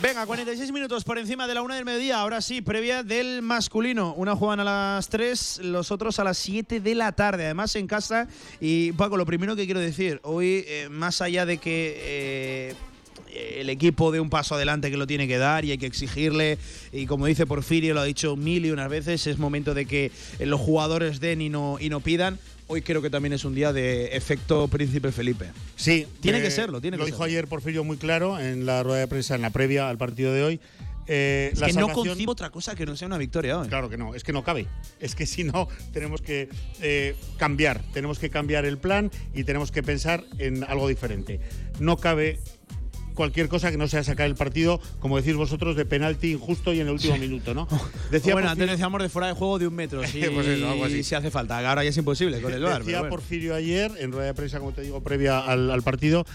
Venga, 0.02 0.26
46 0.26 0.72
minutos 0.72 1.04
por 1.04 1.20
encima 1.20 1.46
de 1.46 1.54
la 1.54 1.62
una 1.62 1.76
del 1.76 1.86
mediodía. 1.86 2.22
Ahora 2.22 2.42
sí, 2.42 2.64
previa 2.64 3.04
del 3.04 3.44
masculino. 3.44 4.16
Una 4.16 4.36
juegan 4.36 4.62
a 4.62 4.64
las 4.64 5.10
3, 5.10 5.60
los 5.66 5.92
otros 5.92 6.18
a 6.18 6.24
las 6.24 6.40
7 6.40 6.80
de 6.80 6.96
la 6.96 7.12
tarde. 7.12 7.46
Además, 7.46 7.76
en 7.76 7.86
casa. 7.86 8.28
Y 8.60 8.94
Paco, 8.94 9.16
lo 9.16 9.28
primero 9.28 9.56
que 9.56 9.66
quiero 9.66 9.80
decir, 9.80 10.20
hoy, 10.24 10.66
eh, 10.68 10.88
más 10.90 11.22
allá 11.22 11.46
de 11.46 11.60
que. 11.60 11.94
eh, 12.00 12.76
el 13.34 13.70
equipo 13.70 14.12
dé 14.12 14.20
un 14.20 14.30
paso 14.30 14.56
adelante 14.56 14.92
que 14.92 14.98
lo 14.98 15.08
tiene 15.08 15.28
que 15.28 15.38
dar 15.38 15.66
y 15.66 15.72
hay 15.72 15.78
que 15.78 15.86
exigirle. 15.86 16.58
Y 16.92 17.06
como 17.06 17.26
dice 17.26 17.46
Porfirio, 17.46 17.94
lo 17.94 18.02
ha 18.02 18.06
dicho 18.06 18.36
mil 18.36 18.66
y 18.66 18.72
unas 18.72 18.90
veces, 18.90 19.28
es 19.28 19.38
momento 19.38 19.74
de 19.74 19.86
que 19.86 20.12
eh, 20.40 20.46
los 20.46 20.60
jugadores 20.60 21.20
den 21.20 21.42
y 21.42 21.50
no, 21.50 21.78
y 21.80 21.90
no 21.90 22.00
pidan. 22.00 22.40
Hoy 22.68 22.82
creo 22.82 23.02
que 23.02 23.10
también 23.10 23.34
es 23.34 23.44
un 23.46 23.54
día 23.54 23.74
de 23.74 24.16
efecto 24.16 24.68
Príncipe 24.68 25.12
Felipe. 25.12 25.52
Sí. 25.76 26.08
Tiene 26.22 26.40
eh, 26.40 26.44
que 26.44 26.52
serlo, 26.52 26.80
tiene 26.80 26.98
Lo 26.98 27.04
que 27.04 27.12
dijo 27.12 27.24
serlo. 27.24 27.30
ayer 27.30 27.48
Porfirio 27.48 27.84
muy 27.84 27.98
claro 27.98 28.40
en 28.40 28.66
la 28.66 28.84
rueda 28.84 29.00
de 29.00 29.08
prensa, 29.08 29.36
en 29.36 29.42
la 29.42 29.50
previa 29.50 29.90
al 29.90 29.98
partido 29.98 30.34
de 30.34 30.44
hoy. 30.44 30.60
Eh, 31.08 31.50
Es 31.52 31.60
la 31.60 31.68
que 31.68 31.74
no 31.74 31.90
concibo 31.90 32.32
otra 32.32 32.50
cosa 32.50 32.76
que 32.76 32.86
no 32.86 32.96
sea 32.96 33.08
una 33.08 33.18
victoria 33.18 33.60
hoy. 33.60 33.68
Claro 33.68 33.90
que 33.90 33.98
no, 33.98 34.16
es 34.16 34.24
que 34.24 34.32
no 34.34 34.44
cabe. 34.44 34.68
Es 35.00 35.16
que 35.16 35.26
si 35.26 35.44
no, 35.44 35.68
tenemos 35.92 36.22
que 36.22 36.50
eh, 36.82 37.16
cambiar. 37.38 37.82
Tenemos 37.94 38.20
que 38.20 38.30
cambiar 38.30 38.66
el 38.66 38.78
plan 38.78 39.12
y 39.34 39.44
tenemos 39.44 39.72
que 39.72 39.84
pensar 39.84 40.24
en 40.38 40.64
algo 40.64 40.88
diferente. 40.88 41.40
No 41.80 41.98
cabe 41.98 42.40
cualquier 43.14 43.48
cosa 43.48 43.72
que 43.72 43.78
no 43.78 43.88
sea 43.88 44.04
sacar 44.04 44.28
el 44.28 44.36
partido, 44.36 44.80
como 45.00 45.18
decís 45.18 45.36
vosotros, 45.36 45.76
de 45.76 45.86
penalti 45.86 46.32
injusto 46.32 46.74
y 46.74 46.80
en 46.80 46.88
el 46.88 46.94
último 46.94 47.18
minuto, 47.18 47.54
¿no? 47.54 47.68
Decía 48.12 48.34
bueno, 48.34 48.50
antes 48.50 48.70
decíamos 48.70 49.02
de 49.02 49.10
fuera 49.10 49.28
de 49.28 49.34
juego 49.34 49.60
de 49.60 49.68
un 49.68 49.76
metro, 49.76 50.02
sí, 50.08 50.22
Pues 50.34 50.48
eso, 50.48 50.70
algo 50.70 50.86
así. 50.86 51.04
si 51.04 51.16
hace 51.16 51.32
falta. 51.32 51.58
Ahora 51.68 51.84
ya 51.84 51.90
es 51.90 51.98
imposible 51.98 52.42
con 52.42 52.54
el. 52.54 52.62
Decía 52.62 52.80
pero 52.84 53.00
bueno. 53.00 53.10
Porfirio 53.10 53.56
ayer, 53.56 53.92
en 54.00 54.12
rueda 54.12 54.28
de 54.28 54.34
prensa, 54.34 54.60
como 54.60 54.72
te 54.74 54.82
digo, 54.82 55.02
previa 55.02 55.40
al, 55.40 55.72
al 55.72 55.82
partido, 55.84 56.26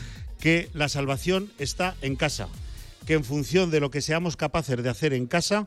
que 0.41 0.69
la 0.73 0.89
salvación 0.89 1.51
está 1.59 1.97
en 2.03 2.17
casa. 2.17 2.49
Que 3.07 3.15
en 3.15 3.25
función 3.25 3.71
de 3.71 3.81
lo 3.81 3.91
que 3.91 4.03
seamos 4.03 4.37
capaces 4.37 4.83
de 4.83 4.89
hacer 4.89 5.13
en 5.15 5.27
casa, 5.27 5.67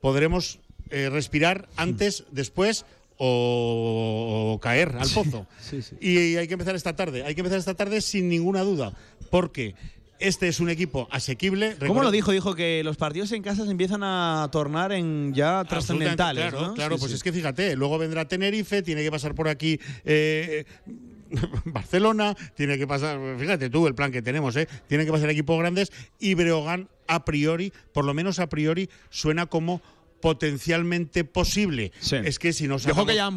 podremos 0.00 0.58
eh, 0.90 1.08
respirar 1.10 1.68
antes, 1.76 2.24
después 2.30 2.84
o, 3.16 4.52
o 4.54 4.60
caer 4.60 4.94
al 4.98 5.08
pozo. 5.08 5.46
Y 6.00 6.36
hay 6.36 6.46
que 6.48 6.54
empezar 6.54 6.74
esta 6.74 6.94
tarde. 6.94 7.24
Hay 7.24 7.34
que 7.34 7.40
empezar 7.40 7.58
esta 7.58 7.74
tarde 7.74 8.00
sin 8.00 8.28
ninguna 8.28 8.60
duda. 8.62 8.92
Porque 9.30 9.74
este 10.18 10.48
es 10.48 10.60
un 10.60 10.68
equipo 10.70 11.08
asequible. 11.10 11.76
¿Cómo 11.86 12.02
lo 12.02 12.10
dijo? 12.10 12.32
Dijo 12.32 12.54
que 12.54 12.82
los 12.84 12.96
partidos 12.96 13.32
en 13.32 13.42
casa 13.42 13.64
se 13.64 13.70
empiezan 13.70 14.02
a 14.04 14.48
tornar 14.52 14.92
en 14.92 15.34
ya 15.34 15.64
trascendentales. 15.64 16.50
Claro, 16.50 16.68
¿no? 16.68 16.74
claro, 16.74 16.96
Sí, 16.96 17.00
pues 17.00 17.10
sí. 17.10 17.16
es 17.16 17.22
que 17.22 17.32
fíjate, 17.32 17.76
luego 17.76 17.98
vendrá 17.98 18.26
Tenerife, 18.26 18.82
tiene 18.82 19.02
que 19.02 19.10
pasar 19.10 19.34
por 19.34 19.48
aquí 19.48 19.80
eh, 20.04 20.64
Barcelona, 21.64 22.36
tiene 22.54 22.78
que 22.78 22.86
pasar, 22.86 23.18
fíjate 23.38 23.70
tú 23.70 23.86
el 23.86 23.94
plan 23.94 24.12
que 24.12 24.22
tenemos, 24.22 24.54
¿eh? 24.56 24.68
Tienen 24.88 25.06
que 25.06 25.12
pasar 25.12 25.30
equipos 25.30 25.58
grandes 25.58 25.92
y 26.18 26.34
Breogán 26.34 26.88
a 27.08 27.24
priori, 27.24 27.72
por 27.92 28.04
lo 28.04 28.14
menos 28.14 28.38
a 28.38 28.48
priori, 28.48 28.88
suena 29.10 29.46
como 29.46 29.82
potencialmente 30.20 31.24
posible. 31.24 31.92
Es 32.10 32.38
que 32.38 32.52
si 32.52 32.68
nos 32.68 32.84
creo 32.84 33.04
que 33.04 33.14
ya 33.16 33.30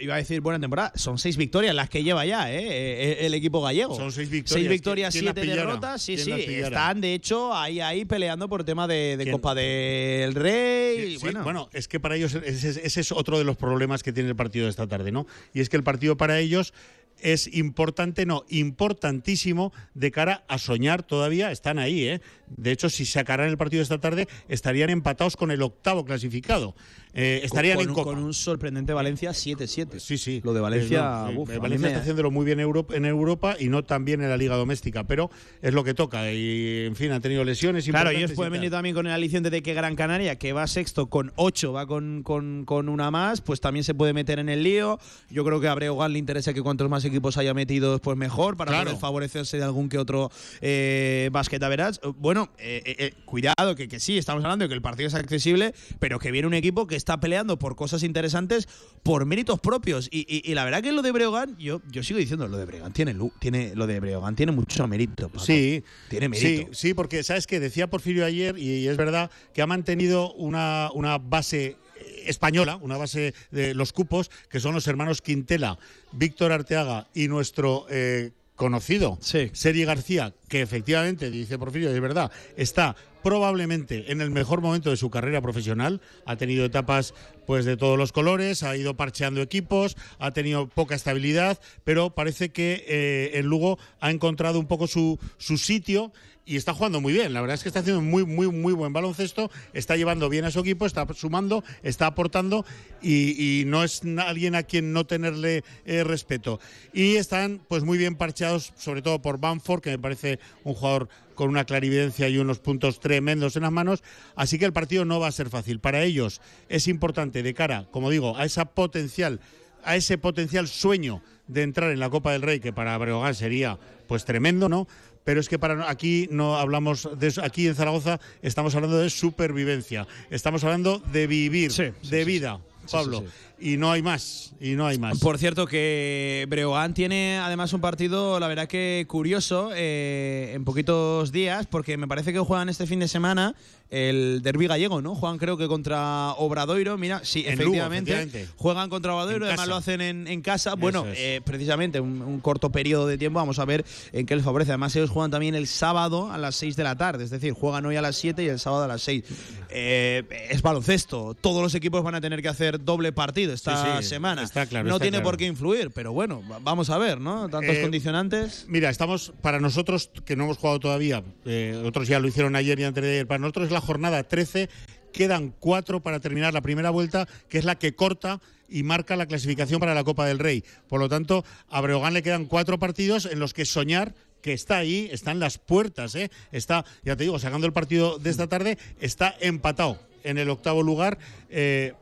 iba 0.00 0.14
a 0.14 0.18
decir 0.18 0.40
buena 0.40 0.60
temporada. 0.60 0.92
Son 0.94 1.18
seis 1.18 1.36
victorias 1.36 1.74
las 1.74 1.88
que 1.88 2.02
lleva 2.02 2.24
ya 2.24 2.52
¿eh? 2.52 2.58
Eh, 2.60 3.26
el 3.26 3.34
equipo 3.34 3.60
gallego. 3.60 3.96
Son 3.96 4.12
seis 4.12 4.28
victorias. 4.30 4.52
Seis 4.52 4.68
victorias, 4.68 5.12
¿Quién 5.12 5.24
la 5.24 5.32
siete 5.32 5.50
derrotas. 5.56 6.02
Sí, 6.02 6.16
¿Quién 6.16 6.40
sí. 6.40 6.54
Están, 6.54 7.00
de 7.00 7.14
hecho, 7.14 7.54
ahí, 7.54 7.80
ahí 7.80 8.04
peleando 8.04 8.48
por 8.48 8.64
tema 8.64 8.86
de. 8.86 9.28
Copa 9.30 9.54
del 9.54 10.34
Rey. 10.34 10.96
Sí, 10.96 11.02
y 11.02 11.14
sí, 11.16 11.18
bueno. 11.22 11.42
bueno. 11.42 11.68
es 11.72 11.88
que 11.88 11.98
para 11.98 12.16
ellos 12.16 12.34
ese, 12.34 12.86
ese 12.86 13.00
es 13.00 13.12
otro 13.12 13.38
de 13.38 13.44
los 13.44 13.56
problemas 13.56 14.02
que 14.02 14.12
tiene 14.12 14.28
el 14.28 14.36
partido 14.36 14.66
de 14.66 14.70
esta 14.70 14.86
tarde, 14.86 15.10
¿no? 15.10 15.26
Y 15.52 15.60
es 15.60 15.68
que 15.68 15.76
el 15.76 15.82
partido 15.82 16.16
para 16.16 16.38
ellos 16.38 16.72
es 17.20 17.52
importante, 17.54 18.26
no, 18.26 18.44
importantísimo 18.48 19.72
de 19.94 20.10
cara 20.10 20.44
a 20.48 20.58
soñar 20.58 21.02
todavía, 21.02 21.50
están 21.50 21.78
ahí, 21.78 22.06
¿eh? 22.06 22.20
De 22.48 22.70
hecho, 22.70 22.90
si 22.90 23.06
sacaran 23.06 23.48
el 23.48 23.56
partido 23.56 23.78
de 23.78 23.84
esta 23.84 24.00
tarde, 24.00 24.28
estarían 24.48 24.90
empatados 24.90 25.36
con 25.36 25.50
el 25.50 25.62
octavo 25.62 26.04
clasificado. 26.04 26.74
Eh, 27.14 27.40
estarían 27.44 27.76
con, 27.78 27.88
en 27.88 27.94
Copa. 27.94 28.10
con 28.10 28.22
un 28.24 28.34
sorprendente 28.34 28.92
Valencia 28.92 29.30
7-7. 29.30 29.98
Sí, 30.00 30.18
sí. 30.18 30.40
Lo 30.44 30.52
de 30.52 30.60
Valencia. 30.60 31.26
Uf, 31.36 31.48
eh, 31.50 31.58
Valencia 31.58 31.88
está 31.88 32.00
haciéndolo 32.00 32.30
muy 32.30 32.44
bien 32.44 32.58
Euro- 32.60 32.86
en 32.92 33.04
Europa 33.04 33.56
y 33.58 33.68
no 33.68 33.84
tan 33.84 34.04
bien 34.04 34.20
en 34.22 34.28
la 34.28 34.36
liga 34.36 34.56
doméstica, 34.56 35.04
pero 35.04 35.30
es 35.62 35.72
lo 35.74 35.84
que 35.84 35.94
toca. 35.94 36.32
Y, 36.32 36.86
en 36.86 36.96
fin, 36.96 37.12
han 37.12 37.22
tenido 37.22 37.44
lesiones 37.44 37.84
Claro, 37.86 38.10
ellos 38.10 38.32
y 38.32 38.34
pueden 38.34 38.52
venir 38.52 38.70
también 38.70 38.94
con 38.94 39.06
el 39.06 39.12
aliciente 39.12 39.50
de 39.50 39.62
que 39.62 39.74
Gran 39.74 39.94
Canaria, 39.96 40.36
que 40.36 40.52
va 40.52 40.66
sexto 40.66 41.06
con 41.06 41.32
ocho, 41.36 41.72
va 41.72 41.86
con, 41.86 42.22
con- 42.24 42.64
con 42.64 42.88
una 42.88 43.10
más, 43.10 43.40
pues 43.40 43.60
también 43.60 43.84
se 43.84 43.94
puede 43.94 44.12
meter 44.12 44.38
en 44.40 44.48
el 44.48 44.62
lío. 44.64 44.98
Yo 45.30 45.44
creo 45.44 45.60
que 45.60 45.68
a 45.68 45.74
Breogán 45.74 46.12
le 46.12 46.18
interesa 46.18 46.52
que 46.52 46.62
cuantos 46.62 46.88
más 46.90 47.04
equipos 47.04 47.36
haya 47.36 47.54
metido, 47.54 47.98
pues 48.00 48.16
mejor, 48.16 48.56
para 48.56 48.70
Claro. 48.72 48.84
poder 48.86 49.00
favorecerse 49.00 49.56
de 49.58 49.62
algún 49.64 49.88
que 49.88 49.98
otro 49.98 50.30
eh, 50.60 51.28
basqueta 51.32 51.68
verás. 51.68 52.00
Bueno, 52.18 52.50
eh, 52.58 52.82
eh, 52.84 52.96
eh, 52.98 53.12
cuidado, 53.24 53.76
que, 53.76 53.86
que 53.88 54.00
sí, 54.00 54.18
estamos 54.18 54.42
hablando 54.44 54.64
de 54.64 54.68
que 54.68 54.74
el 54.74 54.82
partido 54.82 55.06
es 55.06 55.14
accesible, 55.14 55.74
pero 56.00 56.18
que 56.18 56.30
viene 56.32 56.48
un 56.48 56.54
equipo 56.54 56.86
que 56.86 56.96
está 57.04 57.20
peleando 57.20 57.58
por 57.58 57.76
cosas 57.76 58.02
interesantes 58.02 58.66
por 59.02 59.26
méritos 59.26 59.60
propios. 59.60 60.08
Y, 60.10 60.20
y- 60.26 60.50
y 60.50 60.54
la 60.54 60.64
verdad 60.64 60.82
que 60.82 60.90
lo 60.90 61.02
de 61.02 61.12
Breogán, 61.12 61.54
yo, 61.58 61.82
yo 61.90 62.02
sigo 62.02 62.18
diciendo, 62.18 62.48
lo 62.48 62.56
de 62.56 62.64
Breogán 62.64 62.92
tiene, 62.94 63.14
tiene, 63.38 63.74
lo 63.76 63.86
de 63.86 64.00
Breogán 64.00 64.34
tiene 64.34 64.52
mucho 64.52 64.88
mérito. 64.88 65.28
Paco. 65.28 65.44
Sí, 65.44 65.84
Tiene 66.08 66.34
sí, 66.34 66.44
mérito. 66.46 66.74
sí, 66.74 66.94
porque 66.94 67.22
sabes 67.22 67.46
que 67.46 67.60
decía 67.60 67.88
Porfirio 67.90 68.24
ayer 68.24 68.58
y 68.58 68.88
es 68.88 68.96
verdad 68.96 69.30
que 69.52 69.60
ha 69.60 69.66
mantenido 69.66 70.32
una, 70.32 70.88
una 70.94 71.18
base 71.18 71.76
eh, 71.96 72.22
española, 72.26 72.76
una 72.80 72.96
base 72.96 73.34
de 73.50 73.74
los 73.74 73.92
cupos, 73.92 74.30
que 74.48 74.58
son 74.60 74.74
los 74.74 74.86
hermanos 74.88 75.20
Quintela, 75.20 75.78
Víctor 76.12 76.52
Arteaga 76.52 77.06
y 77.14 77.28
nuestro 77.28 77.86
eh, 77.90 78.30
conocido 78.56 79.18
Seri 79.20 79.84
García, 79.84 80.32
que 80.48 80.62
efectivamente, 80.62 81.30
dice 81.30 81.58
Porfirio, 81.58 81.90
es 81.94 82.00
verdad, 82.00 82.32
está 82.56 82.96
probablemente 83.24 84.12
en 84.12 84.20
el 84.20 84.30
mejor 84.30 84.60
momento 84.60 84.90
de 84.90 84.98
su 84.98 85.10
carrera 85.10 85.40
profesional, 85.40 86.02
ha 86.26 86.36
tenido 86.36 86.66
etapas 86.66 87.14
pues 87.46 87.64
de 87.64 87.78
todos 87.78 87.98
los 87.98 88.12
colores, 88.12 88.62
ha 88.62 88.76
ido 88.76 88.96
parcheando 88.96 89.40
equipos, 89.40 89.96
ha 90.18 90.32
tenido 90.32 90.68
poca 90.68 90.94
estabilidad, 90.94 91.58
pero 91.84 92.10
parece 92.10 92.50
que 92.50 92.84
eh, 92.86 93.30
el 93.34 93.46
Lugo 93.46 93.78
ha 93.98 94.10
encontrado 94.10 94.60
un 94.60 94.66
poco 94.66 94.86
su, 94.86 95.18
su 95.38 95.56
sitio 95.56 96.12
y 96.46 96.56
está 96.56 96.74
jugando 96.74 97.00
muy 97.00 97.12
bien. 97.12 97.32
La 97.32 97.40
verdad 97.40 97.54
es 97.54 97.62
que 97.62 97.68
está 97.68 97.80
haciendo 97.80 98.02
muy, 98.02 98.24
muy, 98.24 98.48
muy 98.48 98.72
buen 98.72 98.92
baloncesto, 98.92 99.50
está 99.72 99.96
llevando 99.96 100.28
bien 100.28 100.44
a 100.44 100.50
su 100.50 100.60
equipo, 100.60 100.86
está 100.86 101.06
sumando, 101.14 101.64
está 101.82 102.06
aportando 102.06 102.64
y, 103.02 103.64
no 103.66 103.84
es 103.84 104.02
alguien 104.18 104.54
a 104.54 104.62
quien 104.62 104.92
no 104.92 105.06
tenerle 105.06 105.64
eh, 105.84 106.04
respeto. 106.04 106.60
Y 106.92 107.16
están 107.16 107.60
pues 107.68 107.84
muy 107.84 107.98
bien 107.98 108.16
parcheados, 108.16 108.72
sobre 108.76 109.02
todo 109.02 109.22
por 109.22 109.38
Banford, 109.38 109.80
que 109.80 109.90
me 109.90 109.98
parece 109.98 110.38
un 110.64 110.74
jugador 110.74 111.08
con 111.34 111.48
una 111.48 111.64
clarividencia 111.64 112.28
y 112.28 112.38
unos 112.38 112.58
puntos 112.58 113.00
tremendos 113.00 113.56
en 113.56 113.62
las 113.62 113.72
manos. 113.72 114.02
Así 114.36 114.58
que 114.58 114.64
el 114.64 114.72
partido 114.72 115.04
no 115.04 115.20
va 115.20 115.28
a 115.28 115.32
ser 115.32 115.48
fácil. 115.50 115.80
Para 115.80 116.02
ellos 116.02 116.40
es 116.68 116.88
importante 116.88 117.42
de 117.42 117.54
cara, 117.54 117.86
como 117.90 118.10
digo, 118.10 118.36
a 118.36 118.44
esa 118.44 118.66
potencial, 118.66 119.40
a 119.82 119.96
ese 119.96 120.18
potencial 120.18 120.68
sueño 120.68 121.22
de 121.46 121.62
entrar 121.62 121.90
en 121.90 122.00
la 122.00 122.10
Copa 122.10 122.32
del 122.32 122.42
Rey, 122.42 122.60
que 122.60 122.72
para 122.72 122.96
Breogán 122.96 123.34
sería 123.34 123.78
pues 124.06 124.24
tremendo, 124.24 124.68
¿no? 124.68 124.86
Pero 125.24 125.40
es 125.40 125.48
que 125.48 125.58
para 125.58 125.90
aquí 125.90 126.28
no 126.30 126.56
hablamos 126.56 127.08
de 127.18 127.28
eso. 127.28 127.42
Aquí 127.42 127.66
en 127.66 127.74
Zaragoza 127.74 128.20
estamos 128.42 128.74
hablando 128.74 128.98
de 128.98 129.10
supervivencia. 129.10 130.06
Estamos 130.30 130.62
hablando 130.64 130.98
de 130.98 131.26
vivir, 131.26 131.72
de 131.72 132.24
vida, 132.24 132.60
Pablo. 132.90 133.24
Y 133.58 133.76
no 133.76 133.90
hay 133.92 134.02
más. 134.02 134.52
Y 134.60 134.72
no 134.72 134.86
hay 134.86 134.98
más. 134.98 135.18
Por 135.20 135.38
cierto, 135.38 135.66
que 135.66 136.44
Breogán 136.48 136.92
tiene 136.92 137.38
además 137.38 137.72
un 137.72 137.80
partido, 137.80 138.38
la 138.40 138.48
verdad 138.48 138.66
que 138.66 139.04
curioso, 139.08 139.70
eh, 139.74 140.52
en 140.54 140.64
poquitos 140.64 141.32
días, 141.32 141.66
porque 141.66 141.96
me 141.96 142.08
parece 142.08 142.32
que 142.32 142.38
juegan 142.40 142.68
este 142.68 142.86
fin 142.86 142.98
de 143.00 143.08
semana 143.08 143.54
el 143.90 144.42
derby 144.42 144.66
gallego, 144.66 145.00
¿no? 145.02 145.14
Juegan 145.14 145.38
creo 145.38 145.56
que 145.56 145.68
contra 145.68 146.32
Obradoiro. 146.32 146.98
Mira, 146.98 147.20
sí, 147.22 147.42
Lugo, 147.42 147.52
efectivamente. 147.52 148.48
Juegan 148.56 148.90
contra 148.90 149.14
Obradoiro, 149.14 149.44
En 149.46 149.50
además 149.52 149.60
casa. 149.66 149.70
lo 149.70 149.76
hacen 149.76 150.00
en, 150.00 150.26
en 150.26 150.42
casa. 150.42 150.74
Bueno, 150.74 151.04
eh, 151.08 151.40
precisamente 151.44 152.00
un, 152.00 152.20
un 152.22 152.40
corto 152.40 152.70
periodo 152.70 153.06
de 153.06 153.18
tiempo, 153.18 153.38
vamos 153.38 153.60
a 153.60 153.64
ver 153.64 153.84
en 154.12 154.26
qué 154.26 154.34
les 154.34 154.44
favorece. 154.44 154.72
Además, 154.72 154.96
ellos 154.96 155.10
juegan 155.10 155.30
también 155.30 155.54
el 155.54 155.68
sábado 155.68 156.32
a 156.32 156.38
las 156.38 156.56
6 156.56 156.74
de 156.74 156.82
la 156.82 156.96
tarde, 156.96 157.24
es 157.24 157.30
decir, 157.30 157.52
juegan 157.52 157.86
hoy 157.86 157.94
a 157.96 158.02
las 158.02 158.16
7 158.16 158.42
y 158.42 158.48
el 158.48 158.58
sábado 158.58 158.82
a 158.84 158.88
las 158.88 159.02
6. 159.02 159.24
Eh, 159.70 160.24
es 160.50 160.62
baloncesto, 160.62 161.34
todos 161.40 161.62
los 161.62 161.74
equipos 161.74 162.02
van 162.02 162.14
a 162.16 162.20
tener 162.20 162.42
que 162.42 162.48
hacer 162.48 162.73
doble 162.78 163.12
partido 163.12 163.52
esta 163.52 163.98
Sí, 163.98 164.02
sí, 164.04 164.08
semana. 164.10 164.42
está 164.42 164.66
claro, 164.66 164.88
no 164.88 164.94
está 164.96 165.04
tiene 165.04 165.16
claro. 165.18 165.30
por 165.30 165.36
qué 165.36 165.46
influir, 165.46 165.90
pero 165.90 166.12
bueno, 166.12 166.42
va- 166.50 166.58
vamos 166.60 166.90
a 166.90 166.98
ver, 166.98 167.20
¿no? 167.20 167.48
Tantos 167.48 167.76
Eh, 167.76 167.82
condicionantes. 167.82 168.66
Mira, 168.68 168.90
estamos, 168.90 169.32
para 169.42 169.60
nosotros 169.60 170.10
que 170.24 170.36
no 170.36 170.44
hemos 170.44 170.58
jugado 170.58 170.80
todavía, 170.80 171.22
eh, 171.44 171.82
otros 171.84 172.08
ya 172.08 172.18
lo 172.20 172.28
hicieron 172.28 172.56
ayer 172.56 172.78
y 172.80 172.84
antes 172.84 173.02
de 173.04 173.10
ayer, 173.10 173.26
para 173.26 173.38
nosotros 173.38 173.66
es 173.66 173.72
la 173.72 173.80
jornada 173.80 174.22
13, 174.24 174.68
quedan 175.12 175.54
cuatro 175.60 176.00
para 176.00 176.20
terminar 176.20 176.52
la 176.54 176.60
primera 176.60 176.90
vuelta, 176.90 177.28
que 177.48 177.58
es 177.58 177.64
la 177.64 177.76
que 177.76 177.94
corta 177.94 178.40
y 178.68 178.82
marca 178.82 179.14
la 179.14 179.26
clasificación 179.26 179.78
para 179.78 179.94
la 179.94 180.02
Copa 180.02 180.26
del 180.26 180.38
Rey. 180.38 180.64
Por 180.88 180.98
lo 180.98 181.08
tanto, 181.08 181.44
a 181.70 181.80
Breogán 181.80 182.14
le 182.14 182.22
quedan 182.22 182.46
cuatro 182.46 182.78
partidos 182.78 183.26
en 183.26 183.38
los 183.38 183.54
que 183.54 183.64
soñar 183.64 184.14
que 184.42 184.52
está 184.52 184.76
ahí, 184.78 185.08
está 185.12 185.30
en 185.30 185.38
las 185.40 185.56
puertas, 185.58 186.14
¿eh? 186.16 186.30
está, 186.52 186.84
ya 187.02 187.16
te 187.16 187.24
digo, 187.24 187.38
sacando 187.38 187.66
el 187.66 187.72
partido 187.72 188.18
de 188.18 188.28
esta 188.30 188.46
tarde, 188.46 188.76
está 189.00 189.34
empatado 189.40 189.98
en 190.22 190.36
el 190.38 190.50
octavo 190.50 190.82
lugar. 190.82 191.18
eh, 191.48 191.94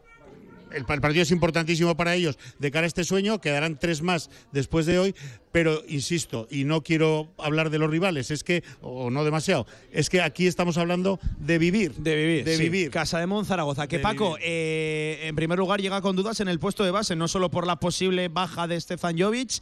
el, 0.74 0.84
pa- 0.84 0.94
el 0.94 1.00
partido 1.00 1.22
es 1.22 1.30
importantísimo 1.30 1.96
para 1.96 2.14
ellos 2.14 2.38
de 2.58 2.70
cara 2.70 2.84
a 2.84 2.88
este 2.88 3.04
sueño, 3.04 3.40
quedarán 3.40 3.78
tres 3.78 4.02
más 4.02 4.30
después 4.52 4.86
de 4.86 4.98
hoy, 4.98 5.14
pero 5.52 5.82
insisto, 5.86 6.48
y 6.50 6.64
no 6.64 6.82
quiero 6.82 7.32
hablar 7.38 7.70
de 7.70 7.78
los 7.78 7.90
rivales, 7.90 8.30
es 8.30 8.42
que, 8.42 8.64
o 8.80 9.10
no 9.10 9.22
demasiado, 9.24 9.66
es 9.92 10.08
que 10.10 10.20
aquí 10.22 10.46
estamos 10.46 10.78
hablando 10.78 11.20
de 11.38 11.58
vivir. 11.58 11.92
De 11.96 12.16
vivir. 12.16 12.44
De 12.44 12.56
sí. 12.56 12.62
vivir. 12.64 12.90
Casa 12.90 13.18
de 13.20 13.26
Monzaragoza. 13.26 13.86
Que 13.86 13.98
De 13.98 14.02
Paco, 14.02 14.36
eh, 14.42 15.20
en 15.24 15.36
primer 15.36 15.58
lugar, 15.58 15.80
llega 15.80 16.00
con 16.00 16.16
dudas 16.16 16.40
en 16.40 16.48
el 16.48 16.58
puesto 16.58 16.84
de 16.84 16.90
base, 16.90 17.14
no 17.16 17.28
solo 17.28 17.50
por 17.50 17.66
la 17.66 17.76
posible 17.76 18.28
baja 18.28 18.66
de 18.66 18.80
Stefan 18.80 19.18
Jovic. 19.18 19.60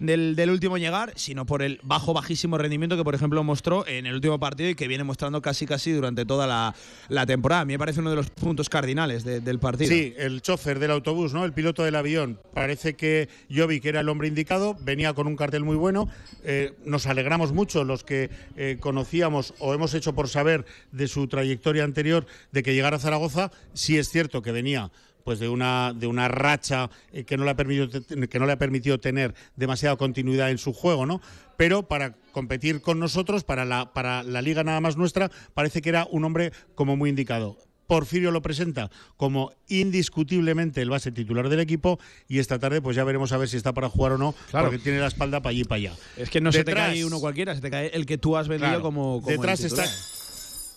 Del, 0.00 0.34
del 0.34 0.48
último 0.48 0.78
llegar, 0.78 1.12
sino 1.16 1.44
por 1.44 1.60
el 1.60 1.78
bajo, 1.82 2.14
bajísimo 2.14 2.56
rendimiento 2.56 2.96
que, 2.96 3.04
por 3.04 3.14
ejemplo, 3.14 3.44
mostró 3.44 3.86
en 3.86 4.06
el 4.06 4.14
último 4.14 4.40
partido 4.40 4.70
y 4.70 4.74
que 4.74 4.88
viene 4.88 5.04
mostrando 5.04 5.42
casi, 5.42 5.66
casi 5.66 5.92
durante 5.92 6.24
toda 6.24 6.46
la, 6.46 6.74
la 7.10 7.26
temporada. 7.26 7.60
A 7.60 7.64
mí 7.66 7.74
me 7.74 7.78
parece 7.78 8.00
uno 8.00 8.08
de 8.08 8.16
los 8.16 8.30
puntos 8.30 8.70
cardinales 8.70 9.24
de- 9.24 9.40
del 9.40 9.58
partido. 9.58 9.90
Sí, 9.90 10.14
el 10.16 10.40
chofer 10.40 10.78
del 10.78 10.92
autobús, 10.92 11.34
¿no? 11.34 11.44
El 11.44 11.52
piloto 11.52 11.84
del 11.84 11.96
avión. 11.96 12.40
Parece 12.54 12.94
que 12.94 13.28
Jovic 13.54 13.84
era 13.84 14.00
el 14.00 14.08
hombre 14.08 14.28
indicado, 14.28 14.74
venía 14.80 15.12
con 15.12 15.26
un 15.30 15.36
cartel 15.36 15.64
muy 15.64 15.76
bueno. 15.76 16.08
Eh, 16.44 16.74
nos 16.84 17.06
alegramos 17.06 17.52
mucho 17.52 17.84
los 17.84 18.04
que 18.04 18.30
eh, 18.56 18.76
conocíamos 18.80 19.54
o 19.58 19.74
hemos 19.74 19.94
hecho 19.94 20.14
por 20.14 20.28
saber 20.28 20.64
de 20.92 21.08
su 21.08 21.26
trayectoria 21.28 21.84
anterior 21.84 22.26
de 22.52 22.62
que 22.62 22.74
llegara 22.74 22.96
a 22.96 23.00
Zaragoza. 23.00 23.50
Sí 23.72 23.98
es 23.98 24.08
cierto 24.08 24.42
que 24.42 24.52
venía 24.52 24.90
pues 25.24 25.38
de 25.38 25.48
una 25.48 25.92
de 25.94 26.06
una 26.06 26.28
racha 26.28 26.90
eh, 27.12 27.24
que 27.24 27.36
no 27.36 27.44
le 27.44 27.50
ha 27.50 27.56
permitido 27.56 27.88
que 27.90 28.38
no 28.38 28.46
le 28.46 28.52
ha 28.52 28.58
permitido 28.58 28.98
tener 28.98 29.34
demasiada 29.56 29.96
continuidad 29.96 30.50
en 30.50 30.58
su 30.58 30.72
juego, 30.72 31.06
¿no? 31.06 31.20
Pero 31.56 31.84
para 31.84 32.14
competir 32.32 32.80
con 32.80 32.98
nosotros, 32.98 33.44
para 33.44 33.64
la 33.64 33.92
para 33.92 34.22
la 34.22 34.42
liga 34.42 34.64
nada 34.64 34.80
más 34.80 34.96
nuestra, 34.96 35.30
parece 35.54 35.82
que 35.82 35.90
era 35.90 36.06
un 36.10 36.24
hombre 36.24 36.52
como 36.74 36.96
muy 36.96 37.10
indicado. 37.10 37.58
Porfirio 37.90 38.30
lo 38.30 38.40
presenta 38.40 38.88
como 39.16 39.50
indiscutiblemente 39.66 40.80
el 40.80 40.90
base 40.90 41.10
titular 41.10 41.48
del 41.48 41.58
equipo 41.58 41.98
y 42.28 42.38
esta 42.38 42.60
tarde 42.60 42.80
pues 42.80 42.94
ya 42.94 43.02
veremos 43.02 43.32
a 43.32 43.36
ver 43.36 43.48
si 43.48 43.56
está 43.56 43.72
para 43.72 43.88
jugar 43.88 44.12
o 44.12 44.18
no, 44.18 44.32
Claro. 44.50 44.66
porque 44.66 44.78
tiene 44.78 45.00
la 45.00 45.08
espalda 45.08 45.40
para 45.42 45.50
allí 45.50 45.62
y 45.62 45.64
para 45.64 45.76
allá. 45.78 45.92
Es 46.16 46.30
que 46.30 46.40
no 46.40 46.52
se 46.52 46.62
te 46.62 46.72
cae 46.72 47.04
uno 47.04 47.18
cualquiera, 47.18 47.52
se 47.56 47.60
te 47.60 47.68
cae 47.68 47.88
el 47.88 48.06
que 48.06 48.16
tú 48.16 48.36
has 48.36 48.46
vendido 48.46 48.68
Claro. 48.70 48.82
como, 48.82 49.20
como 49.20 49.26
Detrás 49.26 49.64
está. 49.64 49.84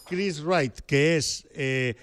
Chris 0.08 0.42
Wright, 0.44 0.74
que 0.88 1.18
es 1.18 1.48
eh, 1.54 1.94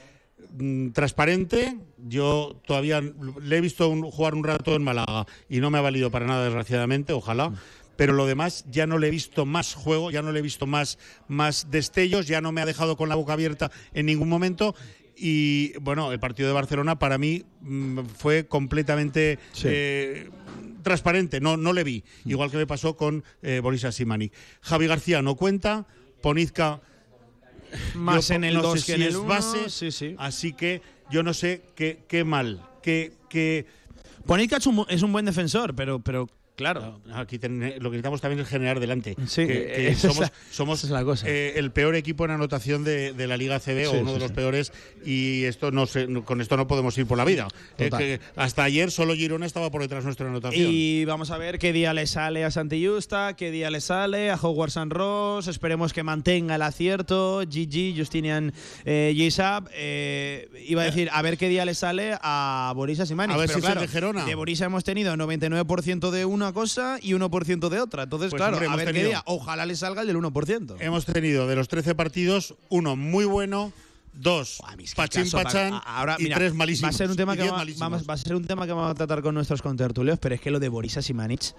mm, 0.59 0.91
transparente. 0.91 1.77
Yo 2.07 2.61
todavía 2.65 3.01
le 3.01 3.57
he 3.57 3.61
visto 3.61 3.89
un- 3.89 4.09
jugar 4.09 4.35
un 4.37 4.45
rato 4.45 4.77
en 4.77 4.85
Málaga 4.85 5.27
y 5.49 5.59
no 5.59 5.71
me 5.71 5.79
ha 5.79 5.83
valido 5.83 6.13
para 6.13 6.25
nada, 6.27 6.45
desgraciadamente, 6.45 7.13
ojalá. 7.13 7.53
Pero 7.97 8.15
lo 8.15 8.25
demás 8.25 8.65
ya 8.71 8.87
no 8.87 8.97
le 8.97 9.09
he 9.09 9.11
visto 9.11 9.45
más 9.45 9.75
juego, 9.75 10.11
ya 10.11 10.23
no 10.23 10.33
le 10.33 10.39
he 10.39 10.43
visto 10.43 10.67
más, 10.67 10.97
más 11.29 11.67
destellos, 11.71 12.27
ya 12.27 12.41
no 12.41 12.51
me 12.51 12.63
ha 12.63 12.65
dejado 12.65 12.97
con 12.97 13.11
la 13.11 13.15
boca 13.15 13.35
abierta 13.35 13.71
en 13.93 14.07
ningún 14.07 14.31
momento. 14.31 14.75
Y 15.23 15.75
bueno, 15.81 16.13
el 16.13 16.19
partido 16.19 16.49
de 16.49 16.55
Barcelona 16.55 16.99
para 16.99 17.19
mí 17.19 17.45
mm, 17.61 18.01
fue 18.17 18.47
completamente 18.47 19.39
eh, 19.65 20.31
transparente, 20.83 21.41
no, 21.41 21.59
no 21.59 21.75
le 21.75 21.85
vi, 21.85 22.03
igual 22.25 22.51
que 22.51 22.57
me 22.57 22.67
pasó 22.67 22.97
con 22.97 23.23
eh, 23.43 23.61
Boris 23.63 23.85
Asimani. 23.85 24.33
Javi 24.63 24.87
García 24.87 25.21
no 25.21 25.35
cuenta, 25.37 25.87
Ponizca 26.23 26.81
Más 27.95 28.29
yo 28.29 28.35
en 28.35 28.45
el 28.45 28.55
no 28.55 28.63
sé 28.63 28.67
2 28.69 28.75
que 28.75 28.81
si 28.81 28.93
en 28.93 29.03
el 29.03 29.09
es 29.09 29.15
1. 29.17 29.29
base, 29.29 29.69
Sí, 29.69 29.91
sí. 29.91 30.15
así 30.19 30.55
que 30.55 30.81
yo 31.11 31.23
no 31.23 31.35
sé 31.35 31.63
qué, 31.75 32.03
qué 32.09 32.25
mal, 32.25 32.67
qué, 32.83 33.13
qué 33.29 33.67
Ponica 34.25 34.57
es 34.57 34.67
un, 34.67 34.87
es 34.89 35.03
un 35.03 35.13
buen 35.13 35.27
defensor, 35.27 35.75
pero, 35.75 35.99
pero 36.01 36.29
claro. 36.61 37.01
Aquí 37.15 37.39
ten- 37.39 37.59
lo 37.61 37.91
que 37.91 37.97
necesitamos 37.97 38.21
también 38.21 38.41
es 38.41 38.49
generar 38.49 38.79
delante. 38.81 39.17
Sí, 39.27 39.47
que, 39.47 39.53
que 39.53 39.89
esa 39.89 40.09
es 40.09 40.15
somos, 40.15 40.19
la- 40.21 40.33
somos 40.51 40.79
esa 40.79 40.87
es 40.89 40.93
la 40.93 41.05
cosa. 41.05 41.27
eh, 41.29 41.55
el 41.57 41.71
peor 41.73 41.95
equipo 41.97 42.25
en 42.25 42.31
anotación 42.33 42.85
de, 42.85 43.13
de 43.13 43.27
la 43.27 43.37
Liga 43.37 43.59
CB 43.59 43.89
o 43.89 43.93
Sí, 43.93 43.97
uno 43.99 44.09
sí, 44.09 44.15
de 44.15 44.19
los 44.21 44.29
sí. 44.29 44.35
peores 44.35 44.73
y 45.05 45.45
esto 45.45 45.71
no 45.71 45.87
se- 45.87 46.07
con 46.25 46.41
esto 46.41 46.57
no 46.57 46.67
podemos 46.67 46.97
ir 46.99 47.07
por 47.07 47.19
la 47.19 47.25
vida. 47.25 47.49
Eh, 47.79 47.91
que 47.91 48.21
hasta 48.37 48.63
ayer 48.65 48.91
solo 48.91 49.15
Girona 49.15 49.47
estaba 49.47 49.71
por 49.71 49.81
detrás 49.83 50.03
de 50.05 50.09
nuestra 50.09 50.29
anotación. 50.29 50.67
Y 50.71 51.05
vamos 51.07 51.31
a 51.31 51.39
ver 51.39 51.59
qué 51.59 51.73
día 51.73 51.93
le 51.95 52.07
sale 52.07 52.45
a 52.45 52.51
Santi 52.51 52.87
Justa, 52.87 53.35
qué 53.37 53.51
día 53.51 53.71
le 53.71 53.81
sale 53.81 54.31
a 54.31 54.37
Howard 54.37 54.71
San 54.71 54.91
Ross. 54.91 55.49
Esperemos 55.49 55.93
que 55.93 56.03
mantenga 56.03 56.55
el 56.57 56.63
acierto. 56.63 57.41
GG, 57.41 57.97
Justinian 57.97 58.53
eh, 58.85 59.13
Gisab. 59.17 59.69
Eh, 59.75 60.49
iba 60.69 60.83
a 60.83 60.85
decir, 60.85 61.09
a 61.13 61.23
ver 61.23 61.39
qué 61.39 61.49
día 61.49 61.65
le 61.65 61.75
sale 61.75 62.17
a 62.21 62.73
Boris 62.77 63.01
Asimani. 63.01 63.33
A 63.33 63.37
ver 63.37 63.47
Pero 63.47 63.55
si 63.55 63.59
es 63.61 63.65
el 63.65 63.73
claro, 63.73 63.81
de 63.81 63.89
Gerona. 63.89 64.25
De 64.25 64.35
Boris 64.35 64.61
hemos 64.61 64.85
tenido 64.85 65.15
99% 65.17 66.11
de 66.11 66.25
una 66.51 66.55
cosa 66.55 66.99
y 67.01 67.13
1% 67.13 67.69
de 67.69 67.81
otra. 67.81 68.03
Entonces, 68.05 68.31
Pues, 68.31 68.41
claro, 68.41 68.57
hombre, 68.59 68.89
a 68.89 68.93
qué 68.93 69.05
día. 69.05 69.23
Ojalá 69.27 69.67
le 69.67 69.77
salga 69.77 70.03
el 70.03 70.07
del 70.09 70.17
1%. 70.17 70.77
Hemos 70.81 71.05
tenido 71.07 71.47
de 71.47 71.57
los 71.57 71.69
13 71.69 71.95
partidos 71.95 72.55
uno 72.69 72.97
muy 72.97 73.25
bueno, 73.25 73.73
dos 74.13 74.59
pachín 74.97 75.23
caso, 75.25 75.37
pachán. 75.43 75.81
Ahora, 75.85 76.17
y 76.19 76.25
mira, 76.25 76.37
tres 76.37 76.55
malísimos. 76.55 76.91
Va 76.91 76.95
a 76.95 76.99
ser 76.99 77.11
un 77.11 77.17
tema 77.17 77.37
que 77.37 77.49
va- 77.49 77.65
vamos, 77.79 78.09
va 78.09 78.15
a 78.15 78.19
ser 78.19 78.35
un 78.35 78.45
tema 78.45 78.67
que 78.67 78.73
vamos 78.73 78.91
a 78.91 78.95
tratar 78.95 79.23
con 79.23 79.35
nuestros 79.35 79.63
contertulios, 79.63 80.19
pero 80.19 80.35
es 80.35 80.41
que 80.41 80.51
lo 80.51 80.59
de 80.59 80.69
Boris 80.69 80.97
Asimanic 80.97 81.55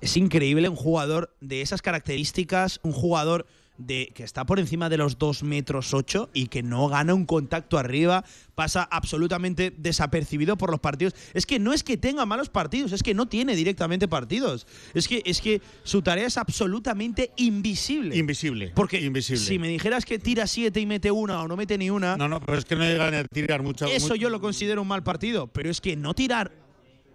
es 0.00 0.16
increíble, 0.16 0.68
un 0.68 0.76
jugador 0.76 1.34
de 1.40 1.60
esas 1.62 1.82
características, 1.82 2.78
un 2.82 2.92
jugador 2.92 3.46
de 3.80 4.12
que 4.14 4.22
está 4.22 4.44
por 4.44 4.58
encima 4.58 4.88
de 4.88 4.96
los 4.96 5.18
2 5.18 5.42
metros 5.42 5.94
8 5.94 6.30
y 6.34 6.46
que 6.46 6.62
no 6.62 6.88
gana 6.88 7.14
un 7.14 7.26
contacto 7.26 7.78
arriba, 7.78 8.24
pasa 8.54 8.82
absolutamente 8.82 9.72
desapercibido 9.76 10.56
por 10.56 10.70
los 10.70 10.80
partidos. 10.80 11.14
Es 11.34 11.46
que 11.46 11.58
no 11.58 11.72
es 11.72 11.82
que 11.82 11.96
tenga 11.96 12.26
malos 12.26 12.50
partidos, 12.50 12.92
es 12.92 13.02
que 13.02 13.14
no 13.14 13.26
tiene 13.26 13.56
directamente 13.56 14.06
partidos. 14.06 14.66
Es 14.94 15.08
que, 15.08 15.22
es 15.24 15.40
que 15.40 15.62
su 15.82 16.02
tarea 16.02 16.26
es 16.26 16.36
absolutamente 16.36 17.32
invisible. 17.36 18.16
Invisible. 18.16 18.72
Porque 18.74 19.00
invisible. 19.00 19.44
si 19.44 19.58
me 19.58 19.68
dijeras 19.68 20.04
que 20.04 20.18
tira 20.18 20.46
7 20.46 20.78
y 20.78 20.86
mete 20.86 21.10
una 21.10 21.42
o 21.42 21.48
no 21.48 21.56
mete 21.56 21.78
ni 21.78 21.90
una, 21.90 22.16
No, 22.16 22.28
no, 22.28 22.40
pero 22.40 22.58
es 22.58 22.64
que 22.64 22.76
no 22.76 22.84
llegan 22.84 23.14
a 23.14 23.24
tirar 23.24 23.62
mucho. 23.62 23.86
eso 23.86 24.14
yo 24.14 24.28
lo 24.30 24.40
considero 24.40 24.82
un 24.82 24.88
mal 24.88 25.02
partido, 25.02 25.46
pero 25.46 25.70
es 25.70 25.80
que 25.80 25.96
no 25.96 26.14
tirar. 26.14 26.52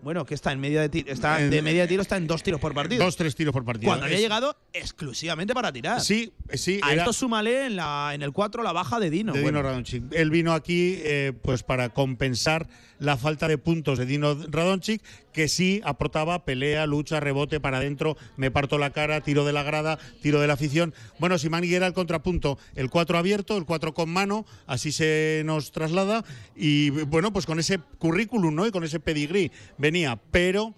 Bueno, 0.05 0.23
que 0.23 0.35
está 0.35 0.51
en 0.51 0.59
media 0.59 0.81
de 0.81 0.89
tiro, 0.89 1.11
está 1.11 1.41
En- 1.41 1.49
de 1.49 1.63
media 1.63 1.81
de 1.81 1.87
tiro 1.87 2.03
está 2.03 2.15
en 2.15 2.27
dos 2.27 2.43
tiros 2.43 2.61
por 2.61 2.75
partido. 2.75 3.03
Dos, 3.03 3.15
tres 3.17 3.35
tiros 3.35 3.51
por 3.51 3.65
partido. 3.65 3.89
Cuando 3.89 4.05
había 4.05 4.17
Es- 4.17 4.21
llegado 4.21 4.55
exclusivamente 4.71 5.55
para 5.55 5.73
tirar. 5.73 5.99
Sí, 5.99 6.31
sí. 6.53 6.79
A 6.83 6.93
era- 6.93 7.01
esto 7.01 7.11
súmale 7.11 7.65
en, 7.65 7.75
la, 7.75 8.11
en 8.13 8.21
el 8.21 8.31
4 8.31 8.61
la 8.61 8.71
baja 8.71 8.99
de 8.99 9.09
Dino. 9.09 9.33
de 9.33 9.41
Bueno, 9.41 9.57
Dino 9.57 9.67
Radonchik. 9.67 10.03
Él 10.13 10.29
vino 10.29 10.53
aquí 10.53 10.99
eh, 10.99 11.33
pues 11.41 11.63
para 11.63 11.89
compensar 11.89 12.67
la 12.99 13.17
falta 13.17 13.47
de 13.47 13.57
puntos 13.57 13.97
de 13.97 14.05
Dino 14.05 14.35
Radonchik, 14.49 15.01
que 15.33 15.47
sí 15.47 15.81
aportaba 15.83 16.45
pelea, 16.45 16.85
lucha, 16.85 17.19
rebote 17.19 17.59
para 17.59 17.77
adentro, 17.77 18.15
me 18.37 18.51
parto 18.51 18.77
la 18.77 18.91
cara, 18.91 19.21
tiro 19.21 19.45
de 19.45 19.53
la 19.53 19.63
grada, 19.63 19.99
tiro 20.21 20.39
de 20.41 20.47
la 20.47 20.53
afición. 20.53 20.93
Bueno, 21.19 21.37
Simani 21.37 21.73
era 21.73 21.87
el 21.87 21.93
contrapunto, 21.93 22.57
el 22.75 22.89
4 22.89 23.17
abierto, 23.17 23.57
el 23.57 23.65
4 23.65 23.93
con 23.93 24.09
mano, 24.09 24.45
así 24.67 24.91
se 24.91 25.43
nos 25.45 25.71
traslada 25.71 26.23
y 26.55 26.89
bueno, 26.89 27.33
pues 27.33 27.45
con 27.45 27.59
ese 27.59 27.79
currículum, 27.97 28.55
¿no? 28.55 28.65
Y 28.67 28.71
con 28.71 28.83
ese 28.83 28.99
pedigrí 28.99 29.51
venía, 29.77 30.19
pero 30.31 30.73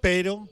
pero 0.00 0.48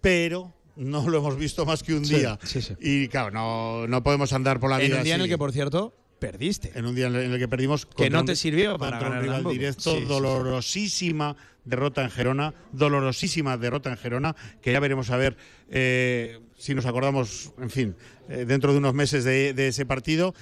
pero 0.00 0.54
no 0.76 1.08
lo 1.08 1.18
hemos 1.18 1.36
visto 1.36 1.66
más 1.66 1.82
que 1.82 1.92
un 1.94 2.04
Sí, 2.06 2.16
día. 2.16 2.38
sí, 2.44 2.62
sí. 2.62 2.74
Y 2.80 3.08
claro, 3.08 3.30
no, 3.32 3.86
no 3.88 4.02
podemos 4.02 4.32
andar 4.32 4.60
por 4.60 4.70
la 4.70 4.76
en 4.80 4.86
vida 4.86 4.98
un 4.98 5.04
día 5.04 5.14
en 5.16 5.20
el 5.22 5.28
que, 5.28 5.36
por 5.36 5.52
cierto, 5.52 5.92
perdiste. 6.18 6.72
En 6.74 6.86
un 6.86 6.94
día 6.94 7.06
en 7.06 7.14
el 7.14 7.38
que 7.38 7.48
perdimos. 7.48 7.86
Que 7.86 8.10
no 8.10 8.24
te 8.24 8.36
sirvió 8.36 8.78
para 8.78 8.98
contra 8.98 9.08
un 9.08 9.26
ganar 9.26 9.38
rival 9.38 9.52
directo. 9.52 9.90
Sí, 9.92 9.96
sí, 9.98 10.02
sí. 10.02 10.08
dolorosísima 10.08 11.36
derrota 11.64 12.02
en 12.02 12.10
Gerona. 12.10 12.54
Dolorosísima 12.72 13.56
derrota 13.56 13.90
en 13.90 13.96
Gerona. 13.96 14.36
Que 14.62 14.72
ya 14.72 14.80
veremos 14.80 15.10
a 15.10 15.16
ver 15.16 15.36
eh, 15.70 16.40
si 16.56 16.74
nos 16.74 16.86
acordamos, 16.86 17.52
en 17.58 17.70
fin, 17.70 17.96
eh, 18.28 18.44
dentro 18.46 18.72
de 18.72 18.78
unos 18.78 18.94
meses 18.94 19.24
de, 19.24 19.52
de 19.52 19.68
ese 19.68 19.86
partido. 19.86 20.34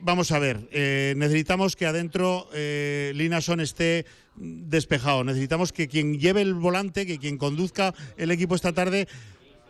Vamos 0.00 0.30
a 0.30 0.38
ver, 0.38 0.68
eh, 0.70 1.14
necesitamos 1.16 1.74
que 1.74 1.84
adentro 1.84 2.48
Linason 2.54 3.60
esté 3.60 4.06
despejado. 4.36 5.24
Necesitamos 5.24 5.72
que 5.72 5.88
quien 5.88 6.18
lleve 6.20 6.42
el 6.42 6.54
volante, 6.54 7.04
que 7.04 7.18
quien 7.18 7.36
conduzca 7.36 7.94
el 8.16 8.30
equipo 8.30 8.54
esta 8.54 8.72
tarde, 8.72 9.08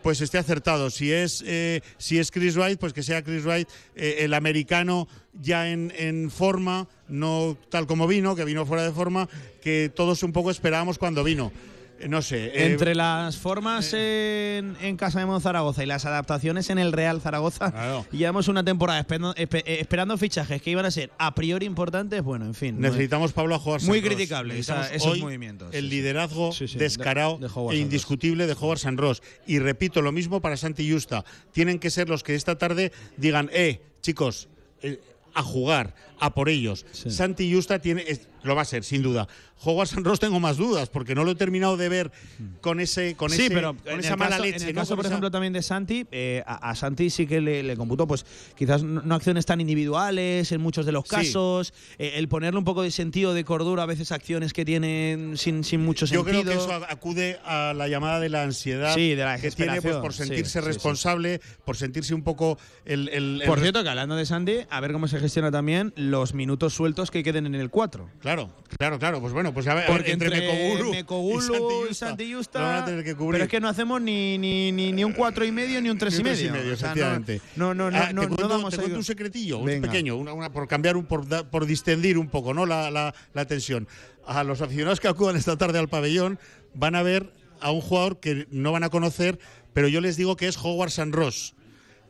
pues 0.09 0.23
esté 0.23 0.39
acertado. 0.39 0.89
Si 0.89 1.13
es, 1.13 1.45
eh, 1.47 1.83
si 1.99 2.19
es 2.19 2.31
Chris 2.31 2.57
Wright, 2.57 2.81
pues 2.81 2.95
que 2.95 3.03
sea 3.03 3.23
Chris 3.23 3.45
Wright, 3.45 3.69
eh, 3.95 4.21
el 4.21 4.33
americano 4.33 5.07
ya 5.35 5.69
en, 5.69 5.93
en 5.99 6.31
forma, 6.31 6.89
no 7.09 7.59
tal 7.69 7.87
como 7.87 8.07
vino, 8.07 8.35
que 8.35 8.47
vino 8.47 8.65
fuera 8.65 8.85
de 8.85 8.93
forma, 8.93 9.29
que 9.61 9.93
todos 9.95 10.23
un 10.23 10.33
poco 10.33 10.51
esperábamos 10.51 10.97
cuando 10.97 11.23
vino. 11.23 11.53
Eh, 12.01 12.09
No 12.09 12.23
sé. 12.23 12.47
eh, 12.47 12.67
Entre 12.67 12.95
las 12.95 13.37
formas 13.37 13.93
en, 13.93 14.77
en 14.81 14.97
Casa 14.97 15.19
de 15.21 15.27
Monzaragoza 15.27 15.83
y 15.83 15.87
las 15.87 16.05
adaptaciones 16.07 16.71
en 16.71 16.79
el 16.79 16.93
Real 16.93 17.21
Zaragoza, 17.21 18.05
llevamos 18.13 18.49
una 18.49 18.65
temporada 18.65 19.01
esperando, 19.01 19.35
eh, 19.37 19.49
esperando 19.81 20.17
fichajes 20.17 20.63
que 20.63 20.71
iban 20.71 20.85
a 20.87 20.91
ser 20.91 21.11
a 21.19 21.35
priori 21.35 21.67
importantes. 21.67 22.23
Bueno, 22.23 22.45
en 22.47 22.55
fin. 22.55 22.81
Necesitamos, 22.81 23.33
Pablo, 23.33 23.55
a 23.55 23.59
Howard 23.59 23.83
Muy 23.83 24.01
criticable 24.03 24.59
esa- 24.59 24.93
esos 24.93 25.13
hoy 25.13 25.21
movimientos. 25.21 25.75
El 25.75 25.85
sí, 25.85 25.91
liderazgo 25.91 26.53
Sí, 26.53 26.69
sí, 26.69 26.79
descarado 26.79 27.39
de- 27.39 27.49
de 27.49 27.75
e 27.75 27.79
indiscutible 27.79 28.47
de 28.47 28.53
Howard 28.53 28.79
San 28.79 28.97
Ross. 28.97 29.23
Y 29.47 29.59
repito, 29.59 30.03
lo 30.03 30.13
mismo 30.13 30.41
para 30.41 30.57
Santi 30.57 30.91
Justa. 30.91 31.25
Tienen 31.53 31.79
que 31.79 31.91
ser 31.91 32.09
los 32.09 32.23
que 32.23 32.35
esta 32.35 32.57
tarde 32.59 32.93
digan, 33.17 33.51
eh, 33.53 33.81
chicos, 34.03 34.49
eh, 34.83 35.01
a 35.35 35.43
jugar, 35.43 35.95
a 36.21 36.35
por 36.35 36.49
ellos. 36.49 36.85
Santi 36.93 37.53
Justa 37.53 37.79
tiene, 37.81 38.03
es- 38.09 38.29
lo 38.49 38.57
va 38.57 38.63
a 38.63 38.65
ser, 38.65 38.83
sin 38.85 39.03
duda. 39.03 39.29
Howard 39.65 39.89
San 39.89 40.05
Ross 40.05 40.21
tengo 40.21 40.39
más 40.41 40.57
dudas, 40.57 40.89
porque 40.89 41.15
no 41.15 41.25
lo 41.25 41.33
he 41.33 41.35
terminado 41.35 41.77
de 41.77 41.89
ver 41.89 42.13
con 42.61 42.79
ese 42.81 43.15
con 43.17 43.31
sí, 43.31 43.43
ese- 43.47 43.55
pero 43.55 43.75
con 43.77 43.93
en 43.95 44.01
esa 44.01 44.13
el 44.13 44.19
mala 44.19 44.31
caso, 44.37 44.43
leche. 44.45 44.57
en 44.63 44.69
el 44.69 44.75
¿no? 44.75 44.81
caso, 44.81 44.95
por 44.97 45.05
esa- 45.05 45.15
ejemplo, 45.15 45.31
también 45.31 45.53
de 45.53 45.63
Santi, 45.63 46.07
eh, 46.13 46.43
a, 46.47 46.71
a 46.71 46.75
Santi 46.77 47.11
sí 47.11 47.27
que 47.27 47.41
le, 47.41 47.63
le 47.63 47.77
computó, 47.77 48.07
pues 48.07 48.25
quizás 48.57 48.83
no, 48.83 49.15
acciones 49.15 49.47
tan 49.47 49.61
individuales 49.61 50.53
en 50.53 50.61
muchos 50.61 50.87
de 50.87 50.93
los 50.93 51.05
Sí. 51.05 51.11
casos, 51.11 51.73
eh, 51.99 52.13
el 52.17 52.29
ponerle 52.29 52.59
un 52.59 52.65
poco 52.65 52.83
de 52.83 52.91
sentido, 52.93 53.35
de 53.35 53.45
cordura, 53.45 53.83
a 53.83 53.87
veces 53.87 54.13
acciones 54.13 54.53
que 54.53 54.65
tienen 54.65 55.37
sin, 55.37 55.65
sin 55.65 55.81
mucho 55.85 56.07
Yo 56.07 56.23
sentido. 56.23 56.43
creo 56.43 56.57
que 56.57 56.63
eso 56.63 56.73
acude 56.89 57.39
a 57.45 57.73
la 57.75 57.89
llamada 57.89 58.21
de 58.21 58.29
la 58.29 58.45
ansiedad 58.45 58.95
Sí, 58.95 59.15
de 59.17 59.25
la 59.25 59.41
que 59.41 59.51
tiene 59.51 59.83
pues, 59.83 59.97
por 59.97 60.13
sentirse 60.13 60.61
sí, 60.61 60.67
responsable, 60.67 61.41
por 61.65 61.77
sentirse 61.77 62.15
un 62.15 62.23
poco 62.23 62.59
el, 62.85 63.09
el- 63.09 63.43
el 63.43 63.47
Por 63.49 63.59
cierto, 63.61 63.83
que 63.83 63.89
hablando 63.89 64.15
de 64.15 64.25
Santi, 64.25 64.59
a 64.71 64.81
ver 64.81 64.93
cómo 64.93 65.09
se 65.09 65.19
gestiona 65.19 65.51
también 65.51 65.93
los 65.97 66.33
minutos 66.35 66.75
sueltos 66.75 67.11
que 67.11 67.25
queden 67.25 67.47
en 67.47 67.55
el 67.57 67.71
4. 67.71 68.09
Claro, 68.21 68.38
claro, 68.77 68.99
claro. 68.99 69.21
Pues 69.21 69.33
bueno, 69.33 69.53
pues 69.53 69.67
a 69.67 69.75
ver, 69.75 69.85
a 69.85 69.87
Porque 69.89 70.13
entre, 70.13 70.31
Mekogulu, 70.31 70.91
Mekogulu 70.91 71.87
y 71.91 71.95
Santi 71.95 72.33
Justa, 72.33 72.83
a. 72.83 72.85
Pero 72.87 73.37
es 73.45 73.49
que 73.49 73.61
no 73.61 73.69
hacemos 73.69 74.01
ni, 74.01 74.39
ni, 74.39 74.73
ni, 74.73 74.93
ni 74.93 75.05
un 75.05 75.13
cuatro 75.13 75.45
y 75.45 75.53
medio 75.53 75.81
ni 75.83 75.91
un 75.91 75.99
tres 75.99 76.15
y 76.15 76.19
un 76.19 76.25
medio. 76.25 76.49
y 76.49 76.51
medio, 76.51 76.73
O 76.75 76.77
sea, 76.77 76.89
efectivamente. 76.93 77.41
No, 77.57 77.75
no, 77.75 77.91
no, 77.91 77.97
Ah, 77.99 78.13
no, 78.13 78.23
te 78.23 78.29
cuento, 78.29 78.59
no 78.59 78.71
te 78.71 78.77
cuento 78.77 78.97
un 78.99 79.05
secretillo, 79.05 79.59
un 79.59 79.67
Venga. 79.67 79.89
pequeño, 79.89 80.17
una, 80.17 80.33
una- 80.33 80.53
por 80.53 80.69
cambiar, 80.69 80.97
un, 80.97 81.07
por, 81.07 81.27
por 81.51 81.67
distendir 81.67 82.19
un 82.19 82.29
poco 82.29 82.55
¿no? 82.55 82.67
la, 82.67 82.91
la- 82.91 83.15
la 83.35 83.45
tensión. 83.47 83.89
A 84.27 84.45
los 84.45 84.61
aficionados 84.61 85.01
que 85.01 85.09
acudan 85.09 85.37
esta 85.37 85.57
tarde 85.57 85.79
al 85.79 85.89
pabellón 85.89 86.39
van 86.75 86.95
a 86.95 87.03
ver 87.03 87.33
a 87.61 87.71
un 87.73 87.81
jugador 87.81 88.21
que 88.21 88.47
no 88.51 88.73
van 88.73 88.85
a 88.85 88.89
conocer, 88.91 89.39
pero 89.73 89.89
yo 89.89 90.01
les 90.01 90.17
digo 90.17 90.37
que 90.37 90.47
es 90.49 90.57
Howard 90.57 90.91
San 90.91 91.13
Ross. 91.13 91.55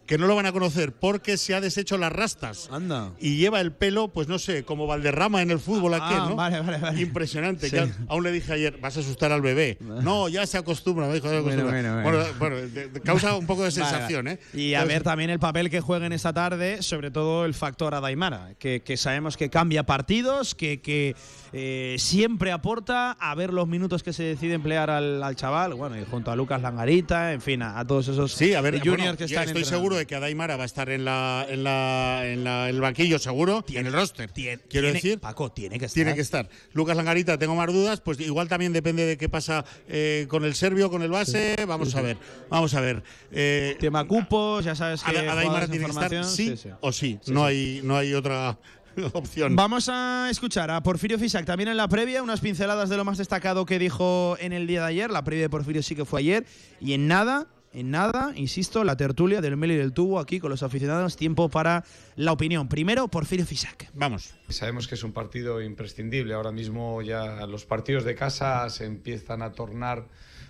Que 0.09 0.17
no 0.19 0.27
lo 0.27 0.35
van 0.35 0.47
a 0.47 0.53
conocer 0.53 0.93
porque 0.93 1.37
se 1.37 1.55
ha 1.55 1.61
deshecho 1.61 1.99
las 1.99 2.11
rastas. 2.11 2.69
Anda. 2.73 3.13
Y 3.21 3.37
lleva 3.37 3.61
el 3.61 3.73
pelo, 3.73 4.09
pues 4.09 4.27
no 4.27 4.39
sé, 4.39 4.65
como 4.65 4.87
Valderrama 4.87 5.43
en 5.43 5.51
el 5.51 5.59
fútbol 5.61 5.93
Ah, 5.95 6.07
aquel, 6.09 6.31
¿no? 6.31 6.35
vale, 6.35 6.61
vale, 6.61 6.79
vale. 6.79 7.01
Impresionante. 7.03 7.69
Sí. 7.69 7.77
aún 8.09 8.25
le 8.25 8.33
dije 8.33 8.53
ayer, 8.55 8.79
vas 8.81 8.97
a 8.97 9.01
asustar 9.01 9.31
al 9.33 9.43
bebé. 9.43 9.77
No, 10.09 10.29
ya 10.31 10.47
se 10.47 10.57
acostumbra, 10.57 11.07
me 11.07 11.15
dijo, 11.15 11.29
se 11.29 11.41
Bueno, 11.41 11.61
acostumbra. 11.69 12.03
bueno, 12.03 12.19
bueno. 12.23 12.35
bueno, 12.39 12.57
de- 12.57 12.89
de- 12.89 13.01
causa 13.03 13.37
un 13.37 13.47
poco 13.47 13.65
de 13.65 13.71
sensación. 13.71 14.29
¿eh? 14.29 14.39
Y 14.55 14.73
a 14.73 14.79
Entonces, 14.79 14.89
ver 14.89 15.03
también 15.03 15.29
el 15.31 15.39
papel 15.39 15.69
que 15.69 15.81
jueguen 15.83 16.13
esta 16.15 16.33
tarde, 16.33 16.83
sobre 16.83 17.11
todo 17.11 17.45
el 17.45 17.53
factor 17.53 17.95
Adaimara, 17.95 18.55
que, 18.59 18.81
que 18.81 18.97
sabemos 18.97 19.37
que 19.37 19.51
cambia 19.51 19.83
partidos, 19.85 20.55
que, 20.55 20.81
que 20.81 21.17
eh, 21.53 21.97
siempre 21.99 22.51
aporta 22.53 23.11
a 23.13 23.35
ver 23.35 23.53
los 23.53 23.69
minutos 23.69 24.03
que 24.03 24.15
se 24.15 24.23
decide 24.23 24.55
emplear 24.55 24.89
al, 24.89 25.23
al 25.23 25.37
chaval, 25.37 25.75
bueno, 25.75 26.01
y 26.01 26.05
junto 26.07 26.31
a 26.31 26.37
Lucas 26.37 26.63
Langarita, 26.63 27.35
en 27.35 27.43
fin, 27.43 27.61
a, 27.63 27.79
a 27.79 27.87
todos 27.87 28.09
esos 28.09 28.33
Sí, 28.33 28.55
a 28.55 28.63
ver, 28.63 28.81
juniors 28.81 29.19
que 29.19 29.25
están 29.25 29.45
estoy 29.49 29.65
seguro 29.67 29.98
de 29.99 30.07
que 30.07 30.15
Adaimara 30.15 30.57
va 30.57 30.63
a 30.63 30.67
estar 30.67 30.89
en 30.89 31.05
la 31.05 31.45
en 31.49 31.63
la 31.65 32.23
en 32.25 32.45
la- 32.45 32.69
el 32.71 32.81
banquillo 32.81 33.19
seguro, 33.19 33.65
en 33.69 33.87
el 33.87 33.93
roster. 33.93 34.31
quiero 34.33 34.61
tiene- 34.69 34.93
decir, 34.93 35.19
Paco 35.21 35.53
tiene 35.53 35.79
que 35.79 35.85
estar. 35.85 35.95
tiene 35.95 36.15
que 36.15 36.21
estar. 36.23 36.49
Lucas 36.73 36.97
Langarita, 36.97 37.37
tengo 37.39 37.55
más 37.55 37.71
dudas, 37.73 38.01
pues 38.01 38.19
igual 38.21 38.49
también 38.49 38.73
depende 38.73 39.05
de 39.05 39.19
qué 39.19 39.29
pasa 39.29 39.65
eh, 39.89 40.27
con 40.29 40.45
el 40.45 40.55
serbio, 40.55 40.91
con 40.91 41.03
el 41.03 41.11
base. 41.11 41.57
Vamos 41.67 41.95
a 41.95 42.01
ver, 42.01 42.17
vamos 42.49 42.73
a 42.75 42.81
ver. 42.81 43.03
Eh, 43.33 43.77
Tema 43.79 44.07
cupos, 44.07 44.65
ya 44.65 44.75
sabes 44.75 45.03
que 45.03 45.11
Ada- 45.19 45.33
Adaimara 45.33 45.67
tiene 45.69 45.85
que 45.85 45.91
estar 45.91 46.25
sí, 46.25 46.49
sí, 46.51 46.57
sí. 46.57 46.69
o 46.81 46.93
sí. 46.93 47.19
Sí, 47.23 47.33
no 47.33 47.45
hay 47.45 47.81
no 47.85 47.97
hay 47.97 48.15
otra 48.15 48.59
opción. 49.13 49.55
Vamos 49.57 49.89
a 49.89 50.29
escuchar 50.31 50.71
a 50.71 50.83
Porfirio 50.83 51.19
Fisac 51.19 51.45
también 51.45 51.69
en 51.69 51.77
la 51.77 51.89
previa, 51.89 52.23
unas 52.23 52.41
pinceladas 52.41 52.89
de 52.89 52.97
lo 52.97 53.05
más 53.05 53.19
destacado 53.19 53.65
que 53.67 53.79
dijo 53.79 54.37
en 54.41 54.53
el 54.53 54.67
día 54.67 54.81
de 54.83 54.87
ayer. 54.89 55.11
La 55.11 55.23
previa 55.25 55.45
de 55.45 55.51
Porfirio 55.51 55.83
sí 55.83 55.95
que 55.95 56.05
fue 56.05 56.21
ayer. 56.21 56.45
Y 56.81 56.95
en 56.95 57.07
nada, 57.09 57.47
en 57.73 57.91
nada, 57.91 58.33
insisto, 58.35 58.83
la 58.85 58.97
tertulia 58.97 59.41
del 59.41 59.57
Meli 59.57 59.75
y 59.75 59.77
del 59.77 59.93
Tubo 59.93 60.19
aquí 60.19 60.41
con 60.41 60.51
los 60.51 60.62
aficionados. 60.62 61.16
Tiempo 61.16 61.49
para 61.49 61.85
la 62.16 62.33
opinión. 62.33 62.69
Primero, 62.69 63.09
Porfirio 63.09 63.45
Fisac. 63.45 63.91
Vamos. 63.95 64.35
Sabemos 64.49 64.89
que 64.89 64.95
es 64.95 65.03
un 65.05 65.12
partido 65.12 65.61
imprescindible. 65.61 66.35
Ahora 66.35 66.53
mismo 66.53 67.03
ya 67.03 67.47
los 67.47 67.66
partidos 67.66 68.05
de 68.05 68.14
casa 68.14 68.69
se 68.71 68.87
empiezan 68.87 69.43
a 69.43 69.53
tornar 69.53 70.07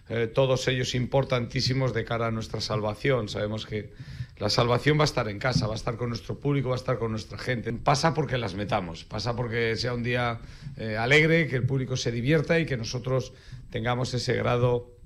eh, 0.09 0.27
todos 0.27 0.66
ellos 0.69 0.95
importantísimos 0.95 1.93
de 1.93 2.05
cara 2.05 2.29
a 2.29 2.31
nuestra 2.31 2.61
salvación. 2.61 3.29
Sabemos 3.29 3.66
que 3.66 3.93
la 4.39 4.49
salvación 4.49 4.99
va 4.99 5.03
a 5.03 5.05
estar 5.05 5.29
en 5.29 5.39
casa, 5.39 5.66
va 5.66 5.75
a 5.75 5.77
estar 5.77 5.97
con 5.97 6.09
nuestro 6.11 6.39
público, 6.39 6.71
va 6.71 6.77
a 6.77 6.79
estar 6.79 6.99
con 6.99 7.11
nuestra 7.11 7.39
gente. 7.39 7.73
Pasa 7.73 8.14
porque 8.14 8.39
las 8.39 8.55
metamos, 8.55 9.05
pasa 9.05 9.35
porque 9.35 9.77
sea 9.77 9.93
un 9.93 10.03
día 10.03 10.41
eh, 10.77 10.97
alegre, 10.97 11.49
que 11.49 11.57
el 11.57 11.66
público 11.66 11.97
se 11.97 12.12
divierta 12.12 12.59
y 12.59 12.64
que 12.64 12.77
nosotros 12.77 13.33
tengamos 13.71 14.14
ese 14.14 14.35
grado 14.35 14.98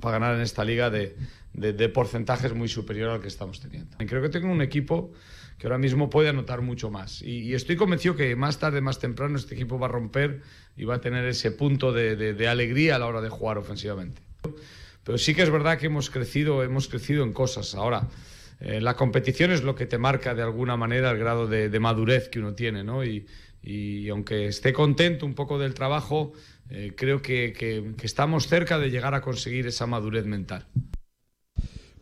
para 0.00 0.18
ganar 0.18 0.36
en 0.36 0.42
esta 0.42 0.64
liga 0.64 0.90
de, 0.90 1.14
porcentajes 1.88 2.54
muy 2.54 2.68
superior 2.68 3.10
al 3.10 3.20
que 3.20 3.28
estamos 3.28 3.60
teniendo. 3.60 3.96
Creo 3.98 4.22
que 4.22 4.28
tengo 4.28 4.50
un 4.50 4.62
equipo 4.62 5.12
que 5.58 5.66
ahora 5.66 5.78
mismo 5.78 6.08
puede 6.08 6.30
anotar 6.30 6.62
mucho 6.62 6.90
más. 6.90 7.20
Y, 7.22 7.54
estoy 7.54 7.76
convencido 7.76 8.16
que 8.16 8.34
más 8.34 8.58
tarde, 8.58 8.80
más 8.80 8.98
temprano, 8.98 9.36
este 9.36 9.54
equipo 9.54 9.78
va 9.78 9.86
a 9.86 9.90
romper 9.90 10.40
y 10.76 10.84
va 10.84 10.96
a 10.96 11.00
tener 11.00 11.26
ese 11.26 11.50
punto 11.50 11.92
de, 11.92 12.48
alegría 12.48 12.96
a 12.96 12.98
la 12.98 13.06
hora 13.06 13.20
de 13.20 13.28
jugar 13.28 13.58
ofensivamente. 13.58 14.22
Pero 15.04 15.18
sí 15.18 15.34
que 15.34 15.42
es 15.42 15.50
verdad 15.50 15.78
que 15.78 15.86
hemos 15.86 16.08
crecido, 16.08 16.62
hemos 16.62 16.88
crecido 16.88 17.24
en 17.24 17.32
cosas. 17.32 17.74
Ahora, 17.74 18.08
eh, 18.60 18.80
la 18.80 18.94
competición 18.94 19.50
es 19.50 19.62
lo 19.62 19.74
que 19.74 19.86
te 19.86 19.98
marca 19.98 20.34
de 20.34 20.42
alguna 20.42 20.76
manera 20.76 21.10
el 21.10 21.18
grado 21.18 21.46
de, 21.46 21.80
madurez 21.80 22.28
que 22.28 22.38
uno 22.38 22.54
tiene, 22.54 22.84
¿no? 22.84 23.04
Y 23.62 24.08
aunque 24.08 24.46
esté 24.46 24.72
contento 24.72 25.26
un 25.26 25.34
poco 25.34 25.58
del 25.58 25.74
trabajo, 25.74 26.32
eh, 26.70 26.92
creo 26.96 27.20
que, 27.20 27.94
estamos 28.02 28.46
cerca 28.46 28.78
de 28.78 28.90
llegar 28.90 29.14
a 29.14 29.20
conseguir 29.20 29.66
esa 29.66 29.86
madurez 29.86 30.24
mental. 30.24 30.66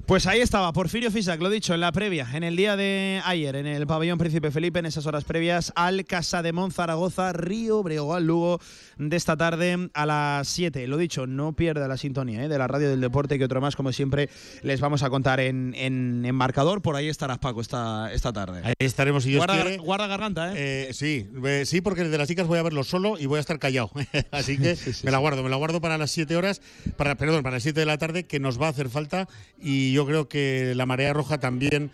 Pues 0.09 0.27
ahí 0.27 0.41
estaba, 0.41 0.73
Porfirio 0.73 1.11
Fisac, 1.11 1.39
lo 1.39 1.51
dicho, 1.51 1.75
en 1.75 1.81
la 1.81 1.93
previa, 1.93 2.27
en 2.33 2.43
el 2.43 2.57
día 2.57 2.79
de 2.79 3.21
ayer, 3.27 3.55
en 3.57 3.67
el 3.67 3.87
pabellón 3.87 4.17
Príncipe 4.17 4.51
Felipe, 4.51 4.79
en 4.79 4.87
esas 4.87 5.05
horas 5.05 5.25
previas 5.25 5.71
al 5.77 6.07
Casa 6.07 6.41
de 6.43 6.55
Zaragoza, 6.73 7.35
Río 7.35 7.83
Breogán, 7.83 8.27
Lugo, 8.27 8.59
de 8.97 9.15
esta 9.15 9.37
tarde 9.37 9.91
a 9.93 10.07
las 10.07 10.49
7. 10.49 10.87
Lo 10.87 10.97
dicho, 10.97 11.27
no 11.27 11.53
pierda 11.53 11.87
la 11.89 11.99
sintonía 11.99 12.43
¿eh? 12.43 12.49
de 12.49 12.57
la 12.57 12.67
radio 12.67 12.89
del 12.89 13.03
deporte, 13.03 13.37
que 13.37 13.45
otro 13.45 13.61
más, 13.61 13.77
como 13.77 13.93
siempre, 13.93 14.31
les 14.63 14.81
vamos 14.81 15.03
a 15.03 15.11
contar 15.11 15.41
en, 15.41 15.75
en, 15.77 16.25
en 16.25 16.35
marcador. 16.35 16.81
Por 16.81 16.97
ahí 16.97 17.09
estarás, 17.11 17.39
Paco, 17.39 17.61
esta, 17.61 18.11
esta 18.11 18.33
tarde. 18.33 18.63
Ahí 18.65 18.73
estaremos 18.79 19.25
si 19.25 19.29
Dios 19.29 19.41
guarda, 19.41 19.63
quiere. 19.63 19.77
guarda 19.77 20.07
garganta, 20.07 20.55
¿eh? 20.55 20.89
Eh, 20.89 20.95
sí, 20.95 21.29
eh, 21.45 21.65
sí, 21.67 21.83
porque 21.83 22.05
de 22.05 22.17
las 22.17 22.29
chicas 22.29 22.47
voy 22.47 22.59
a 22.59 22.63
verlo 22.63 22.83
solo 22.83 23.19
y 23.19 23.27
voy 23.27 23.37
a 23.37 23.41
estar 23.41 23.59
callado. 23.59 23.91
Así 24.31 24.57
que 24.57 24.75
me 25.03 25.11
la 25.11 25.19
guardo, 25.19 25.43
me 25.43 25.51
la 25.51 25.57
guardo 25.57 25.83
para 25.83 25.99
las 25.99 26.11
7 26.13 26.35
horas, 26.35 26.63
para, 26.97 27.15
perdón, 27.17 27.43
para 27.43 27.57
las 27.57 27.63
7 27.63 27.79
de 27.79 27.85
la 27.85 27.99
tarde, 27.99 28.25
que 28.25 28.41
nos 28.41 28.59
va 28.59 28.69
a 28.69 28.71
hacer 28.71 28.89
falta. 28.89 29.29
Y 29.61 29.93
yo 29.98 29.98
creo 30.07 30.29
que 30.29 30.75
la 30.75 30.87
marea 30.87 31.13
roja 31.13 31.39
también 31.39 31.91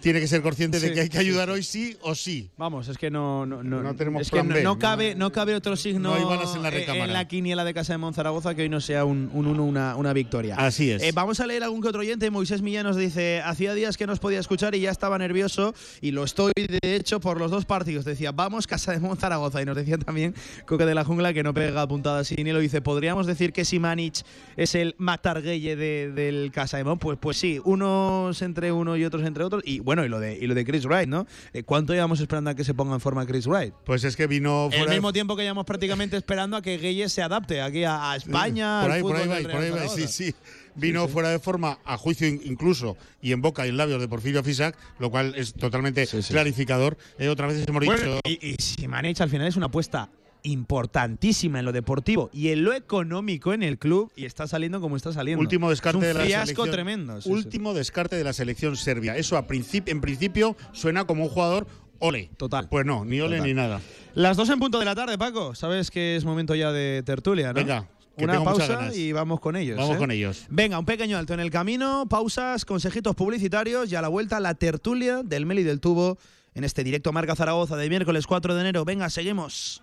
tiene 0.00 0.20
que 0.20 0.28
ser 0.28 0.42
consciente 0.42 0.80
de 0.80 0.92
que 0.92 1.00
hay 1.00 1.08
que 1.08 1.18
ayudar 1.18 1.48
sí. 1.48 1.52
hoy 1.54 1.62
sí 1.62 1.96
o 2.02 2.14
sí. 2.14 2.50
Vamos, 2.56 2.88
es 2.88 2.96
que 2.98 3.10
no, 3.10 3.44
no, 3.46 3.62
no, 3.62 3.82
No 3.82 3.94
tenemos 3.96 4.22
es 4.22 4.30
que 4.30 4.36
plan 4.36 4.48
no, 4.48 4.54
B. 4.54 4.62
no 4.62 4.78
cabe, 4.78 5.14
no 5.14 5.32
cabe 5.32 5.54
otro 5.54 5.76
signo 5.76 6.10
No 6.10 6.14
hay 6.14 6.24
balas 6.24 6.54
en 6.54 6.62
la 6.62 6.68
eh, 6.68 6.72
recámara. 6.72 7.12
la 7.12 7.26
quiniela 7.26 7.64
de 7.64 7.74
Casa 7.74 7.94
de 7.94 7.98
Monzaragoza 7.98 8.54
que 8.54 8.62
hoy 8.62 8.68
no 8.68 8.80
sea 8.80 9.04
un 9.04 9.30
1-1, 9.32 9.60
una, 9.60 9.96
una 9.96 10.12
victoria. 10.12 10.56
Así 10.56 10.90
es. 10.90 11.02
Eh, 11.02 11.12
vamos 11.12 11.40
a 11.40 11.46
leer 11.46 11.62
algún 11.64 11.82
que 11.82 11.88
otro 11.88 12.00
oyente. 12.00 12.30
Moisés 12.30 12.62
Millán 12.62 12.84
nos 12.86 12.96
dice: 12.96 13.40
Hacía 13.44 13.74
días 13.74 13.96
que 13.96 14.06
nos 14.06 14.18
podía 14.18 14.40
escuchar 14.40 14.74
y 14.74 14.80
ya 14.80 14.90
estaba 14.90 15.18
nervioso. 15.18 15.74
Y 16.00 16.12
lo 16.12 16.24
estoy, 16.24 16.52
de 16.56 16.94
hecho, 16.96 17.20
por 17.20 17.38
los 17.38 17.50
dos 17.50 17.64
partidos. 17.64 18.04
Decía: 18.04 18.32
Vamos, 18.32 18.66
Casa 18.66 18.92
de 18.92 19.00
Monzaragoza. 19.00 19.60
Y 19.62 19.64
nos 19.64 19.76
decía 19.76 19.98
también 19.98 20.34
Coque 20.66 20.86
de 20.86 20.94
la 20.94 21.04
Jungla 21.04 21.32
que 21.32 21.42
no 21.42 21.52
pega 21.54 21.86
puntadas 21.88 22.28
sin 22.28 22.46
hilo. 22.46 22.60
Dice: 22.60 22.80
¿Podríamos 22.80 23.26
decir 23.26 23.52
que 23.52 23.64
Simanich 23.64 24.22
es 24.56 24.74
el 24.74 24.94
Matarguelle 24.98 25.76
de, 25.76 26.12
del 26.12 26.50
Casa 26.52 26.76
de 26.76 26.84
Mon? 26.84 26.98
Pues, 26.98 27.18
pues 27.20 27.36
sí, 27.36 27.60
unos 27.64 28.40
entre 28.42 28.72
uno 28.72 28.96
y 28.96 29.04
otros 29.04 29.24
entre 29.24 29.44
otros. 29.44 29.62
Y 29.64 29.80
bueno, 29.88 30.04
y 30.04 30.08
lo 30.10 30.20
de, 30.20 30.36
y 30.36 30.46
lo 30.46 30.54
de 30.54 30.66
Chris 30.66 30.84
Wright, 30.84 31.08
¿no? 31.08 31.26
Eh, 31.54 31.62
¿Cuánto 31.62 31.94
llevamos 31.94 32.20
esperando 32.20 32.50
a 32.50 32.54
que 32.54 32.62
se 32.62 32.74
ponga 32.74 32.92
en 32.92 33.00
forma 33.00 33.24
Chris 33.24 33.46
Wright? 33.46 33.72
Pues 33.86 34.04
es 34.04 34.16
que 34.16 34.26
vino 34.26 34.66
El 34.66 34.72
fuera 34.72 34.90
de- 34.90 34.96
mismo 34.98 35.14
tiempo 35.14 35.34
que 35.34 35.42
llevamos 35.44 35.64
prácticamente 35.64 36.14
esperando 36.18 36.58
a 36.58 36.62
que 36.62 36.76
Gueye 36.76 37.08
se 37.08 37.22
adapte 37.22 37.62
aquí 37.62 37.84
a, 37.84 38.10
a 38.12 38.16
España. 38.16 38.82
Por 38.82 38.90
al 38.90 38.96
ahí, 38.98 39.02
por 39.02 39.16
ahí 39.16 39.42
por 39.72 39.80
ahí 39.80 39.88
sí, 39.88 40.06
sí. 40.06 40.34
Vino 40.74 41.06
sí. 41.06 41.12
fuera 41.12 41.30
de 41.30 41.38
forma, 41.38 41.78
a 41.86 41.96
juicio 41.96 42.28
in- 42.28 42.40
incluso, 42.44 42.96
y 43.22 43.32
en 43.32 43.40
boca 43.40 43.64
y 43.66 43.70
en 43.70 43.78
labios 43.78 44.00
de 44.00 44.08
Porfirio 44.08 44.44
Fisac, 44.44 44.76
lo 44.98 45.10
cual 45.10 45.32
es 45.36 45.54
totalmente 45.54 46.06
clarificador. 46.28 46.96
Eh, 47.18 47.28
otras 47.28 47.52
veces 47.52 47.66
hemos 47.66 47.84
Bueno, 47.84 48.02
dicho. 48.02 48.20
y, 48.24 48.50
y 48.50 48.56
Simanech 48.60 49.20
al 49.22 49.30
final 49.30 49.46
es 49.48 49.56
una 49.56 49.66
apuesta 49.66 50.08
importantísima 50.42 51.58
en 51.58 51.64
lo 51.64 51.72
deportivo 51.72 52.30
y 52.32 52.48
en 52.48 52.64
lo 52.64 52.72
económico 52.72 53.52
en 53.52 53.62
el 53.62 53.78
club 53.78 54.12
y 54.16 54.24
está 54.24 54.46
saliendo 54.46 54.80
como 54.80 54.96
está 54.96 55.12
saliendo. 55.12 55.40
Último 55.40 55.70
descarte 55.70 55.98
es 55.98 56.04
un 56.04 56.08
de 56.08 56.14
la 56.14 56.24
fiasco 56.26 56.46
selección. 56.46 56.70
tremendo. 56.70 57.20
sí, 57.20 57.28
sí. 57.28 57.34
último 57.34 57.74
descarte 57.74 58.16
de 58.16 58.24
la 58.24 58.32
selección 58.32 58.76
serbia. 58.76 59.16
Eso 59.16 59.36
a 59.36 59.46
en 59.48 60.00
principio 60.00 60.56
suena 60.72 61.06
como 61.06 61.24
un 61.24 61.30
jugador 61.30 61.66
ole. 61.98 62.30
Total. 62.36 62.68
Pues 62.68 62.86
no, 62.86 63.04
ni 63.04 63.20
ole 63.20 63.36
Total. 63.36 63.48
ni 63.48 63.54
nada. 63.54 63.80
Las 64.14 64.36
dos 64.36 64.48
en 64.50 64.58
punto 64.58 64.78
de 64.78 64.84
la 64.84 64.94
tarde, 64.94 65.18
Paco. 65.18 65.54
Sabes 65.54 65.90
que 65.90 66.16
es 66.16 66.24
momento 66.24 66.54
ya 66.54 66.72
de 66.72 67.02
tertulia, 67.04 67.48
¿no? 67.48 67.54
Venga, 67.54 67.88
que 68.16 68.24
Una 68.24 68.42
pausa 68.42 68.94
y 68.94 69.12
vamos 69.12 69.40
con 69.40 69.56
ellos. 69.56 69.76
Vamos 69.76 69.96
¿eh? 69.96 69.98
con 69.98 70.10
ellos. 70.10 70.46
Venga, 70.50 70.78
un 70.78 70.84
pequeño 70.84 71.16
alto 71.16 71.34
en 71.34 71.40
el 71.40 71.50
camino, 71.50 72.06
pausas, 72.08 72.64
consejitos 72.64 73.14
publicitarios 73.14 73.90
y 73.92 73.96
a 73.96 74.02
la 74.02 74.08
vuelta 74.08 74.40
la 74.40 74.54
tertulia 74.54 75.22
del 75.22 75.46
Meli 75.46 75.62
del 75.62 75.80
Tubo 75.80 76.18
en 76.54 76.64
este 76.64 76.82
directo 76.82 77.12
Marca 77.12 77.36
Zaragoza 77.36 77.76
de 77.76 77.88
miércoles 77.88 78.26
4 78.26 78.54
de 78.54 78.60
enero. 78.60 78.84
Venga, 78.84 79.08
seguimos. 79.10 79.82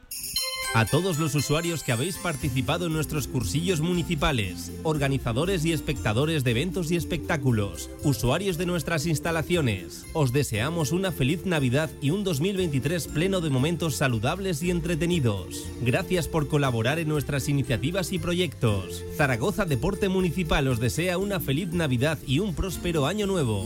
A 0.75 0.83
todos 0.83 1.19
los 1.19 1.33
usuarios 1.35 1.83
que 1.83 1.93
habéis 1.93 2.17
participado 2.17 2.87
en 2.87 2.91
nuestros 2.91 3.29
cursillos 3.29 3.79
municipales, 3.79 4.73
organizadores 4.83 5.63
y 5.63 5.71
espectadores 5.71 6.43
de 6.43 6.51
eventos 6.51 6.91
y 6.91 6.97
espectáculos, 6.97 7.89
usuarios 8.03 8.57
de 8.57 8.65
nuestras 8.65 9.05
instalaciones, 9.05 10.05
os 10.11 10.33
deseamos 10.33 10.91
una 10.91 11.13
feliz 11.13 11.45
Navidad 11.45 11.89
y 12.01 12.09
un 12.09 12.25
2023 12.25 13.07
pleno 13.07 13.39
de 13.39 13.49
momentos 13.49 13.95
saludables 13.95 14.63
y 14.63 14.69
entretenidos. 14.69 15.65
Gracias 15.81 16.27
por 16.27 16.49
colaborar 16.49 16.99
en 16.99 17.07
nuestras 17.07 17.47
iniciativas 17.47 18.11
y 18.11 18.19
proyectos. 18.19 19.01
Zaragoza 19.15 19.63
Deporte 19.63 20.09
Municipal 20.09 20.67
os 20.67 20.81
desea 20.81 21.17
una 21.17 21.39
feliz 21.39 21.69
Navidad 21.69 22.19
y 22.27 22.39
un 22.39 22.53
próspero 22.53 23.05
año 23.05 23.27
nuevo. 23.27 23.65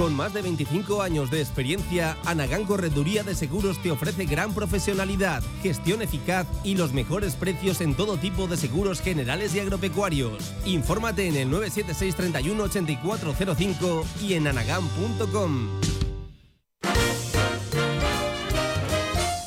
Con 0.00 0.16
más 0.16 0.32
de 0.32 0.40
25 0.40 1.02
años 1.02 1.30
de 1.30 1.42
experiencia, 1.42 2.16
Anagán 2.24 2.64
Correduría 2.64 3.22
de 3.22 3.34
Seguros 3.34 3.82
te 3.82 3.90
ofrece 3.90 4.24
gran 4.24 4.54
profesionalidad, 4.54 5.42
gestión 5.62 6.00
eficaz 6.00 6.46
y 6.64 6.74
los 6.74 6.94
mejores 6.94 7.34
precios 7.34 7.82
en 7.82 7.94
todo 7.94 8.16
tipo 8.16 8.46
de 8.46 8.56
seguros 8.56 9.02
generales 9.02 9.54
y 9.54 9.60
agropecuarios. 9.60 10.54
Infórmate 10.64 11.28
en 11.28 11.36
el 11.36 11.50
976 11.50 12.14
31 12.14 12.62
8405 12.62 14.06
y 14.22 14.32
en 14.32 14.46
anagán.com. 14.46 15.68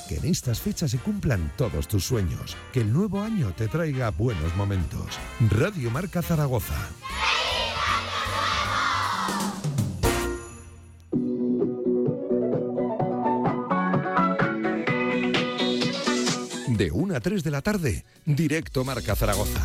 Que 0.08 0.18
en 0.18 0.26
estas 0.26 0.62
fechas 0.62 0.92
se 0.92 1.00
cumplan 1.00 1.52
todos 1.58 1.88
tus 1.88 2.06
sueños. 2.06 2.56
Que 2.72 2.82
el 2.82 2.94
nuevo 2.94 3.22
año 3.24 3.56
te 3.58 3.68
traiga 3.68 4.12
buenos 4.12 4.56
momentos. 4.56 5.18
Radio 5.50 5.90
Marca 5.90 6.22
Zaragoza. 6.22 6.76
3 17.24 17.42
de 17.42 17.52
la 17.52 17.62
tarde, 17.62 18.04
directo 18.26 18.84
Marca 18.84 19.16
Zaragoza. 19.16 19.62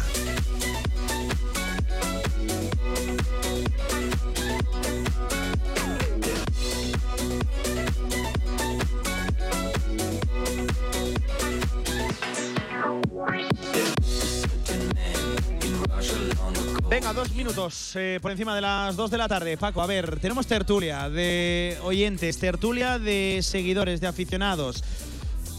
Venga, 16.88 17.12
dos 17.12 17.32
minutos 17.32 17.92
eh, 17.96 18.18
por 18.22 18.30
encima 18.30 18.54
de 18.54 18.60
las 18.60 18.96
dos 18.96 19.10
de 19.10 19.18
la 19.18 19.26
tarde. 19.28 19.56
Paco, 19.56 19.82
a 19.82 19.86
ver, 19.86 20.20
tenemos 20.20 20.46
tertulia 20.46 21.10
de 21.10 21.76
oyentes, 21.82 22.38
tertulia 22.38 23.00
de 23.00 23.40
seguidores, 23.42 24.00
de 24.00 24.06
aficionados. 24.06 24.84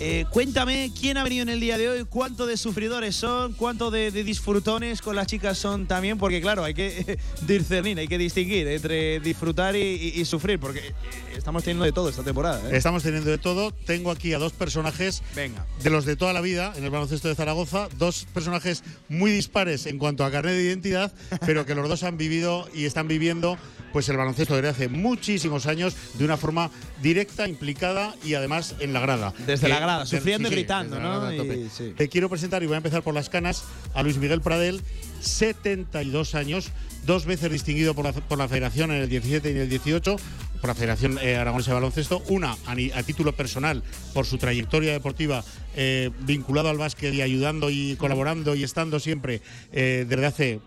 Eh, 0.01 0.23
cuéntame 0.29 0.91
quién 0.97 1.17
ha 1.17 1.23
venido 1.23 1.43
en 1.43 1.49
el 1.49 1.59
día 1.59 1.77
de 1.77 1.89
hoy, 1.89 2.05
cuánto 2.09 2.45
de 2.45 2.55
sufridores 2.55 3.17
son, 3.17 3.51
cuánto 3.51 3.91
de, 3.91 4.11
de 4.11 4.23
disfrutones 4.23 5.01
con 5.01 5.13
las 5.13 5.27
chicas 5.27 5.57
son 5.57 5.87
también, 5.87 6.17
porque 6.17 6.39
claro, 6.39 6.63
hay 6.63 6.73
que 6.73 7.17
discernir, 7.45 7.99
hay 7.99 8.07
que 8.07 8.17
distinguir 8.17 8.65
entre 8.69 9.19
disfrutar 9.19 9.75
y, 9.75 9.79
y- 9.81 10.21
y 10.21 10.23
sufrir, 10.23 10.57
porque 10.57 10.79
eh, 10.79 10.93
estamos 11.35 11.63
teniendo 11.65 11.83
de 11.83 11.91
todo 11.91 12.07
esta 12.07 12.23
temporada. 12.23 12.61
¿eh? 12.71 12.77
Estamos 12.77 13.03
teniendo 13.03 13.29
de 13.29 13.37
todo. 13.39 13.71
Tengo 13.71 14.09
aquí 14.11 14.31
a 14.33 14.37
dos 14.39 14.53
personajes 14.53 15.21
Venga. 15.35 15.65
de 15.83 15.89
los 15.89 16.05
de 16.05 16.15
toda 16.15 16.31
la 16.31 16.39
vida 16.39 16.71
en 16.77 16.85
el 16.85 16.91
baloncesto 16.91 17.27
de 17.27 17.35
Zaragoza. 17.35 17.89
Dos 17.97 18.25
personajes 18.33 18.83
muy 19.09 19.31
dispares 19.31 19.85
en 19.85 19.97
cuanto 19.97 20.23
a 20.23 20.31
carnet 20.31 20.53
de 20.53 20.63
identidad, 20.63 21.11
pero 21.45 21.65
que 21.65 21.75
los 21.75 21.89
dos 21.89 22.03
han 22.03 22.17
vivido 22.17 22.69
y 22.73 22.85
están 22.85 23.09
viviendo 23.09 23.57
pues 23.91 24.07
el 24.07 24.17
baloncesto 24.17 24.55
desde 24.55 24.69
hace 24.69 24.87
muchísimos 24.87 25.65
años 25.65 25.95
de 26.13 26.23
una 26.23 26.37
forma 26.37 26.69
directa, 27.01 27.47
implicada 27.49 28.13
y 28.23 28.35
además 28.35 28.75
en 28.79 28.93
la 28.93 28.99
grada. 28.99 29.33
Desde 29.47 29.63
Que- 29.65 29.73
la 29.73 29.79
grada, 29.79 29.88
sufriendo 30.05 30.49
y 30.49 30.51
gritando, 30.51 30.99
¿no? 30.99 31.31
Y-. 31.31 31.69
Te 31.95 32.09
quiero 32.09 32.29
presentar, 32.29 32.63
y 32.63 32.65
voy 32.65 32.75
a 32.75 32.77
empezar 32.77 33.03
por 33.03 33.13
las 33.13 33.29
canas, 33.29 33.63
a 33.93 34.03
Luis 34.03 34.17
Miguel 34.17 34.41
Pradel, 34.41 34.81
72 35.21 36.35
años, 36.35 36.71
dos 37.05 37.25
veces 37.25 37.51
distinguido 37.51 37.93
por 37.93 38.05
la, 38.05 38.13
por 38.13 38.37
la 38.37 38.47
Federación 38.47 38.91
en 38.91 39.01
el 39.01 39.09
17 39.09 39.49
y 39.49 39.51
en 39.51 39.57
el 39.61 39.69
18, 39.69 40.15
por 40.61 40.67
la 40.67 40.75
Federación 40.75 41.17
eh, 41.21 41.35
Aragonesa 41.35 41.71
de 41.71 41.75
Baloncesto, 41.75 42.21
una 42.27 42.57
a 42.65 43.03
título 43.03 43.33
personal 43.33 43.83
por 44.13 44.25
su 44.25 44.37
trayectoria 44.37 44.91
deportiva 44.91 45.43
eh, 45.75 46.11
vinculado 46.21 46.69
al 46.69 46.77
básquet 46.77 47.13
y 47.13 47.21
ayudando 47.21 47.69
y 47.69 47.95
colaborando 47.95 48.55
y 48.55 48.63
estando 48.63 48.99
siempre 48.99 49.41
eh, 49.71 50.05
desde 50.07 50.25
hace 50.25 50.59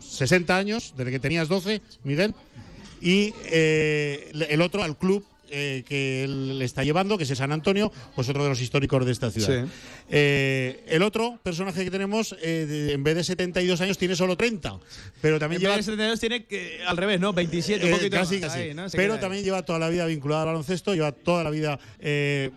60 0.00 0.56
años, 0.56 0.94
desde 0.96 1.10
que 1.10 1.20
tenías 1.20 1.48
12, 1.48 1.80
Miguel, 2.04 2.34
y 3.00 3.34
eh, 3.46 4.30
el 4.48 4.62
otro 4.62 4.82
al 4.82 4.96
club 4.96 5.24
eh, 5.52 5.84
que 5.86 6.24
él 6.24 6.58
le 6.58 6.64
está 6.64 6.82
llevando, 6.82 7.16
que 7.18 7.24
es 7.24 7.30
el 7.30 7.36
San 7.36 7.52
Antonio, 7.52 7.92
pues 8.14 8.28
otro 8.28 8.42
de 8.42 8.48
los 8.48 8.60
históricos 8.60 9.04
de 9.04 9.12
esta 9.12 9.30
ciudad. 9.30 9.64
Sí. 9.66 9.70
Eh, 10.10 10.82
el 10.88 11.02
otro 11.02 11.38
personaje 11.42 11.84
que 11.84 11.90
tenemos, 11.90 12.34
eh, 12.42 12.90
en 12.92 13.04
vez 13.04 13.14
de 13.14 13.22
72 13.24 13.80
años, 13.80 13.98
tiene 13.98 14.16
solo 14.16 14.36
30, 14.36 14.78
pero 15.20 15.38
también 15.38 15.58
En 15.60 15.62
lleva... 15.62 15.76
vez 15.76 15.86
de 15.86 15.92
72 15.92 16.20
tiene 16.20 16.44
que, 16.46 16.80
al 16.86 16.96
revés, 16.96 17.20
¿no? 17.20 17.32
27, 17.32 17.84
un 17.84 17.90
poquito 17.92 18.16
casi, 18.16 18.38
más 18.40 18.48
casi. 18.50 18.60
ahí, 18.60 18.74
¿no? 18.74 18.88
Se 18.88 18.96
Pero 18.96 19.14
ahí. 19.14 19.20
también 19.20 19.44
lleva 19.44 19.62
toda 19.62 19.78
la 19.78 19.88
vida 19.88 20.06
vinculado 20.06 20.40
al 20.42 20.46
baloncesto, 20.48 20.94
lleva 20.94 21.12
toda 21.12 21.44
la 21.44 21.50
vida 21.50 21.78
eh, 22.00 22.50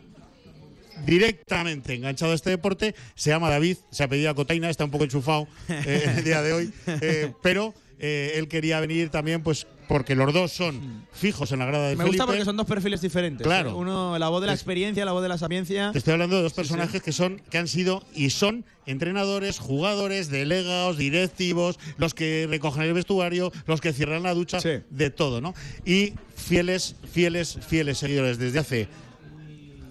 directamente 1.06 1.94
enganchado 1.94 2.32
a 2.32 2.36
este 2.36 2.50
deporte. 2.50 2.96
Se 3.16 3.30
llama 3.30 3.50
David, 3.50 3.78
se 3.92 4.04
apellida 4.04 4.34
Cotaina, 4.34 4.70
está 4.70 4.86
un 4.86 4.92
poco 4.92 5.04
enchufado 5.04 5.48
eh, 5.70 6.14
el 6.18 6.24
día 6.24 6.42
de 6.42 6.54
hoy, 6.54 6.74
eh, 7.02 7.34
pero 7.42 7.74
eh, 8.00 8.34
él 8.36 8.48
quería 8.48 8.80
venir 8.80 9.10
también, 9.10 9.42
pues 9.44 9.68
porque 9.88 10.16
los 10.16 10.34
dos 10.34 10.52
son 10.52 11.06
fijos 11.14 11.52
en 11.52 11.60
la 11.60 11.66
grada 11.66 11.90
de 11.90 11.96
Me 11.96 12.04
Felipe. 12.04 12.18
gusta 12.18 12.26
porque 12.26 12.46
son 12.46 12.58
dos 12.58 12.66
perfiles 12.66 13.02
diferentes. 13.02 13.46
Claro. 13.46 13.72
¿eh? 13.72 13.74
Uno, 13.74 14.18
la 14.18 14.30
voz 14.30 14.42
de 14.42 14.48
la 14.48 14.54
experiencia, 14.54 15.06
la 15.06 15.12
voz 15.12 15.22
de 15.24 15.30
la 15.30 15.38
sapiencia. 15.38 15.92
Te 15.92 16.00
estoy 16.00 16.14
hablando 16.14 16.36
de 16.36 16.44
dos 16.44 16.54
personajes 16.54 17.02
que 17.02 17.12
son, 17.12 17.42
que 17.50 17.58
han 17.58 17.68
sido 17.68 18.04
y 18.14 18.30
son 18.30 18.66
entrenadores, 18.86 19.60
jugadores, 19.60 20.30
delegados, 20.30 20.98
directivos, 20.98 21.80
los 21.98 22.14
que 22.14 22.48
recogen 22.50 22.84
el 22.84 22.94
vestuario, 22.94 23.52
los 23.68 23.82
que 23.82 23.94
cierran 23.94 24.24
la 24.24 24.34
ducha, 24.34 24.60
de 24.62 25.10
todo, 25.10 25.42
¿no? 25.42 25.54
Y 25.86 26.14
fieles, 26.36 26.96
fieles, 27.12 27.58
fieles 27.68 27.98
seguidores 27.98 28.38
desde 28.38 28.60
hace 28.60 28.88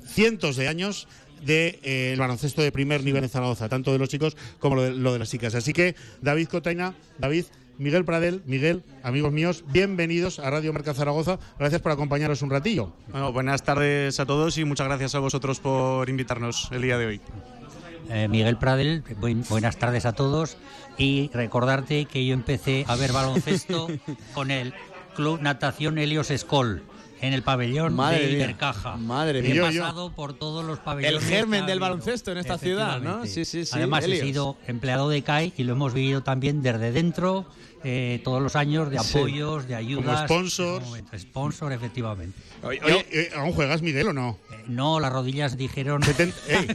cientos 0.06 0.56
de 0.56 0.68
años 0.68 1.08
del 1.40 1.46
de, 1.46 1.80
eh, 1.82 2.12
el 2.12 2.18
baloncesto 2.20 2.62
de 2.62 2.72
primer 2.72 3.02
nivel 3.04 3.24
en 3.24 3.28
Zaragoza, 3.28 3.68
tanto 3.68 3.92
de 3.92 3.98
los 3.98 4.08
chicos 4.08 4.36
como 4.58 4.76
lo 4.76 4.82
de, 4.82 4.90
lo 4.92 5.12
de 5.12 5.18
las 5.18 5.30
chicas. 5.30 5.54
Así 5.54 5.72
que 5.72 5.94
David 6.22 6.48
Cotaina, 6.48 6.94
David, 7.18 7.44
Miguel 7.78 8.04
Pradel, 8.04 8.42
Miguel, 8.46 8.84
amigos 9.02 9.32
míos, 9.32 9.64
bienvenidos 9.72 10.38
a 10.38 10.48
Radio 10.50 10.72
Marca 10.72 10.94
Zaragoza. 10.94 11.38
Gracias 11.58 11.82
por 11.82 11.90
acompañarnos 11.92 12.40
un 12.42 12.50
ratillo. 12.50 12.92
Bueno, 13.10 13.32
buenas 13.32 13.62
tardes 13.64 14.20
a 14.20 14.26
todos 14.26 14.56
y 14.58 14.64
muchas 14.64 14.86
gracias 14.86 15.14
a 15.16 15.18
vosotros 15.18 15.58
por 15.58 16.08
invitarnos 16.08 16.68
el 16.70 16.82
día 16.82 16.98
de 16.98 17.06
hoy. 17.06 17.20
Eh, 18.10 18.28
Miguel 18.28 18.58
Pradel, 18.58 19.02
buen- 19.18 19.44
buenas 19.48 19.76
tardes 19.76 20.06
a 20.06 20.12
todos 20.12 20.56
y 20.98 21.30
recordarte 21.32 22.04
que 22.04 22.24
yo 22.24 22.34
empecé 22.34 22.84
a 22.86 22.94
ver 22.96 23.12
baloncesto 23.12 23.88
con 24.34 24.50
el 24.52 24.72
Club 25.16 25.40
Natación 25.42 25.98
Helios 25.98 26.30
Escol 26.30 26.82
en 27.26 27.32
el 27.32 27.42
pabellón 27.42 27.94
Madre 27.94 28.26
de. 28.26 28.32
Ibercaja. 28.32 28.96
Madre 28.96 29.38
He 29.40 29.42
mía. 29.42 29.54
Yo. 29.54 29.82
pasado 29.82 30.12
por 30.12 30.34
todos 30.34 30.64
los 30.64 30.78
pabellones. 30.78 31.22
El 31.22 31.28
germen 31.28 31.66
del 31.66 31.80
baloncesto 31.80 32.32
en 32.32 32.38
esta 32.38 32.58
ciudad, 32.58 33.00
¿no? 33.00 33.24
Sí, 33.26 33.44
sí, 33.44 33.64
sí. 33.64 33.72
Además, 33.74 34.04
he 34.04 34.06
Helios. 34.06 34.26
sido 34.26 34.56
empleado 34.66 35.08
de 35.08 35.22
CAI 35.22 35.52
y 35.56 35.64
lo 35.64 35.72
hemos 35.72 35.94
vivido 35.94 36.22
también 36.22 36.62
desde 36.62 36.92
dentro, 36.92 37.46
eh, 37.84 38.20
todos 38.24 38.42
los 38.42 38.56
años, 38.56 38.90
de 38.90 38.98
Sí. 38.98 39.18
apoyos, 39.18 39.68
de 39.68 39.74
ayudas. 39.74 40.24
sponsors. 40.24 40.84
Como 40.84 40.96
Sponsor, 41.18 41.72
efectivamente. 41.72 42.38
Oye, 42.62 42.80
eh, 43.12 43.30
¿aún 43.36 43.52
juegas, 43.52 43.82
Miguel, 43.82 44.08
o 44.08 44.12
no? 44.12 44.38
Eh, 44.52 44.64
no, 44.68 44.98
las 45.00 45.12
rodillas 45.12 45.56
dijeron. 45.56 46.02
Ey, 46.48 46.66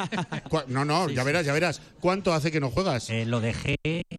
no, 0.67 0.85
no, 0.85 1.09
ya 1.09 1.23
verás, 1.23 1.45
ya 1.45 1.53
verás. 1.53 1.81
¿Cuánto 1.99 2.33
hace 2.33 2.51
que 2.51 2.59
no 2.59 2.69
juegas? 2.69 3.09
Eh, 3.09 3.25
lo 3.25 3.39
dejé 3.41 3.77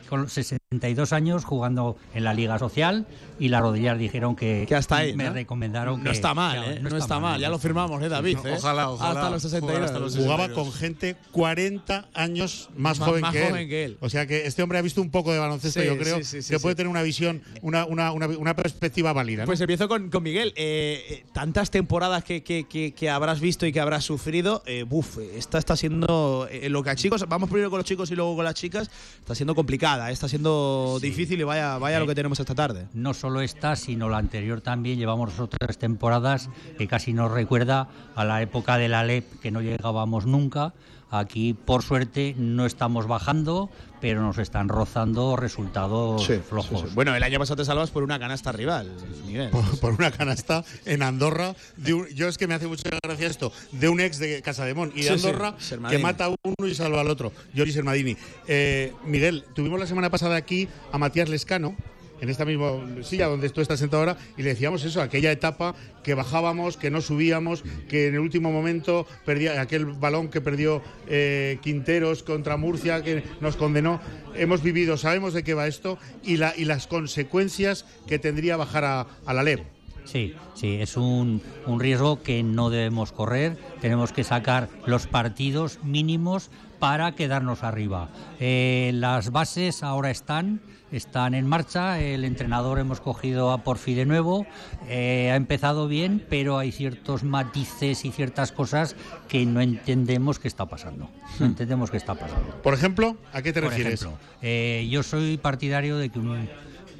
con 0.08 0.28
62 0.28 1.12
años 1.12 1.44
jugando 1.44 1.96
en 2.14 2.24
la 2.24 2.34
Liga 2.34 2.58
Social 2.58 3.06
y 3.38 3.48
las 3.48 3.60
rodillas 3.62 3.98
dijeron 3.98 4.34
que, 4.36 4.64
Que 4.68 4.74
hasta 4.74 4.96
ahí, 4.98 5.14
me 5.14 5.24
¿no? 5.24 5.32
recomendaron 5.32 5.98
No 6.02 6.04
que 6.10 6.16
está 6.16 6.34
mal, 6.34 6.64
que 6.64 6.70
¿eh? 6.72 6.80
No, 6.80 6.96
está, 6.96 7.20
mal. 7.20 7.40
Ya 7.40 7.48
lo 7.48 7.58
firmamos, 7.58 8.02
¿eh, 8.02 8.08
David? 8.08 8.38
No, 8.42 8.54
ojalá, 8.54 8.90
ojalá. 8.90 9.20
Hasta 9.20 9.30
los 9.30 9.42
62. 9.42 10.16
Jugaba 10.16 10.48
con 10.50 10.72
gente 10.72 11.16
40 11.32 12.08
años 12.14 12.68
más, 12.76 12.98
Más- 12.98 13.08
joven, 13.08 13.22
más 13.22 13.32
que, 13.32 13.42
él. 13.42 13.48
joven 13.50 13.68
que 13.68 13.84
él. 13.84 13.98
O 14.00 14.08
sea 14.08 14.26
que 14.26 14.46
este 14.46 14.62
hombre 14.62 14.78
ha 14.78 14.82
visto 14.82 15.00
un 15.00 15.10
poco 15.10 15.32
de 15.32 15.38
baloncesto, 15.38 15.80
Sí, 15.80 15.86
yo 15.86 15.96
creo, 15.96 16.18
sí, 16.18 16.24
sí, 16.24 16.42
sí, 16.42 16.50
que 16.50 16.58
puede 16.58 16.74
sí. 16.74 16.76
Tener 16.80 16.90
una 16.90 17.02
visión, 17.02 17.42
una, 17.62 17.84
una, 17.84 18.12
una, 18.12 18.26
una 18.26 18.54
perspectiva 18.56 19.12
válida. 19.12 19.42
¿no? 19.42 19.46
Pues 19.46 19.60
empiezo 19.60 19.88
con, 19.88 20.10
con 20.10 20.22
Miguel. 20.22 20.52
Eh, 20.56 21.04
eh, 21.10 21.24
tantas 21.32 21.70
temporadas 21.70 22.24
que, 22.24 22.42
que- 22.42 22.64
que- 22.64 22.92
que 22.92 23.10
habrás 23.10 23.40
visto 23.40 23.66
y 23.66 23.72
que 23.72 23.80
habrás 23.80 24.04
sufrido, 24.04 24.62
eh, 24.66 24.84
buf, 24.84 25.18
esta 25.34 25.58
está 25.58 25.76
siendo 25.76 26.48
eh, 26.50 26.68
lo 26.68 26.82
que 26.82 26.90
a 26.90 26.96
chicos, 26.96 27.24
vamos 27.28 27.48
primero 27.50 27.70
con 27.70 27.78
los 27.78 27.86
chicos 27.86 28.10
y 28.10 28.16
luego 28.16 28.34
con 28.36 28.44
las 28.44 28.54
chicas, 28.54 28.90
está 29.20 29.34
siendo 29.34 29.54
complicada, 29.54 30.10
eh, 30.10 30.12
está 30.12 30.28
siendo 30.28 30.98
difícil 31.00 31.40
y 31.40 31.44
vaya, 31.44 31.78
vaya 31.78 32.00
lo 32.00 32.06
que 32.06 32.14
tenemos 32.14 32.40
esta 32.40 32.54
tarde. 32.54 32.86
No 32.94 33.14
solo 33.14 33.40
esta, 33.40 33.76
sino 33.76 34.08
la 34.08 34.18
anterior 34.18 34.60
también. 34.60 34.98
Llevamos 34.98 35.38
otras 35.38 35.78
temporadas 35.78 36.48
que 36.78 36.86
casi 36.88 37.12
nos 37.12 37.30
recuerda 37.30 37.88
a 38.14 38.24
la 38.24 38.40
época 38.42 38.78
de 38.78 38.88
la 38.88 39.04
LEP, 39.04 39.40
que 39.40 39.50
no 39.50 39.60
llegábamos 39.60 40.26
nunca. 40.26 40.72
Aquí, 41.10 41.54
por 41.54 41.82
suerte, 41.82 42.34
no 42.38 42.66
estamos 42.66 43.06
bajando, 43.08 43.68
pero 44.00 44.22
nos 44.22 44.38
están 44.38 44.68
rozando 44.68 45.34
resultados 45.36 46.24
flojos. 46.48 46.94
Bueno, 46.94 47.14
el 47.16 47.22
año 47.22 47.38
pasado 47.38 47.56
te 47.56 47.64
salvas 47.64 47.90
por 47.90 48.02
una 48.04 48.18
canasta 48.18 48.52
rival, 48.52 48.90
Miguel. 49.26 49.50
por, 49.50 49.78
por 49.80 49.92
una 49.94 50.10
canasta 50.12 50.64
en 50.84 51.02
Andorra. 51.02 51.54
de 51.76 51.94
un- 51.94 52.06
yo 52.08 52.28
es 52.28 52.38
que 52.38 52.46
me 52.46 52.54
hace 52.54 52.66
mucha 52.68 52.88
gracia 53.02 53.26
esto, 53.26 53.52
de 53.72 53.88
un 53.88 54.00
ex 54.00 54.18
de 54.18 54.40
Casa 54.42 54.64
de 54.64 54.74
Mon 54.74 54.92
y 54.94 55.02
de 55.02 55.10
Sí, 55.14 55.18
sí, 55.18 55.26
Andorra 55.26 55.54
que 55.90 55.98
mata 55.98 56.26
a 56.26 56.28
uno 56.28 56.68
y 56.68 56.74
salva 56.74 57.00
al 57.00 57.08
otro. 57.08 57.32
Joris 57.56 57.74
Sermadini. 57.74 58.16
Eh, 58.46 58.92
Miguel, 59.04 59.44
tuvimos 59.54 59.80
la 59.80 59.86
semana 59.86 60.10
pasada 60.10 60.36
aquí 60.36 60.68
a 60.92 60.98
Matías 60.98 61.28
Lescano. 61.28 61.74
En 62.20 62.28
esta 62.28 62.44
misma 62.44 62.72
silla 63.02 63.26
donde 63.26 63.48
tú 63.50 63.60
estás 63.60 63.80
sentado 63.80 64.02
ahora, 64.02 64.16
y 64.36 64.42
le 64.42 64.50
decíamos 64.50 64.84
eso, 64.84 65.00
aquella 65.00 65.32
etapa 65.32 65.74
que 66.02 66.14
bajábamos, 66.14 66.76
que 66.76 66.90
no 66.90 67.00
subíamos, 67.00 67.62
que 67.88 68.08
en 68.08 68.14
el 68.14 68.20
último 68.20 68.52
momento 68.52 69.06
perdía 69.24 69.60
aquel 69.60 69.86
balón 69.86 70.28
que 70.28 70.40
perdió 70.40 70.82
eh, 71.08 71.58
Quinteros 71.62 72.22
contra 72.22 72.56
Murcia, 72.56 73.02
que 73.02 73.22
nos 73.40 73.56
condenó. 73.56 74.00
Hemos 74.34 74.62
vivido, 74.62 74.96
sabemos 74.96 75.34
de 75.34 75.42
qué 75.42 75.54
va 75.54 75.66
esto 75.66 75.98
y, 76.22 76.36
la, 76.36 76.54
y 76.56 76.64
las 76.64 76.86
consecuencias 76.86 77.86
que 78.06 78.18
tendría 78.18 78.56
bajar 78.56 78.84
a, 78.84 79.06
a 79.24 79.34
la 79.34 79.42
LEP. 79.42 79.60
Sí, 80.04 80.34
sí, 80.54 80.78
es 80.80 80.96
un, 80.96 81.40
un 81.66 81.78
riesgo 81.78 82.22
que 82.22 82.42
no 82.42 82.70
debemos 82.70 83.12
correr. 83.12 83.56
Tenemos 83.80 84.12
que 84.12 84.24
sacar 84.24 84.68
los 84.86 85.06
partidos 85.06 85.78
mínimos 85.84 86.50
para 86.78 87.14
quedarnos 87.14 87.62
arriba. 87.62 88.08
Eh, 88.40 88.90
las 88.94 89.30
bases 89.30 89.82
ahora 89.82 90.10
están, 90.10 90.62
están 90.92 91.34
en 91.34 91.46
marcha. 91.46 92.00
El 92.00 92.24
entrenador 92.24 92.78
hemos 92.78 93.00
cogido 93.00 93.52
a 93.52 93.58
Porfi 93.64 93.94
de 93.94 94.06
nuevo. 94.06 94.46
Eh, 94.88 95.30
ha 95.32 95.36
empezado 95.36 95.88
bien, 95.88 96.24
pero 96.28 96.58
hay 96.58 96.72
ciertos 96.72 97.22
matices 97.24 98.04
y 98.04 98.10
ciertas 98.10 98.52
cosas 98.52 98.96
que 99.28 99.44
no 99.46 99.60
entendemos 99.60 100.38
qué 100.38 100.48
está 100.48 100.66
pasando. 100.66 101.08
No 101.38 101.46
entendemos 101.46 101.90
qué 101.90 101.96
está 101.96 102.14
pasando. 102.14 102.60
Por 102.62 102.74
ejemplo, 102.74 103.16
¿a 103.32 103.42
qué 103.42 103.52
te 103.52 103.60
Por 103.60 103.70
refieres? 103.70 104.02
ejemplo, 104.02 104.18
eh, 104.42 104.88
yo 104.90 105.02
soy 105.02 105.36
partidario 105.36 105.96
de 105.96 106.08
que 106.10 106.18
un, 106.18 106.48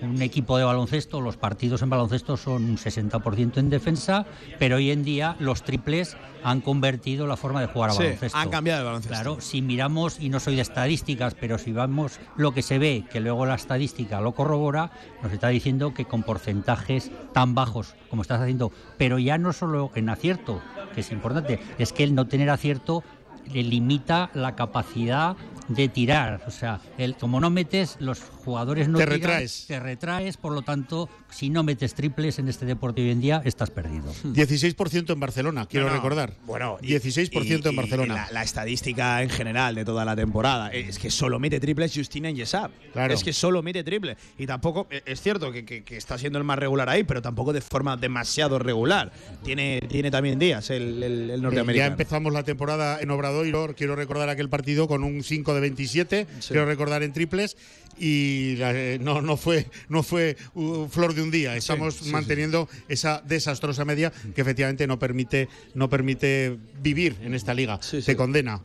un 0.03 0.23
equipo 0.23 0.57
de 0.59 0.65
baloncesto, 0.65 1.21
los 1.21 1.37
partidos 1.37 1.83
en 1.83 1.91
baloncesto 1.91 2.37
son 2.37 2.65
un 2.65 2.77
60% 2.77 3.59
en 3.59 3.71
defensa, 3.71 4.27
pero 4.59 4.77
hoy 4.77 4.91
en 4.91 5.03
día 5.05 5.37
los 5.39 5.63
triples 5.63 6.17
han 6.43 6.61
convertido 6.61 7.27
la 7.27 7.37
forma 7.37 7.61
de 7.61 7.67
jugar 7.67 7.91
a 7.91 7.93
Sí, 7.93 8.03
baloncesto. 8.05 8.39
han 8.39 8.49
cambiado 8.49 8.81
el 8.81 8.87
baloncesto. 8.87 9.15
Claro, 9.15 9.41
si 9.41 9.61
miramos, 9.63 10.19
y 10.21 10.29
no 10.31 10.41
soy 10.41 10.57
de 10.57 10.63
estadísticas, 10.63 11.35
pero 11.35 11.59
si 11.59 11.73
vamos 11.73 12.19
lo 12.37 12.53
que 12.53 12.63
se 12.63 12.79
ve, 12.79 13.05
que 13.11 13.21
luego 13.21 13.45
la 13.47 13.55
estadística 13.57 14.21
lo 14.21 14.33
corrobora, 14.33 14.91
nos 15.23 15.33
está 15.33 15.49
diciendo 15.49 15.93
que 15.93 16.07
con 16.07 16.23
porcentajes 16.23 17.11
tan 17.33 17.55
bajos 17.55 17.95
como 18.09 18.23
estás 18.23 18.41
haciendo, 18.41 18.73
pero 18.97 19.19
ya 19.19 19.39
no 19.39 19.53
solo 19.53 19.91
en 19.95 20.09
acierto, 20.09 20.61
que 20.95 21.01
es 21.03 21.13
importante, 21.13 21.61
es 21.79 21.93
que 21.93 22.05
el 22.05 22.15
no 22.15 22.27
tener 22.27 22.49
acierto 22.51 23.05
le 23.53 23.63
limita 23.63 24.31
la 24.35 24.55
capacidad 24.57 25.37
de 25.71 25.89
tirar. 25.89 26.43
O 26.47 26.51
sea, 26.51 26.81
el, 26.99 27.17
como 27.17 27.41
no 27.41 27.49
metes, 27.51 27.97
los 28.01 28.21
jugadores 28.21 28.89
no 28.89 28.99
Te 28.99 29.05
tiran, 29.05 29.21
retraes. 29.21 29.65
te 29.67 29.81
retraes, 29.81 30.37
por 30.37 30.53
lo 30.53 30.63
tanto, 30.63 31.09
si 31.31 31.49
no 31.51 31.63
metes 31.63 31.95
triples 31.95 32.39
en 32.39 32.49
este 32.49 32.67
deporte 32.67 33.01
hoy 33.03 33.11
en 33.11 33.21
día, 33.21 33.41
estás 33.45 33.71
perdido. 33.71 34.13
16% 34.25 35.13
en 35.13 35.21
Barcelona, 35.21 35.67
quiero 35.67 35.87
No, 35.87 35.93
no. 35.93 35.97
recordar. 35.97 36.35
Bueno, 36.47 36.79
16% 36.83 37.67
en 37.69 37.73
Y- 37.73 37.75
y 37.75 37.77
Barcelona. 37.77 38.15
La, 38.15 38.29
la 38.33 38.43
estadística 38.43 39.23
en 39.23 39.31
general 39.31 39.75
de 39.75 39.85
toda 39.85 40.05
la 40.05 40.17
temporada 40.17 40.71
es 40.71 40.99
que 40.99 41.11
solo 41.11 41.39
mete 41.39 41.61
triples 41.61 41.93
Justina 41.95 42.31
Yesab. 42.31 42.71
Claro. 42.93 43.15
Es 43.15 43.23
que 43.25 43.33
solo 43.33 43.63
mete 43.63 43.85
triple. 43.85 44.17
Y 44.39 44.47
tampoco, 44.47 44.87
eh, 44.91 45.03
es 45.07 45.21
cierto 45.21 45.53
que, 45.53 45.65
que- 45.65 45.83
que 45.85 45.97
está 45.97 46.19
siendo 46.19 46.39
el 46.39 46.45
más 46.45 46.59
regular 46.59 46.89
ahí, 46.89 47.05
pero 47.05 47.23
tampoco 47.23 47.53
de 47.53 47.61
forma 47.61 47.97
demasiado 47.97 48.59
regular. 48.59 49.13
Tiene, 49.45 49.81
tiene 49.89 50.11
también 50.11 50.39
días 50.39 50.71
el, 50.71 51.03
el- 51.03 51.03
el 51.03 51.31
Eh, 51.31 51.37
Ya 51.37 51.43
norteamericano. 51.43 51.91
empezamos 51.93 52.33
la 52.33 52.43
temporada 52.43 53.01
en 53.01 53.11
Obradoiro, 53.11 53.75
quiero 53.77 53.95
recordar 53.97 54.29
aquel 54.29 54.49
partido 54.49 54.89
con 54.89 55.05
un 55.05 55.23
5 55.23 55.55
de 55.55 55.60
27, 55.61 56.27
quiero 56.49 56.67
recordar 56.67 57.03
en 57.03 57.13
triples 57.13 57.57
y 57.99 58.57
la- 58.57 58.73
eh, 58.75 58.99
no, 59.01 59.21
no 59.21 59.37
fue, 59.37 59.67
no 59.89 60.03
fue 60.03 60.37
uh, 60.55 60.87
flor 60.89 61.15
de 61.15 61.23
un 61.23 61.31
día, 61.31 61.55
estamos 61.57 61.95
sí, 61.95 62.05
sí. 62.07 62.11
manteniendo 62.11 62.69
esa 62.89 63.23
desastrosa 63.27 63.85
media 63.85 64.13
que 64.35 64.41
efectivamente 64.41 64.87
no 64.87 64.99
permite, 64.99 65.49
no 65.75 65.91
permite 65.91 66.57
vivir 66.83 67.17
en 67.23 67.35
esta 67.35 67.53
liga, 67.55 67.81
se 67.83 68.17
condena. 68.17 68.61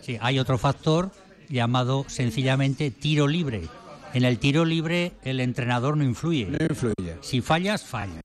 Sí, 0.00 0.16
hay 0.20 0.38
otro 0.38 0.58
factor 0.58 1.10
llamado 1.48 2.04
sencillamente 2.08 2.90
tiro 2.90 3.26
libre. 3.28 3.62
En 4.14 4.24
el 4.24 4.38
tiro 4.38 4.64
libre 4.64 5.12
el 5.24 5.40
entrenador 5.40 5.96
no 5.96 6.04
influye. 6.04 6.46
No 6.46 6.58
influye. 6.68 7.16
Si 7.22 7.40
fallas, 7.40 7.82
fallas. 7.84 8.20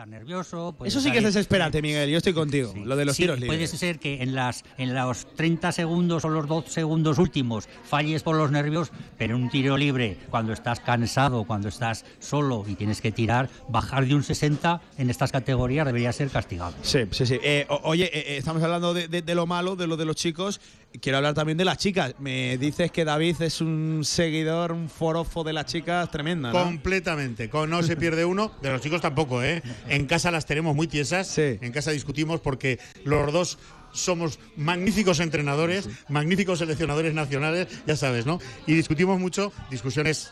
Estar 0.00 0.08
nervioso. 0.08 0.74
Eso 0.82 0.98
sí 0.98 1.12
que 1.12 1.18
es 1.18 1.24
desesperante, 1.24 1.82
Miguel. 1.82 2.08
Yo 2.08 2.16
estoy 2.16 2.32
contigo. 2.32 2.72
Lo 2.86 2.96
de 2.96 3.04
los 3.04 3.14
Sí, 3.16 3.24
tiros 3.24 3.36
puede 3.36 3.50
libres. 3.50 3.70
ser 3.70 3.98
que 3.98 4.22
en, 4.22 4.34
las, 4.34 4.64
en 4.78 4.94
los 4.94 5.26
30 5.34 5.72
segundos 5.72 6.24
o 6.24 6.30
los 6.30 6.48
2 6.48 6.64
segundos 6.68 7.18
últimos 7.18 7.68
falles 7.84 8.22
por 8.22 8.34
los 8.36 8.50
nervios, 8.50 8.92
pero 9.18 9.36
en 9.36 9.42
un 9.42 9.50
tiro 9.50 9.76
libre, 9.76 10.16
cuando 10.30 10.54
estás 10.54 10.80
cansado, 10.80 11.44
cuando 11.44 11.68
estás 11.68 12.06
solo 12.18 12.64
y 12.66 12.76
tienes 12.76 13.02
que 13.02 13.12
tirar, 13.12 13.50
bajar 13.68 14.06
de 14.06 14.14
un 14.14 14.22
60 14.22 14.80
en 14.96 15.10
estas 15.10 15.32
categorías 15.32 15.84
debería 15.84 16.14
ser 16.14 16.30
castigado. 16.30 16.72
Sí, 16.80 17.00
sí, 17.10 17.26
sí. 17.26 17.38
Eh, 17.42 17.66
oye, 17.82 18.04
eh, 18.06 18.24
eh, 18.34 18.36
estamos 18.38 18.62
hablando 18.62 18.94
de, 18.94 19.06
de- 19.06 19.20
de 19.20 19.34
lo 19.34 19.46
malo, 19.46 19.76
de 19.76 19.86
lo 19.86 19.98
de 19.98 20.06
los 20.06 20.16
chicos. 20.16 20.62
Quiero 21.00 21.18
hablar 21.18 21.34
también 21.34 21.56
de 21.56 21.64
las 21.64 21.78
chicas. 21.78 22.14
Me 22.18 22.58
dices 22.58 22.90
que 22.90 23.04
David 23.04 23.40
es 23.42 23.60
un 23.60 24.00
seguidor, 24.04 24.72
un 24.72 24.88
forofo 24.88 25.44
de 25.44 25.52
las 25.52 25.66
chicas 25.66 26.10
tremenda, 26.10 26.52
¿no? 26.52 26.64
Completamente, 26.64 27.48
no 27.68 27.82
se 27.82 27.96
pierde 27.96 28.24
uno, 28.24 28.52
de 28.60 28.72
los 28.72 28.80
chicos 28.80 29.00
tampoco, 29.00 29.42
¿eh? 29.42 29.62
En 29.88 30.06
casa 30.06 30.30
las 30.30 30.46
tenemos 30.46 30.74
muy 30.74 30.88
tiesas, 30.88 31.38
en 31.38 31.72
casa 31.72 31.92
discutimos 31.92 32.40
porque 32.40 32.78
los 33.04 33.32
dos 33.32 33.58
somos 33.92 34.38
magníficos 34.56 35.20
entrenadores, 35.20 35.88
magníficos 36.08 36.58
seleccionadores 36.58 37.14
nacionales, 37.14 37.68
ya 37.86 37.96
sabes, 37.96 38.26
¿no? 38.26 38.40
Y 38.66 38.74
discutimos 38.74 39.18
mucho, 39.18 39.52
discusiones 39.70 40.30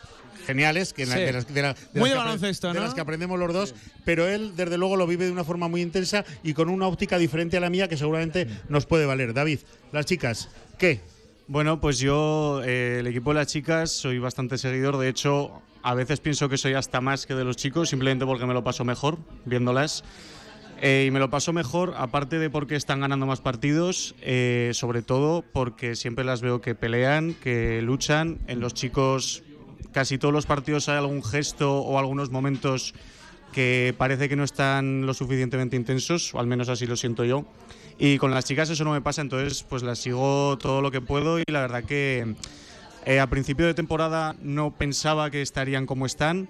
geniales, 0.49 0.93
que 0.93 1.03
en 1.03 1.09
la- 1.09 1.15
Sí. 1.15 1.21
de 1.21 1.33
las, 1.33 1.53
de 1.53 1.61
la- 1.61 1.73
de 1.73 1.99
Muy 1.99 2.09
las 2.09 2.09
de 2.09 2.09
que 2.09 2.13
apre- 2.13 2.25
baloncesto, 2.25 2.67
de 2.69 2.73
¿no? 2.73 2.79
las 2.81 2.93
que 2.93 3.01
aprendemos 3.01 3.39
los 3.39 3.53
dos, 3.53 3.75
pero 4.05 4.27
él 4.27 4.53
desde 4.55 4.77
luego 4.77 4.95
lo 4.97 5.05
vive 5.07 5.25
de 5.25 5.31
una 5.31 5.43
forma 5.43 5.67
muy 5.67 5.81
intensa 5.81 6.25
y 6.43 6.53
con 6.53 6.69
una 6.69 6.87
óptica 6.87 7.17
diferente 7.17 7.57
a 7.57 7.59
la 7.59 7.69
mía 7.69 7.87
que 7.87 7.97
seguramente 7.97 8.47
nos 8.67 8.85
puede 8.85 9.05
valer. 9.05 9.33
David, 9.33 9.59
las 9.91 10.05
chicas, 10.05 10.49
¿qué? 10.77 11.01
Bueno, 11.47 11.79
pues 11.79 11.99
yo, 11.99 12.61
eh, 12.65 12.97
el 12.99 13.07
equipo 13.07 13.31
de 13.31 13.35
las 13.39 13.47
chicas, 13.47 13.91
soy 13.91 14.19
bastante 14.19 14.57
seguidor. 14.57 14.97
De 14.97 15.09
hecho, 15.09 15.61
a 15.81 15.93
veces 15.93 16.19
pienso 16.19 16.49
que 16.49 16.57
soy 16.57 16.73
hasta 16.73 17.01
más 17.01 17.25
que 17.25 17.33
de 17.35 17.43
los 17.43 17.55
chicos, 17.55 17.89
simplemente 17.89 18.25
porque 18.25 18.45
me 18.45 18.53
lo 18.53 18.63
paso 18.63 18.83
mejor 18.85 19.17
viéndolas. 19.45 20.03
Eh, 20.81 21.05
y 21.07 21.11
me 21.11 21.19
lo 21.19 21.29
paso 21.29 21.51
mejor, 21.51 21.93
aparte 21.97 22.39
de 22.39 22.49
porque 22.49 22.77
están 22.77 23.01
ganando 23.01 23.25
más 23.25 23.41
partidos, 23.41 24.15
eh, 24.21 24.71
sobre 24.73 25.01
todo 25.01 25.41
porque 25.51 25.95
siempre 25.97 26.23
las 26.23 26.39
veo 26.41 26.61
que 26.61 26.73
pelean, 26.73 27.33
que 27.33 27.81
luchan. 27.81 28.39
En 28.47 28.61
los 28.61 28.73
chicos, 28.75 29.43
casi 29.91 30.17
todos 30.17 30.33
los 30.33 30.45
partidos 30.45 30.89
hay 30.89 30.97
algún 30.97 31.23
gesto 31.23 31.79
o 31.79 31.99
algunos 31.99 32.29
momentos 32.31 32.93
que 33.51 33.95
parece 33.97 34.29
que 34.29 34.35
no 34.35 34.43
están 34.43 35.05
lo 35.05 35.13
suficientemente 35.13 35.75
intensos, 35.75 36.33
o 36.33 36.39
al 36.39 36.47
menos 36.47 36.69
así 36.69 36.85
lo 36.85 36.95
siento 36.95 37.25
yo. 37.25 37.45
Y 37.97 38.17
con 38.17 38.31
las 38.31 38.45
chicas 38.45 38.69
eso 38.69 38.83
no 38.83 38.91
me 38.91 39.01
pasa, 39.01 39.21
entonces 39.21 39.63
pues 39.63 39.83
las 39.83 39.99
sigo 39.99 40.57
todo 40.57 40.81
lo 40.81 40.91
que 40.91 41.01
puedo 41.01 41.39
y 41.39 41.43
la 41.47 41.61
verdad 41.61 41.83
que 41.83 42.35
eh, 43.05 43.19
a 43.19 43.27
principio 43.27 43.65
de 43.65 43.73
temporada 43.73 44.35
no 44.41 44.71
pensaba 44.71 45.29
que 45.31 45.41
estarían 45.41 45.85
como 45.85 46.05
están 46.05 46.49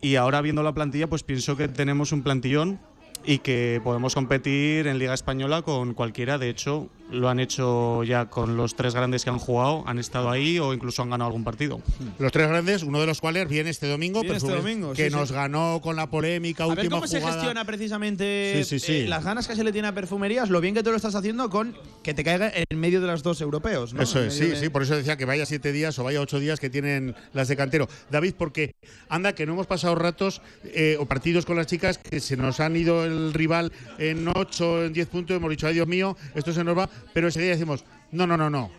Y 0.00 0.14
ahora 0.14 0.40
viendo 0.42 0.62
la 0.62 0.72
plantilla, 0.72 1.08
pues 1.08 1.24
pienso 1.24 1.56
que 1.56 1.66
tenemos 1.66 2.12
un 2.12 2.22
plantillón 2.22 2.78
y 3.24 3.38
que 3.38 3.80
podemos 3.84 4.14
competir 4.14 4.86
en 4.86 4.98
Liga 4.98 5.14
Española 5.14 5.62
con 5.62 5.94
cualquiera. 5.94 6.38
De 6.38 6.48
hecho, 6.48 6.88
lo 7.10 7.28
han 7.28 7.40
hecho 7.40 8.02
ya 8.04 8.26
con 8.26 8.56
los 8.56 8.74
tres 8.76 8.94
grandes 8.94 9.24
que 9.24 9.30
han 9.30 9.38
jugado, 9.38 9.82
han 9.86 9.98
estado 9.98 10.30
ahí 10.30 10.58
o 10.58 10.72
incluso 10.74 11.02
han 11.02 11.10
ganado 11.10 11.26
algún 11.28 11.44
partido. 11.44 11.80
Los 12.18 12.32
tres 12.32 12.48
grandes, 12.48 12.82
uno 12.82 13.00
de 13.00 13.06
los 13.06 13.20
cuales 13.20 13.48
viene 13.48 13.70
este 13.70 13.86
domingo, 13.88 14.20
Viene 14.22 14.36
este 14.38 14.52
domingo, 14.54 14.92
que 14.92 15.08
sí, 15.10 15.14
nos 15.16 15.28
sí. 15.28 15.34
ganó 15.34 15.80
con 15.82 15.96
la 15.96 16.08
polémica 16.10 16.64
A 16.64 16.68
ver 16.68 16.78
última 16.78 16.96
cómo 16.96 17.06
se 17.06 17.20
gestiona 17.20 17.64
precisamente 17.64 18.62
Sí, 18.64 18.78
sí, 18.78 18.86
sí. 18.86 18.92
eh, 19.02 19.08
las 19.08 19.24
ganas 19.24 19.46
que 19.48 19.56
se 19.56 19.64
le 19.64 19.72
tiene 19.72 19.88
a 19.88 19.94
perfumerías, 19.94 20.50
lo 20.50 20.60
bien 20.60 20.74
que 20.74 20.82
tú 20.82 20.90
lo 20.90 20.96
estás 20.96 21.14
haciendo 21.14 21.50
con 21.50 21.74
que 22.02 22.14
te 22.14 22.24
caiga 22.24 22.52
en 22.54 22.78
medio 22.78 23.00
de 23.00 23.06
los 23.08 23.22
dos 23.22 23.40
europeos. 23.40 23.94
¿no? 23.94 24.02
Eso 24.02 24.22
es, 24.22 24.34
sí, 24.34 24.46
de- 24.46 24.56
sí, 24.56 24.68
por 24.68 24.82
eso 24.82 24.94
decía 24.96 25.16
que 25.16 25.24
vaya 25.24 25.44
siete 25.46 25.72
días 25.72 25.98
o 25.98 26.04
vaya 26.04 26.20
ocho 26.20 26.38
días 26.40 26.60
que 26.60 26.70
tienen 26.70 27.14
las 27.32 27.48
de 27.48 27.56
cantero. 27.56 27.88
David, 28.10 28.34
porque 28.38 28.72
anda 29.08 29.34
que 29.34 29.46
no 29.46 29.52
hemos 29.54 29.66
pasado 29.66 29.94
ratos 29.94 30.40
eh, 30.64 30.96
o 31.00 31.06
partidos 31.06 31.46
con 31.46 31.56
las 31.56 31.66
chicas 31.66 31.98
que 31.98 32.20
se 32.20 32.36
nos 32.36 32.60
han 32.60 32.76
ido 32.76 33.04
el 33.08 33.34
rival 33.34 33.72
en 33.98 34.28
ocho, 34.28 34.84
en 34.84 34.92
diez 34.92 35.08
puntos, 35.08 35.36
hemos 35.36 35.50
dicho, 35.50 35.66
ay 35.66 35.74
Dios 35.74 35.88
mío, 35.88 36.16
esto 36.34 36.52
se 36.52 36.64
nos 36.64 36.76
va, 36.76 36.88
pero 37.12 37.28
enseguida 37.28 37.50
decimos, 37.50 37.84
no, 38.12 38.26
no, 38.26 38.36
no, 38.36 38.48
no. 38.48 38.70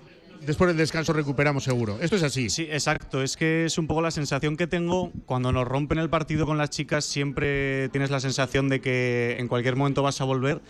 Después 0.45 0.69
del 0.69 0.77
descanso 0.77 1.11
recuperamos 1.11 1.65
seguro. 1.65 1.97
Esto 1.99 2.15
es 2.15 2.23
así. 2.23 2.49
Sí, 2.49 2.63
exacto. 2.63 3.21
Es 3.21 3.35
que 3.35 3.65
es 3.65 3.77
un 3.77 3.87
poco 3.87 4.01
la 4.01 4.11
sensación 4.11 4.55
que 4.55 4.67
tengo 4.67 5.11
cuando 5.25 5.51
nos 5.51 5.67
rompen 5.67 5.97
el 5.97 6.09
partido 6.09 6.45
con 6.45 6.57
las 6.57 6.69
chicas. 6.69 7.03
Siempre 7.03 7.89
tienes 7.89 8.09
la 8.09 8.21
sensación 8.21 8.69
de 8.69 8.79
que 8.79 9.35
en 9.37 9.49
cualquier 9.49 9.75
momento 9.75 10.01
vas 10.01 10.21
a 10.21 10.23
volver. 10.23 10.61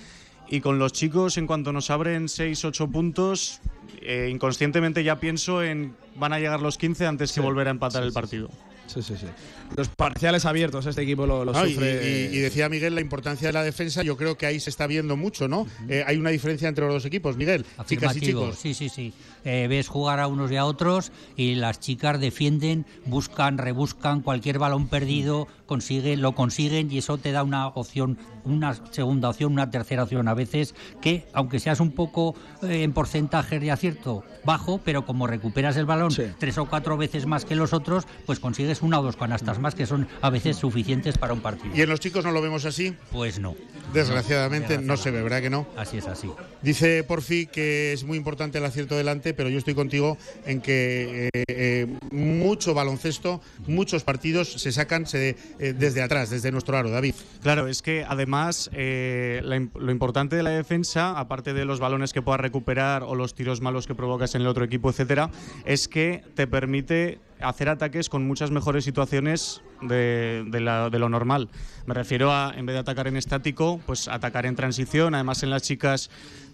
Y 0.49 0.61
con 0.61 0.79
los 0.79 0.91
chicos, 0.91 1.37
en 1.37 1.45
cuanto 1.45 1.71
nos 1.71 1.91
abren 1.91 2.27
6, 2.27 2.65
8 2.65 2.87
puntos, 2.87 3.61
eh, 4.01 4.29
inconscientemente 4.31 5.03
ya 5.03 5.19
pienso 5.19 5.61
en 5.61 5.95
van 6.15 6.33
a 6.33 6.39
llegar 6.39 6.61
los 6.61 6.77
15 6.77 7.05
antes 7.05 7.31
que 7.31 7.39
volver 7.39 7.67
a 7.67 7.71
empatar 7.71 8.01
el 8.01 8.11
partido. 8.11 8.49
Sí, 8.87 9.03
sí, 9.03 9.15
sí. 9.17 9.27
Los 9.75 9.87
parciales 9.89 10.45
abiertos, 10.45 10.85
este 10.85 11.03
equipo 11.03 11.25
lo, 11.25 11.41
Ah, 11.55 11.65
sufre. 11.67 12.29
y, 12.31 12.35
y 12.35 12.39
decía 12.39 12.69
Miguel 12.69 12.95
la 12.95 13.01
importancia 13.01 13.47
de 13.47 13.53
la 13.53 13.63
defensa, 13.63 14.03
yo 14.03 14.17
creo 14.17 14.37
que 14.37 14.45
ahí 14.45 14.59
se 14.59 14.69
está 14.69 14.87
viendo 14.87 15.15
mucho, 15.15 15.47
¿no? 15.47 15.67
Eh, 15.87 16.03
hay 16.05 16.17
una 16.17 16.31
diferencia 16.31 16.67
entre 16.67 16.85
los 16.85 16.93
dos 16.95 17.05
equipos, 17.05 17.37
Miguel, 17.37 17.65
chicas 17.85 18.15
y 18.17 18.21
chicos. 18.21 18.57
sí, 18.57 18.73
sí, 18.73 18.89
sí. 18.89 19.13
Eh, 19.45 19.67
ves 19.69 19.87
jugar 19.87 20.19
a 20.19 20.27
unos 20.27 20.51
y 20.51 20.57
a 20.57 20.65
otros 20.65 21.11
y 21.37 21.55
las 21.55 21.79
chicas 21.79 22.19
defienden, 22.19 22.85
buscan, 23.05 23.57
rebuscan 23.57 24.21
cualquier 24.21 24.59
balón 24.59 24.87
perdido, 24.89 25.47
consiguen, 25.65 26.21
lo 26.21 26.33
consiguen 26.35 26.91
y 26.91 26.97
eso 26.97 27.17
te 27.17 27.31
da 27.31 27.43
una 27.43 27.67
opción, 27.67 28.17
una 28.43 28.73
segunda 28.91 29.29
opción, 29.29 29.53
una 29.53 29.69
tercera 29.71 30.03
opción 30.03 30.27
a 30.27 30.33
veces 30.33 30.75
que, 31.01 31.25
aunque 31.33 31.59
seas 31.59 31.79
un 31.79 31.91
poco 31.91 32.35
eh, 32.63 32.83
en 32.83 32.91
porcentaje 32.91 33.59
de 33.61 33.71
acierto 33.71 34.23
bajo, 34.43 34.81
pero 34.83 35.05
como 35.05 35.25
recuperas 35.27 35.77
el 35.77 35.85
balón 35.85 36.11
tres 36.37 36.57
o 36.57 36.65
cuatro 36.65 36.97
veces 36.97 37.25
más 37.25 37.45
que 37.45 37.55
los 37.55 37.71
otros, 37.71 38.07
pues 38.25 38.39
consigues 38.39 38.81
una 38.81 38.99
o 38.99 39.03
dos 39.03 39.15
canastas 39.15 39.58
más 39.59 39.75
que 39.75 39.85
son 39.85 40.07
a 40.21 40.29
veces 40.29 40.57
suficientes 40.57 41.17
para 41.17 41.33
un 41.33 41.41
partido. 41.41 41.75
¿Y 41.75 41.81
en 41.81 41.89
los 41.89 41.99
chicos 41.99 42.23
no 42.25 42.31
lo 42.31 42.41
vemos 42.41 42.65
así? 42.65 42.95
Pues 43.11 43.39
no. 43.39 43.55
Desgraciadamente 43.93 44.77
no 44.77 44.97
se 44.97 45.09
ve, 45.11 45.21
¿verdad 45.23 45.41
que 45.41 45.49
no? 45.49 45.67
Así 45.75 45.97
es 45.97 46.07
así. 46.07 46.29
Dice 46.61 47.03
Porfi 47.03 47.47
que 47.47 47.91
es 47.93 48.03
muy 48.03 48.17
importante 48.17 48.59
el 48.59 48.65
acierto 48.65 48.95
delante, 48.95 49.33
pero 49.33 49.49
yo 49.49 49.57
estoy 49.57 49.73
contigo 49.73 50.17
en 50.45 50.61
que 50.61 51.29
eh, 51.33 51.43
eh, 51.47 51.87
mucho 52.11 52.73
baloncesto, 52.73 53.41
muchos 53.67 54.03
partidos 54.03 54.53
se 54.53 54.71
sacan 54.71 55.05
se- 55.07 55.35
eh, 55.59 55.73
desde 55.77 56.01
atrás, 56.03 56.29
desde 56.29 56.51
nuestro 56.51 56.77
aro, 56.77 56.91
David. 56.91 57.15
Claro, 57.41 57.67
es 57.67 57.81
que 57.81 58.05
además 58.07 58.69
eh, 58.73 59.41
la 59.43 59.59
lo 59.59 59.91
importante 59.91 60.35
de 60.35 60.43
la 60.43 60.51
defensa, 60.51 61.19
aparte 61.19 61.53
de 61.53 61.65
los 61.65 61.79
balones 61.79 62.13
que 62.13 62.21
puedas 62.21 62.39
recuperar 62.39 63.03
o 63.03 63.15
los 63.15 63.33
tiros 63.33 63.59
malos 63.61 63.87
que 63.87 63.95
provocas 63.95 64.35
en 64.35 64.41
el 64.41 64.47
otro 64.47 64.63
equipo, 64.63 64.89
etcétera, 64.89 65.29
es 65.65 65.87
que 65.87 66.23
te 66.35 66.47
permite 66.47 67.19
hacer 67.41 67.69
ataques 67.69 68.09
con 68.09 68.25
muchas 68.27 68.51
mejores 68.51 68.83
situaciones 68.83 69.61
de, 69.81 70.43
de 70.47 70.99
lo 70.99 71.09
normal. 71.09 71.49
Me 71.85 71.93
refiero 71.93 72.31
a, 72.31 72.53
en 72.55 72.65
vez 72.65 72.73
de 72.73 72.79
atacar 72.79 73.07
en 73.07 73.17
estático, 73.17 73.79
pues 73.85 74.07
atacar 74.07 74.45
en 74.45 74.55
transición. 74.55 75.15
Además, 75.15 75.43
en 75.43 75.49
las 75.49 75.61
chicas 75.61 76.09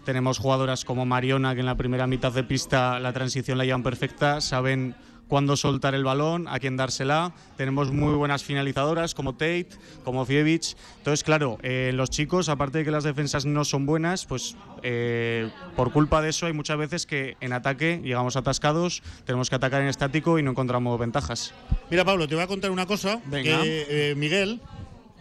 tenemos 0.06 0.38
jugadoras 0.38 0.86
como 0.86 1.06
Mariona, 1.06 1.54
que 1.54 1.62
en 1.62 1.66
la 1.66 1.76
primera 1.76 2.08
mitad 2.08 2.32
de 2.32 2.44
pista 2.44 3.00
la 3.00 3.14
transición 3.14 3.58
la 3.58 3.66
llevan 3.66 3.84
perfecta, 3.84 4.42
saben 4.42 4.96
cuándo 5.28 5.58
soltar 5.58 5.96
el 5.96 6.04
balón, 6.04 6.48
a 6.48 6.60
quién 6.60 6.78
dársela. 6.78 7.34
Tenemos 7.58 7.92
muy 7.92 8.14
buenas 8.14 8.44
finalizadoras 8.44 9.14
como 9.14 9.34
Tate, 9.34 9.70
como 10.04 10.26
Fievich. 10.26 10.76
Entonces, 10.98 11.24
claro, 11.24 11.58
eh, 11.64 11.92
los 11.94 12.10
chicos, 12.10 12.50
aparte 12.50 12.80
de 12.80 12.86
que 12.86 12.92
las 12.92 13.04
defensas 13.04 13.46
no 13.46 13.66
son 13.66 13.86
buenas, 13.86 14.26
pues 14.26 14.56
eh, 14.84 15.50
por 15.76 15.92
culpa 15.92 16.22
de 16.22 16.30
eso 16.30 16.46
hay 16.46 16.54
muchas 16.54 16.78
veces 16.78 17.06
que 17.06 17.38
en 17.42 17.54
ataque 17.54 18.02
llegamos 18.04 18.36
atascados, 18.36 19.02
tenemos 19.26 19.50
que 19.50 19.56
atacar 19.56 19.82
en 19.82 19.88
estático 19.88 20.40
y 20.40 20.44
no 20.44 20.52
encontramos 20.52 21.00
ventajas. 21.00 21.54
Mira, 21.90 22.06
Pablo, 22.06 22.28
te 22.28 22.36
voy 22.36 22.44
a 22.44 22.48
contar 22.48 22.72
una 22.72 22.86
cosa. 22.86 23.22
Venga. 23.26 23.62
Que, 23.62 24.12
eh, 24.12 24.16
Miguel, 24.16 24.62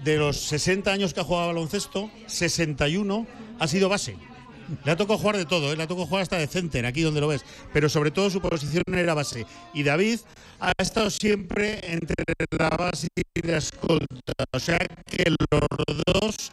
de 0.02 0.18
los 0.18 0.38
60 0.38 0.92
años 0.92 1.14
que 1.14 1.20
ha 1.20 1.24
jugado 1.24 1.48
baloncesto, 1.48 2.10
61 2.26 3.26
ha 3.58 3.68
sido 3.68 3.88
base. 3.88 4.16
Le 4.84 4.90
ha 4.92 4.96
tocado 4.96 5.18
jugar 5.18 5.36
de 5.36 5.44
todo, 5.46 5.72
¿eh? 5.72 5.76
le 5.76 5.82
ha 5.82 5.86
tocado 5.86 6.06
jugar 6.06 6.22
hasta 6.22 6.38
de 6.38 6.46
center, 6.46 6.86
aquí 6.86 7.02
donde 7.02 7.20
lo 7.20 7.28
ves. 7.28 7.44
Pero 7.72 7.88
sobre 7.88 8.10
todo 8.10 8.30
su 8.30 8.40
posición 8.40 8.82
era 8.94 9.14
base. 9.14 9.46
Y 9.72 9.82
David 9.82 10.20
ha 10.60 10.72
estado 10.78 11.10
siempre 11.10 11.80
entre 11.92 12.14
la 12.58 12.70
base 12.70 13.08
y 13.16 13.46
la 13.46 13.58
escolta. 13.58 14.06
O 14.52 14.58
sea 14.58 14.78
que 15.06 15.24
los 15.30 15.68
dos 16.06 16.52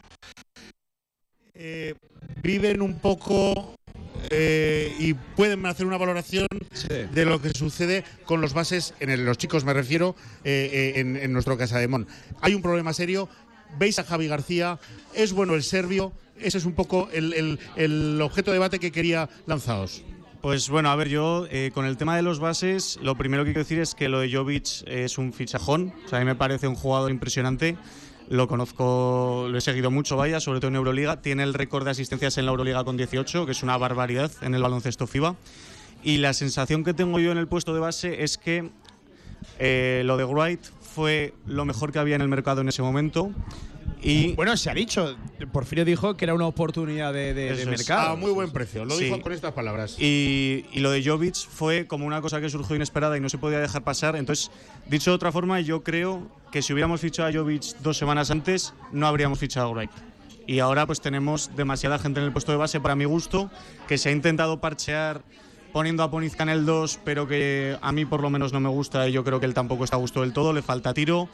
eh, 1.54 1.94
viven 2.42 2.82
un 2.82 2.98
poco 2.98 3.74
eh, 4.30 4.94
y 4.98 5.14
pueden 5.14 5.64
hacer 5.66 5.86
una 5.86 5.96
valoración 5.98 6.46
de 6.88 7.24
lo 7.24 7.40
que 7.40 7.50
sucede 7.50 8.04
con 8.24 8.40
los 8.40 8.52
bases, 8.54 8.94
en 9.00 9.10
el- 9.10 9.24
los 9.24 9.38
chicos 9.38 9.64
me 9.64 9.72
refiero, 9.72 10.14
eh, 10.44 10.92
eh, 10.96 11.00
en, 11.00 11.16
en 11.16 11.32
nuestro 11.32 11.56
Casa 11.58 11.78
de 11.78 11.88
Mon. 11.88 12.06
Hay 12.40 12.54
un 12.54 12.62
problema 12.62 12.92
serio. 12.92 13.28
Veis 13.78 13.98
a 13.98 14.04
Javi 14.04 14.28
García, 14.28 14.78
es 15.14 15.32
bueno 15.32 15.54
el 15.54 15.62
serbio. 15.62 16.12
Ese 16.42 16.58
es 16.58 16.64
un 16.64 16.72
poco 16.74 17.08
el, 17.12 17.32
el- 17.34 17.58
el 17.76 18.20
objeto 18.22 18.50
de 18.50 18.56
debate 18.56 18.78
que 18.78 18.90
quería 18.92 19.28
lanzaros. 19.46 20.02
Pues 20.40 20.68
bueno, 20.68 20.90
a 20.90 20.96
ver, 20.96 21.08
yo 21.08 21.46
eh, 21.50 21.70
con 21.72 21.86
el 21.86 21.96
tema 21.96 22.16
de 22.16 22.22
los 22.22 22.40
bases, 22.40 22.98
lo 23.00 23.16
primero 23.16 23.44
que 23.44 23.50
quiero 23.52 23.60
decir 23.60 23.78
es 23.78 23.94
que 23.94 24.08
lo 24.08 24.18
de 24.20 24.32
Jovic 24.32 24.82
es 24.86 25.16
un 25.18 25.32
fichajón. 25.32 25.94
O 26.04 26.08
sea, 26.08 26.18
a 26.18 26.20
mí 26.20 26.24
me 26.26 26.34
parece 26.34 26.66
un 26.66 26.74
jugador 26.74 27.12
impresionante. 27.12 27.76
Lo 28.28 28.48
conozco, 28.48 29.46
lo 29.48 29.56
he 29.58 29.60
seguido 29.60 29.90
mucho, 29.92 30.16
vaya, 30.16 30.40
sobre 30.40 30.58
todo 30.58 30.68
en 30.68 30.76
Euroliga. 30.76 31.20
Tiene 31.22 31.42
el 31.44 31.54
récord 31.54 31.84
de 31.84 31.90
asistencias 31.92 32.38
en 32.38 32.46
la 32.46 32.50
Euroliga 32.52 32.82
con 32.82 32.96
18, 32.96 33.46
que 33.46 33.52
es 33.52 33.62
una 33.62 33.76
barbaridad 33.76 34.32
en 34.42 34.54
el 34.54 34.62
baloncesto 34.62 35.06
FIBA. 35.06 35.36
Y 36.02 36.16
la 36.18 36.32
sensación 36.32 36.82
que 36.82 36.92
tengo 36.94 37.20
yo 37.20 37.30
en 37.30 37.38
el 37.38 37.46
puesto 37.46 37.72
de 37.74 37.78
base 37.80 38.24
es 38.24 38.36
que 38.38 38.70
eh, 39.60 40.02
lo 40.04 40.16
de 40.16 40.24
Wright 40.24 40.60
fue 40.80 41.34
lo 41.46 41.64
mejor 41.64 41.92
que 41.92 41.98
había 42.00 42.16
en 42.16 42.22
el 42.22 42.28
mercado 42.28 42.62
en 42.62 42.68
ese 42.68 42.82
momento. 42.82 43.30
Y 44.02 44.32
bueno, 44.34 44.56
se 44.56 44.68
ha 44.70 44.74
dicho. 44.74 45.16
Porfirio 45.52 45.84
dijo 45.84 46.16
que 46.16 46.24
era 46.24 46.34
una 46.34 46.46
oportunidad 46.46 47.12
de, 47.12 47.34
de- 47.34 47.54
de 47.54 47.66
mercado. 47.66 48.10
A 48.12 48.16
muy 48.16 48.32
buen 48.32 48.50
precio. 48.50 48.84
Lo 48.84 48.94
Sí. 48.96 49.04
dijo 49.04 49.20
con 49.20 49.32
estas 49.32 49.52
palabras. 49.52 49.96
Y, 49.98 50.64
y 50.72 50.80
lo 50.80 50.90
de 50.90 51.04
Jovic 51.04 51.36
fue 51.36 51.86
como 51.86 52.06
una 52.06 52.20
cosa 52.20 52.40
que 52.40 52.50
surgió 52.50 52.74
inesperada 52.76 53.16
y 53.16 53.20
no 53.20 53.28
se 53.28 53.38
podía 53.38 53.60
dejar 53.60 53.84
pasar. 53.84 54.16
Entonces, 54.16 54.50
dicho 54.88 55.10
de 55.10 55.14
otra 55.16 55.30
forma, 55.32 55.60
yo 55.60 55.82
creo 55.84 56.26
que 56.50 56.62
si 56.62 56.72
hubiéramos 56.72 57.00
fichado 57.00 57.28
a 57.28 57.32
Jovic 57.32 57.62
dos 57.80 57.96
semanas 57.96 58.30
antes, 58.30 58.74
no 58.92 59.06
habríamos 59.06 59.38
fichado 59.38 59.68
a 59.68 59.70
Wright. 59.72 59.90
Y 60.46 60.58
ahora 60.58 60.86
pues 60.86 61.00
tenemos 61.00 61.50
demasiada 61.54 61.98
gente 62.00 62.18
en 62.18 62.26
el 62.26 62.32
puesto 62.32 62.50
de 62.50 62.58
base 62.58 62.80
para 62.80 62.96
mi 62.96 63.04
gusto, 63.04 63.50
que 63.86 63.96
se 63.98 64.08
ha 64.08 64.12
intentado 64.12 64.60
parchear 64.60 65.22
poniendo 65.72 66.02
a 66.02 66.10
Ponizca 66.10 66.42
en 66.42 66.48
el 66.48 66.66
2, 66.66 66.98
pero 67.04 67.26
que 67.28 67.78
a 67.80 67.92
mí 67.92 68.04
por 68.04 68.20
lo 68.20 68.28
menos 68.28 68.52
no 68.52 68.58
me 68.60 68.68
gusta 68.68 69.08
y 69.08 69.12
yo 69.12 69.22
creo 69.24 69.38
que 69.40 69.46
él 69.46 69.54
tampoco 69.54 69.84
está 69.84 69.96
a 69.96 70.00
gusto 70.00 70.20
del 70.22 70.32
todo, 70.32 70.52
le 70.52 70.60
falta 70.60 70.92
tiro. 70.92 71.28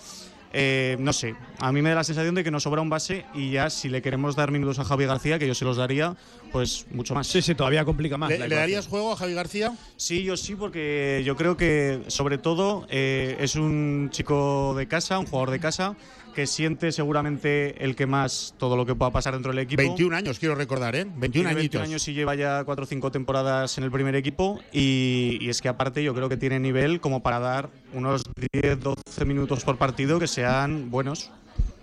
Eh, 0.53 0.97
no 0.99 1.13
sé, 1.13 1.35
a 1.61 1.73
mí 1.73 1.83
me 1.83 1.91
da 1.91 1.97
la 1.97 2.05
sensación 2.05 2.35
de 2.35 2.43
que 2.43 2.51
nos 2.51 2.63
sobra 2.63 2.81
un 2.81 2.89
base 2.89 3.27
y 3.35 3.51
ya 3.51 3.69
si 3.69 3.89
le 3.89 4.01
queremos 4.01 4.35
dar 4.35 4.51
minutos 4.51 4.79
a 4.79 4.85
Javi 4.85 5.05
García, 5.05 5.39
que 5.39 5.47
yo 5.47 5.55
se 5.55 5.65
los 5.67 5.77
daría, 5.77 6.17
pues 6.53 6.87
mucho 6.91 7.15
más. 7.15 7.27
Sí, 7.27 7.43
sí, 7.43 7.55
todavía 7.55 7.85
complica 7.85 8.17
más. 8.17 8.31
¿Le, 8.31 8.39
la 8.39 8.41
le 8.41 8.47
ecuación. 8.47 8.61
darías 8.63 8.87
juego 8.87 9.13
a 9.13 9.17
Javi 9.17 9.35
García? 9.35 9.75
Sí, 9.97 10.23
yo 10.23 10.37
sí, 10.37 10.55
porque 10.55 11.23
yo 11.25 11.37
creo 11.37 11.57
que 11.57 12.03
sobre 12.07 12.39
todo 12.39 12.87
eh, 12.89 13.37
es 13.41 13.57
un 13.57 14.09
chico 14.11 14.75
de 14.77 14.89
casa, 14.89 15.19
un 15.19 15.27
jugador 15.27 15.51
de 15.51 15.61
casa, 15.61 15.97
que 16.35 16.47
siente 16.47 16.93
seguramente 16.93 17.85
el 17.85 17.97
que 17.97 18.07
más 18.07 18.55
todo 18.59 18.77
lo 18.77 18.87
que 18.87 18.95
pueda 18.95 19.11
pasar 19.11 19.35
dentro 19.35 19.53
del 19.53 19.61
equipo. 19.61 19.83
21 19.83 20.17
años, 20.17 20.39
quiero 20.39 20.55
recordar, 20.55 20.95
¿eh? 20.97 21.05
21 21.05 21.31
Tiene 21.31 21.49
añitos. 21.49 21.81
21 21.81 21.85
años 21.85 22.09
y 22.09 22.15
lleva 22.15 22.35
ya 22.35 22.65
4 22.65 22.85
o 22.85 22.87
5 22.87 23.11
temporadas 23.11 23.77
en 23.79 23.85
el 23.85 23.91
primer 23.91 24.15
equipo 24.15 24.61
y, 24.73 25.39
y 25.41 25.49
es 25.49 25.61
que 25.61 25.69
aparte 25.69 26.03
yo 26.03 26.15
creo 26.15 26.29
que 26.29 26.37
tiene 26.37 26.61
nivel 26.61 27.01
como 27.01 27.23
para 27.23 27.39
dar 27.39 27.71
unos 27.93 28.25
10-12 28.53 29.27
minutos 29.27 29.65
por 29.65 29.79
partido 29.79 30.19
que 30.19 30.27
sean 30.27 30.91
buenos. 30.91 31.31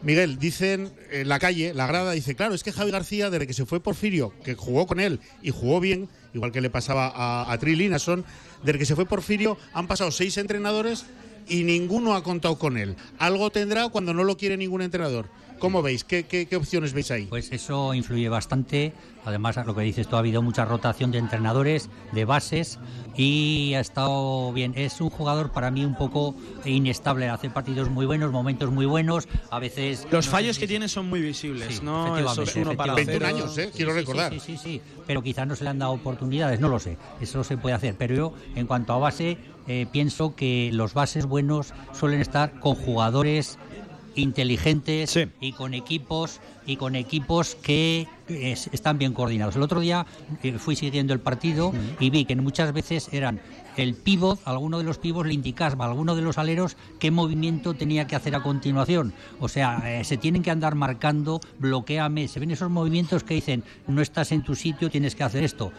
Miguel, 0.01 0.37
dicen 0.37 0.93
en 1.09 1.27
la 1.27 1.39
calle, 1.39 1.73
la 1.73 1.87
grada 1.87 2.11
dice, 2.11 2.35
claro, 2.35 2.53
es 2.53 2.63
que 2.63 2.71
Javi 2.71 2.91
García, 2.91 3.31
desde 3.31 3.47
que 3.47 3.53
se 3.53 3.65
fue 3.65 3.79
Porfirio, 3.79 4.33
que 4.43 4.53
jugó 4.53 4.85
con 4.85 4.99
él 4.99 5.19
y 5.41 5.49
jugó 5.49 5.79
bien, 5.79 6.09
igual 6.33 6.51
que 6.51 6.61
le 6.61 6.69
pasaba 6.69 7.07
a, 7.07 7.51
a 7.51 7.57
Tri 7.57 7.75
Linason, 7.75 8.23
desde 8.63 8.77
que 8.77 8.85
se 8.85 8.95
fue 8.95 9.07
Porfirio 9.07 9.57
han 9.73 9.87
pasado 9.87 10.11
seis 10.11 10.37
entrenadores 10.37 11.05
y 11.47 11.63
ninguno 11.63 12.15
ha 12.15 12.23
contado 12.23 12.57
con 12.57 12.77
él. 12.77 12.95
Algo 13.17 13.49
tendrá 13.49 13.89
cuando 13.89 14.13
no 14.13 14.23
lo 14.23 14.37
quiere 14.37 14.57
ningún 14.57 14.81
entrenador. 14.81 15.29
¿Cómo 15.59 15.81
veis? 15.81 16.03
¿Qué, 16.03 16.23
qué, 16.23 16.45
qué 16.47 16.55
opciones 16.55 16.93
veis 16.93 17.11
ahí? 17.11 17.25
Pues 17.25 17.51
eso 17.51 17.93
influye 17.93 18.29
bastante. 18.29 18.93
Además, 19.25 19.55
lo 19.65 19.73
que 19.75 19.81
dices 19.81 20.07
tú, 20.07 20.15
ha 20.15 20.19
habido 20.19 20.43
mucha 20.43 20.65
rotación 20.65 21.11
de 21.11 21.17
entrenadores, 21.17 21.89
de 22.11 22.25
bases 22.25 22.77
y 23.15 23.73
ha 23.73 23.79
estado 23.79 24.53
bien. 24.53 24.73
Es 24.75 25.01
un 25.01 25.09
jugador 25.09 25.51
para 25.51 25.71
mí 25.71 25.83
un 25.83 25.95
poco 25.95 26.35
inestable. 26.63 27.27
Hace 27.29 27.49
partidos 27.49 27.89
muy 27.89 28.05
buenos, 28.05 28.31
momentos 28.31 28.69
muy 28.69 28.85
buenos. 28.85 29.27
A 29.49 29.59
veces. 29.59 30.07
Los 30.11 30.27
fallos 30.29 30.59
que 30.59 30.67
tiene 30.67 30.87
son 30.87 31.09
muy 31.09 31.21
visibles, 31.21 31.81
¿no? 31.81 32.17
Eso 32.17 32.43
es 32.43 32.55
uno 32.55 32.75
para 32.75 32.93
21 32.93 33.25
cero. 33.25 33.35
años, 33.35 33.57
¿eh? 33.57 33.69
Sí, 33.71 33.77
Quiero 33.77 33.93
sí, 33.93 33.99
recordar. 33.99 34.33
Sí, 34.33 34.39
sí, 34.39 34.57
sí, 34.57 34.63
sí. 34.63 34.81
Pero 35.07 35.23
quizás 35.23 35.47
no 35.47 35.55
se 35.55 35.63
le 35.63 35.71
han 35.71 35.79
dado 35.79 35.93
oportunidades, 35.93 36.59
no 36.59 36.69
lo 36.69 36.77
sé. 36.79 36.97
Eso 37.19 37.43
se 37.43 37.57
puede 37.57 37.75
hacer. 37.75 37.95
Pero 37.97 38.15
yo, 38.15 38.33
en 38.55 38.67
cuanto 38.67 38.93
a 38.93 38.97
base, 38.99 39.39
eh, 39.67 39.87
pienso 39.91 40.35
que 40.35 40.69
los 40.71 40.93
bases 40.93 41.25
buenos 41.25 41.73
suelen 41.93 42.21
estar 42.21 42.59
con 42.59 42.75
jugadores 42.75 43.57
inteligentes 44.15 45.17
y 45.39 45.51
con 45.53 45.73
equipos 45.73 46.39
y 46.65 46.77
con 46.77 46.95
equipos 46.95 47.55
que 47.55 48.07
eh, 48.27 48.55
están 48.71 48.97
bien 48.97 49.13
coordinados. 49.13 49.55
El 49.55 49.61
otro 49.61 49.79
día 49.79 50.05
eh, 50.41 50.53
fui 50.57 50.75
siguiendo 50.75 51.13
el 51.13 51.19
partido 51.19 51.73
y 51.99 52.09
vi 52.09 52.25
que 52.25 52.35
muchas 52.35 52.73
veces 52.73 53.09
eran 53.11 53.39
el 53.77 53.93
pívot, 53.93 54.39
alguno 54.45 54.77
de 54.77 54.85
los 54.85 54.97
pivos 54.97 55.25
le 55.25 55.33
indicaba 55.33 55.85
a 55.85 55.89
alguno 55.89 56.15
de 56.15 56.21
los 56.21 56.37
aleros 56.37 56.77
qué 56.99 57.11
movimiento 57.11 57.73
tenía 57.73 58.07
que 58.07 58.15
hacer 58.15 58.35
a 58.35 58.41
continuación. 58.41 59.13
O 59.39 59.49
sea, 59.49 59.99
eh, 59.99 60.03
se 60.03 60.17
tienen 60.17 60.43
que 60.43 60.51
andar 60.51 60.75
marcando, 60.75 61.41
bloqueame. 61.59 62.27
Se 62.27 62.39
ven 62.39 62.51
esos 62.51 62.69
movimientos 62.69 63.23
que 63.23 63.33
dicen, 63.33 63.63
no 63.87 64.01
estás 64.01 64.31
en 64.31 64.43
tu 64.43 64.55
sitio, 64.55 64.89
tienes 64.89 65.15
que 65.15 65.23
hacer 65.23 65.43
esto. 65.43 65.71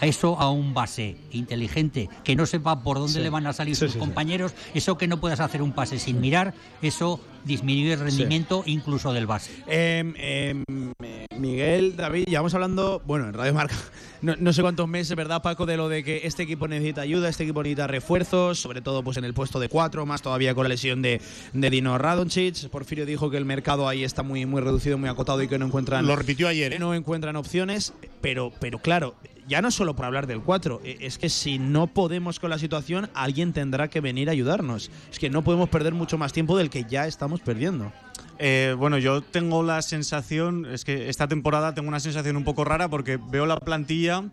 Eso 0.00 0.38
a 0.38 0.50
un 0.50 0.74
base 0.74 1.16
inteligente 1.30 2.08
que 2.24 2.36
no 2.36 2.46
sepa 2.46 2.82
por 2.82 2.98
dónde 2.98 3.14
Sí. 3.14 3.20
le 3.20 3.30
van 3.30 3.46
a 3.46 3.52
salir 3.52 3.74
Sí, 3.76 3.80
sus 3.80 3.92
sí, 3.92 3.94
sí. 3.94 3.98
compañeros, 4.00 4.52
eso 4.74 4.98
que 4.98 5.06
no 5.08 5.20
puedas 5.20 5.40
hacer 5.40 5.62
un 5.62 5.72
pase 5.72 5.98
sin 5.98 6.20
mirar, 6.20 6.52
eso 6.82 7.20
disminuye 7.44 7.92
el 7.92 8.00
rendimiento 8.00 8.62
incluso 8.66 9.12
del 9.12 9.26
base. 9.26 9.52
Em, 9.66 10.14
em, 10.16 10.64
eh, 11.02 11.26
Miguel, 11.38 11.94
David, 11.96 12.24
llevamos 12.26 12.54
hablando, 12.54 13.02
bueno, 13.06 13.26
en 13.28 13.34
Radio 13.34 13.52
Marca, 13.54 13.74
no, 14.22 14.34
no 14.38 14.52
sé 14.52 14.62
cuántos 14.62 14.88
meses, 14.88 15.14
¿verdad, 15.16 15.42
Paco? 15.42 15.66
De 15.66 15.76
lo 15.76 15.88
de 15.88 16.02
que 16.04 16.22
este 16.24 16.42
equipo 16.44 16.66
necesita 16.68 17.02
ayuda, 17.02 17.28
este 17.28 17.44
equipo 17.44 17.62
necesita 17.62 17.86
refuerzos, 17.86 18.58
sobre 18.60 18.80
todo 18.80 19.02
pues 19.02 19.16
en 19.18 19.24
el 19.24 19.34
puesto 19.34 19.60
de 19.60 19.68
cuatro, 19.68 20.06
más 20.06 20.22
todavía 20.22 20.54
con 20.54 20.64
la 20.64 20.70
lesión 20.70 21.02
de, 21.02 21.20
de 21.52 21.70
Dino 21.70 21.96
Radonjic. 21.98 22.68
Porfirio 22.70 23.04
dijo 23.06 23.30
que 23.30 23.36
el 23.36 23.44
mercado 23.44 23.88
ahí 23.88 24.04
está 24.04 24.22
muy, 24.22 24.46
muy 24.46 24.60
reducido, 24.62 24.96
muy 24.98 25.08
acotado 25.08 25.42
y 25.42 25.48
que 25.48 25.58
no 25.58 25.66
encuentran. 25.66 26.06
Lo 26.06 26.16
repitió 26.16 26.48
ayer, 26.48 26.72
¿eh? 26.74 26.78
No 26.78 26.94
encuentran 26.94 27.36
opciones, 27.36 27.92
pero, 28.22 28.52
pero 28.58 28.78
claro. 28.78 29.14
Ya 29.46 29.60
no 29.60 29.70
solo 29.70 29.94
por 29.94 30.06
hablar 30.06 30.26
del 30.26 30.40
4, 30.40 30.80
es 30.84 31.18
que 31.18 31.28
si 31.28 31.58
no 31.58 31.86
podemos 31.86 32.40
con 32.40 32.50
la 32.50 32.58
situación, 32.58 33.10
alguien 33.14 33.52
tendrá 33.52 33.88
que 33.88 34.00
venir 34.00 34.28
a 34.28 34.32
ayudarnos. 34.32 34.90
Es 35.10 35.18
que 35.18 35.28
no 35.28 35.44
podemos 35.44 35.68
perder 35.68 35.92
mucho 35.92 36.16
más 36.16 36.32
tiempo 36.32 36.56
del 36.56 36.70
que 36.70 36.84
ya 36.84 37.06
estamos 37.06 37.40
perdiendo. 37.40 37.92
Eh, 38.38 38.74
bueno, 38.78 38.98
yo 38.98 39.20
tengo 39.22 39.62
la 39.62 39.82
sensación, 39.82 40.66
es 40.66 40.84
que 40.84 41.08
esta 41.08 41.28
temporada 41.28 41.74
tengo 41.74 41.88
una 41.88 42.00
sensación 42.00 42.36
un 42.36 42.44
poco 42.44 42.64
rara 42.64 42.88
porque 42.88 43.18
veo 43.18 43.46
la 43.46 43.58
plantilla 43.60 44.24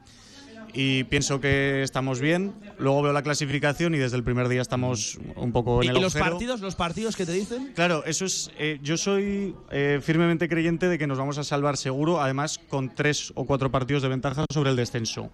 y 0.73 1.03
pienso 1.05 1.39
que 1.41 1.83
estamos 1.83 2.19
bien. 2.19 2.53
Luego 2.79 3.01
veo 3.01 3.13
la 3.13 3.21
clasificación 3.23 3.93
y 3.95 3.97
desde 3.97 4.17
el 4.17 4.23
primer 4.23 4.47
día 4.47 4.61
estamos 4.61 5.19
un 5.35 5.51
poco 5.51 5.83
¿Y, 5.83 5.87
en 5.87 5.91
el 5.91 5.97
y 5.97 6.01
los 6.01 6.15
agujero. 6.15 6.33
partidos, 6.35 6.61
los 6.61 6.75
partidos 6.75 7.15
que 7.15 7.25
te 7.25 7.33
dicen? 7.33 7.71
Claro, 7.75 8.03
eso 8.05 8.25
es. 8.25 8.51
eh, 8.57 8.79
yo 8.81 8.97
soy 8.97 9.55
eh, 9.71 9.99
firmemente 10.01 10.47
creyente 10.49 10.87
de 10.87 10.97
que 10.97 11.07
nos 11.07 11.17
vamos 11.17 11.37
a 11.37 11.43
salvar 11.43 11.77
seguro, 11.77 12.21
además 12.21 12.59
con 12.69 12.93
tres 12.95 13.31
o 13.35 13.45
cuatro 13.45 13.71
partidos 13.71 14.03
de 14.03 14.09
ventaja 14.09 14.45
sobre 14.51 14.69
el 14.71 14.75
descenso. 14.75 15.29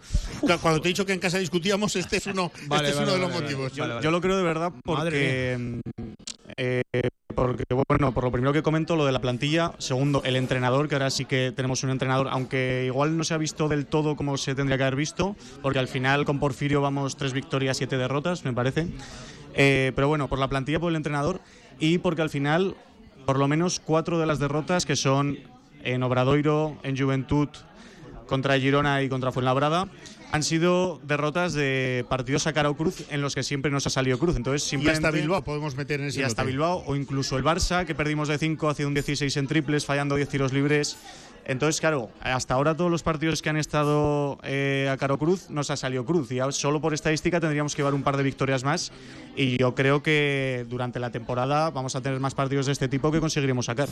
Claro, 0.46 0.62
Cuando 0.62 0.82
te 0.82 0.88
he 0.88 0.92
dicho 0.92 1.06
que 1.06 1.14
en 1.14 1.20
casa 1.20 1.38
discutíamos, 1.38 1.96
este 1.96 2.18
es 2.18 2.28
uno, 2.28 2.52
Vale, 2.68 2.90
este 2.90 3.00
es 3.02 3.06
vale, 3.08 3.12
uno 3.12 3.12
de 3.14 3.20
vale, 3.20 3.22
los 3.22 3.32
vale. 3.34 3.56
motivos. 3.56 3.74
Yo, 3.74 4.02
yo 4.02 4.12
lo 4.12 4.22
creo 4.22 4.38
de 4.38 4.44
verdad 4.44 4.72
porque, 4.84 5.58
Madre 5.60 5.82
eh, 6.58 6.82
porque, 7.36 7.66
bueno, 7.88 8.14
por 8.14 8.24
lo 8.24 8.32
primero 8.32 8.52
que 8.52 8.64
comento, 8.64 8.96
lo 8.96 9.06
de 9.06 9.12
la 9.12 9.20
plantilla. 9.20 9.74
Segundo, 9.78 10.24
el 10.26 10.36
entrenador, 10.36 10.88
que 10.90 10.96
ahora 10.96 11.12
sí 11.12 11.26
que 11.26 11.54
tenemos 11.56 11.84
un 11.84 11.92
entrenador, 11.92 12.28
aunque 12.32 12.86
igual 12.88 13.16
no 13.16 13.24
se 13.24 13.36
ha 13.36 13.38
visto 13.38 13.68
del 13.68 13.86
todo 13.86 14.16
como 14.16 14.38
se 14.38 14.56
tendría 14.56 14.78
que 14.78 14.84
haber 14.84 14.96
visto, 14.96 15.36
porque 15.62 15.78
al 15.78 15.88
final 15.88 16.26
con 16.26 16.40
Porfirio 16.40 16.82
vamos 16.82 17.16
tres 17.16 17.34
victorias, 17.34 17.78
siete 17.78 17.98
derrotas, 17.98 18.44
me 18.44 18.54
parece. 18.54 18.88
Eh, 19.54 19.92
pero 19.96 20.08
bueno, 20.08 20.28
por 20.28 20.40
la 20.40 20.48
plantilla, 20.48 20.80
por 20.80 20.90
el 20.92 20.96
entrenador 20.96 21.40
y 21.80 22.00
porque 22.00 22.24
al 22.24 22.32
final, 22.32 22.76
por 23.26 23.38
lo 23.38 23.48
menos 23.48 23.80
cuatro 23.80 24.20
de 24.20 24.26
las 24.26 24.40
derrotas 24.40 24.86
que 24.86 24.96
son 24.96 25.38
en 25.84 26.02
Obradoiro, 26.02 26.78
en 26.82 26.98
Juventud, 26.98 27.50
contra 28.26 28.60
Girona 28.60 29.04
y 29.04 29.10
contra 29.10 29.32
Fuenlabrada 29.32 29.88
han 30.32 30.44
sido 30.44 31.00
derrotas 31.04 31.54
de 31.54 32.06
partidos 32.10 32.48
a 32.48 32.54
cara 32.54 32.70
o 32.70 32.76
cruz 32.76 33.06
en 33.10 33.22
los 33.22 33.36
que 33.36 33.44
siempre 33.44 33.72
nos 33.72 33.88
ha 33.88 33.90
salido 33.90 34.20
cruz. 34.20 34.36
Entonces, 34.36 34.66
Y 34.68 34.70
simplemente 34.72 35.08
hasta 35.08 35.18
Bilbao 35.18 35.44
podemos 35.44 35.76
meter 35.76 36.02
en 36.02 36.08
ese 36.08 36.22
y 36.22 36.24
hasta. 36.24 36.44
Bilbao 36.44 36.84
o 36.86 36.96
incluso 36.96 37.38
el 37.38 37.44
Barça 37.44 37.86
que 37.86 37.96
perdimos 37.96 38.28
de 38.28 38.38
5 38.38 38.70
hace 38.70 38.86
un 38.86 38.94
16 38.94 39.36
en 39.38 39.48
triples 39.48 39.86
fallando 39.86 40.16
10 40.16 40.30
tiros 40.30 40.54
libres. 40.54 40.98
Entonces, 41.46 41.80
claro, 41.80 42.10
hasta 42.20 42.56
ahora 42.56 42.76
todos 42.76 42.92
los 42.92 43.04
partidos 43.04 43.42
que 43.42 43.50
han 43.50 43.56
estado 43.56 44.38
eh, 44.44 44.90
a 44.92 44.98
Caro 44.98 45.18
Cruz 45.18 45.50
nos 45.50 45.72
ha 45.72 45.78
salido 45.78 46.04
Cruz. 46.04 46.30
Y 46.30 46.40
solo 46.52 46.82
por 46.82 46.94
estadística 46.94 47.40
tendríamos 47.40 47.74
que 47.74 47.80
llevar 47.80 47.94
un 47.94 48.04
par 48.04 48.18
de 48.18 48.24
victorias 48.24 48.66
más. 48.66 48.92
Y 49.38 49.58
yo 49.58 49.74
creo 49.74 50.04
que 50.04 50.66
durante 50.70 51.00
la 51.00 51.10
temporada 51.10 51.70
vamos 51.70 51.96
a 51.96 52.02
tener 52.02 52.20
más 52.20 52.36
partidos 52.36 52.66
de 52.66 52.74
este 52.74 52.90
tipo 52.90 53.14
que 53.14 53.22
conseguiremos 53.22 53.68
sacar. 53.68 53.88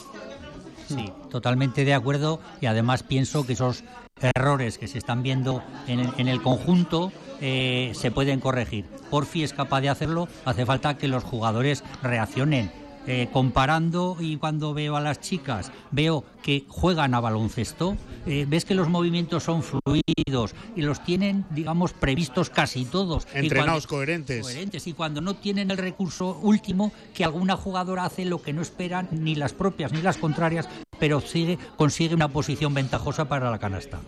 Sí, 0.88 1.12
totalmente 1.30 1.86
de 1.86 1.94
acuerdo 1.94 2.40
y 2.62 2.68
además 2.68 3.04
pienso 3.04 3.46
que 3.46 3.54
esos 3.54 3.84
errores 4.22 4.78
que 4.78 4.88
se 4.88 4.98
están 4.98 5.24
viendo 5.24 5.64
en 5.88 6.00
el, 6.00 6.10
en 6.18 6.28
el 6.28 6.42
conjunto 6.42 7.12
eh, 7.42 7.92
se 7.96 8.12
pueden 8.12 8.40
corregir. 8.40 8.86
Porfi 9.10 9.44
es 9.44 9.54
capaz 9.54 9.82
de 9.82 9.90
hacerlo, 9.90 10.28
hace 10.46 10.66
falta 10.66 10.98
que 10.98 11.08
los 11.08 11.24
jugadores 11.24 11.84
reaccionen. 12.02 12.72
Eh, 13.08 13.30
comparando 13.32 14.18
y 14.20 14.38
cuando 14.38 14.74
veo 14.74 14.96
a 14.96 15.02
las 15.02 15.20
chicas, 15.22 15.72
veo 15.92 16.24
que 16.42 16.66
juegan 16.68 17.14
a 17.14 17.20
baloncesto, 17.20 17.98
eh, 18.26 18.46
ves 18.48 18.66
que 18.66 18.74
los 18.74 18.90
movimientos 18.90 19.44
son 19.44 19.62
fluidos 19.62 20.56
y 20.76 20.82
los 20.82 21.04
tienen, 21.04 21.46
digamos, 21.52 21.94
previstos 21.94 22.50
casi 22.50 22.84
todos. 22.86 23.28
Entrenados, 23.34 23.86
cuando- 23.88 23.88
coherentes. 24.06 24.42
coherentes. 24.42 24.88
Y 24.88 24.94
cuando 24.94 25.22
no 25.22 25.36
tienen 25.36 25.70
el 25.72 25.78
recurso 25.78 26.40
último, 26.42 26.92
que 27.14 27.24
alguna 27.24 27.56
jugadora 27.56 28.06
hace 28.06 28.26
lo 28.26 28.42
que 28.42 28.54
no 28.54 28.62
esperan 28.64 29.08
ni 29.12 29.36
las 29.36 29.54
propias 29.54 29.92
ni 29.92 30.02
las 30.02 30.18
contrarias, 30.18 30.68
pero 31.00 31.22
sigue, 31.22 31.60
consigue 31.78 32.16
una 32.16 32.30
posición 32.30 32.74
ventajosa 32.74 33.26
para 33.28 33.52
la 33.52 33.60
canasta. 33.60 34.00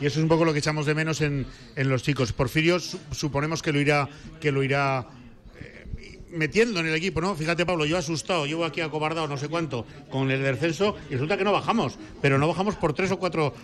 Y 0.00 0.06
eso 0.06 0.18
es 0.18 0.22
un 0.22 0.28
poco 0.28 0.44
lo 0.44 0.52
que 0.52 0.58
echamos 0.58 0.86
de 0.86 0.94
menos 0.94 1.20
en, 1.20 1.46
en 1.76 1.88
los 1.88 2.02
chicos. 2.02 2.32
Porfirio 2.32 2.80
su- 2.80 2.98
suponemos 3.12 3.62
que 3.62 3.72
lo 3.72 3.80
irá, 3.80 4.08
que 4.40 4.50
lo 4.50 4.62
irá 4.62 5.06
metiendo 6.32 6.80
en 6.80 6.86
el 6.86 6.94
equipo, 6.94 7.20
¿no? 7.20 7.34
Fíjate, 7.34 7.66
Pablo, 7.66 7.84
yo 7.84 7.98
asustado, 7.98 8.46
llevo 8.46 8.64
aquí 8.64 8.80
acobardado 8.80 9.28
no 9.28 9.36
sé 9.36 9.48
cuánto 9.48 9.86
con 10.10 10.30
el 10.30 10.42
descenso 10.42 10.96
y 11.08 11.14
resulta 11.14 11.36
que 11.36 11.44
no 11.44 11.52
bajamos, 11.52 11.98
pero 12.20 12.38
no 12.38 12.48
bajamos 12.48 12.76
por 12.76 12.92
tres 12.92 13.10
o 13.12 13.18
cuatro 13.18 13.54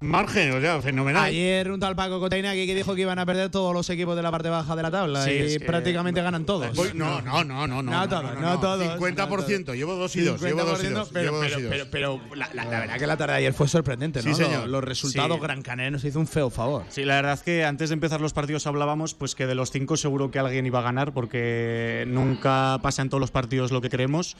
margen, 0.00 0.52
o 0.52 0.60
sea, 0.60 0.80
fenomenal. 0.80 1.24
Ayer 1.24 1.70
un 1.70 1.78
tal 1.78 1.94
Paco 1.94 2.18
Cotaina 2.20 2.52
que 2.54 2.74
dijo 2.74 2.94
que 2.94 3.02
iban 3.02 3.18
a 3.18 3.26
perder 3.26 3.50
todos 3.50 3.74
los 3.74 3.88
equipos 3.90 4.16
de 4.16 4.22
la 4.22 4.30
parte 4.30 4.48
baja 4.48 4.74
de 4.74 4.82
la 4.82 4.90
tabla 4.90 5.24
Sí, 5.24 5.30
y 5.32 5.36
es 5.38 5.58
que- 5.58 5.64
prácticamente 5.66 6.22
ganan 6.22 6.44
todos. 6.46 6.74
Voy- 6.74 6.90
no, 6.94 7.20
no, 7.20 7.44
no, 7.44 7.66
no, 7.66 7.82
no, 7.82 7.90
No 7.92 8.08
todos, 8.08 8.22
no, 8.24 8.34
no, 8.34 8.40
no, 8.40 8.60
todos. 8.60 8.98
50%, 8.98 9.74
llevo 9.74 9.94
dos 9.96 10.16
y 10.16 10.22
dos, 10.22 10.40
llevo 10.40 10.64
dos 10.64 10.82
y 10.82 10.86
50%, 10.86 10.92
dos, 10.94 11.08
Pero, 11.12 11.40
pero, 11.40 11.68
pero, 11.68 11.90
pero 11.90 12.20
la, 12.36 12.48
la- 12.54 12.64
la 12.64 12.80
verdad 12.80 12.98
que 12.98 13.06
la 13.06 13.16
tarde 13.16 13.32
de 13.34 13.38
ayer 13.40 13.52
fue 13.52 13.68
sorprendente, 13.68 14.22
¿no? 14.22 14.34
Sí, 14.34 14.42
señor. 14.42 14.62
Los, 14.62 14.70
los 14.70 14.84
resultados, 14.84 15.36
Sí. 15.36 15.42
Gran 15.42 15.62
Canaria 15.62 15.90
nos 15.90 16.04
hizo 16.04 16.18
un 16.18 16.26
feo 16.26 16.50
favor. 16.50 16.84
Sí, 16.88 17.04
la 17.04 17.16
verdad 17.16 17.34
es 17.34 17.42
que 17.42 17.64
antes 17.64 17.90
de 17.90 17.94
empezar 17.94 18.20
los 18.20 18.32
partidos 18.32 18.66
hablábamos 18.66 19.14
pues 19.14 19.34
que 19.34 19.46
de 19.46 19.54
los 19.54 19.70
cinco 19.70 19.96
seguro 19.96 20.30
que 20.30 20.38
alguien 20.38 20.64
iba 20.66 20.78
a 20.78 20.82
ganar 20.82 21.12
porque 21.12 22.04
nunca 22.08 22.78
pasa 22.82 23.02
en 23.02 23.08
todos 23.10 23.20
los 23.20 23.30
partidos 23.30 23.70
lo 23.70 23.80
que 23.80 23.90
creemos. 23.90 24.36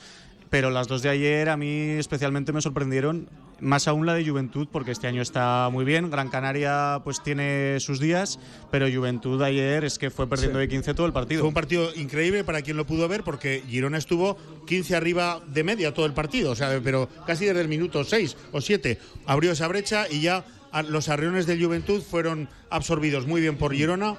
Pero 0.50 0.70
las 0.70 0.88
dos 0.88 1.02
de 1.02 1.08
ayer 1.08 1.48
a 1.48 1.56
mí 1.56 1.90
especialmente 1.98 2.52
me 2.52 2.60
sorprendieron, 2.60 3.28
más 3.60 3.86
aún 3.86 4.04
la 4.04 4.14
de 4.14 4.28
Juventud, 4.28 4.66
porque 4.72 4.90
este 4.90 5.06
año 5.06 5.22
está 5.22 5.68
muy 5.70 5.84
bien. 5.84 6.10
Gran 6.10 6.28
Canaria 6.28 7.00
pues 7.04 7.22
tiene 7.22 7.78
sus 7.78 8.00
días, 8.00 8.40
pero 8.70 8.86
Juventud 8.92 9.40
ayer 9.42 9.84
es 9.84 9.96
que 9.98 10.10
fue 10.10 10.26
perdiendo 10.28 10.58
Sí. 10.58 10.62
de 10.62 10.68
15 10.68 10.94
todo 10.94 11.06
el 11.06 11.12
partido. 11.12 11.42
Fue 11.42 11.48
un 11.48 11.54
partido 11.54 11.94
increíble 11.94 12.42
para 12.42 12.62
quien 12.62 12.76
lo 12.76 12.84
pudo 12.84 13.06
ver 13.06 13.22
porque 13.22 13.62
Girona 13.68 13.98
estuvo 13.98 14.36
15 14.66 14.96
arriba 14.96 15.40
de 15.46 15.62
media 15.62 15.94
todo 15.94 16.06
el 16.06 16.14
partido, 16.14 16.50
o 16.50 16.56
sea, 16.56 16.80
pero 16.82 17.08
casi 17.26 17.44
desde 17.44 17.60
el 17.60 17.68
minuto 17.68 18.02
6 18.02 18.36
o 18.50 18.60
7 18.60 18.98
abrió 19.26 19.52
esa 19.52 19.68
brecha 19.68 20.06
y 20.10 20.20
ya 20.20 20.44
los 20.88 21.08
arriones 21.08 21.46
del 21.46 21.64
Juventud 21.64 22.02
fueron 22.02 22.48
absorbidos 22.70 23.26
muy 23.26 23.40
bien 23.40 23.56
por 23.56 23.72
Girona. 23.72 24.16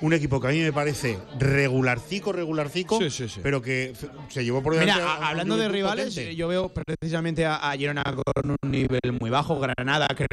Un 0.00 0.12
equipo 0.12 0.40
que 0.40 0.48
a 0.48 0.50
mí 0.50 0.58
me 0.60 0.72
parece 0.72 1.18
regularcico, 1.38 2.32
regularcico, 2.32 2.98
Sí, 2.98 3.10
sí, 3.10 3.28
sí. 3.28 3.40
pero 3.42 3.62
que 3.62 3.92
se 4.28 4.44
llevó 4.44 4.62
por 4.62 4.74
Mira, 4.74 4.84
delante. 4.96 5.02
a- 5.02 5.06
a- 5.12 5.14
a 5.16 5.18
un 5.20 5.24
hablando 5.24 5.56
de 5.56 5.68
rivales, 5.68 6.06
potente. 6.14 6.36
yo 6.36 6.48
veo 6.48 6.72
precisamente 6.74 7.46
a, 7.46 7.56
a 7.56 7.76
Girona 7.76 8.02
con 8.04 8.50
un 8.62 8.70
nivel 8.70 9.00
muy 9.20 9.30
bajo. 9.30 9.58
Granada 9.58 10.08
creo 10.14 10.28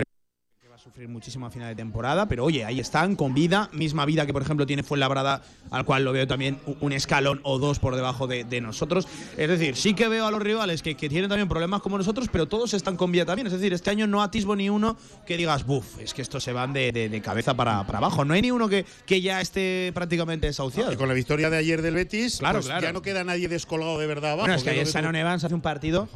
sufrir 0.83 1.07
muchísimo 1.07 1.45
a 1.45 1.51
final 1.51 1.69
de 1.69 1.75
temporada, 1.75 2.27
pero 2.27 2.43
oye, 2.43 2.65
ahí 2.65 2.79
están, 2.79 3.15
con 3.15 3.33
vida, 3.35 3.69
misma 3.71 4.03
vida 4.05 4.25
que 4.25 4.33
por 4.33 4.41
ejemplo 4.41 4.65
tiene 4.65 4.81
Fuenlabrada, 4.81 5.43
al 5.69 5.85
cual 5.85 6.03
lo 6.03 6.11
veo 6.11 6.25
también 6.25 6.57
un 6.79 6.91
escalón 6.91 7.39
o 7.43 7.59
dos 7.59 7.77
por 7.77 7.95
debajo 7.95 8.25
de, 8.25 8.45
de 8.45 8.61
nosotros. 8.61 9.07
Es 9.37 9.47
decir, 9.47 9.75
sí 9.75 9.93
que 9.93 10.07
veo 10.07 10.25
a 10.25 10.31
los 10.31 10.41
rivales 10.41 10.81
que, 10.81 10.95
que 10.95 11.07
tienen 11.07 11.29
también 11.29 11.47
problemas 11.47 11.81
como 11.81 11.97
nosotros, 11.99 12.29
pero 12.31 12.47
todos 12.47 12.73
están 12.73 12.97
con 12.97 13.11
vida 13.11 13.25
también. 13.25 13.45
Es 13.45 13.53
decir, 13.53 13.73
este 13.73 13.91
año 13.91 14.07
no 14.07 14.23
atisbo 14.23 14.55
ni 14.55 14.69
uno 14.69 14.97
que 15.27 15.37
digas, 15.37 15.65
buf, 15.67 15.99
es 15.99 16.15
que 16.15 16.23
estos 16.23 16.43
se 16.43 16.51
van 16.51 16.73
de, 16.73 16.91
de- 16.91 17.09
de 17.09 17.21
cabeza 17.21 17.53
para, 17.53 17.85
para 17.85 17.99
abajo. 17.99 18.25
No 18.25 18.33
hay 18.33 18.41
ni 18.41 18.49
uno 18.49 18.67
que, 18.67 18.85
que 19.05 19.21
ya 19.21 19.39
esté 19.39 19.91
prácticamente 19.93 20.47
desahuciado. 20.47 20.91
Y 20.91 20.95
con 20.95 21.07
la 21.07 21.13
victoria 21.13 21.49
de 21.51 21.57
ayer 21.57 21.81
del 21.83 21.93
Betis, 21.93 22.37
Claro, 22.39 22.57
pues 22.57 22.65
claro. 22.65 22.81
ya 22.81 22.91
no 22.93 23.01
queda 23.03 23.23
nadie 23.23 23.47
descolgado 23.47 23.99
de 23.99 24.07
verdad 24.07 24.31
abajo. 24.31 24.43
Bueno, 24.47 24.55
es 24.55 24.63
que 24.63 24.71
ayer 24.71 24.87
Shannon 24.87 25.15
Evans 25.15 25.43
hace 25.43 25.53
un 25.53 25.61
partido. 25.61 26.09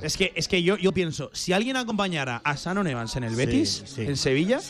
Es 0.00 0.16
que, 0.16 0.32
es 0.36 0.46
que 0.46 0.62
yo, 0.62 0.76
yo 0.76 0.92
pienso, 0.92 1.30
si 1.32 1.52
alguien 1.52 1.76
acompañara 1.76 2.40
a 2.44 2.54
Shannon 2.54 2.86
Evans 2.86 3.16
en 3.16 3.24
el 3.24 3.30
Sí, 3.32 3.36
Betis, 3.36 3.82
sí. 3.86 4.11
En 4.12 4.16
Sevilla, 4.16 4.60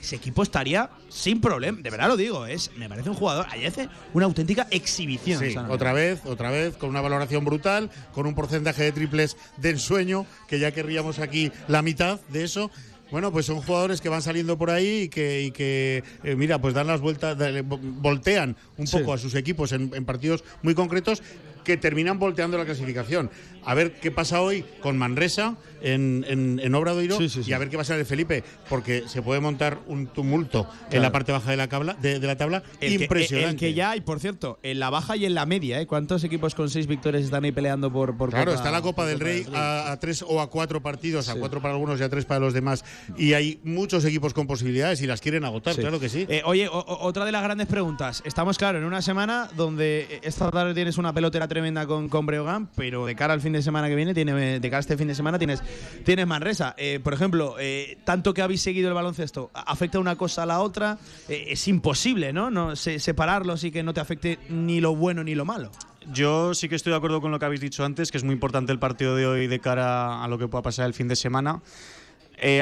ese 0.00 0.16
equipo 0.16 0.42
estaría 0.42 0.88
sin 1.08 1.40
problema. 1.40 1.78
De 1.82 1.90
verdad 1.90 2.08
lo 2.08 2.16
digo, 2.16 2.46
es, 2.46 2.70
me 2.76 2.88
parece 2.88 3.10
un 3.10 3.16
jugador. 3.16 3.46
Ayer 3.50 3.66
hace 3.68 3.88
una 4.14 4.26
auténtica 4.26 4.66
exhibición. 4.70 5.40
Sí, 5.40 5.54
otra 5.68 5.92
vez, 5.92 6.20
otra 6.24 6.50
vez, 6.50 6.76
con 6.76 6.88
una 6.90 7.00
valoración 7.00 7.44
brutal, 7.44 7.90
con 8.12 8.26
un 8.26 8.34
porcentaje 8.34 8.82
de 8.84 8.92
triples 8.92 9.36
de 9.58 9.70
ensueño, 9.70 10.24
que 10.48 10.58
ya 10.58 10.72
querríamos 10.72 11.18
aquí 11.18 11.50
la 11.68 11.82
mitad 11.82 12.20
de 12.28 12.44
eso. 12.44 12.70
Bueno, 13.10 13.32
pues 13.32 13.44
son 13.46 13.60
jugadores 13.60 14.00
que 14.00 14.08
van 14.08 14.22
saliendo 14.22 14.56
por 14.56 14.70
ahí 14.70 15.02
y 15.02 15.08
que, 15.08 15.42
y 15.42 15.50
que 15.50 16.04
eh, 16.22 16.36
mira, 16.36 16.60
pues 16.60 16.74
dan 16.74 16.86
las 16.86 17.00
vueltas, 17.00 17.36
vo- 17.36 17.80
voltean 17.82 18.56
un 18.78 18.86
Sí. 18.86 18.98
poco 18.98 19.12
a 19.14 19.18
sus 19.18 19.34
equipos 19.34 19.72
en, 19.72 19.90
en 19.94 20.04
partidos 20.04 20.44
muy 20.62 20.74
concretos 20.76 21.20
que 21.64 21.76
terminan 21.76 22.18
volteando 22.20 22.56
la 22.56 22.64
clasificación. 22.64 23.28
A 23.64 23.74
ver 23.74 23.98
qué 24.00 24.10
pasa 24.12 24.40
hoy 24.40 24.64
con 24.80 24.96
Manresa 24.96 25.56
en, 25.82 26.24
en, 26.28 26.60
en 26.62 26.74
Obradoiro 26.74 27.16
Sí, 27.18 27.28
sí, 27.28 27.42
sí. 27.44 27.50
y 27.50 27.52
a 27.52 27.58
ver 27.58 27.68
qué 27.68 27.76
pasa 27.76 27.94
en 27.94 28.00
el 28.00 28.06
Felipe, 28.06 28.44
porque 28.68 29.04
se 29.06 29.22
puede 29.22 29.40
montar 29.40 29.78
un 29.86 30.06
tumulto 30.06 30.68
en 30.90 31.02
la 31.02 31.12
parte 31.12 31.32
baja 31.32 31.50
de 31.50 31.56
la, 31.56 31.68
cabla, 31.68 31.94
de, 32.00 32.18
de 32.20 32.26
la 32.26 32.36
tabla 32.36 32.62
El 32.80 32.96
que- 32.98 33.04
impresionante. 33.04 33.50
el 33.50 33.56
que 33.56 33.74
ya, 33.74 33.96
y 33.96 34.00
por 34.00 34.20
cierto, 34.20 34.58
en 34.62 34.78
la 34.80 34.90
baja 34.90 35.16
y 35.16 35.24
en 35.26 35.34
la 35.34 35.46
media, 35.46 35.80
¿eh? 35.80 35.86
¿Cuántos 35.86 36.24
equipos 36.24 36.54
con 36.54 36.70
seis 36.70 36.86
victorias 36.86 37.24
están 37.24 37.44
ahí 37.44 37.52
peleando 37.52 37.92
por. 37.92 38.16
por 38.16 38.30
Claro, 38.30 38.52
Copa- 38.52 38.56
está 38.56 38.70
la 38.70 38.82
Copa 38.82 39.06
del 39.06 39.20
Rey 39.20 39.46
a, 39.54 39.92
a 39.92 39.98
tres 40.00 40.22
o 40.26 40.40
a 40.40 40.50
cuatro 40.50 40.82
partidos, 40.82 41.28
a 41.28 41.34
cuatro 41.36 41.60
para 41.60 41.74
algunos 41.74 42.00
y 42.00 42.02
a 42.02 42.08
tres 42.08 42.24
para 42.24 42.40
los 42.40 42.52
demás. 42.54 42.84
Y 43.16 43.32
hay 43.34 43.60
muchos 43.64 44.04
equipos 44.04 44.34
con 44.34 44.46
posibilidades 44.46 45.00
y 45.02 45.06
las 45.06 45.20
quieren 45.20 45.44
agotar, 45.44 45.74
claro 45.76 46.00
que 46.00 46.08
sí. 46.08 46.26
Eh, 46.28 46.42
oye, 46.44 46.68
o- 46.68 46.98
otra 47.00 47.24
de 47.24 47.32
las 47.32 47.42
grandes 47.42 47.66
preguntas. 47.66 48.22
Estamos, 48.24 48.58
claro, 48.58 48.78
en 48.78 48.84
una 48.84 49.02
semana 49.02 49.48
donde 49.56 50.06
eh, 50.10 50.20
esta 50.22 50.50
tarde 50.50 50.74
tienes 50.74 50.98
una 50.98 51.12
pelotera 51.12 51.48
tremenda 51.48 51.86
con, 51.86 52.08
con 52.08 52.26
Breogán, 52.26 52.68
pero 52.76 53.06
de 53.06 53.14
cara 53.16 53.34
al 53.34 53.40
fin 53.40 53.52
de 53.52 53.62
semana 53.62 53.88
que 53.88 53.94
viene, 53.94 54.14
tiene, 54.14 54.60
de 54.60 54.70
cara 54.70 54.78
a 54.78 54.80
este 54.80 54.96
fin 54.96 55.08
de 55.08 55.14
semana, 55.14 55.38
tienes, 55.38 55.62
tienes 56.04 56.26
Manresa. 56.26 56.74
Eh, 56.78 57.00
por 57.02 57.12
ejemplo, 57.14 57.56
eh, 57.58 57.98
tanto 58.04 58.32
que 58.34 58.42
habéis 58.42 58.62
seguido 58.62 58.88
el 58.88 58.94
baloncesto, 58.94 59.50
¿a- 59.54 59.62
¿afecta 59.72 59.98
una 59.98 60.16
cosa 60.16 60.42
a 60.42 60.46
la 60.46 60.60
otra? 60.60 60.98
Eh, 61.28 61.46
es 61.48 61.68
imposible, 61.68 62.32
¿no? 62.32 62.50
no 62.50 62.76
se- 62.76 62.98
separarlos 62.98 63.64
y 63.64 63.70
que 63.70 63.82
no 63.82 63.92
te 63.94 64.00
afecte 64.00 64.38
ni 64.48 64.80
lo 64.80 64.94
bueno 64.94 65.22
ni 65.24 65.34
lo 65.34 65.44
malo. 65.44 65.70
Yo 66.12 66.54
sí 66.54 66.68
que 66.68 66.76
estoy 66.76 66.90
de 66.92 66.96
acuerdo 66.96 67.20
con 67.20 67.30
lo 67.30 67.38
que 67.38 67.44
habéis 67.44 67.60
dicho 67.60 67.84
antes, 67.84 68.10
que 68.10 68.18
es 68.18 68.24
muy 68.24 68.32
importante 68.32 68.72
el 68.72 68.78
partido 68.78 69.14
de 69.16 69.26
hoy 69.26 69.46
de 69.46 69.60
cara 69.60 70.24
a 70.24 70.28
lo 70.28 70.38
que 70.38 70.48
pueda 70.48 70.62
pasar 70.62 70.86
el 70.86 70.94
fin 70.94 71.08
de 71.08 71.16
semana. 71.16 71.60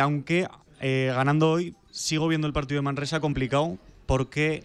Aunque 0.01 0.49
ganando 0.81 1.51
hoy, 1.53 1.75
sigo 1.91 2.27
viendo 2.29 2.47
el 2.47 2.53
partido 2.53 2.79
de 2.79 2.83
Manresa 2.83 3.21
complicado, 3.21 3.79
porque, 4.07 4.63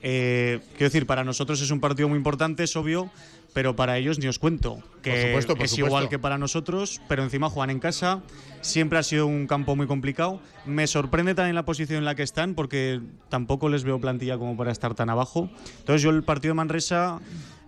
quiero 0.71 0.85
decir, 0.89 1.05
para 1.05 1.23
nosotros 1.23 1.61
es 1.61 1.69
un 1.69 1.79
partido 1.79 2.07
muy 2.09 2.17
importante, 2.17 2.63
es 2.63 2.75
obvio, 2.75 3.11
pero 3.53 3.75
para 3.75 3.97
ellos 3.97 4.19
ni 4.19 4.27
os 4.27 4.39
cuento. 4.39 4.79
Que 5.01 5.11
Por 5.11 5.19
supuesto, 5.21 5.55
por 5.55 5.65
es 5.65 5.71
supuesto. 5.71 5.85
igual 5.87 6.09
que 6.09 6.19
para 6.19 6.37
nosotros, 6.37 7.01
pero 7.07 7.23
encima 7.23 7.49
juegan 7.49 7.69
en 7.69 7.79
casa. 7.79 8.21
Siempre 8.61 8.97
ha 8.99 9.03
sido 9.03 9.27
un 9.27 9.47
campo 9.47 9.75
muy 9.75 9.87
complicado. 9.87 10.41
Me 10.65 10.87
sorprende 10.87 11.35
también 11.35 11.55
la 11.55 11.65
posición 11.65 11.99
en 11.99 12.05
la 12.05 12.15
que 12.15 12.23
están, 12.23 12.55
porque 12.55 12.99
tampoco 13.29 13.69
les 13.69 13.83
veo 13.83 13.99
plantilla 14.01 14.37
como 14.37 14.57
para 14.57 14.71
estar 14.71 14.95
tan 14.95 15.09
abajo. 15.09 15.49
Entonces 15.79 16.01
yo 16.01 16.09
el 16.09 16.23
partido 16.23 16.53
de 16.53 16.55
Manresa 16.55 17.19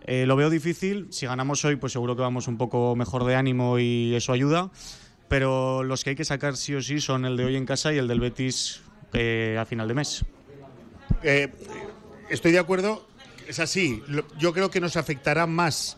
eh, 0.06 0.26
lo 0.26 0.36
veo 0.36 0.50
difícil. 0.50 1.08
Si 1.12 1.26
ganamos 1.28 1.64
hoy, 1.66 1.76
pues 1.76 1.94
seguro 1.94 2.16
que 2.16 2.22
vamos 2.22 2.48
un 2.48 2.58
poco 2.58 2.96
mejor 2.96 3.24
de 3.26 3.36
ánimo 3.36 3.78
y 3.80 4.16
eso 4.16 4.34
ayuda. 4.34 4.72
Pero 5.28 5.84
los 5.84 6.04
que 6.04 6.12
hay 6.12 6.16
que 6.16 6.26
sacar 6.26 6.56
sí 6.56 6.74
o 6.76 6.82
sí 6.82 7.00
son 7.00 7.26
el 7.26 7.38
de 7.38 7.46
hoy 7.46 7.56
en 7.56 7.66
casa 7.66 7.94
y 7.94 7.98
el 7.98 8.08
del 8.08 8.20
Betis 8.20 8.82
eh, 9.14 9.58
a 9.60 9.66
final 9.66 9.88
de 9.88 9.94
mes. 9.94 10.24
Eh, 11.24 11.52
estoy 12.30 12.52
de 12.52 12.60
acuerdo, 12.60 13.08
es 13.48 13.60
así. 13.60 14.02
Yo 14.40 14.54
creo 14.54 14.70
que 14.72 14.80
nos 14.82 14.98
afectará 14.98 15.46
más 15.48 15.98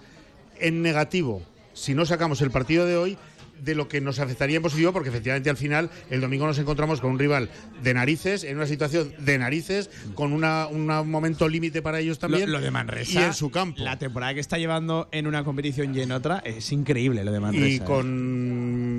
en 0.60 0.82
negativo 0.82 1.42
si 1.74 1.94
no 1.94 2.06
sacamos 2.06 2.42
el 2.42 2.50
partido 2.52 2.86
de 2.86 2.98
hoy 2.98 3.18
de 3.64 3.74
lo 3.74 3.88
que 3.88 4.02
nos 4.02 4.20
afectaría 4.20 4.58
en 4.58 4.62
positivo, 4.62 4.94
porque 4.94 5.10
efectivamente 5.10 5.50
al 5.50 5.58
final 5.58 5.90
el 6.12 6.22
domingo 6.22 6.46
nos 6.46 6.60
encontramos 6.60 7.02
con 7.02 7.10
un 7.12 7.18
rival 7.20 7.50
de 7.82 7.94
narices, 7.96 8.44
en 8.44 8.56
una 8.58 8.68
situación 8.68 9.12
de 9.18 9.38
narices, 9.40 9.90
con 10.14 10.32
una, 10.32 10.68
una- 10.68 11.02
un 11.02 11.10
momento 11.10 11.50
límite 11.50 11.82
para 11.82 12.00
ellos 12.00 12.20
también. 12.20 12.52
Lo, 12.52 12.60
lo 12.60 12.64
de 12.64 12.70
Manresa. 12.70 13.20
Y 13.20 13.24
en 13.24 13.34
su 13.34 13.50
campo. 13.50 13.82
La 13.84 13.98
temporada 13.98 14.36
que 14.36 14.42
está 14.42 14.60
llevando 14.60 15.08
en 15.12 15.26
una 15.26 15.44
competición 15.44 15.96
y 15.96 16.02
en 16.02 16.12
otra 16.12 16.38
es 16.46 16.72
increíble 16.72 17.24
lo 17.24 17.32
de 17.32 17.40
Manresa. 17.40 17.68
Y 17.68 17.76
¿eh? 17.78 17.82
con 17.84 18.06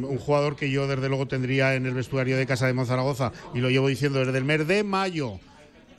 un 0.05 0.19
jugador 0.19 0.57
que 0.57 0.71
yo 0.73 0.89
desde 0.89 1.09
luego 1.09 1.29
tendría 1.29 1.77
en 1.77 1.87
el 1.87 1.95
vestuario 1.95 2.37
de 2.37 2.45
Casa 2.47 2.67
de 2.67 2.73
Monzaragoza, 2.73 3.31
y 3.55 3.61
lo 3.61 3.71
llevo 3.71 3.87
diciendo 3.87 4.25
desde 4.25 4.39
el 4.39 4.45
mes 4.45 4.67
de 4.67 4.83
mayo, 4.83 5.39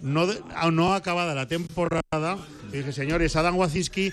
no, 0.01 0.27
ah, 0.55 0.71
no 0.71 0.93
acabada 0.93 1.35
la 1.35 1.47
temporada, 1.47 2.37
dije, 2.71 2.91
señores, 2.91 3.35
Adam 3.35 3.57
Wazinski, 3.57 4.11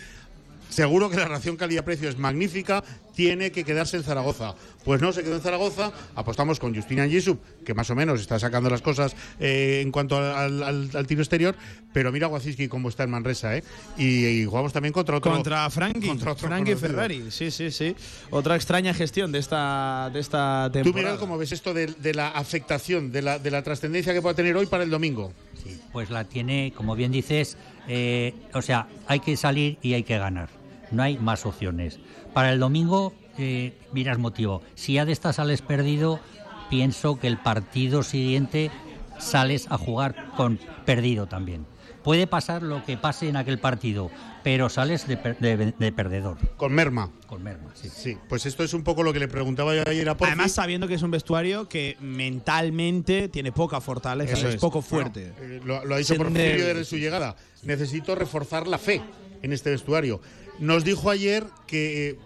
seguro 0.68 1.10
que 1.10 1.16
la 1.16 1.24
relación 1.24 1.56
calidad-precio 1.56 2.08
es 2.08 2.18
magnífica, 2.18 2.82
tiene 3.14 3.50
que 3.50 3.64
quedarse 3.64 3.96
en 3.96 4.02
Zaragoza. 4.02 4.54
Pues 4.84 5.00
no 5.00 5.12
se 5.12 5.22
quedó 5.22 5.36
en 5.36 5.40
Zaragoza, 5.40 5.90
apostamos 6.14 6.58
con 6.60 6.74
Justina 6.74 7.04
Angisub, 7.04 7.38
que 7.64 7.72
más 7.74 7.88
o 7.90 7.94
menos 7.94 8.20
está 8.20 8.38
sacando 8.38 8.68
las 8.68 8.82
cosas 8.82 9.16
eh, 9.40 9.80
en 9.82 9.90
cuanto 9.90 10.16
al, 10.18 10.62
al- 10.62 10.90
al 10.94 11.06
tiro 11.06 11.22
exterior, 11.22 11.56
pero 11.92 12.12
mira 12.12 12.28
Wazinski 12.28 12.68
cómo 12.68 12.88
está 12.90 13.04
en 13.04 13.10
Manresa, 13.10 13.56
¿eh? 13.56 13.64
Y, 13.96 14.26
y 14.26 14.44
jugamos 14.44 14.72
también 14.72 14.92
contra 14.92 15.16
otro. 15.16 15.32
Contra 15.32 15.68
Frankie, 15.70 16.06
contra 16.08 16.32
otro 16.32 16.46
Frankie 16.48 16.72
conocido. 16.74 16.90
Ferrari, 16.90 17.30
sí, 17.30 17.50
sí, 17.50 17.70
sí. 17.70 17.96
Otra 18.30 18.54
extraña 18.54 18.92
gestión 18.92 19.32
de 19.32 19.38
esta, 19.38 20.10
de 20.12 20.20
esta 20.20 20.68
temporada. 20.72 20.92
Tú, 20.92 20.92
Miguel, 20.98 21.18
¿cómo 21.18 21.38
ves 21.38 21.52
esto 21.52 21.72
de, 21.72 21.86
de 21.86 22.12
la 22.14 22.28
afectación, 22.28 23.10
de 23.12 23.22
la, 23.22 23.38
de 23.38 23.50
la 23.50 23.62
trascendencia 23.62 24.12
que 24.12 24.20
pueda 24.20 24.34
tener 24.34 24.54
hoy 24.56 24.66
para 24.66 24.84
el 24.84 24.90
domingo? 24.90 25.32
Pues 25.92 26.10
la 26.10 26.24
tiene, 26.24 26.72
como 26.76 26.94
bien 26.94 27.10
dices, 27.10 27.56
eh, 27.88 28.34
o 28.52 28.60
sea, 28.62 28.86
hay 29.08 29.20
que 29.20 29.36
salir 29.36 29.78
y 29.82 29.94
hay 29.94 30.02
que 30.04 30.18
ganar. 30.18 30.48
No 30.90 31.02
hay 31.02 31.18
más 31.18 31.46
opciones. 31.46 31.98
Para 32.32 32.52
el 32.52 32.58
domingo, 32.60 33.12
eh, 33.38 33.76
miras 33.92 34.18
motivo. 34.18 34.62
Si 34.74 34.94
ya 34.94 35.04
de 35.04 35.12
esta 35.12 35.32
sales 35.32 35.62
perdido, 35.62 36.20
pienso 36.70 37.18
que 37.18 37.26
el 37.26 37.38
partido 37.38 38.02
siguiente 38.02 38.70
sales 39.18 39.66
a 39.70 39.78
jugar 39.78 40.30
con 40.36 40.58
perdido 40.84 41.26
también. 41.26 41.66
Puede 42.02 42.28
pasar 42.28 42.62
lo 42.62 42.84
que 42.84 42.96
pase 42.96 43.28
en 43.28 43.34
aquel 43.36 43.58
partido, 43.58 44.12
pero 44.44 44.68
sales 44.68 45.08
de, 45.08 45.16
per- 45.16 45.38
de- 45.38 45.72
de 45.76 45.92
perdedor. 45.92 46.36
Con 46.56 46.72
merma. 46.72 47.10
Con 47.26 47.42
merma, 47.42 47.70
sí. 47.74 47.88
Sí, 47.92 48.16
pues 48.28 48.46
esto 48.46 48.62
es 48.62 48.72
un 48.74 48.84
poco 48.84 49.02
lo 49.02 49.12
que 49.12 49.18
le 49.18 49.26
preguntaba 49.26 49.74
yo 49.74 49.82
ayer 49.84 50.08
a 50.08 50.16
Porfi. 50.16 50.30
Además, 50.30 50.52
sabiendo 50.52 50.86
que 50.86 50.94
es 50.94 51.02
un 51.02 51.10
vestuario 51.10 51.68
que 51.68 51.96
mentalmente 52.00 53.28
tiene 53.28 53.50
poca 53.50 53.80
fortaleza, 53.80 54.34
Eso 54.34 54.48
es, 54.48 54.54
es. 54.54 54.60
poco 54.60 54.80
Bueno, 54.82 55.10
fuerte. 55.10 55.32
eh, 55.40 55.60
lo, 55.64 55.84
lo 55.84 55.94
ha 55.96 55.98
dicho 55.98 56.14
Porfirio 56.16 56.66
desde 56.66 56.84
su 56.84 56.96
llegada. 56.96 57.34
Necesito 57.64 58.14
reforzar 58.14 58.68
la 58.68 58.78
fe 58.78 59.02
en 59.42 59.52
este 59.52 59.70
vestuario. 59.70 60.20
Nos 60.58 60.84
dijo 60.84 61.10
ayer 61.10 61.44
que, 61.66 62.10
eh, 62.10 62.18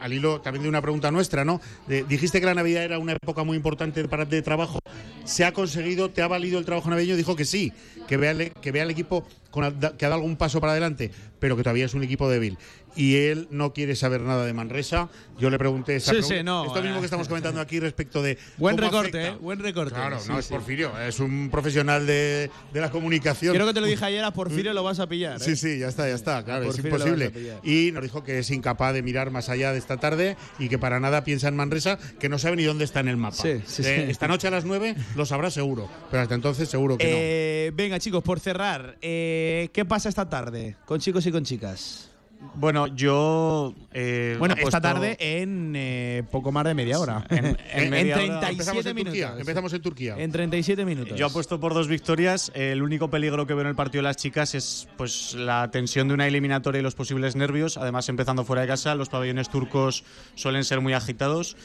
al 0.00 0.12
hilo 0.12 0.40
también 0.40 0.62
de 0.62 0.68
una 0.68 0.82
pregunta 0.82 1.10
nuestra, 1.10 1.44
¿no? 1.44 1.60
Dijiste 1.86 2.40
que 2.40 2.46
la 2.46 2.54
Navidad 2.54 2.82
era 2.84 2.98
una 2.98 3.12
época 3.12 3.44
muy 3.44 3.56
importante 3.56 4.06
para 4.08 4.24
de 4.24 4.42
trabajo. 4.42 4.80
¿Se 5.24 5.44
ha 5.44 5.52
conseguido? 5.52 6.10
¿Te 6.10 6.22
ha 6.22 6.28
valido 6.28 6.58
el 6.58 6.64
trabajo 6.64 6.90
navideño? 6.90 7.16
Dijo 7.16 7.36
que 7.36 7.44
sí, 7.44 7.72
que 8.08 8.16
vea, 8.16 8.34
que 8.50 8.72
vea 8.72 8.82
el 8.82 8.90
equipo 8.90 9.24
con, 9.52 9.62
que 9.96 10.04
ha 10.04 10.08
dado 10.08 10.14
algún 10.14 10.36
paso 10.36 10.60
para 10.60 10.72
adelante, 10.72 11.12
pero 11.38 11.56
que 11.56 11.62
todavía 11.62 11.84
es 11.84 11.94
un 11.94 12.02
equipo 12.02 12.28
débil. 12.28 12.58
Y 12.94 13.16
él 13.16 13.48
no 13.50 13.72
quiere 13.72 13.96
saber 13.96 14.20
nada 14.20 14.44
de 14.44 14.52
Manresa. 14.52 15.08
Yo 15.38 15.48
le 15.48 15.58
pregunté 15.58 15.96
esa 15.96 16.10
Sí, 16.10 16.18
pregunta- 16.18 16.36
sí, 16.36 16.44
no, 16.44 16.66
esto 16.66 16.82
mismo 16.82 16.96
eh. 16.96 17.00
que 17.00 17.04
estamos 17.06 17.26
comentando 17.26 17.58
aquí 17.62 17.80
respecto 17.80 18.20
de 18.22 18.36
Buen 18.58 18.76
recorte, 18.76 19.18
afecta. 19.18 19.36
¿eh? 19.36 19.38
Buen 19.40 19.60
recorte. 19.60 19.94
Claro, 19.94 20.20
Sí, 20.20 20.28
no 20.28 20.38
es 20.38 20.44
sí. 20.44 20.52
Porfirio, 20.52 21.00
es 21.00 21.18
un 21.18 21.48
profesional 21.50 22.06
de, 22.06 22.50
de 22.70 22.80
la 22.82 22.90
comunicación. 22.90 23.54
Creo 23.54 23.66
que 23.66 23.72
te 23.72 23.80
lo 23.80 23.86
dije 23.86 24.04
ayer, 24.04 24.22
a 24.22 24.30
Porfirio 24.32 24.74
lo 24.74 24.82
vas 24.82 24.98
a 25.00 25.06
pillar. 25.08 25.36
¿eh? 25.40 25.40
Sí, 25.44 25.56
sí, 25.56 25.78
ya 25.78 25.88
está, 25.88 26.06
ya 26.06 26.14
está, 26.14 26.44
claro, 26.44 26.68
es 26.70 26.78
imposible. 26.78 27.32
Y 27.62 27.92
nos 27.92 28.02
dijo 28.02 28.22
que 28.24 28.40
es 28.40 28.50
incapaz 28.50 28.92
de 28.92 29.00
mirar 29.02 29.30
más 29.30 29.48
allá 29.48 29.72
de 29.72 29.78
esta 29.78 29.96
tarde 29.96 30.36
y 30.58 30.68
que 30.68 30.78
para 30.78 31.00
nada 31.00 31.24
piensa 31.24 31.48
en 31.48 31.56
Manresa, 31.56 31.98
que 32.20 32.28
no 32.28 32.38
sabe 32.38 32.56
ni 32.56 32.64
dónde 32.64 32.84
está 32.84 33.00
en 33.00 33.08
el 33.08 33.16
mapa. 33.16 33.36
Sí, 33.36 33.62
sí, 33.66 33.80
Eh, 33.86 34.02
sí. 34.04 34.10
Esta 34.10 34.28
noche 34.28 34.48
a 34.48 34.50
las 34.50 34.66
9 34.66 34.94
lo 35.16 35.24
sabrá 35.24 35.50
seguro, 35.50 35.88
pero 36.10 36.22
hasta 36.24 36.34
entonces 36.34 36.68
seguro 36.68 36.98
que 36.98 37.06
Eh, 37.08 37.70
venga, 37.74 37.98
chicos, 37.98 38.22
por 38.22 38.38
cerrar, 38.38 38.98
eh, 39.00 39.41
¿qué 39.72 39.84
pasa 39.84 40.08
esta 40.08 40.28
tarde 40.28 40.76
con 40.84 41.00
chicos 41.00 41.26
y 41.26 41.32
con 41.32 41.44
chicas? 41.44 42.08
Bueno, 42.56 42.88
yo. 42.88 43.72
eh, 43.92 44.34
Bueno, 44.36 44.54
apuesto- 44.54 44.68
esta 44.68 44.80
tarde 44.80 45.16
en 45.20 45.74
eh, 45.76 46.24
poco 46.28 46.50
más 46.50 46.64
de 46.64 46.74
media 46.74 46.98
hora. 46.98 47.24
En- 47.30 47.46
en 47.46 47.56
En 47.70 47.90
media 47.90 48.16
hora. 48.16 48.40
37 48.40 48.50
Empezamos 48.50 48.86
en 48.86 48.94
minutos. 48.96 49.12
Turquía, 49.20 49.40
empezamos 49.40 49.72
en 49.74 49.82
Turquía. 49.82 50.14
En 50.18 50.32
37 50.32 50.84
minutos. 50.84 51.16
Yo 51.16 51.26
apuesto 51.26 51.60
por 51.60 51.72
dos 51.72 51.86
victorias. 51.86 52.50
El 52.56 52.82
único 52.82 53.10
peligro 53.10 53.46
que 53.46 53.54
veo 53.54 53.60
en 53.62 53.68
el 53.68 53.76
partido 53.76 54.00
de 54.02 54.08
las 54.08 54.16
chicas 54.16 54.56
es 54.56 54.88
pues 54.96 55.34
la 55.34 55.70
tensión 55.70 56.08
de 56.08 56.14
una 56.14 56.26
eliminatoria 56.26 56.80
y 56.80 56.82
los 56.82 56.96
posibles 56.96 57.36
nervios. 57.36 57.76
Además, 57.76 58.08
empezando 58.08 58.44
fuera 58.44 58.62
de 58.62 58.68
casa, 58.68 58.96
los 58.96 59.08
pabellones 59.08 59.48
turcos 59.48 60.02
suelen 60.34 60.64
ser 60.64 60.80
muy 60.80 60.94
agitados. 60.94 61.56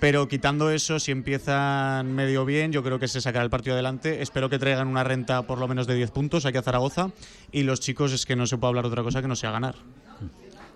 Pero 0.00 0.28
quitando 0.28 0.70
eso, 0.70 1.00
si 1.00 1.10
empiezan 1.10 2.14
medio 2.14 2.44
bien, 2.44 2.70
yo 2.72 2.84
creo 2.84 3.00
que 3.00 3.08
se 3.08 3.20
sacará 3.20 3.44
el 3.44 3.50
partido 3.50 3.74
adelante. 3.74 4.22
Espero 4.22 4.48
que 4.48 4.58
traigan 4.58 4.86
una 4.86 5.02
renta 5.02 5.42
por 5.42 5.58
lo 5.58 5.66
menos 5.66 5.88
de 5.88 5.96
10 5.96 6.12
puntos 6.12 6.46
aquí 6.46 6.56
a 6.56 6.62
Zaragoza. 6.62 7.10
Y 7.50 7.64
los 7.64 7.80
chicos 7.80 8.12
es 8.12 8.24
que 8.24 8.36
no 8.36 8.46
se 8.46 8.58
puede 8.58 8.68
hablar 8.70 8.84
de 8.84 8.90
otra 8.90 9.02
cosa 9.02 9.22
que 9.22 9.28
no 9.28 9.34
sea 9.34 9.50
ganar. 9.50 9.74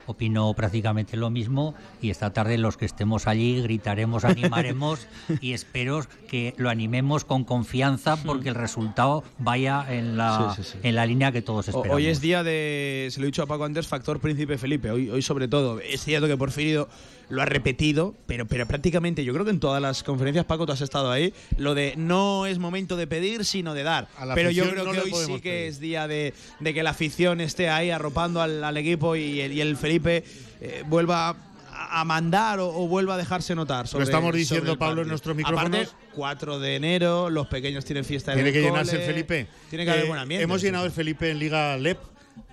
Opino 0.06 0.52
prácticamente 0.54 1.16
lo 1.16 1.30
mismo 1.30 1.76
y 2.00 2.10
esta 2.10 2.32
tarde 2.32 2.58
los 2.58 2.76
que 2.76 2.84
estemos 2.84 3.28
allí 3.28 3.62
gritaremos, 3.62 4.24
animaremos 4.24 5.06
y 5.40 5.52
espero 5.52 6.04
que 6.28 6.54
lo 6.56 6.70
animemos 6.70 7.24
con 7.24 7.44
confianza 7.44 8.16
porque 8.16 8.48
el 8.48 8.56
resultado 8.56 9.22
vaya 9.38 9.86
en 9.88 10.16
la, 10.16 10.54
Sí, 10.56 10.64
sí, 10.64 10.70
sí. 10.72 10.78
En 10.82 10.96
la 10.96 11.06
línea 11.06 11.30
que 11.30 11.40
todos 11.40 11.68
esperamos. 11.68 11.94
Hoy 11.96 12.06
es 12.08 12.20
día 12.20 12.42
de, 12.42 13.08
se 13.12 13.20
lo 13.20 13.26
he 13.26 13.28
dicho 13.28 13.44
a 13.44 13.46
Paco 13.46 13.64
antes, 13.64 13.86
factor 13.86 14.18
Príncipe 14.18 14.58
Felipe. 14.58 14.90
Hoy, 14.90 15.08
hoy 15.08 15.22
sobre 15.22 15.46
todo, 15.46 15.78
es 15.78 16.02
cierto 16.02 16.26
que 16.26 16.36
Porfirio 16.36 16.88
lo 17.28 17.42
ha 17.42 17.44
repetido, 17.46 18.14
pero, 18.26 18.46
pero 18.46 18.66
prácticamente 18.66 19.24
yo 19.24 19.32
creo 19.32 19.44
que 19.44 19.50
en 19.52 19.60
todas 19.60 19.80
las 19.80 20.02
conferencias, 20.02 20.44
Paco, 20.44 20.66
tú 20.66 20.72
has 20.72 20.80
estado 20.80 21.10
ahí, 21.10 21.32
lo 21.56 21.74
de 21.74 21.94
no 21.96 22.46
es 22.46 22.58
momento 22.58 22.96
de 22.96 23.06
pedir, 23.06 23.44
sino 23.44 23.74
de 23.74 23.82
dar. 23.82 24.08
A 24.16 24.26
la 24.26 24.34
Pero 24.34 24.50
yo 24.50 24.68
creo 24.70 24.84
no 24.84 24.92
que 24.92 25.00
hoy 25.00 25.12
sí 25.12 25.34
que 25.40 25.50
pedir. 25.50 25.68
es 25.68 25.80
día 25.80 26.06
de, 26.08 26.34
de 26.60 26.74
que 26.74 26.82
la 26.82 26.90
afición 26.90 27.40
esté 27.40 27.68
ahí 27.70 27.90
arropando 27.90 28.42
al, 28.42 28.62
al 28.62 28.76
equipo 28.76 29.16
y 29.16 29.40
el, 29.40 29.52
y 29.52 29.60
el 29.60 29.76
Felipe 29.76 30.24
eh, 30.60 30.82
vuelva 30.86 31.36
a 31.74 32.04
mandar 32.04 32.60
o, 32.60 32.68
o 32.68 32.86
vuelva 32.86 33.14
a 33.14 33.16
dejarse 33.16 33.54
notar. 33.54 33.88
Sobre, 33.88 34.04
estamos 34.04 34.34
diciendo, 34.34 34.78
Pablo, 34.78 35.02
en 35.02 35.08
nuestros 35.08 35.34
micrófonos. 35.36 35.66
Aparte, 35.80 35.88
4 36.14 36.58
de 36.60 36.76
enero, 36.76 37.28
los 37.30 37.46
pequeños 37.48 37.84
tienen 37.84 38.04
fiesta 38.04 38.32
en 38.32 38.38
Tiene 38.38 38.52
que 38.52 38.60
llenarse 38.62 38.92
cole, 38.92 39.04
el 39.04 39.10
Felipe. 39.12 39.46
Tiene 39.70 39.84
que 39.84 39.90
haber 39.90 40.04
Eh, 40.04 40.08
buen 40.08 40.20
ambiente. 40.20 40.44
Hemos 40.44 40.62
llenado 40.62 40.84
el 40.86 40.92
Felipe 40.92 41.30
en 41.30 41.38
Liga 41.38 41.76
LEP. 41.76 41.98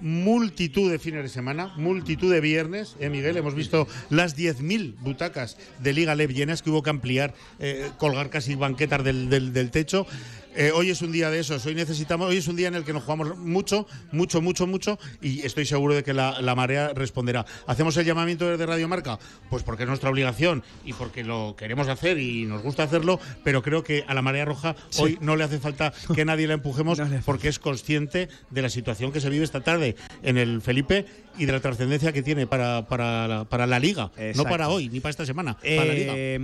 Multitud 0.02 0.90
de 0.90 0.98
fines 1.00 1.24
de 1.24 1.30
semana, 1.30 1.74
multitud 1.78 2.32
de 2.32 2.40
viernes, 2.42 2.96
¿eh, 3.00 3.10
Miguel? 3.10 3.38
Hemos 3.38 3.54
visto 3.56 3.88
las 4.10 4.38
10.000 4.38 4.96
butacas 5.00 5.58
de 5.80 5.94
Liga 5.94 6.16
LEP 6.16 6.32
llenas 6.32 6.62
que 6.62 6.70
hubo 6.70 6.84
que 6.84 6.90
ampliar, 6.90 7.34
eh, 7.60 7.90
colgar 7.98 8.30
casi 8.30 8.56
banquetas 8.56 9.04
del, 9.04 9.30
del- 9.30 9.54
del 9.54 9.72
techo. 9.72 10.08
Eh, 10.56 10.72
hoy 10.74 10.90
es 10.90 11.04
un 11.04 11.12
día 11.12 11.30
de 11.30 11.40
esos, 11.40 11.64
hoy 11.68 11.76
necesitamos, 11.76 12.28
hoy 12.28 12.38
es 12.38 12.48
un 12.48 12.56
día 12.56 12.68
en 12.68 12.74
el 12.74 12.84
que 12.84 12.92
nos 12.92 13.04
jugamos 13.04 13.38
mucho, 13.38 13.86
mucho, 14.12 14.42
mucho, 14.42 14.66
mucho 14.66 14.98
y 15.22 15.42
estoy 15.46 15.64
seguro 15.66 15.94
de 15.94 16.04
que 16.04 16.12
la, 16.12 16.42
la 16.42 16.56
marea 16.56 16.92
responderá. 16.96 17.46
¿Hacemos 17.68 17.96
el 17.98 18.06
llamamiento 18.06 18.50
desde 18.50 18.66
Radio 18.66 18.88
Marca? 18.88 19.20
Pues 19.52 19.62
porque 19.62 19.84
es 19.84 19.88
nuestra 19.90 20.10
obligación 20.10 20.64
y 20.84 20.94
porque 20.94 21.24
lo 21.24 21.56
queremos 21.56 21.88
hacer 21.88 22.18
y 22.18 22.46
nos 22.46 22.64
gusta 22.64 22.82
hacerlo, 22.84 23.20
pero 23.44 23.62
creo 23.62 23.84
que 23.84 24.04
a 24.08 24.16
la 24.16 24.24
marea 24.24 24.44
roja 24.44 24.76
Sí. 24.90 25.04
hoy 25.04 25.18
no 25.22 25.36
le 25.36 25.44
hace 25.44 25.60
falta 25.60 25.94
que 26.16 26.26
nadie 26.26 26.48
la 26.48 26.56
empujemos 26.56 27.00
porque 27.26 27.48
es 27.48 27.60
consciente 27.60 28.28
de 28.50 28.62
la 28.64 28.70
situación 28.70 29.12
que 29.12 29.22
se 29.22 29.30
vive 29.30 29.46
esta 29.46 29.62
tarde 29.62 29.89
en 30.24 30.38
el 30.38 30.62
Felipe 30.62 31.06
y 31.40 31.46
de 31.46 31.52
la 31.52 31.60
trascendencia 31.60 32.12
que 32.12 32.22
tiene 32.22 32.46
para, 32.46 32.86
para, 32.88 33.28
la, 33.28 33.46
para 33.46 33.66
la 33.66 33.80
liga, 33.80 34.12
no 34.36 34.44
para 34.44 34.70
hoy 34.70 34.90
ni 34.90 35.00
para 35.00 35.12
esta 35.12 35.26
semana, 35.26 35.56
para 35.58 35.86
la 35.86 35.94
liga. 35.94 36.14
Eh, 36.16 36.38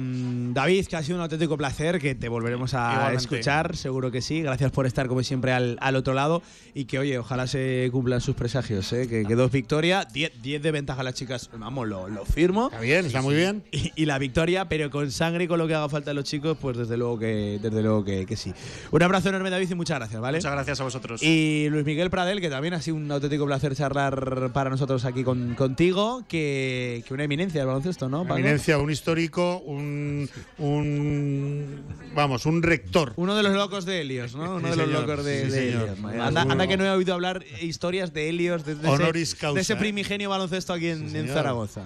David, 0.53 0.87
que 0.87 0.95
ha 0.95 1.03
sido 1.03 1.17
un 1.17 1.21
auténtico 1.23 1.57
placer, 1.57 1.99
que 1.99 2.15
te 2.15 2.29
volveremos 2.29 2.73
a 2.73 2.93
Igualmente. 2.93 3.17
escuchar, 3.23 3.75
seguro 3.75 4.09
que 4.11 4.21
sí. 4.21 4.41
Gracias 4.41 4.71
por 4.71 4.85
estar 4.85 5.07
como 5.07 5.21
siempre 5.23 5.51
al, 5.51 5.77
al 5.81 5.95
otro 5.95 6.13
lado 6.13 6.41
y 6.73 6.85
que, 6.85 6.99
oye, 6.99 7.17
ojalá 7.19 7.47
se 7.47 7.89
cumplan 7.91 8.21
sus 8.21 8.35
presagios, 8.35 8.91
¿eh? 8.93 9.07
que, 9.07 9.25
que 9.25 9.35
dos 9.35 9.51
victorias, 9.51 10.11
10 10.13 10.41
10 10.41 10.61
de 10.61 10.71
ventaja 10.71 11.01
a 11.01 11.03
las 11.03 11.13
chicas, 11.15 11.49
vamos, 11.57 11.87
lo, 11.87 12.07
lo 12.07 12.25
firmo. 12.25 12.67
Está 12.67 12.79
bien, 12.79 13.05
está 13.05 13.21
muy 13.21 13.35
bien. 13.35 13.63
Y, 13.71 13.91
y 13.95 14.05
la 14.05 14.17
victoria, 14.17 14.69
pero 14.69 14.89
con 14.89 15.11
sangre 15.11 15.43
y 15.43 15.47
con 15.47 15.59
lo 15.59 15.67
que 15.67 15.75
haga 15.75 15.89
falta 15.89 16.11
a 16.11 16.13
los 16.13 16.23
chicos, 16.23 16.57
pues 16.61 16.77
desde 16.77 16.95
luego 16.97 17.19
que, 17.19 17.59
desde 17.61 17.81
luego 17.81 18.05
que, 18.05 18.25
que 18.25 18.35
sí. 18.37 18.53
Un 18.91 19.03
abrazo 19.03 19.29
enorme, 19.29 19.49
David, 19.49 19.69
y 19.69 19.75
muchas 19.75 19.97
gracias, 19.99 20.21
¿vale? 20.21 20.37
Muchas 20.37 20.51
gracias 20.53 20.79
a 20.79 20.83
vosotros. 20.83 21.21
Y 21.21 21.67
Luis 21.69 21.85
Miguel 21.85 22.09
Pradel, 22.09 22.39
que 22.39 22.49
también 22.49 22.73
ha 22.73 22.81
sido 22.81 22.95
un 22.97 23.11
auténtico 23.11 23.45
placer 23.45 23.75
charlar 23.75 24.51
para 24.53 24.69
nosotros 24.69 24.84
aquí 25.05 25.23
con- 25.23 25.55
contigo, 25.55 26.23
que, 26.27 27.03
que 27.07 27.13
una 27.13 27.23
eminencia 27.23 27.59
del 27.61 27.67
baloncesto, 27.67 28.09
¿no? 28.09 28.21
Eminencia, 28.23 28.77
un 28.77 28.91
histórico, 28.91 29.59
un, 29.65 30.29
un 30.57 31.81
vamos, 32.13 32.45
un 32.45 32.61
rector. 32.63 33.13
Uno 33.15 33.35
de 33.35 33.43
los 33.43 33.53
locos 33.53 33.85
de 33.85 34.01
Helios, 34.01 34.35
¿no? 34.35 34.55
Uno 34.55 34.59
Sí, 34.59 34.71
de 34.71 34.75
los 34.77 34.87
señor. 34.87 35.07
locos 35.07 35.25
de, 35.25 35.45
Sí, 35.45 35.51
de. 35.51 35.69
Helios. 35.69 35.89
Anda, 36.37 36.67
que 36.67 36.77
no 36.77 36.85
he 36.85 36.89
oído 36.91 37.13
hablar 37.13 37.43
historias 37.61 38.13
de 38.13 38.29
Helios, 38.29 38.65
de, 38.65 38.75
de 38.75 38.87
Honoris 38.87 39.29
ese, 39.29 39.37
causa, 39.37 39.55
de 39.55 39.61
ese 39.61 39.73
¿eh? 39.73 39.77
primigenio 39.77 40.29
baloncesto 40.29 40.73
aquí 40.73 40.87
en. 40.87 41.27
Zaragoza. 41.27 41.83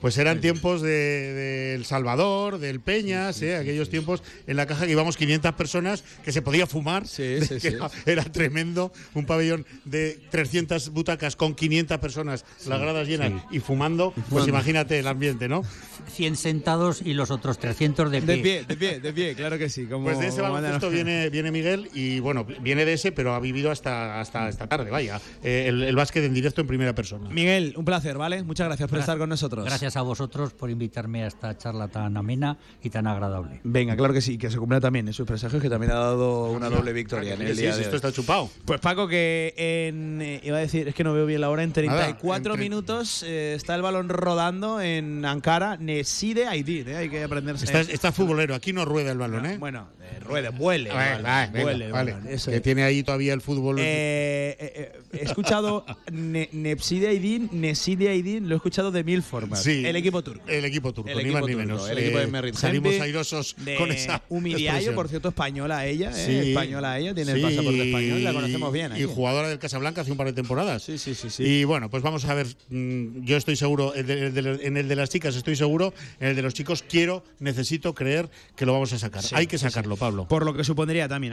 Pues 0.00 0.16
eran 0.18 0.40
tiempos 0.40 0.80
de, 0.82 0.88
de 0.88 1.74
El 1.74 1.84
Salvador, 1.84 2.58
del 2.58 2.80
Peñas, 2.80 3.42
¿eh? 3.42 3.56
aquellos 3.56 3.88
tiempos 3.90 4.22
en 4.46 4.56
la 4.56 4.66
caja 4.66 4.86
que 4.86 4.92
íbamos 4.92 5.16
500 5.16 5.52
personas, 5.54 6.04
que 6.24 6.32
se 6.32 6.42
podía 6.42 6.66
fumar, 6.66 7.06
Sí, 7.06 7.22
de 7.22 7.42
sí, 7.42 7.54
que 7.54 7.60
sí. 7.60 7.66
Era, 7.76 7.90
era 8.06 8.24
tremendo, 8.24 8.92
un 9.14 9.26
pabellón 9.26 9.66
de 9.84 10.18
300 10.30 10.90
butacas 10.90 11.36
con 11.36 11.54
500 11.54 11.98
personas, 11.98 12.25
las 12.26 12.80
gradas 12.80 13.06
llenas 13.08 13.32
y 13.50 13.60
fumando, 13.60 14.12
pues 14.30 14.46
imagínate 14.48 14.98
el 14.98 15.06
ambiente, 15.06 15.48
¿no? 15.48 15.62
100 16.08 16.36
sentados 16.36 17.02
y 17.02 17.14
los 17.14 17.30
otros 17.30 17.58
300 17.58 18.10
de 18.10 18.22
pie. 18.22 18.36
De 18.36 18.42
pie, 18.42 18.64
de 18.64 18.76
pie, 18.76 19.00
de 19.00 19.12
pie, 19.12 19.34
claro 19.34 19.58
que 19.58 19.68
sí. 19.68 19.86
Como, 19.86 20.04
Pues 20.04 20.18
de 20.18 20.28
ese 20.28 20.40
baloncesto 20.40 20.88
viene, 20.90 21.30
viene 21.30 21.50
Miguel 21.50 21.90
y 21.94 22.20
bueno, 22.20 22.44
viene 22.44 22.84
de 22.84 22.92
ese, 22.92 23.12
pero 23.12 23.34
ha 23.34 23.40
vivido 23.40 23.70
hasta, 23.70 24.20
hasta 24.20 24.48
esta 24.48 24.66
tarde, 24.68 24.90
vaya, 24.90 25.20
eh, 25.42 25.64
el, 25.68 25.82
el 25.82 25.96
básquet 25.96 26.24
en 26.24 26.34
directo 26.34 26.60
en 26.60 26.66
primera 26.66 26.94
persona. 26.94 27.28
Miguel, 27.30 27.74
un 27.76 27.84
placer, 27.84 28.16
¿vale? 28.18 28.42
Muchas 28.44 28.66
gracias 28.68 28.88
por 28.88 28.98
Gra- 28.98 29.02
estar 29.02 29.18
con 29.18 29.28
nosotros. 29.28 29.64
Gracias 29.64 29.96
a 29.96 30.02
vosotros 30.02 30.52
por 30.52 30.70
invitarme 30.70 31.24
a 31.24 31.26
esta 31.26 31.56
charla 31.58 31.88
tan 31.88 32.16
amena 32.16 32.56
y 32.82 32.90
tan 32.90 33.06
agradable. 33.06 33.60
Venga, 33.64 33.96
claro 33.96 34.14
que 34.14 34.20
sí, 34.20 34.38
que 34.38 34.50
se 34.50 34.58
cumpla 34.58 34.80
también 34.80 35.08
en 35.08 35.12
sus 35.14 35.26
presagios, 35.26 35.60
que 35.62 35.68
también 35.70 35.92
ha 35.92 35.96
dado 35.96 36.52
una 36.52 36.70
doble 36.70 36.92
victoria 36.92 37.34
en 37.34 37.42
el 37.42 37.54
sí, 37.56 37.62
día 37.62 37.72
sí, 37.72 37.78
de 37.78 37.82
esto 37.84 37.92
hoy. 37.94 37.96
está 37.96 38.12
chupado. 38.12 38.48
Pues 38.64 38.80
Paco, 38.80 39.08
que 39.08 39.54
en. 39.56 40.20
eh, 40.22 40.40
iba 40.44 40.56
a 40.58 40.60
decir, 40.60 40.88
es 40.88 40.94
que 40.94 41.02
no 41.04 41.12
veo 41.12 41.26
bien 41.26 41.40
la 41.40 41.50
hora, 41.50 41.62
en 41.62 41.72
34 41.72 42.06
Nada, 42.12 42.15
tre- 42.54 42.58
minutos 42.58 43.22
eh, 43.26 43.54
está 43.56 43.74
el 43.74 43.82
balón 43.82 44.08
rodando 44.08 44.80
en 44.80 45.24
Ankara, 45.24 45.76
Neside 45.76 46.46
Aidid, 46.46 46.88
eh, 46.88 46.96
hay 46.96 47.08
que 47.10 47.22
aprenderse. 47.24 47.64
Está, 47.64 47.80
está 47.80 48.12
futbolero, 48.12 48.54
aquí 48.54 48.72
no 48.72 48.84
rueda 48.84 49.12
el 49.12 49.18
balón, 49.18 49.46
¿eh? 49.46 49.58
Bueno, 49.58 49.88
eh, 50.02 50.20
ruede, 50.20 50.48
vuele. 50.50 50.90
Vale, 50.90 51.22
vale, 51.22 51.62
vuele 51.62 51.84
el 51.86 51.92
vale. 51.92 52.12
balón, 52.12 52.28
eso 52.28 52.50
que 52.50 52.56
es. 52.58 52.62
tiene 52.62 52.82
ahí 52.84 53.02
todavía 53.02 53.32
el 53.34 53.40
fútbol. 53.40 53.78
Eh, 53.78 54.56
eh, 54.58 54.72
eh, 54.76 54.92
he 55.20 55.24
escuchado 55.24 55.84
Ne- 56.12 56.48
Nepside 56.52 57.08
Aydin, 57.08 57.48
Neside 57.52 58.08
Aydin, 58.10 58.48
lo 58.48 58.54
he 58.54 58.56
escuchado 58.56 58.90
de 58.90 59.04
mil 59.04 59.22
formas. 59.22 59.62
Sí. 59.62 59.84
El 59.84 59.96
equipo 59.96 60.22
turco. 60.22 60.46
El 60.48 60.64
equipo 60.64 60.92
turco, 60.92 61.10
El 61.10 61.16
ni 61.16 61.22
equipo 61.24 61.38
más 61.40 61.48
ni 61.48 61.54
menos. 61.56 61.88
El 61.88 61.98
equipo 61.98 62.18
de 62.18 62.26
Merritt 62.26 62.54
Salimos 62.54 62.98
airosos 63.00 63.56
de 63.58 63.76
con 63.76 63.90
esa. 63.92 64.22
Humidiayo, 64.28 64.94
por 64.94 65.08
cierto, 65.08 65.28
española 65.28 65.86
ella, 65.86 66.10
¿eh? 66.10 66.26
Sí. 66.42 66.50
Española 66.50 66.98
ella, 66.98 67.14
tiene 67.14 67.32
Sí, 67.32 67.38
el 67.38 67.42
pasaporte 67.44 67.82
español, 67.86 68.24
la 68.24 68.32
conocemos 68.32 68.72
bien. 68.72 68.92
Y 68.92 68.94
aquí. 68.94 69.04
jugadora 69.04 69.48
del 69.48 69.58
Casablanca 69.58 70.00
hace 70.02 70.10
un 70.12 70.16
par 70.16 70.26
de 70.26 70.32
temporadas. 70.32 70.82
Sí, 70.82 70.98
sí, 70.98 71.14
sí. 71.14 71.30
sí. 71.30 71.42
Y 71.44 71.64
bueno, 71.64 71.90
pues 71.90 72.02
vamos 72.06 72.24
a 72.24 72.34
ver. 72.34 72.46
mm, 72.70 73.24
Yo 73.24 73.36
estoy 73.36 73.56
seguro, 73.56 73.92
el 73.94 74.06
de- 74.06 74.60
en 74.66 74.76
el 74.76 74.88
de 74.88 74.96
las 74.96 75.10
chicas 75.10 75.34
estoy 75.36 75.56
seguro, 75.56 75.92
en 76.20 76.28
el 76.28 76.36
de 76.36 76.42
los 76.42 76.54
chicos 76.54 76.82
quiero, 76.88 77.22
necesito 77.40 77.94
creer 77.94 78.30
que 78.56 78.64
lo 78.64 78.72
vamos 78.72 78.92
a 78.92 78.98
sacar. 78.98 79.22
Sí, 79.22 79.34
Hay 79.36 79.46
que 79.46 79.58
sí, 79.58 79.64
sacarlo, 79.64 79.96
Pablo. 79.96 80.26
Por 80.28 80.44
lo 80.44 80.54
que 80.54 80.64
supondría 80.64 81.08
también 81.08 81.32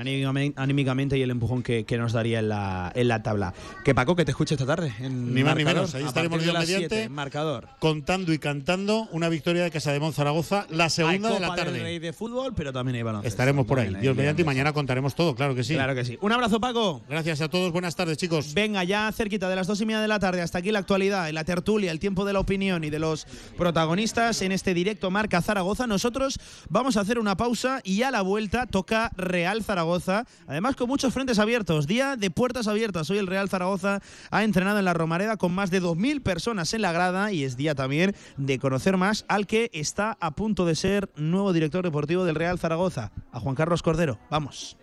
anímicamente, 0.55 1.17
y 1.17 1.21
el 1.21 1.31
empujón 1.31 1.63
que, 1.63 1.85
que 1.85 1.97
nos 1.97 2.13
daría 2.13 2.39
en 2.39 2.49
la, 2.49 2.91
en 2.95 3.07
la 3.07 3.21
tabla. 3.23 3.53
Que 3.85 3.93
Paco, 3.95 4.15
que 4.15 4.25
te 4.25 4.31
escuche 4.31 4.55
esta 4.55 4.65
tarde. 4.65 4.93
En 4.99 5.33
Ni 5.33 5.43
más 5.43 5.55
ni 5.55 5.63
menos. 5.65 5.93
Ahí 5.95 6.03
estaremos 6.03 6.45
las 6.45 6.65
mediante. 6.65 6.89
7, 6.89 7.03
en 7.03 7.11
marcador. 7.13 7.69
Contando 7.79 8.33
y 8.33 8.39
cantando 8.39 9.07
una 9.11 9.29
victoria 9.29 9.63
de 9.63 9.71
Casa 9.71 9.91
de 9.91 10.11
Zaragoza, 10.11 10.65
la 10.69 10.89
segunda 10.89 11.29
Hay 11.29 11.33
de 11.35 11.39
la 11.39 11.47
del 11.47 11.55
tarde. 11.55 11.79
Rey 11.81 11.99
de 11.99 12.13
fútbol, 12.13 12.53
pero 12.55 12.73
también 12.73 12.95
hay 12.97 13.03
baloncesto. 13.03 13.27
Estaremos 13.27 13.65
por 13.65 13.79
ahí. 13.79 13.87
Hay 13.93 14.01
Dios 14.01 14.15
mediante 14.15 14.41
y 14.41 14.45
mañana 14.45 14.73
contaremos 14.73 15.15
todo, 15.15 15.35
claro 15.35 15.55
que 15.55 15.63
sí. 15.63 15.73
Claro 15.75 15.95
que 15.95 16.03
sí. 16.05 16.17
Un 16.21 16.31
abrazo, 16.31 16.59
Paco. 16.59 17.01
Gracias 17.07 17.41
a 17.41 17.49
todos, 17.49 17.71
buenas 17.71 17.95
tardes, 17.95 18.17
chicos. 18.17 18.53
Venga, 18.53 18.83
ya 18.83 19.11
cerquita 19.11 19.49
de 19.49 19.55
las 19.55 19.67
dos 19.67 19.79
y 19.81 19.85
media 19.85 20.01
de 20.01 20.07
la 20.07 20.19
tarde, 20.19 20.41
hasta 20.41 20.61
aquí 20.63 20.71
la 20.71 20.79
actualidad, 20.79 21.29
la 21.31 21.43
tertulia, 21.43 21.91
el 21.91 21.99
tiempo 21.99 22.23
de 22.23 22.31
la 22.31 22.39
opinión 22.39 22.85
y 22.85 22.89
de 22.89 22.97
los 22.97 23.27
protagonistas 23.57 24.41
en 24.41 24.53
este 24.53 24.73
directo 24.73 25.11
Marca 25.11 25.41
Zaragoza. 25.41 25.87
Nosotros 25.87 26.39
vamos 26.69 26.95
a 26.95 27.01
hacer 27.01 27.19
una 27.19 27.35
pausa 27.35 27.81
y 27.83 28.03
a 28.03 28.11
la 28.11 28.21
vuelta 28.21 28.65
toca 28.65 29.11
Real 29.17 29.61
Zaragoza. 29.61 30.25
Además, 30.47 30.77
con 30.77 30.87
muchos 30.87 31.13
frentes 31.13 31.37
abiertos, 31.37 31.85
día 31.85 32.15
de 32.15 32.31
puertas 32.31 32.67
abiertas. 32.67 33.09
Hoy 33.09 33.17
el 33.17 33.27
Real 33.27 33.49
Zaragoza 33.49 33.99
ha 34.31 34.43
entrenado 34.45 34.79
en 34.79 34.85
la 34.85 34.93
Romareda 34.93 35.35
con 35.35 35.53
más 35.53 35.69
de 35.69 35.81
2.000 35.81 36.23
personas 36.23 36.73
en 36.73 36.81
la 36.81 36.93
grada 36.93 37.33
y 37.33 37.43
es 37.43 37.57
día 37.57 37.75
también 37.75 38.15
de 38.37 38.57
conocer 38.57 38.95
más 38.95 39.25
al 39.27 39.47
que 39.47 39.69
está 39.73 40.17
a 40.21 40.31
punto 40.31 40.65
de 40.65 40.75
ser 40.75 41.09
nuevo 41.17 41.51
director 41.51 41.83
deportivo 41.83 42.23
del 42.23 42.35
Real 42.35 42.57
Zaragoza, 42.57 43.11
a 43.33 43.41
Juan 43.41 43.55
Carlos 43.55 43.83
Cordero. 43.83 44.17
Vamos. 44.29 44.77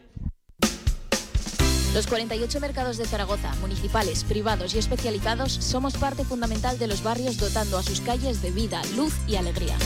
Los 1.94 2.06
48 2.06 2.60
mercados 2.60 2.98
de 2.98 3.04
Zaragoza, 3.04 3.52
municipales, 3.60 4.22
privados 4.22 4.74
y 4.74 4.78
especializados, 4.78 5.52
somos 5.52 5.94
parte 5.94 6.24
fundamental 6.24 6.78
de 6.78 6.86
los 6.86 7.02
barrios 7.02 7.36
dotando 7.36 7.78
a 7.78 7.82
sus 7.82 8.00
calles 8.00 8.42
de 8.42 8.52
vida, 8.52 8.80
luz 8.94 9.12
y 9.26 9.34
alegría. 9.34 9.76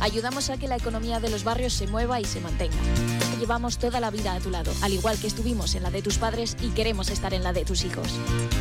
Ayudamos 0.00 0.48
a 0.48 0.56
que 0.56 0.68
la 0.68 0.76
economía 0.76 1.20
de 1.20 1.28
los 1.28 1.44
barrios 1.44 1.74
se 1.74 1.86
mueva 1.86 2.18
y 2.18 2.24
se 2.24 2.40
mantenga. 2.40 2.76
Llevamos 3.38 3.76
toda 3.76 4.00
la 4.00 4.10
vida 4.10 4.34
a 4.34 4.40
tu 4.40 4.48
lado, 4.48 4.72
al 4.80 4.94
igual 4.94 5.18
que 5.18 5.26
estuvimos 5.26 5.74
en 5.74 5.82
la 5.82 5.90
de 5.90 6.00
tus 6.00 6.16
padres 6.16 6.56
y 6.62 6.70
queremos 6.70 7.10
estar 7.10 7.34
en 7.34 7.42
la 7.42 7.52
de 7.52 7.66
tus 7.66 7.84
hijos. 7.84 8.08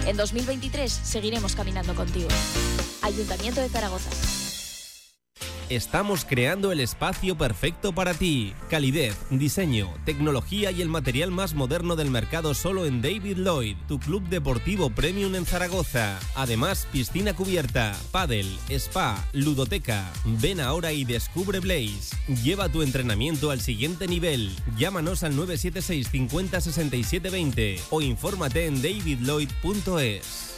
En 0.06 0.18
2023 0.18 0.92
seguiremos 0.92 1.56
caminando 1.56 1.96
contigo. 1.96 2.30
Ayuntamiento 3.02 3.62
de 3.62 3.70
Zaragoza. 3.70 4.10
Estamos 5.76 6.24
creando 6.24 6.72
el 6.72 6.80
espacio 6.80 7.36
perfecto 7.36 7.94
para 7.96 8.14
ti. 8.14 8.54
Calidez, 8.70 9.18
diseño, 9.32 9.92
tecnología 10.06 10.70
y 10.70 10.84
el 10.84 10.88
material 10.88 11.32
más 11.32 11.56
moderno 11.56 11.96
del 11.96 12.12
mercado 12.12 12.54
solo 12.54 12.86
en 12.86 13.02
David 13.02 13.38
Lloyd, 13.38 13.76
tu 13.88 14.00
club 14.00 14.22
deportivo 14.30 14.92
premium 14.92 15.34
en 15.34 15.48
Zaragoza. 15.48 16.20
Además, 16.36 16.88
piscina 16.92 17.34
cubierta, 17.34 17.98
pádel, 18.12 18.56
spa, 18.70 19.26
ludoteca. 19.34 20.14
Ven 20.40 20.60
ahora 20.60 20.92
y 20.92 21.06
descubre 21.06 21.60
Blaze. 21.60 22.16
Lleva 22.44 22.70
tu 22.70 22.84
entrenamiento 22.84 23.50
al 23.50 23.60
siguiente 23.60 24.08
nivel. 24.08 24.56
Llámanos 24.78 25.24
al 25.24 25.36
976 25.36 26.08
50 26.12 26.62
67 26.62 27.30
20 27.32 27.80
o 27.90 28.00
infórmate 28.00 28.68
en 28.68 28.80
davidlloyd.es. 28.80 30.53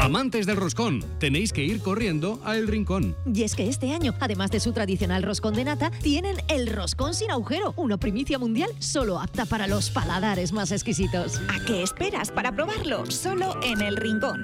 Amantes 0.00 0.46
del 0.46 0.56
roscón, 0.56 1.04
tenéis 1.18 1.52
que 1.52 1.62
ir 1.62 1.82
corriendo 1.82 2.40
a 2.42 2.56
El 2.56 2.68
Rincón. 2.68 3.14
Y 3.26 3.42
es 3.42 3.54
que 3.54 3.68
este 3.68 3.92
año, 3.92 4.14
además 4.18 4.50
de 4.50 4.58
su 4.58 4.72
tradicional 4.72 5.22
roscón 5.22 5.52
de 5.52 5.64
nata, 5.64 5.90
tienen 6.02 6.38
el 6.48 6.68
roscón 6.68 7.12
sin 7.12 7.30
agujero, 7.30 7.74
una 7.76 7.98
primicia 7.98 8.38
mundial 8.38 8.70
solo 8.78 9.20
apta 9.20 9.44
para 9.44 9.66
los 9.66 9.90
paladares 9.90 10.52
más 10.52 10.72
exquisitos. 10.72 11.38
¿A 11.48 11.62
qué 11.66 11.82
esperas 11.82 12.30
para 12.30 12.56
probarlo? 12.56 13.04
Solo 13.10 13.54
en 13.62 13.82
el 13.82 13.98
Rincón. 13.98 14.42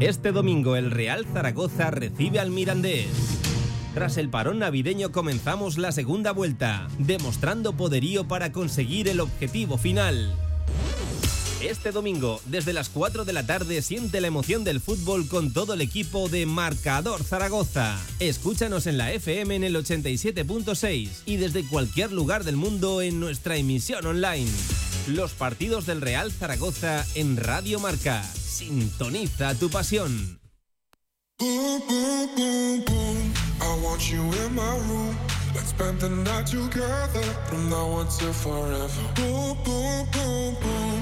Este 0.00 0.32
domingo 0.32 0.74
el 0.74 0.90
Real 0.90 1.26
Zaragoza 1.26 1.90
recibe 1.90 2.40
al 2.40 2.50
Mirandés. 2.50 3.38
Tras 3.92 4.16
el 4.16 4.30
parón 4.30 4.60
navideño 4.60 5.12
comenzamos 5.12 5.76
la 5.76 5.92
segunda 5.92 6.32
vuelta, 6.32 6.88
demostrando 6.98 7.74
poderío 7.74 8.26
para 8.26 8.50
conseguir 8.50 9.08
el 9.08 9.20
objetivo 9.20 9.76
final. 9.76 10.34
Este 11.62 11.92
domingo, 11.92 12.40
desde 12.46 12.72
las 12.72 12.88
4 12.88 13.24
de 13.24 13.32
la 13.32 13.46
tarde, 13.46 13.82
siente 13.82 14.20
la 14.20 14.26
emoción 14.26 14.64
del 14.64 14.80
fútbol 14.80 15.28
con 15.28 15.52
todo 15.52 15.74
el 15.74 15.80
equipo 15.80 16.28
de 16.28 16.44
Marcador 16.44 17.22
Zaragoza. 17.22 17.96
Escúchanos 18.18 18.88
en 18.88 18.98
la 18.98 19.12
FM 19.12 19.54
en 19.54 19.64
el 19.64 19.76
87.6 19.76 21.22
y 21.24 21.36
desde 21.36 21.64
cualquier 21.64 22.10
lugar 22.10 22.42
del 22.42 22.56
mundo 22.56 23.00
en 23.00 23.20
nuestra 23.20 23.56
emisión 23.56 24.04
online. 24.04 24.50
Los 25.06 25.34
partidos 25.34 25.86
del 25.86 26.00
Real 26.00 26.32
Zaragoza 26.32 27.06
en 27.14 27.36
Radio 27.36 27.78
Marca. 27.78 28.24
Sintoniza 28.24 29.54
tu 29.54 29.70
pasión. 29.70 30.40
Boom, 39.16 39.56
boom, 39.64 40.10
boom, 40.12 40.56
boom. 40.60 41.01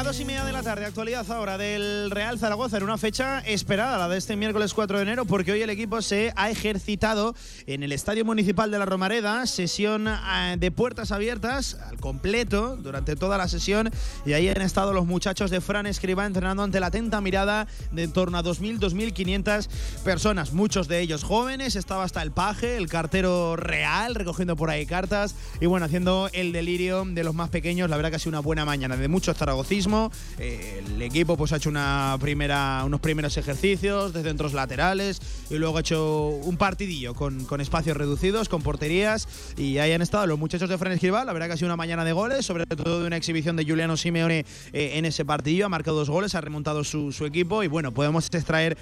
Venga, 0.00 0.12
dos 0.12 0.20
y 0.20 0.24
media 0.24 0.44
de 0.44 0.52
la 0.52 0.62
tarde, 0.62 0.86
actualidad 0.86 1.30
ahora 1.30 1.58
del 1.58 2.10
Real 2.10 2.38
Zaragoza 2.38 2.78
en 2.78 2.84
una 2.84 2.96
fecha 2.96 3.40
esperada, 3.40 3.98
la 3.98 4.08
de 4.08 4.16
este 4.16 4.34
miércoles 4.34 4.72
4 4.72 4.96
de 4.96 5.02
enero, 5.02 5.26
porque 5.26 5.52
hoy 5.52 5.60
el 5.60 5.68
equipo 5.68 6.00
se 6.00 6.32
ha 6.36 6.48
ejercitado 6.48 7.34
en 7.66 7.82
el 7.82 7.92
Estadio 7.92 8.24
Municipal 8.24 8.70
de 8.70 8.78
la 8.78 8.86
Romareda, 8.86 9.46
sesión 9.46 10.08
eh, 10.08 10.56
de 10.58 10.70
puertas 10.70 11.12
abiertas 11.12 11.74
al 11.86 11.98
completo 11.98 12.76
durante 12.76 13.14
toda 13.14 13.36
la 13.36 13.46
sesión, 13.46 13.90
y 14.24 14.32
ahí 14.32 14.48
han 14.48 14.62
estado 14.62 14.94
los 14.94 15.04
muchachos 15.04 15.50
de 15.50 15.60
Fran 15.60 15.86
Escriba 15.86 16.24
entrenando 16.24 16.62
ante 16.62 16.80
la 16.80 16.86
atenta 16.86 17.20
mirada 17.20 17.66
de 17.92 18.04
en 18.04 18.12
torno 18.12 18.38
a 18.38 18.42
2.000, 18.42 18.78
2.500 18.78 19.68
personas, 20.02 20.54
muchos 20.54 20.88
de 20.88 21.00
ellos 21.00 21.24
jóvenes, 21.24 21.76
estaba 21.76 22.04
hasta 22.04 22.22
el 22.22 22.32
paje, 22.32 22.78
el 22.78 22.88
cartero 22.88 23.54
real, 23.56 24.14
recogiendo 24.14 24.56
por 24.56 24.70
ahí 24.70 24.86
cartas, 24.86 25.34
y 25.60 25.66
bueno, 25.66 25.84
haciendo 25.84 26.30
el 26.32 26.52
delirio 26.52 27.04
de 27.04 27.22
los 27.22 27.34
más 27.34 27.50
pequeños, 27.50 27.90
la 27.90 27.96
verdad 27.96 28.08
que 28.08 28.16
ha 28.16 28.18
sido 28.18 28.30
una 28.30 28.40
buena 28.40 28.64
mañana, 28.64 28.96
de 28.96 29.08
mucho 29.08 29.34
zaragocismo, 29.34 29.89
eh, 30.38 30.82
el 30.86 31.02
equipo 31.02 31.36
pues 31.36 31.52
ha 31.52 31.56
hecho 31.56 31.68
una 31.68 32.16
primera, 32.20 32.82
unos 32.84 33.00
primeros 33.00 33.36
ejercicios 33.36 34.12
de 34.12 34.22
centros 34.22 34.52
laterales 34.52 35.20
y 35.50 35.56
luego 35.56 35.76
ha 35.76 35.80
hecho 35.80 36.28
un 36.28 36.56
partidillo 36.56 37.14
con, 37.14 37.44
con 37.44 37.60
espacios 37.60 37.96
reducidos, 37.96 38.48
con 38.48 38.62
porterías 38.62 39.28
y 39.56 39.78
ahí 39.78 39.92
han 39.92 40.02
estado 40.02 40.26
los 40.26 40.38
muchachos 40.38 40.68
de 40.68 40.78
Fran 40.78 40.92
Escribal. 40.92 41.26
La 41.26 41.32
verdad 41.32 41.48
que 41.48 41.54
ha 41.54 41.56
sido 41.56 41.68
una 41.68 41.76
mañana 41.76 42.04
de 42.04 42.12
goles, 42.12 42.46
sobre 42.46 42.66
todo 42.66 43.00
de 43.00 43.06
una 43.06 43.16
exhibición 43.16 43.56
de 43.56 43.64
Juliano 43.64 43.96
Simeone 43.96 44.44
eh, 44.72 44.92
en 44.94 45.04
ese 45.04 45.24
partido. 45.24 45.66
Ha 45.66 45.68
marcado 45.68 45.96
dos 45.96 46.10
goles, 46.10 46.34
ha 46.34 46.40
remontado 46.40 46.84
su, 46.84 47.12
su 47.12 47.26
equipo 47.26 47.62
y 47.62 47.66
bueno, 47.68 47.92
podemos 47.92 48.28
extraer 48.32 48.76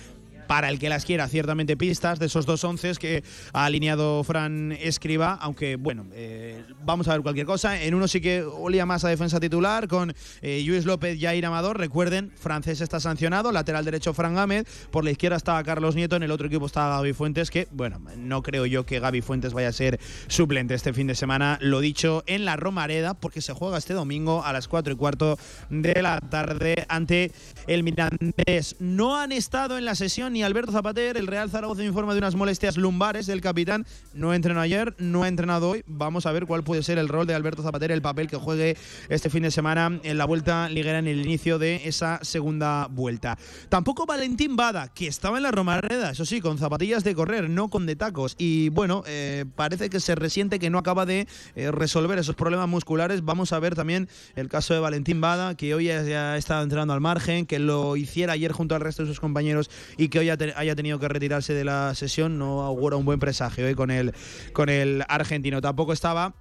para 0.48 0.70
el 0.70 0.80
que 0.80 0.88
las 0.88 1.04
quiera, 1.04 1.28
ciertamente 1.28 1.76
pistas 1.76 2.18
de 2.18 2.26
esos 2.26 2.46
dos 2.46 2.64
once 2.64 2.88
que 2.98 3.22
ha 3.52 3.66
alineado 3.66 4.24
Fran 4.24 4.72
Escriba, 4.72 5.34
aunque 5.40 5.76
bueno, 5.76 6.06
eh, 6.12 6.64
vamos 6.84 7.06
a 7.06 7.12
ver 7.12 7.20
cualquier 7.20 7.46
cosa. 7.46 7.80
En 7.82 7.94
uno 7.94 8.08
sí 8.08 8.20
que 8.20 8.42
olía 8.42 8.86
más 8.86 9.04
a 9.04 9.08
defensa 9.08 9.38
titular 9.38 9.88
con 9.88 10.14
eh, 10.40 10.62
Luis 10.66 10.86
López, 10.86 11.20
Jair 11.20 11.44
Amador. 11.44 11.78
Recuerden, 11.78 12.32
francés 12.34 12.80
está 12.80 12.98
sancionado, 12.98 13.52
lateral 13.52 13.84
derecho 13.84 14.14
Fran 14.14 14.34
Gámez, 14.34 14.66
por 14.90 15.04
la 15.04 15.10
izquierda 15.10 15.36
estaba 15.36 15.62
Carlos 15.62 15.94
Nieto, 15.94 16.16
en 16.16 16.22
el 16.22 16.30
otro 16.30 16.46
equipo 16.46 16.66
estaba 16.66 16.96
Gaby 16.96 17.12
Fuentes, 17.12 17.50
que 17.50 17.68
bueno, 17.70 18.00
no 18.16 18.42
creo 18.42 18.64
yo 18.64 18.86
que 18.86 19.00
Gaby 19.00 19.20
Fuentes 19.20 19.52
vaya 19.52 19.68
a 19.68 19.72
ser 19.72 20.00
suplente 20.28 20.74
este 20.74 20.94
fin 20.94 21.06
de 21.06 21.14
semana, 21.14 21.58
lo 21.60 21.80
dicho, 21.80 22.24
en 22.26 22.46
la 22.46 22.56
Romareda, 22.56 23.12
porque 23.12 23.42
se 23.42 23.52
juega 23.52 23.76
este 23.76 23.92
domingo 23.92 24.42
a 24.44 24.52
las 24.54 24.66
4 24.66 24.94
y 24.94 24.96
cuarto 24.96 25.38
de 25.68 26.00
la 26.00 26.20
tarde 26.20 26.86
ante 26.88 27.32
el 27.66 27.82
Mirandés. 27.82 28.76
No 28.78 29.16
han 29.16 29.32
estado 29.32 29.76
en 29.76 29.84
la 29.84 29.94
sesión 29.94 30.37
Alberto 30.42 30.72
Zapater, 30.72 31.16
el 31.16 31.26
Real 31.26 31.50
Zaragoza 31.50 31.84
informa 31.84 32.12
de 32.12 32.18
unas 32.18 32.34
molestias 32.34 32.76
lumbares 32.76 33.26
del 33.26 33.40
capitán. 33.40 33.86
No 34.14 34.34
entrenó 34.34 34.60
ayer, 34.60 34.94
no 34.98 35.22
ha 35.22 35.28
entrenado 35.28 35.70
hoy. 35.70 35.84
Vamos 35.86 36.26
a 36.26 36.32
ver 36.32 36.46
cuál 36.46 36.64
puede 36.64 36.82
ser 36.82 36.98
el 36.98 37.08
rol 37.08 37.26
de 37.26 37.34
Alberto 37.34 37.62
Zapater, 37.62 37.90
el 37.90 38.02
papel 38.02 38.28
que 38.28 38.36
juegue 38.36 38.76
este 39.08 39.30
fin 39.30 39.42
de 39.42 39.50
semana 39.50 40.00
en 40.02 40.18
la 40.18 40.24
vuelta 40.24 40.68
liguera 40.68 40.98
en 40.98 41.06
el 41.06 41.20
inicio 41.24 41.58
de 41.58 41.82
esa 41.84 42.20
segunda 42.22 42.86
vuelta. 42.90 43.38
Tampoco 43.68 44.06
Valentín 44.06 44.56
Bada, 44.56 44.88
que 44.88 45.06
estaba 45.06 45.36
en 45.36 45.42
la 45.42 45.50
Romareda, 45.50 46.10
eso 46.10 46.24
sí, 46.24 46.40
con 46.40 46.58
zapatillas 46.58 47.04
de 47.04 47.14
correr, 47.14 47.48
no 47.48 47.68
con 47.70 47.86
de 47.86 47.96
tacos. 47.96 48.34
Y 48.38 48.68
bueno, 48.70 49.02
eh, 49.06 49.44
parece 49.56 49.90
que 49.90 50.00
se 50.00 50.14
resiente 50.14 50.58
que 50.58 50.70
no 50.70 50.78
acaba 50.78 51.06
de 51.06 51.26
eh, 51.54 51.70
resolver 51.70 52.18
esos 52.18 52.34
problemas 52.34 52.68
musculares. 52.68 53.24
Vamos 53.24 53.52
a 53.52 53.58
ver 53.58 53.74
también 53.74 54.08
el 54.36 54.48
caso 54.48 54.74
de 54.74 54.80
Valentín 54.80 55.20
Bada, 55.20 55.54
que 55.54 55.74
hoy 55.74 55.86
ya, 55.86 56.02
ya 56.02 56.32
ha 56.32 56.36
estado 56.36 56.62
entrenando 56.62 56.94
al 56.94 57.00
margen, 57.00 57.46
que 57.46 57.58
lo 57.58 57.96
hiciera 57.96 58.34
ayer 58.34 58.52
junto 58.52 58.74
al 58.74 58.80
resto 58.80 59.02
de 59.02 59.08
sus 59.08 59.20
compañeros 59.20 59.70
y 59.96 60.08
que 60.08 60.18
hoy 60.18 60.27
ha 60.30 60.36
te- 60.36 60.52
haya 60.56 60.74
tenido 60.74 60.98
que 60.98 61.08
retirarse 61.08 61.54
de 61.54 61.64
la 61.64 61.94
sesión. 61.94 62.38
No 62.38 62.62
augura 62.62 62.96
un 62.96 63.04
buen 63.04 63.18
presagio 63.20 63.66
hoy 63.66 63.74
con 63.74 63.90
el, 63.90 64.12
con 64.52 64.68
el 64.68 65.04
argentino. 65.08 65.60
Tampoco 65.60 65.92
estaba. 65.92 66.34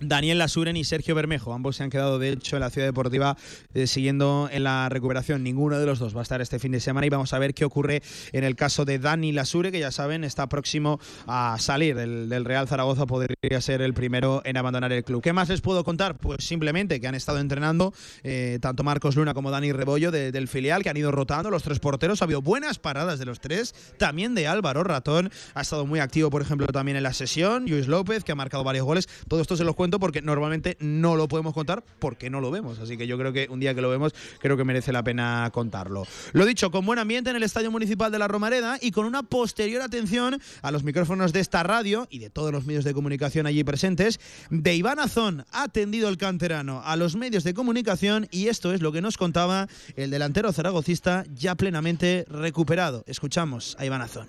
Daniel 0.00 0.38
Lasuren 0.38 0.76
y 0.76 0.84
Sergio 0.84 1.14
Bermejo, 1.14 1.52
ambos 1.52 1.76
se 1.76 1.82
han 1.82 1.90
quedado 1.90 2.18
de 2.18 2.30
hecho 2.30 2.56
en 2.56 2.60
la 2.60 2.70
ciudad 2.70 2.86
deportiva 2.86 3.36
eh, 3.74 3.86
siguiendo 3.86 4.48
en 4.52 4.64
la 4.64 4.88
recuperación. 4.88 5.42
Ninguno 5.42 5.78
de 5.78 5.86
los 5.86 5.98
dos 5.98 6.14
va 6.14 6.20
a 6.20 6.22
estar 6.22 6.40
este 6.40 6.58
fin 6.58 6.72
de 6.72 6.80
semana 6.80 7.06
y 7.06 7.10
vamos 7.10 7.32
a 7.32 7.38
ver 7.38 7.54
qué 7.54 7.64
ocurre 7.64 8.02
en 8.32 8.44
el 8.44 8.54
caso 8.54 8.84
de 8.84 8.98
Dani 8.98 9.32
Lasure, 9.32 9.72
que 9.72 9.80
ya 9.80 9.90
saben 9.90 10.22
está 10.24 10.48
próximo 10.48 11.00
a 11.26 11.56
salir 11.58 11.96
del, 11.96 12.44
Real 12.44 12.68
Zaragoza, 12.68 13.06
podría 13.06 13.60
ser 13.60 13.82
el 13.82 13.94
primero 13.94 14.42
en 14.44 14.56
abandonar 14.56 14.92
el 14.92 15.02
club. 15.04 15.22
¿Qué 15.22 15.32
más 15.32 15.48
les 15.48 15.60
puedo 15.60 15.82
contar? 15.84 16.16
Pues 16.18 16.44
simplemente 16.44 17.00
que 17.00 17.08
han 17.08 17.14
estado 17.14 17.38
entrenando 17.38 17.92
eh, 18.22 18.58
tanto 18.60 18.84
Marcos 18.84 19.16
Luna 19.16 19.34
como 19.34 19.50
Dani 19.50 19.72
Rebollo 19.72 20.10
de- 20.10 20.30
del 20.30 20.46
filial, 20.48 20.82
que 20.82 20.90
han 20.90 20.96
ido 20.96 21.10
rotando 21.10 21.50
los 21.50 21.62
tres 21.62 21.80
porteros. 21.80 22.22
Ha 22.22 22.24
habido 22.26 22.42
buenas 22.42 22.78
paradas 22.78 23.18
de 23.18 23.24
los 23.24 23.40
tres, 23.40 23.74
también 23.96 24.34
de 24.34 24.46
Álvaro 24.46 24.84
Ratón, 24.84 25.30
ha 25.54 25.60
estado 25.62 25.86
muy 25.86 25.98
activo, 26.00 26.30
por 26.30 26.42
ejemplo, 26.42 26.66
también 26.68 26.96
en 26.96 27.02
la 27.02 27.12
sesión. 27.12 27.66
Luis 27.66 27.88
López, 27.88 28.22
que 28.22 28.32
ha 28.32 28.36
marcado 28.36 28.62
varios 28.64 28.84
goles. 28.84 29.08
Todo 29.26 29.40
esto 29.40 29.56
se 29.56 29.64
los 29.64 29.74
cuento 29.74 29.87
porque 29.90 30.20
normalmente 30.20 30.76
no 30.80 31.16
lo 31.16 31.28
podemos 31.28 31.54
contar 31.54 31.82
porque 31.98 32.28
no 32.28 32.40
lo 32.40 32.50
vemos. 32.50 32.78
Así 32.78 32.96
que 32.98 33.06
yo 33.06 33.16
creo 33.16 33.32
que 33.32 33.48
un 33.50 33.60
día 33.60 33.74
que 33.74 33.80
lo 33.80 33.88
vemos, 33.88 34.14
creo 34.40 34.56
que 34.56 34.64
merece 34.64 34.92
la 34.92 35.02
pena 35.02 35.50
contarlo. 35.52 36.06
Lo 36.32 36.44
dicho, 36.44 36.70
con 36.70 36.84
buen 36.84 36.98
ambiente 36.98 37.30
en 37.30 37.36
el 37.36 37.42
Estadio 37.42 37.70
Municipal 37.70 38.12
de 38.12 38.18
la 38.18 38.28
Romareda 38.28 38.78
y 38.80 38.90
con 38.90 39.06
una 39.06 39.22
posterior 39.22 39.80
atención 39.80 40.40
a 40.62 40.70
los 40.70 40.84
micrófonos 40.84 41.32
de 41.32 41.40
esta 41.40 41.62
radio 41.62 42.06
y 42.10 42.18
de 42.18 42.28
todos 42.28 42.52
los 42.52 42.66
medios 42.66 42.84
de 42.84 42.92
comunicación 42.92 43.46
allí 43.46 43.64
presentes, 43.64 44.20
de 44.50 44.74
Iván 44.74 44.98
Azón 44.98 45.46
atendido 45.50 46.08
el 46.08 46.18
canterano 46.18 46.82
a 46.84 46.96
los 46.96 47.16
medios 47.16 47.44
de 47.44 47.54
comunicación 47.54 48.28
y 48.30 48.48
esto 48.48 48.72
es 48.72 48.82
lo 48.82 48.92
que 48.92 49.00
nos 49.00 49.16
contaba 49.16 49.68
el 49.96 50.10
delantero 50.10 50.52
zaragocista 50.52 51.24
ya 51.32 51.54
plenamente 51.54 52.26
recuperado. 52.28 53.04
Escuchamos 53.06 53.76
a 53.78 53.84
Iván 53.84 54.02
Azón. 54.02 54.28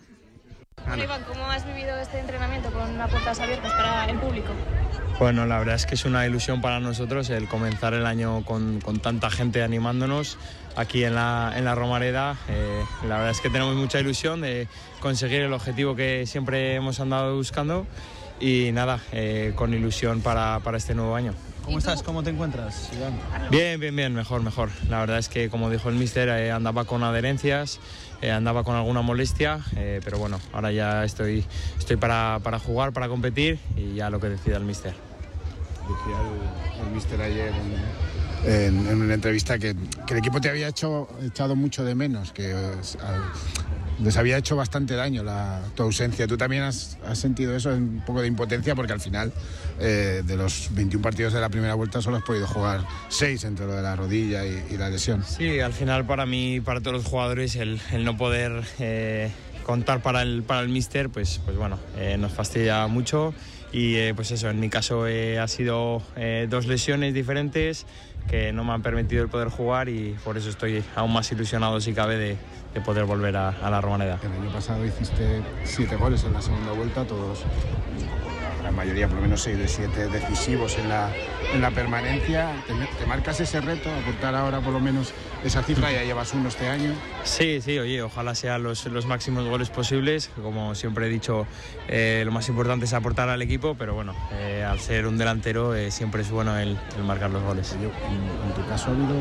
Bueno, 0.88 1.04
Iván, 1.04 1.24
¿cómo 1.28 1.46
has 1.46 1.66
vivido 1.66 1.98
este 1.98 2.20
entrenamiento 2.20 2.72
con 2.72 2.98
las 2.98 3.10
puertas 3.10 3.40
abiertas 3.40 3.72
para 3.74 4.10
el 4.10 4.20
público? 4.20 4.50
Bueno, 5.20 5.46
la 5.46 5.60
verdad 5.60 5.76
es 5.76 5.86
que 5.86 5.96
es 5.96 6.06
una 6.06 6.26
ilusión 6.26 6.62
para 6.62 6.80
nosotros 6.80 7.30
el 7.30 7.50
comenzar 7.50 7.94
el 7.94 8.06
año 8.06 8.46
con, 8.46 8.80
con 8.80 9.00
tanta 9.00 9.30
gente 9.30 9.62
animándonos 9.62 10.38
aquí 10.78 11.04
en 11.04 11.14
la, 11.14 11.54
en 11.58 11.66
la 11.66 11.76
Romareda. 11.76 12.38
Eh, 12.48 12.82
la 13.06 13.18
verdad 13.18 13.32
es 13.32 13.42
que 13.42 13.50
tenemos 13.50 13.76
mucha 13.76 14.00
ilusión 14.00 14.40
de 14.40 14.70
conseguir 15.02 15.42
el 15.42 15.52
objetivo 15.52 15.94
que 15.94 16.26
siempre 16.26 16.74
hemos 16.76 17.02
andado 17.02 17.36
buscando 17.36 17.86
y 18.40 18.72
nada, 18.72 19.02
eh, 19.12 19.52
con 19.56 19.74
ilusión 19.74 20.22
para, 20.22 20.62
para 20.62 20.78
este 20.78 20.96
nuevo 20.96 21.14
año. 21.18 21.34
¿Cómo 21.66 21.80
estás? 21.80 22.02
¿Cómo 22.02 22.24
te 22.24 22.30
encuentras, 22.30 22.90
Iván? 22.98 23.20
Bien, 23.52 23.78
bien, 23.78 23.94
bien, 23.94 24.14
mejor, 24.14 24.42
mejor. 24.42 24.70
La 24.90 25.02
verdad 25.02 25.18
es 25.18 25.28
que, 25.28 25.50
como 25.50 25.70
dijo 25.70 25.90
el 25.90 25.96
mister, 25.96 26.30
eh, 26.30 26.50
andaba 26.50 26.86
con 26.86 27.04
adherencias, 27.04 27.82
eh, 28.22 28.32
andaba 28.32 28.64
con 28.64 28.78
alguna 28.78 29.02
molestia, 29.02 29.60
eh, 29.76 30.00
pero 30.04 30.18
bueno, 30.18 30.40
ahora 30.54 30.72
ya 30.72 31.04
estoy, 31.04 31.44
estoy 31.78 31.98
para, 31.98 32.40
para 32.42 32.58
jugar, 32.58 32.94
para 32.94 33.10
competir 33.10 33.60
y 33.76 33.96
ya 33.96 34.10
lo 34.10 34.22
que 34.22 34.30
decida 34.30 34.56
el 34.56 34.64
mister. 34.64 35.09
El 36.86 36.92
mister 36.94 37.20
ayer 37.22 37.52
en, 38.46 38.52
en- 38.52 38.88
en 38.88 39.02
una 39.02 39.14
entrevista 39.16 39.58
que, 39.58 39.76
que 40.06 40.14
el 40.14 40.20
equipo 40.20 40.40
te 40.40 40.50
había 40.50 40.68
hecho, 40.68 41.08
echado 41.24 41.56
mucho 41.56 41.84
de 41.84 41.96
menos, 41.96 42.32
que 42.32 42.54
al- 42.54 43.22
les 44.04 44.16
había 44.16 44.38
hecho 44.38 44.56
bastante 44.56 44.96
daño 44.96 45.24
la, 45.24 45.62
tu 45.76 45.84
ausencia. 45.84 46.26
¿Tú 46.26 46.38
también 46.38 46.64
has, 46.64 46.98
has 47.06 47.18
sentido 47.20 47.54
eso, 47.56 47.70
un 47.72 48.02
poco 48.06 48.22
de 48.22 48.28
impotencia? 48.28 48.74
Porque 48.76 48.94
al 48.94 49.02
final, 49.02 49.34
eh, 49.80 50.22
de 50.26 50.38
los 50.38 50.70
21 50.72 51.02
partidos 51.02 51.34
de 51.34 51.42
la 51.42 51.50
primera 51.50 51.74
vuelta, 51.74 52.02
solo 52.02 52.16
has 52.18 52.24
podido 52.24 52.48
jugar 52.48 52.86
6 53.10 53.44
entre 53.44 53.66
lo 53.66 53.74
de 53.74 53.82
la 53.82 53.96
rodilla 53.98 54.46
y, 54.46 54.68
y 54.72 54.78
la 54.78 54.90
lesión. 54.90 55.24
Sí, 55.26 55.60
al 55.60 55.74
final 55.74 56.06
para 56.06 56.26
mí, 56.26 56.62
para 56.62 56.80
todos 56.80 56.98
los 56.98 57.06
jugadores, 57.06 57.56
el, 57.58 57.82
el 57.92 58.06
no 58.06 58.16
poder 58.16 58.64
eh, 58.80 59.32
contar 59.66 60.02
para 60.02 60.22
el, 60.22 60.44
para 60.44 60.62
el 60.62 60.70
míster, 60.70 61.10
pues, 61.10 61.42
pues 61.44 61.58
bueno, 61.58 61.78
eh, 61.98 62.16
nos 62.18 62.32
fastidia 62.32 62.88
mucho. 62.88 63.34
Y 63.72 63.96
eh, 63.96 64.14
pues 64.16 64.32
eso, 64.32 64.50
en 64.50 64.60
mi 64.60 64.70
caso 64.70 65.08
eh, 65.08 65.40
ha 65.40 65.48
sido 65.48 66.02
eh, 66.16 66.48
dos 66.50 66.66
lesiones 66.66 67.14
diferentes 67.14 67.86
que 68.28 68.52
no 68.52 68.64
me 68.64 68.74
han 68.74 68.82
permitido 68.82 69.24
el 69.24 69.30
poder 69.30 69.50
jugar 69.50 69.90
y 69.90 70.16
por 70.24 70.38
eso 70.38 70.50
estoy 70.50 70.84
aún 70.96 71.14
más 71.14 71.32
ilusionado, 71.32 71.80
si 71.80 71.94
cabe, 71.94 72.18
de, 72.18 72.38
de 72.74 72.82
poder 72.82 73.06
volver 73.06 73.36
a, 73.38 73.50
a 73.50 73.70
la 73.70 73.82
Romaneda. 73.82 74.20
El 74.24 74.32
año 74.32 74.52
pasado 74.52 74.86
hiciste 74.86 75.42
7 75.64 75.96
goles 75.96 76.24
en 76.24 76.34
la 76.34 76.42
segunda 76.42 76.72
vuelta, 76.72 77.06
todos, 77.06 77.44
la 78.70 78.76
mayoría, 78.76 79.08
por 79.08 79.16
lo 79.16 79.24
menos 79.24 79.42
6 79.42 79.58
de 79.58 79.68
7 79.68 80.08
decisivos 80.10 80.78
en 80.78 80.90
la, 80.90 81.12
en 81.54 81.62
la 81.62 81.72
permanencia. 81.72 82.52
¿Te, 82.68 82.74
te 82.74 83.06
marcas 83.08 83.40
ese 83.40 83.60
reto, 83.62 83.90
aportar 83.92 84.36
ahora 84.36 84.62
por 84.62 84.74
lo 84.74 84.80
menos 84.80 85.12
esa 85.44 85.64
cifra? 85.64 85.92
Ya 85.92 86.04
llevas 86.04 86.34
uno 86.36 86.50
este 86.50 86.68
año. 86.68 86.94
Sí, 87.24 87.62
sí, 87.62 87.80
oye, 87.80 88.02
ojalá 88.04 88.36
sean 88.36 88.62
los, 88.62 88.86
los 88.86 89.08
máximos 89.08 89.48
goles 89.48 89.72
posibles. 89.72 90.30
Como 90.42 90.76
siempre 90.76 91.08
he 91.08 91.10
dicho, 91.10 91.48
eh, 91.88 92.22
lo 92.26 92.32
más 92.32 92.48
importante 92.50 92.86
es 92.86 92.94
aportar 92.94 93.28
al 93.30 93.42
equipo, 93.42 93.76
pero 93.76 93.96
bueno, 93.96 94.14
eh, 94.34 94.64
al 94.64 94.80
ser 94.80 95.08
un 95.08 95.18
delantero 95.18 95.74
eh, 95.74 95.90
siempre 95.90 96.22
es 96.22 96.30
bueno 96.30 96.58
el, 96.60 96.78
el 96.96 97.04
marcar 97.04 97.32
los 97.32 97.42
goles. 97.42 97.74
En, 97.74 97.82
en 97.86 98.54
tu 98.56 98.70
caso 98.70 98.92
ha 98.92 98.94
habido 98.94 99.16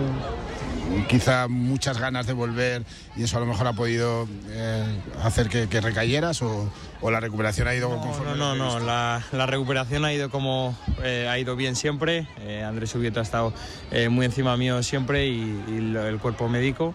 quizá 1.08 1.48
muchas 1.48 1.98
ganas 1.98 2.26
de 2.26 2.32
volver 2.32 2.84
y 3.16 3.22
eso 3.22 3.36
a 3.36 3.40
lo 3.40 3.46
mejor 3.46 3.66
ha 3.66 3.72
podido 3.72 4.28
eh, 4.48 4.84
hacer 5.22 5.48
que, 5.48 5.68
que 5.68 5.80
recayeras 5.80 6.42
o, 6.42 6.70
o 7.00 7.10
la 7.10 7.20
recuperación 7.20 7.68
ha 7.68 7.74
ido 7.74 7.88
conforme 7.98 8.36
No, 8.36 8.54
no, 8.54 8.78
no, 8.78 8.80
la, 8.80 9.22
la 9.32 9.46
recuperación 9.46 10.04
ha 10.04 10.12
ido 10.12 10.30
como 10.30 10.76
eh, 11.02 11.28
ha 11.28 11.38
ido 11.38 11.56
bien 11.56 11.76
siempre. 11.76 12.26
Eh, 12.40 12.62
Andrés 12.62 12.94
Ubieto 12.94 13.20
ha 13.20 13.22
estado 13.22 13.52
muy 14.10 14.26
encima 14.26 14.56
mío 14.56 14.82
siempre 14.82 15.26
y, 15.26 15.64
el 15.68 16.18
cuerpo 16.20 16.48
médico. 16.48 16.94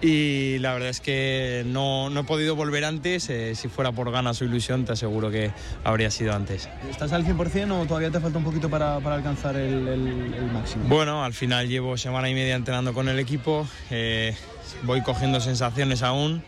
Y 0.00 0.58
la 0.60 0.74
verdad 0.74 0.90
es 0.90 1.00
que 1.00 1.64
no, 1.66 2.08
no 2.10 2.20
he 2.20 2.24
podido 2.24 2.54
volver 2.54 2.84
antes. 2.84 3.28
eh, 3.30 3.54
si 3.56 3.68
fuera 3.68 3.90
por 3.90 4.10
ganas 4.12 4.40
o 4.40 4.44
ilusión, 4.44 4.84
te 4.84 4.92
aseguro 4.92 5.30
que 5.30 5.50
habría 5.82 6.10
sido 6.10 6.34
antes. 6.34 6.68
¿Estás 6.88 7.12
al 7.12 7.24
100% 7.24 7.72
o 7.80 7.86
todavía 7.86 8.10
te 8.10 8.20
falta 8.20 8.38
un 8.38 8.44
poquito 8.44 8.70
para, 8.70 9.00
para 9.00 9.16
alcanzar 9.16 9.56
el, 9.56 9.88
el- 9.88 10.34
el 10.34 10.50
máximo? 10.52 10.84
Bueno, 10.88 11.24
al 11.24 11.32
final 11.34 11.68
llevo 11.68 11.96
semana 11.96 12.28
y 12.30 12.34
media 12.34 12.54
entrenando 12.54 12.92
con 12.94 13.08
el 13.08 13.18
equipo, 13.18 13.68
eh, 13.90 14.36
voy 14.84 15.00
cogiendo 15.02 15.40
sensaciones 15.40 16.02
aún 16.02 16.42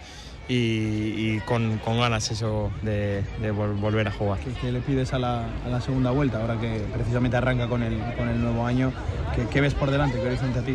y, 0.49 0.55
y 1.35 1.41
con, 1.45 1.79
con 1.79 1.99
ganas 1.99 2.31
eso 2.31 2.73
de, 2.83 3.25
de 3.41 3.53
vol- 3.53 3.81
volver 3.81 4.07
a 4.07 4.13
jugar. 4.13 4.39
¿Qué, 4.41 4.53
qué 4.61 4.71
le 4.71 4.81
pides 4.81 5.13
a 5.13 5.19
la, 5.19 5.47
a 5.65 5.69
la 5.69 5.81
segunda 5.81 6.13
vuelta, 6.13 6.39
ahora 6.41 6.57
que 6.59 6.85
precisamente 6.93 7.37
arranca 7.37 7.67
con 7.67 7.83
el, 7.83 7.99
con 8.17 8.29
el 8.29 8.41
nuevo 8.41 8.65
año? 8.65 8.93
¿Qué, 9.35 9.47
qué 9.49 9.61
ves 9.61 9.75
por 9.75 9.91
delante? 9.91 10.19
¿Qué 10.21 10.27
horizonte 10.29 10.59
a 10.61 10.63
ti? 10.63 10.75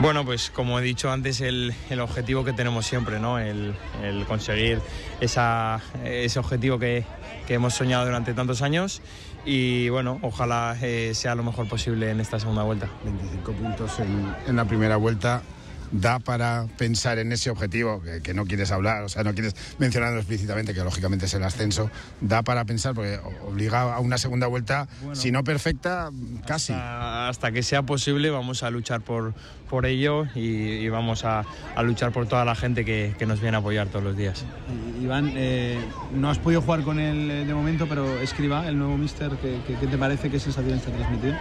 Bueno, 0.00 0.24
pues 0.24 0.50
como 0.50 0.78
he 0.78 0.82
dicho 0.82 1.10
antes, 1.10 1.40
el, 1.40 1.74
el 1.90 2.00
objetivo 2.00 2.44
que 2.44 2.52
tenemos 2.52 2.86
siempre, 2.86 3.20
¿no? 3.20 3.38
el, 3.38 3.74
conseguir 4.26 4.80
esa, 5.20 5.80
ese 6.04 6.38
objetivo 6.38 6.78
que, 6.78 7.04
que 7.46 7.54
hemos 7.54 7.74
soñado 7.74 8.04
durante 8.04 8.34
tantos 8.34 8.62
años 8.62 9.00
y 9.44 9.88
bueno, 9.88 10.18
ojalá 10.22 10.76
eh, 10.80 11.12
sea 11.14 11.34
lo 11.34 11.42
mejor 11.42 11.68
posible 11.68 12.10
en 12.10 12.20
esta 12.20 12.38
segunda 12.40 12.62
vuelta. 12.62 12.88
25 13.04 13.52
puntos 13.52 13.98
en, 14.00 14.34
en 14.46 14.56
la 14.56 14.64
primera 14.64 14.96
vuelta. 14.96 15.42
Da 15.92 16.18
para 16.20 16.66
pensar 16.78 17.18
en 17.18 17.32
ese 17.32 17.50
objetivo 17.50 18.00
que, 18.00 18.22
que 18.22 18.32
no 18.32 18.46
quieres 18.46 18.72
hablar, 18.72 19.02
o 19.04 19.08
sea, 19.10 19.24
no 19.24 19.34
quieres 19.34 19.54
mencionarlo 19.78 20.18
explícitamente, 20.18 20.72
que 20.72 20.82
lógicamente 20.82 21.26
es 21.26 21.34
el 21.34 21.42
ascenso. 21.44 21.90
Da 22.22 22.42
para 22.42 22.64
pensar, 22.64 22.94
porque 22.94 23.18
obliga 23.42 23.94
a 23.94 24.00
una 24.00 24.16
segunda 24.16 24.46
vuelta, 24.46 24.88
si 25.12 25.30
no 25.30 25.44
perfecta, 25.44 26.10
casi. 26.46 26.72
Hasta, 26.72 27.28
hasta 27.28 27.52
que 27.52 27.62
sea 27.62 27.82
posible 27.82 28.30
vamos 28.30 28.62
a 28.62 28.70
luchar 28.70 29.02
por, 29.02 29.34
por 29.68 29.84
ello 29.84 30.26
y, 30.34 30.40
y 30.40 30.88
vamos 30.88 31.24
a, 31.26 31.44
a 31.74 31.82
luchar 31.82 32.10
por 32.10 32.26
toda 32.26 32.44
la 32.46 32.54
gente 32.54 32.86
que, 32.86 33.14
que 33.18 33.26
nos 33.26 33.40
viene 33.40 33.58
a 33.58 33.60
apoyar 33.60 33.88
todos 33.88 34.02
los 34.04 34.16
días. 34.16 34.46
Iván, 35.02 35.32
eh, 35.36 35.86
no 36.10 36.30
has 36.30 36.38
podido 36.38 36.62
jugar 36.62 36.82
con 36.84 36.98
él 37.00 37.30
eh, 37.30 37.44
de 37.44 37.52
momento, 37.54 37.86
pero 37.86 38.20
escriba 38.20 38.66
el 38.66 38.78
nuevo 38.78 38.96
mister, 38.96 39.36
¿qué, 39.42 39.60
qué- 39.66 39.76
qué 39.76 39.86
te 39.86 39.98
parece? 39.98 40.30
¿Qué 40.30 40.40
sensaciones 40.40 40.82
te 40.82 40.90
ha 40.90 40.94
transmitido? 40.94 41.34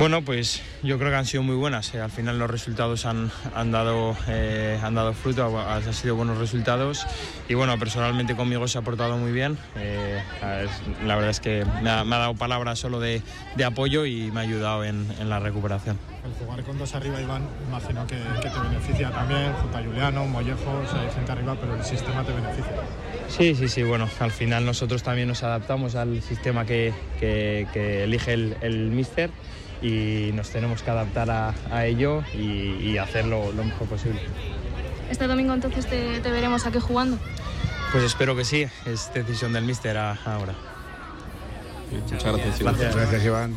Bueno, 0.00 0.22
pues 0.22 0.62
yo 0.82 0.96
creo 0.98 1.10
que 1.10 1.16
han 1.16 1.26
sido 1.26 1.42
muy 1.42 1.56
buenas. 1.56 1.92
eh, 1.94 2.00
Al 2.00 2.10
final 2.10 2.38
los 2.38 2.50
resultados 2.50 3.04
han, 3.04 3.30
han 3.54 3.70
dado, 3.70 4.16
eh, 4.28 4.80
han 4.82 4.94
dado 4.94 5.12
fruto, 5.12 5.58
ha- 5.58 5.76
han 5.76 5.92
sido 5.92 6.16
buenos 6.16 6.38
resultados. 6.38 7.06
Y 7.50 7.54
bueno, 7.54 7.78
personalmente 7.78 8.34
conmigo 8.34 8.66
se 8.66 8.78
ha 8.78 8.82
portado 8.82 9.18
muy 9.18 9.30
bien. 9.30 9.58
eh, 9.76 10.18
la 11.04 11.16
verdad 11.16 11.28
es 11.30 11.40
que 11.40 11.66
me 11.82 11.90
ha, 11.90 12.02
me 12.04 12.16
ha 12.16 12.20
dado 12.20 12.34
palabras 12.34 12.78
solo 12.78 12.98
de, 12.98 13.20
de 13.56 13.64
apoyo 13.64 14.06
y 14.06 14.30
me 14.30 14.40
ha 14.40 14.42
ayudado 14.44 14.84
en, 14.84 15.06
en 15.20 15.28
la 15.28 15.38
recuperación. 15.38 15.98
El 16.24 16.32
jugar 16.32 16.62
con 16.64 16.78
dos 16.78 16.94
arriba, 16.94 17.20
Iván, 17.20 17.46
imagino 17.68 18.06
que, 18.06 18.16
que 18.40 18.48
te 18.48 18.58
beneficia 18.58 19.10
también, 19.10 19.52
junto 19.60 19.76
a 19.76 19.82
Juliano, 19.82 20.24
Mollejo, 20.26 20.70
o 20.82 20.86
sea, 20.90 21.02
hay 21.02 21.10
gente 21.10 21.32
arriba, 21.32 21.56
pero 21.60 21.74
el 21.74 21.84
sistema 21.84 22.24
te 22.24 22.32
beneficia. 22.32 22.72
Sí, 23.28 23.54
sí, 23.54 23.68
sí. 23.68 23.82
Bueno, 23.82 24.08
al 24.18 24.30
final 24.30 24.64
nosotros 24.64 25.02
también 25.02 25.28
nos 25.28 25.42
adaptamos 25.42 25.94
al 25.94 26.22
sistema 26.22 26.64
que, 26.64 26.94
que- 27.18 27.66
que 27.74 28.04
elige 28.04 28.32
el, 28.32 28.56
el 28.62 28.90
míster 28.90 29.30
y 29.82 30.30
nos 30.34 30.50
tenemos 30.50 30.82
que 30.82 30.90
adaptar 30.90 31.30
a, 31.30 31.54
a 31.70 31.86
ello 31.86 32.22
y, 32.34 32.74
y 32.90 32.98
hacerlo 32.98 33.52
lo 33.52 33.64
mejor 33.64 33.88
posible. 33.88 34.20
Este 35.10 35.26
domingo 35.26 35.54
entonces 35.54 35.86
te, 35.86 36.20
te 36.20 36.30
veremos 36.30 36.66
aquí 36.66 36.78
jugando. 36.80 37.18
Pues 37.92 38.04
espero 38.04 38.36
que 38.36 38.44
sí, 38.44 38.66
es 38.86 39.10
decisión 39.14 39.52
del 39.52 39.64
míster 39.64 39.96
a- 39.96 40.18
ahora. 40.24 40.54
Muchas 41.90 42.22
gracias, 42.22 42.60
Iván. 42.60 42.74
Gracias. 42.76 42.96
Gracias, 42.96 43.24
Iván. 43.24 43.54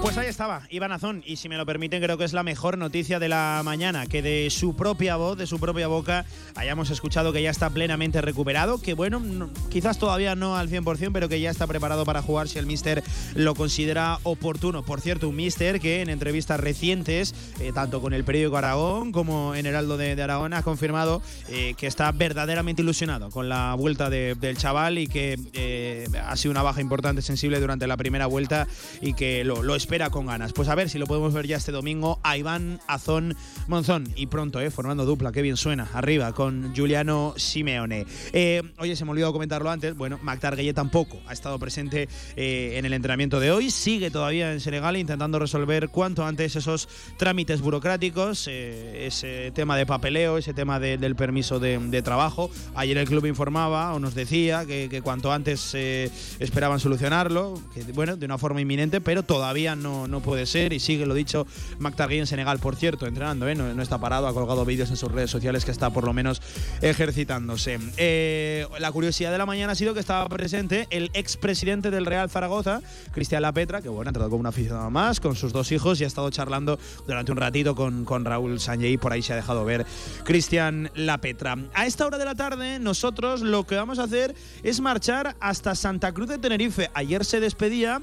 Pues 0.00 0.16
ahí 0.16 0.28
estaba, 0.28 0.62
Iván 0.70 0.92
Azón, 0.92 1.22
y 1.26 1.36
si 1.36 1.48
me 1.50 1.56
lo 1.58 1.66
permiten, 1.66 2.00
creo 2.00 2.16
que 2.16 2.24
es 2.24 2.32
la 2.32 2.42
mejor 2.42 2.78
noticia 2.78 3.18
de 3.18 3.28
la 3.28 3.60
mañana, 3.64 4.06
que 4.06 4.22
de 4.22 4.48
su 4.48 4.74
propia 4.74 5.16
voz, 5.16 5.36
de 5.36 5.46
su 5.46 5.58
propia 5.58 5.86
boca, 5.88 6.24
hayamos 6.54 6.88
escuchado 6.90 7.32
que 7.32 7.42
ya 7.42 7.50
está 7.50 7.68
plenamente 7.68 8.22
recuperado, 8.22 8.80
que 8.80 8.94
bueno, 8.94 9.18
no- 9.20 9.50
quizás 9.70 9.98
todavía 9.98 10.34
no 10.34 10.56
al 10.56 10.70
100%, 10.70 11.12
pero 11.12 11.28
que 11.28 11.40
ya 11.40 11.50
está 11.50 11.66
preparado 11.66 12.04
para 12.06 12.22
jugar 12.22 12.48
si 12.48 12.58
el 12.58 12.64
míster 12.64 13.02
lo 13.34 13.54
considera 13.54 14.18
oportuno. 14.22 14.82
Por 14.82 15.00
cierto, 15.02 15.28
un 15.28 15.36
míster 15.36 15.78
que 15.80 16.00
en 16.00 16.08
entrevistas 16.08 16.58
recientes, 16.60 17.34
eh, 17.60 17.72
tanto 17.74 18.00
con 18.00 18.14
el 18.14 18.24
periódico 18.24 18.56
Aragón 18.56 19.12
como 19.12 19.54
en 19.56 19.66
Heraldo 19.66 19.96
de, 19.98 20.20
Aragón, 20.22 20.54
ha 20.54 20.62
confirmado 20.62 21.20
eh, 21.48 21.74
que 21.76 21.86
está 21.88 22.12
verdaderamente 22.12 22.80
ilusionado 22.82 23.30
con 23.30 23.48
la 23.50 23.74
vuelta 23.74 24.08
de- 24.08 24.36
del 24.36 24.56
chaval 24.56 24.96
y 24.96 25.06
que 25.08 25.38
eh, 25.52 26.06
ha 26.24 26.36
sido 26.36 26.52
una 26.52 26.62
baja 26.62 26.80
importante, 26.80 27.20
sensible 27.20 27.60
durante 27.60 27.86
la 27.86 27.96
primera 27.98 28.26
vuelta 28.26 28.66
y 29.02 29.12
que 29.14 29.44
lo, 29.44 29.62
lo 29.62 29.74
con 29.88 30.26
ganas. 30.26 30.52
Pues 30.52 30.68
a 30.68 30.74
ver 30.74 30.90
si 30.90 30.98
lo 30.98 31.06
podemos 31.06 31.32
ver 31.32 31.46
ya 31.46 31.56
este 31.56 31.72
domingo 31.72 32.20
a 32.22 32.36
Iván 32.36 32.78
Azón 32.86 33.34
Monzón 33.68 34.06
y 34.16 34.26
pronto, 34.26 34.60
eh, 34.60 34.70
formando 34.70 35.06
dupla, 35.06 35.32
qué 35.32 35.40
bien 35.40 35.56
suena, 35.56 35.88
arriba 35.94 36.32
con 36.34 36.74
Giuliano 36.74 37.32
Simeone. 37.38 38.04
Eh, 38.34 38.62
oye, 38.76 38.94
se 38.96 39.06
me 39.06 39.12
olvidó 39.12 39.32
comentarlo 39.32 39.70
antes, 39.70 39.96
bueno, 39.96 40.18
Mactar 40.22 40.56
Gueye 40.56 40.74
tampoco 40.74 41.18
ha 41.26 41.32
estado 41.32 41.58
presente 41.58 42.06
eh, 42.36 42.74
en 42.76 42.84
el 42.84 42.92
entrenamiento 42.92 43.40
de 43.40 43.50
hoy, 43.50 43.70
sigue 43.70 44.10
todavía 44.10 44.52
en 44.52 44.60
Senegal 44.60 44.94
intentando 44.98 45.38
resolver 45.38 45.88
cuanto 45.88 46.24
antes 46.26 46.54
esos 46.54 46.86
trámites 47.16 47.62
burocráticos, 47.62 48.46
eh, 48.46 49.06
ese 49.06 49.52
tema 49.54 49.74
de 49.78 49.86
papeleo, 49.86 50.36
ese 50.36 50.52
tema 50.52 50.78
de- 50.78 50.98
del 50.98 51.16
permiso 51.16 51.58
de, 51.60 51.78
de 51.78 52.02
trabajo. 52.02 52.50
Ayer 52.74 52.98
el 52.98 53.08
club 53.08 53.24
informaba 53.24 53.94
o 53.94 53.98
nos 54.00 54.14
decía 54.14 54.66
que, 54.66 54.88
que 54.90 55.00
cuanto 55.00 55.32
antes 55.32 55.70
eh, 55.74 56.10
esperaban 56.40 56.78
solucionarlo, 56.78 57.60
que 57.72 57.82
bueno, 57.94 58.16
de 58.16 58.26
una 58.26 58.36
forma 58.36 58.60
inminente, 58.60 59.00
pero 59.00 59.22
todavía 59.22 59.76
no, 59.77 59.77
no 59.78 60.20
puede 60.20 60.46
ser 60.46 60.72
y 60.72 60.80
sigue 60.80 61.06
lo 61.06 61.14
dicho 61.14 61.46
McTagui 61.78 62.18
en 62.18 62.26
Senegal, 62.26 62.58
por 62.58 62.76
cierto, 62.76 63.06
entrenando, 63.06 63.48
¿eh? 63.48 63.54
no, 63.54 63.72
no 63.74 63.82
está 63.82 63.98
parado, 63.98 64.26
ha 64.26 64.34
colgado 64.34 64.64
vídeos 64.64 64.90
en 64.90 64.96
sus 64.96 65.10
redes 65.10 65.30
sociales 65.30 65.64
que 65.64 65.70
está 65.70 65.90
por 65.90 66.04
lo 66.04 66.12
menos 66.12 66.42
ejercitándose. 66.82 67.78
Eh, 67.96 68.66
la 68.78 68.92
curiosidad 68.92 69.32
de 69.32 69.38
la 69.38 69.46
mañana 69.46 69.72
ha 69.72 69.76
sido 69.76 69.94
que 69.94 70.00
estaba 70.00 70.28
presente 70.28 70.86
el 70.90 71.10
expresidente 71.14 71.90
del 71.90 72.06
Real 72.06 72.30
Zaragoza, 72.30 72.80
Cristian 73.12 73.42
Lapetra, 73.42 73.82
que 73.82 73.88
bueno, 73.88 74.10
ha 74.10 74.12
tratado 74.12 74.30
como 74.30 74.40
un 74.40 74.46
aficionado 74.46 74.90
más, 74.90 75.20
con 75.20 75.36
sus 75.36 75.52
dos 75.52 75.72
hijos 75.72 76.00
y 76.00 76.04
ha 76.04 76.06
estado 76.06 76.30
charlando 76.30 76.78
durante 77.06 77.32
un 77.32 77.38
ratito 77.38 77.74
con, 77.74 78.04
con 78.04 78.24
Raúl 78.24 78.60
Sanjay, 78.60 78.96
por 78.96 79.12
ahí 79.12 79.22
se 79.22 79.32
ha 79.32 79.36
dejado 79.36 79.64
ver 79.64 79.86
Cristian 80.24 80.90
Lapetra. 80.94 81.56
A 81.74 81.86
esta 81.86 82.06
hora 82.06 82.18
de 82.18 82.24
la 82.24 82.34
tarde, 82.34 82.78
nosotros 82.78 83.42
lo 83.42 83.66
que 83.66 83.76
vamos 83.76 83.98
a 83.98 84.04
hacer 84.04 84.34
es 84.62 84.80
marchar 84.80 85.36
hasta 85.40 85.74
Santa 85.74 86.12
Cruz 86.12 86.28
de 86.28 86.38
Tenerife. 86.38 86.90
Ayer 86.94 87.24
se 87.24 87.40
despedía 87.40 88.02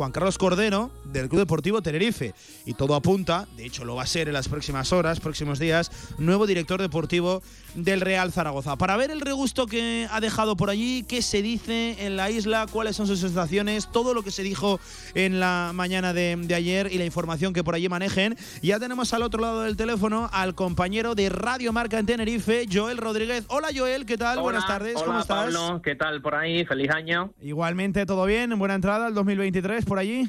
Juan 0.00 0.12
Carlos 0.12 0.38
Cordero 0.38 0.90
del 1.04 1.28
Club 1.28 1.40
Deportivo 1.40 1.82
Tenerife. 1.82 2.32
Y 2.64 2.72
todo 2.72 2.94
apunta, 2.94 3.46
de 3.58 3.66
hecho 3.66 3.84
lo 3.84 3.96
va 3.96 4.04
a 4.04 4.06
ser 4.06 4.28
en 4.28 4.32
las 4.32 4.48
próximas 4.48 4.94
horas, 4.94 5.20
próximos 5.20 5.58
días, 5.58 5.90
nuevo 6.16 6.46
director 6.46 6.80
deportivo 6.80 7.42
del 7.74 8.00
Real 8.00 8.32
Zaragoza. 8.32 8.76
Para 8.76 8.96
ver 8.96 9.10
el 9.10 9.20
regusto 9.20 9.66
que 9.66 10.06
ha 10.10 10.20
dejado 10.20 10.56
por 10.56 10.70
allí, 10.70 11.04
qué 11.08 11.22
se 11.22 11.42
dice 11.42 11.96
en 12.06 12.16
la 12.16 12.30
isla, 12.30 12.66
cuáles 12.70 12.96
son 12.96 13.06
sus 13.06 13.20
sensaciones, 13.20 13.90
todo 13.90 14.14
lo 14.14 14.22
que 14.22 14.30
se 14.30 14.42
dijo 14.42 14.80
en 15.14 15.40
la 15.40 15.72
mañana 15.74 16.12
de, 16.12 16.36
de 16.36 16.54
ayer 16.54 16.88
y 16.92 16.98
la 16.98 17.04
información 17.04 17.52
que 17.52 17.64
por 17.64 17.74
allí 17.74 17.88
manejen. 17.88 18.36
Ya 18.62 18.78
tenemos 18.78 19.12
al 19.14 19.22
otro 19.22 19.40
lado 19.40 19.62
del 19.62 19.76
teléfono 19.76 20.28
al 20.32 20.54
compañero 20.54 21.14
de 21.14 21.28
Radio 21.28 21.72
Marca 21.72 21.98
en 21.98 22.06
Tenerife, 22.06 22.66
Joel 22.70 22.98
Rodríguez. 22.98 23.44
Hola 23.48 23.68
Joel, 23.74 24.06
¿qué 24.06 24.16
tal? 24.16 24.38
Hola, 24.38 24.42
Buenas 24.42 24.66
tardes, 24.66 24.96
hola, 24.96 25.06
¿cómo 25.06 25.20
estás? 25.20 25.54
Pablo, 25.54 25.82
¿qué 25.82 25.94
tal 25.94 26.20
por 26.22 26.34
ahí? 26.34 26.64
Feliz 26.64 26.90
año. 26.90 27.32
Igualmente, 27.40 28.06
¿todo 28.06 28.24
bien? 28.26 28.58
¿Buena 28.58 28.74
entrada 28.74 29.06
al 29.06 29.14
2023 29.14 29.84
por 29.84 29.98
allí? 29.98 30.28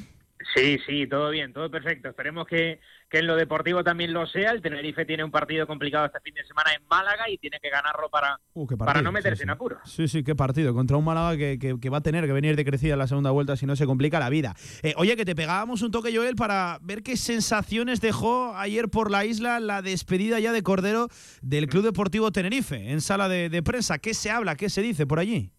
Sí, 0.54 0.78
sí, 0.86 1.06
todo 1.06 1.30
bien, 1.30 1.52
todo 1.52 1.70
perfecto. 1.70 2.08
Esperemos 2.08 2.46
que, 2.46 2.80
que 3.12 3.18
en 3.18 3.26
lo 3.26 3.36
deportivo 3.36 3.84
también 3.84 4.14
lo 4.14 4.26
sea. 4.26 4.52
El 4.52 4.62
Tenerife 4.62 5.04
tiene 5.04 5.22
un 5.22 5.30
partido 5.30 5.66
complicado 5.66 6.06
este 6.06 6.18
fin 6.20 6.32
de 6.32 6.46
semana 6.46 6.70
en 6.72 6.82
Málaga 6.88 7.28
y 7.28 7.36
tiene 7.36 7.58
que 7.60 7.68
ganarlo 7.68 8.08
para, 8.08 8.40
Uh, 8.54 8.66
para 8.78 9.02
no 9.02 9.12
meterse 9.12 9.36
sí, 9.36 9.42
en 9.42 9.50
apuros. 9.50 9.78
Sí, 9.84 10.08
sí, 10.08 10.24
qué 10.24 10.34
partido. 10.34 10.72
Contra 10.72 10.96
un 10.96 11.04
Málaga 11.04 11.36
que, 11.36 11.58
que- 11.58 11.78
que 11.78 11.90
va 11.90 11.98
a 11.98 12.00
tener 12.00 12.24
que 12.24 12.32
venir 12.32 12.56
de 12.56 12.64
crecida 12.64 12.94
en 12.94 12.98
la 13.00 13.06
segunda 13.06 13.30
vuelta 13.30 13.54
si 13.56 13.66
no 13.66 13.76
se 13.76 13.84
complica 13.84 14.18
la 14.18 14.30
vida. 14.30 14.54
Eh, 14.82 14.94
oye, 14.96 15.14
que 15.14 15.26
te 15.26 15.34
pegábamos 15.34 15.82
un 15.82 15.90
toque, 15.90 16.16
Joel, 16.16 16.36
para 16.36 16.78
ver 16.80 17.02
qué 17.02 17.18
sensaciones 17.18 18.00
dejó 18.00 18.56
ayer 18.56 18.88
por 18.88 19.10
la 19.10 19.26
isla 19.26 19.60
la 19.60 19.82
despedida 19.82 20.40
ya 20.40 20.52
de 20.52 20.62
Cordero 20.62 21.08
del 21.42 21.66
Club 21.66 21.84
Deportivo 21.84 22.32
Tenerife 22.32 22.92
en 22.92 23.02
sala 23.02 23.28
de, 23.28 23.50
de 23.50 23.62
prensa. 23.62 23.98
¿Qué 23.98 24.14
se 24.14 24.30
habla? 24.30 24.56
¿Qué 24.56 24.70
se 24.70 24.80
dice 24.80 25.06
por 25.06 25.18
allí? 25.18 25.50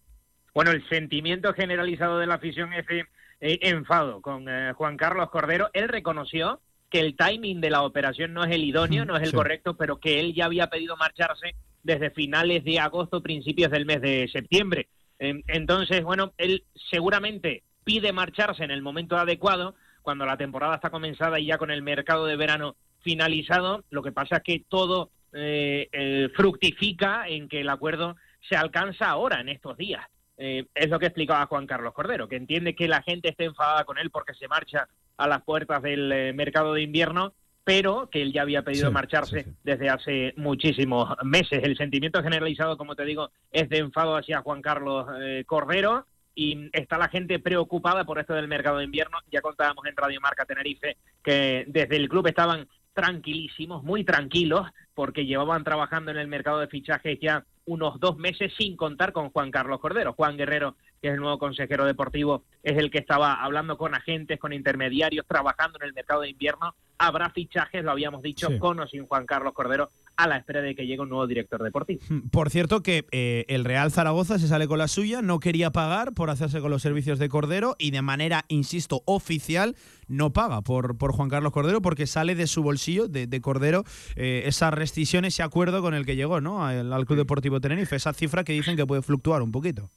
Bueno, 0.54 0.72
el 0.72 0.84
sentimiento 0.88 1.54
generalizado 1.54 2.18
de 2.18 2.26
la 2.26 2.34
afición 2.34 2.72
es 2.72 2.84
de 2.88 3.04
eh, 3.40 3.58
enfado 3.62 4.20
con 4.22 4.48
eh, 4.48 4.72
Juan 4.74 4.96
Carlos 4.96 5.30
Cordero. 5.30 5.68
Él 5.72 5.88
reconoció 5.88 6.60
que 6.94 7.00
el 7.00 7.16
timing 7.16 7.60
de 7.60 7.70
la 7.70 7.82
operación 7.82 8.32
no 8.32 8.44
es 8.44 8.52
el 8.52 8.62
idóneo, 8.62 9.04
no 9.04 9.16
es 9.16 9.24
el 9.24 9.30
Sí. 9.30 9.34
correcto, 9.34 9.76
pero 9.76 9.98
que 9.98 10.20
él 10.20 10.32
ya 10.32 10.44
había 10.44 10.68
pedido 10.68 10.96
marcharse 10.96 11.56
desde 11.82 12.10
finales 12.10 12.62
de 12.62 12.78
agosto, 12.78 13.20
principios 13.20 13.72
del 13.72 13.84
mes 13.84 14.00
de 14.00 14.28
septiembre. 14.28 14.86
Entonces, 15.18 16.04
bueno, 16.04 16.34
él 16.38 16.62
seguramente 16.92 17.64
pide 17.82 18.12
marcharse 18.12 18.62
en 18.62 18.70
el 18.70 18.80
momento 18.80 19.16
adecuado, 19.16 19.74
cuando 20.02 20.24
la 20.24 20.36
temporada 20.36 20.76
está 20.76 20.90
comenzada 20.90 21.40
y 21.40 21.46
ya 21.46 21.58
con 21.58 21.72
el 21.72 21.82
mercado 21.82 22.26
de 22.26 22.36
verano 22.36 22.76
finalizado. 23.00 23.82
Lo 23.90 24.00
que 24.04 24.12
pasa 24.12 24.36
es 24.36 24.42
que 24.44 24.64
todo 24.68 25.10
eh, 25.32 25.88
eh, 25.90 26.28
fructifica 26.36 27.26
en 27.26 27.48
que 27.48 27.62
el 27.62 27.68
acuerdo 27.70 28.14
se 28.48 28.54
alcanza 28.54 29.08
ahora, 29.08 29.40
en 29.40 29.48
estos 29.48 29.76
días. 29.76 30.06
Eh, 30.38 30.66
es 30.76 30.90
lo 30.90 31.00
que 31.00 31.06
explicaba 31.06 31.46
Juan 31.46 31.66
Carlos 31.66 31.92
Cordero, 31.92 32.28
que 32.28 32.36
entiende 32.36 32.76
que 32.76 32.86
la 32.86 33.02
gente 33.02 33.30
esté 33.30 33.46
enfadada 33.46 33.82
con 33.84 33.98
él 33.98 34.10
porque 34.10 34.34
se 34.34 34.46
marcha 34.46 34.86
a 35.16 35.28
las 35.28 35.42
puertas 35.42 35.82
del 35.82 36.10
eh, 36.12 36.32
mercado 36.32 36.74
de 36.74 36.82
invierno, 36.82 37.34
pero 37.64 38.08
que 38.10 38.22
él 38.22 38.32
ya 38.32 38.42
había 38.42 38.62
pedido 38.62 38.88
Sí, 38.88 38.94
marcharse 38.94 39.46
desde 39.62 39.88
hace 39.88 40.34
muchísimos 40.36 41.14
meses. 41.22 41.62
El 41.62 41.76
sentimiento 41.76 42.22
generalizado, 42.22 42.76
como 42.76 42.94
te 42.94 43.04
digo, 43.04 43.30
es 43.50 43.68
de 43.68 43.78
enfado 43.78 44.16
hacia 44.16 44.42
Juan 44.42 44.60
Carlos 44.60 45.06
eh, 45.20 45.44
Cordero 45.46 46.06
y 46.34 46.68
está 46.72 46.98
la 46.98 47.08
gente 47.08 47.38
preocupada 47.38 48.04
por 48.04 48.18
esto 48.18 48.34
del 48.34 48.48
mercado 48.48 48.78
de 48.78 48.84
invierno. 48.84 49.18
Ya 49.30 49.40
contábamos 49.40 49.86
en 49.86 49.96
Radio 49.96 50.20
Marca 50.20 50.44
Tenerife 50.44 50.96
que 51.22 51.64
desde 51.68 51.96
el 51.96 52.08
club 52.08 52.26
estaban 52.26 52.68
tranquilísimos, 52.92 53.82
muy 53.82 54.04
tranquilos, 54.04 54.66
porque 54.94 55.26
llevaban 55.26 55.64
trabajando 55.64 56.10
en 56.10 56.18
el 56.18 56.28
mercado 56.28 56.60
de 56.60 56.68
fichajes 56.68 57.18
ya 57.20 57.44
unos 57.66 57.98
dos 57.98 58.16
meses 58.16 58.52
sin 58.56 58.76
contar 58.76 59.12
con 59.12 59.30
Juan 59.30 59.50
Carlos 59.50 59.80
Cordero. 59.80 60.12
Juan 60.12 60.36
Guerrero, 60.36 60.76
que 61.00 61.08
es 61.08 61.14
el 61.14 61.20
nuevo 61.20 61.38
consejero 61.38 61.84
deportivo, 61.84 62.44
es 62.62 62.76
el 62.76 62.90
que 62.90 62.98
estaba 62.98 63.42
hablando 63.42 63.78
con 63.78 63.94
agentes, 63.94 64.38
con 64.38 64.52
intermediarios, 64.52 65.26
trabajando 65.26 65.78
en 65.80 65.86
el 65.86 65.94
mercado 65.94 66.22
de 66.22 66.30
invierno. 66.30 66.74
Habrá 66.98 67.30
fichajes, 67.30 67.82
lo 67.82 67.90
habíamos 67.90 68.22
dicho, 68.22 68.48
Sí. 68.48 68.58
con 68.58 68.80
o 68.80 68.86
sin 68.86 69.06
Juan 69.06 69.26
Carlos 69.26 69.54
Cordero, 69.54 69.90
a 70.16 70.28
la 70.28 70.36
espera 70.36 70.62
de 70.62 70.74
que 70.74 70.86
llegue 70.86 71.00
un 71.00 71.08
nuevo 71.08 71.26
director 71.26 71.62
deportivo. 71.62 72.00
Por 72.30 72.50
cierto 72.50 72.82
que 72.82 73.06
eh, 73.10 73.44
el 73.48 73.64
Real 73.64 73.90
Zaragoza 73.90 74.38
se 74.38 74.48
sale 74.48 74.68
con 74.68 74.78
la 74.78 74.88
suya, 74.88 75.22
no 75.22 75.40
quería 75.40 75.70
pagar 75.70 76.12
por 76.12 76.30
hacerse 76.30 76.60
con 76.60 76.70
los 76.70 76.82
servicios 76.82 77.18
de 77.18 77.28
Cordero 77.28 77.76
y 77.78 77.90
de 77.90 78.02
manera, 78.02 78.44
insisto, 78.48 79.02
oficial 79.06 79.74
no 80.06 80.32
paga 80.32 80.62
por, 80.62 80.98
por 80.98 81.12
Juan 81.12 81.28
Carlos 81.30 81.52
Cordero 81.52 81.80
porque 81.80 82.06
sale 82.06 82.34
de 82.34 82.46
su 82.46 82.62
bolsillo, 82.62 83.08
de, 83.08 83.26
de 83.26 83.40
Cordero, 83.40 83.84
eh, 84.16 84.42
esa 84.46 84.70
rescisión, 84.70 85.24
ese 85.24 85.42
acuerdo 85.42 85.82
con 85.82 85.94
el 85.94 86.04
que 86.04 86.16
llegó 86.16 86.40
¿no? 86.40 86.64
al, 86.64 86.92
al 86.92 87.06
Club 87.06 87.18
Deportivo 87.18 87.60
Tenerife, 87.60 87.96
esa 87.96 88.12
cifra 88.12 88.44
que 88.44 88.52
dicen 88.52 88.76
que 88.76 88.86
puede 88.86 89.02
fluctuar 89.02 89.42
un 89.42 89.52
poquito. 89.52 89.90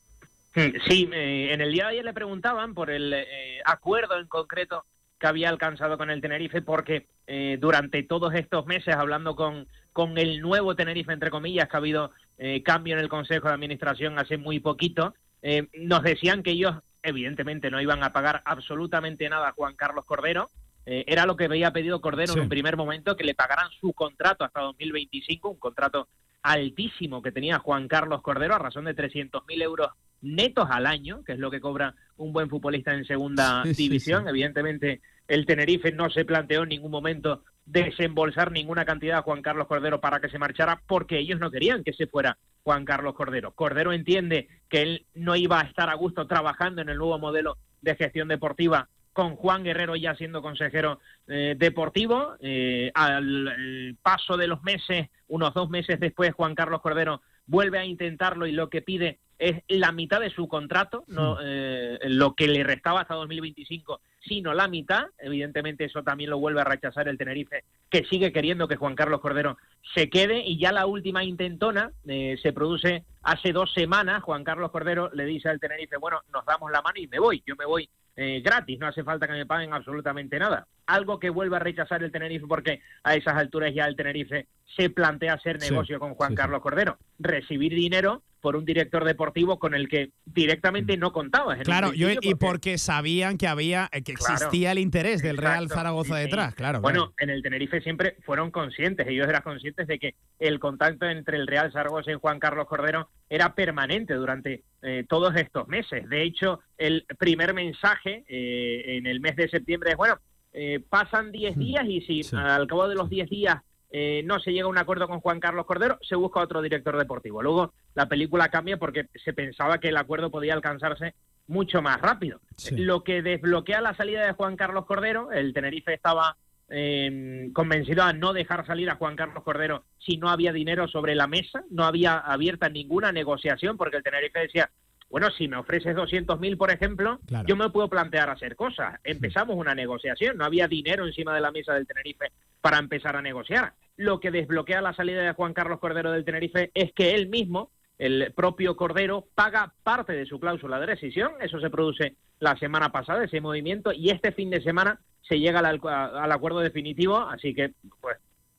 Sí, 0.88 1.08
eh, 1.14 1.54
en 1.54 1.62
el 1.62 1.72
día 1.72 1.86
de 1.86 1.92
ayer 1.92 2.06
le 2.06 2.14
preguntaban 2.14 2.74
por 2.74 2.90
el 2.90 3.14
eh, 3.14 3.60
acuerdo 3.66 4.18
en 4.18 4.28
concreto 4.28 4.86
que 5.20 5.28
había 5.28 5.50
alcanzado 5.50 5.98
con 5.98 6.10
el 6.10 6.22
Tenerife, 6.22 6.62
porque 6.62 7.08
eh, 7.26 7.58
durante 7.60 8.04
todos 8.04 8.34
estos 8.36 8.66
meses, 8.66 8.96
hablando 8.96 9.36
con, 9.36 9.68
con 9.94 10.18
el 10.18 10.42
nuevo 10.42 10.76
Tenerife, 10.76 11.12
entre 11.12 11.32
comillas, 11.32 11.68
que 11.68 11.76
ha 11.76 11.80
habido 11.80 12.12
eh, 12.38 12.62
cambio 12.64 12.94
en 12.96 13.00
el 13.02 13.10
Consejo 13.10 13.48
de 13.48 13.56
Administración 13.56 14.20
hace 14.20 14.38
muy 14.38 14.60
poquito, 14.60 15.16
eh, 15.42 15.68
nos 15.74 16.04
decían 16.04 16.44
que 16.44 16.52
ellos, 16.52 16.76
evidentemente, 17.02 17.72
no 17.72 17.82
iban 17.82 18.04
a 18.04 18.14
pagar 18.14 18.42
absolutamente 18.46 19.28
nada 19.30 19.50
a 19.50 19.54
Juan 19.54 19.76
Carlos 19.76 20.06
Cordero. 20.06 20.50
Eh, 20.86 21.04
era 21.08 21.26
lo 21.26 21.36
que 21.36 21.46
había 21.46 21.74
pedido 21.74 22.00
Cordero 22.00 22.34
Sí. 22.34 22.40
en 22.40 22.44
un 22.44 22.50
primer 22.50 22.78
momento, 22.78 23.18
que 23.18 23.24
le 23.24 23.34
pagaran 23.34 23.70
su 23.82 23.94
contrato 23.94 24.44
hasta 24.46 24.62
2025, 24.62 25.50
un 25.50 25.60
contrato 25.60 26.08
altísimo 26.44 27.22
que 27.22 27.32
tenía 27.32 27.60
Juan 27.60 27.88
Carlos 27.88 28.22
Cordero 28.22 28.56
a 28.56 28.60
razón 28.60 28.86
de 28.86 28.96
300.000 28.96 29.62
euros 29.62 29.90
netos 30.22 30.68
al 30.72 30.86
año, 30.86 31.24
que 31.26 31.34
es 31.34 31.40
lo 31.40 31.52
que 31.52 31.60
cobra 31.60 31.94
un 32.18 32.34
buen 32.34 32.50
futbolista 32.50 32.94
en 32.94 33.06
segunda 33.06 33.64
Sí, 33.66 33.74
división. 33.74 34.24
sí. 34.24 34.30
Evidentemente, 34.30 35.02
el 35.28 35.46
Tenerife 35.46 35.92
no 35.92 36.10
se 36.10 36.26
planteó 36.26 36.64
en 36.64 36.70
ningún 36.70 36.92
momento 36.92 37.44
desembolsar 37.66 38.52
ninguna 38.52 38.86
cantidad 38.86 39.18
a 39.20 39.22
Juan 39.24 39.42
Carlos 39.42 39.68
Cordero 39.68 40.00
para 40.00 40.20
que 40.22 40.30
se 40.30 40.40
marchara, 40.40 40.82
porque 40.88 41.18
ellos 41.20 41.40
no 41.40 41.52
querían 41.52 41.84
que 41.84 41.94
se 41.94 42.08
fuera 42.08 42.38
Juan 42.64 42.86
Carlos 42.86 43.14
Cordero. 43.14 43.52
Cordero 43.52 43.92
entiende 43.92 44.48
que 44.70 44.82
él 44.82 45.06
no 45.14 45.36
iba 45.36 45.60
a 45.60 45.64
estar 45.64 45.90
a 45.90 45.96
gusto 45.96 46.28
trabajando 46.28 46.82
en 46.82 46.90
el 46.90 46.98
nuevo 46.98 47.20
modelo 47.20 47.58
de 47.82 47.96
gestión 47.96 48.28
deportiva 48.30 48.88
con 49.14 49.36
Juan 49.36 49.64
Guerrero 49.64 49.96
ya 49.96 50.16
siendo 50.16 50.42
consejero 50.42 51.00
eh, 51.28 51.56
deportivo. 51.58 52.36
Eh, 52.40 52.92
al 52.94 53.98
paso 54.02 54.38
de 54.38 54.48
los 54.48 54.62
meses, 54.64 55.10
unos 55.28 55.54
dos 55.54 55.70
meses 55.70 56.00
después, 56.00 56.34
Juan 56.36 56.56
Carlos 56.56 56.82
Cordero 56.82 57.22
vuelve 57.48 57.80
a 57.80 57.86
intentarlo 57.86 58.46
y 58.46 58.52
lo 58.52 58.70
que 58.70 58.82
pide 58.82 59.20
es 59.40 59.64
la 59.68 59.92
mitad 59.92 60.20
de 60.20 60.30
su 60.30 60.48
contrato, 60.48 61.04
no 61.08 61.38
eh, 61.44 62.00
lo 62.06 62.34
que 62.34 62.48
le 62.48 62.64
restaba 62.64 63.02
hasta 63.02 63.16
2025, 63.16 64.02
sino 64.22 64.54
la 64.54 64.68
mitad. 64.68 65.06
Evidentemente 65.20 65.86
eso 65.86 66.04
también 66.04 66.30
lo 66.30 66.40
vuelve 66.40 66.62
a 66.62 66.66
rechazar 66.66 67.08
el 67.08 67.18
Tenerife, 67.18 67.64
que 67.90 68.04
sigue 68.06 68.32
queriendo 68.32 68.68
que 68.68 68.76
Juan 68.76 68.96
Carlos 68.96 69.22
Cordero 69.22 69.58
se 69.94 70.10
quede 70.10 70.44
y 70.46 70.58
ya 70.60 70.72
la 70.72 70.86
última 70.86 71.24
intentona 71.24 71.92
eh, 72.08 72.38
se 72.42 72.54
produce 72.54 73.04
hace 73.22 73.52
dos 73.52 73.74
semanas. 73.74 74.24
Juan 74.24 74.44
Carlos 74.44 74.72
Cordero 74.72 75.10
le 75.14 75.26
dice 75.26 75.50
al 75.50 75.60
Tenerife, 75.60 75.98
bueno, 75.98 76.22
nos 76.34 76.46
damos 76.46 76.72
la 76.72 76.82
mano 76.82 77.00
y 77.00 77.08
me 77.08 77.20
voy, 77.20 77.44
yo 77.46 77.56
me 77.56 77.66
voy 77.66 77.90
eh, 78.16 78.42
gratis, 78.44 78.80
no 78.80 78.88
hace 78.88 79.04
falta 79.04 79.28
que 79.28 79.34
me 79.34 79.46
paguen 79.46 79.74
absolutamente 79.74 80.40
nada. 80.40 80.66
Algo 80.88 81.20
que 81.20 81.30
vuelve 81.30 81.58
a 81.58 81.60
rechazar 81.60 82.02
el 82.02 82.12
Tenerife 82.12 82.48
porque 82.48 82.82
a 83.04 83.16
esas 83.16 83.36
alturas 83.36 83.72
ya 83.76 83.86
el 83.86 83.96
Tenerife 83.96 84.48
se 84.76 84.90
plantea 84.90 85.34
hacer 85.34 85.62
Sí, 85.62 85.70
negocio 85.70 86.00
con 86.00 86.16
Juan 86.16 86.32
sí. 86.32 86.36
Carlos 86.36 86.62
Cordero, 86.62 86.98
recibir 87.20 87.76
dinero 87.76 88.24
por 88.48 88.56
un 88.56 88.64
director 88.64 89.04
deportivo 89.04 89.60
con 89.60 89.74
el 89.74 89.90
que 89.90 90.12
directamente 90.24 90.96
no 90.96 91.12
contabas. 91.12 91.60
Claro, 91.64 91.92
yo, 91.92 92.08
y 92.22 92.34
porque- 92.36 92.78
sabían 92.78 93.38
que 93.38 93.46
había 93.46 93.90
eh, 93.92 94.04
que 94.04 94.14
Claro. 94.14 94.36
existía 94.36 94.72
el 94.72 94.80
interés 94.80 95.22
del 95.22 95.36
Real 95.36 95.68
Zaragoza 95.68 96.16
sí, 96.16 96.22
detrás, 96.22 96.56
claro. 96.56 96.80
Bueno, 96.80 97.14
en 97.20 97.30
el 97.30 97.44
Tenerife 97.44 97.82
siempre 97.82 98.16
fueron 98.26 98.50
conscientes, 98.50 99.06
ellos 99.06 99.28
eran 99.28 99.42
conscientes 99.42 99.86
de 99.86 100.00
que 100.00 100.16
el 100.40 100.60
contacto 100.62 101.06
entre 101.10 101.36
el 101.36 101.46
Real 101.46 101.74
Zaragoza 101.74 102.10
y 102.10 102.16
Juan 102.16 102.40
Carlos 102.40 102.68
Cordero 102.68 103.10
era 103.30 103.54
permanente 103.54 104.14
durante 104.14 104.64
eh, 104.82 105.04
todos 105.10 105.36
estos 105.36 105.68
meses. 105.68 106.08
De 106.08 106.24
hecho, 106.24 106.62
el 106.78 107.06
primer 107.20 107.54
mensaje 107.54 108.24
eh, 108.30 108.96
en 108.98 109.08
el 109.08 109.20
mes 109.20 109.36
de 109.36 109.50
septiembre 109.50 109.90
es, 109.92 109.98
bueno, 109.98 110.20
eh, 110.54 110.80
pasan 110.88 111.34
10 111.34 111.58
días 111.58 111.84
y 111.86 112.00
si 112.00 112.24
Sí. 112.24 112.34
al 112.38 112.66
cabo 112.68 112.88
de 112.88 112.96
los 112.96 113.10
10 113.10 113.30
días 113.30 113.58
eh, 113.90 114.22
no 114.26 114.40
se 114.40 114.52
llega 114.52 114.66
a 114.66 114.70
un 114.70 114.78
acuerdo 114.78 115.08
con 115.08 115.22
Juan 115.22 115.40
Carlos 115.40 115.66
Cordero, 115.66 115.98
se 116.02 116.16
busca 116.16 116.42
otro 116.42 116.62
director 116.62 116.98
deportivo. 116.98 117.42
Luego 117.42 117.74
la 117.96 118.08
película 118.08 118.50
cambia 118.50 118.78
porque 118.78 119.08
se 119.24 119.34
pensaba 119.34 119.80
que 119.80 119.90
el 119.90 119.98
acuerdo 119.98 120.30
podía 120.30 120.54
alcanzarse 120.54 121.14
mucho 121.48 121.82
más 121.82 122.02
rápido. 122.02 122.42
Lo 122.72 123.04
que 123.04 123.22
desbloquea 123.22 123.82
la 123.82 123.96
salida 123.96 124.26
de 124.26 124.34
Juan 124.34 124.58
Carlos 124.58 124.86
Cordero, 124.86 125.32
el 125.32 125.54
Tenerife 125.54 125.94
estaba 125.94 126.36
eh, 126.70 127.50
convencido 127.54 128.04
a 128.04 128.12
no 128.12 128.34
dejar 128.34 128.66
salir 128.66 128.90
a 128.90 128.96
Juan 128.96 129.16
Carlos 129.16 129.44
Cordero 129.44 129.86
si 129.98 130.18
no 130.18 130.30
había 130.30 130.52
dinero 130.52 130.88
sobre 130.88 131.16
la 131.16 131.28
mesa, 131.28 131.64
no 131.70 131.86
había 131.86 132.18
abierta 132.18 132.68
ninguna 132.68 133.14
negociación, 133.14 133.78
porque 133.78 133.98
el 133.98 134.04
Tenerife 134.04 134.40
decía, 134.40 134.70
bueno, 135.10 135.30
si 135.32 135.48
me 135.48 135.58
ofreces 135.58 135.96
200.000, 135.96 136.58
por 136.58 136.72
ejemplo, 136.72 137.20
yo 137.46 137.56
me 137.56 137.70
puedo 137.70 137.88
plantear 137.88 138.30
hacer 138.30 138.56
cosas. 138.56 139.00
Empezamos 139.04 139.56
una 139.56 139.74
negociación, 139.74 140.38
no 140.38 140.46
había 140.46 140.68
dinero 140.68 141.06
encima 141.06 141.34
de 141.34 141.42
la 141.42 141.52
mesa 141.52 141.74
del 141.74 141.88
Tenerife 141.88 142.32
para 142.62 142.78
empezar 142.78 143.16
a 143.16 143.22
negociar. 143.22 143.74
Lo 143.96 144.20
que 144.20 144.32
desbloquea 144.32 144.82
la 144.82 144.94
salida 144.94 145.22
de 145.22 145.34
Juan 145.34 145.54
Carlos 145.54 145.80
Cordero 145.80 146.12
del 146.12 146.26
Tenerife 146.26 146.72
es 146.74 146.92
que 146.92 147.16
él 147.16 147.30
mismo, 147.30 147.72
el 147.98 148.34
propio 148.36 148.76
Cordero, 148.76 149.28
paga 149.34 149.74
parte 149.84 150.14
de 150.14 150.26
su 150.26 150.40
cláusula 150.40 150.80
de 150.80 150.88
rescisión. 150.88 151.32
Eso 151.40 151.60
se 151.60 151.70
produce 151.70 152.16
la 152.40 152.58
semana 152.58 152.92
pasada, 152.92 153.24
ese 153.24 153.42
movimiento, 153.42 153.94
y 153.94 154.10
este 154.10 154.34
fin 154.34 154.50
de 154.50 154.62
semana 154.62 155.00
se 155.22 155.40
llega 155.40 155.60
al, 155.60 155.80
al 155.84 156.32
acuerdo 156.32 156.60
definitivo, 156.60 157.18
así 157.18 157.54
que 157.54 157.74
pues 158.02 158.18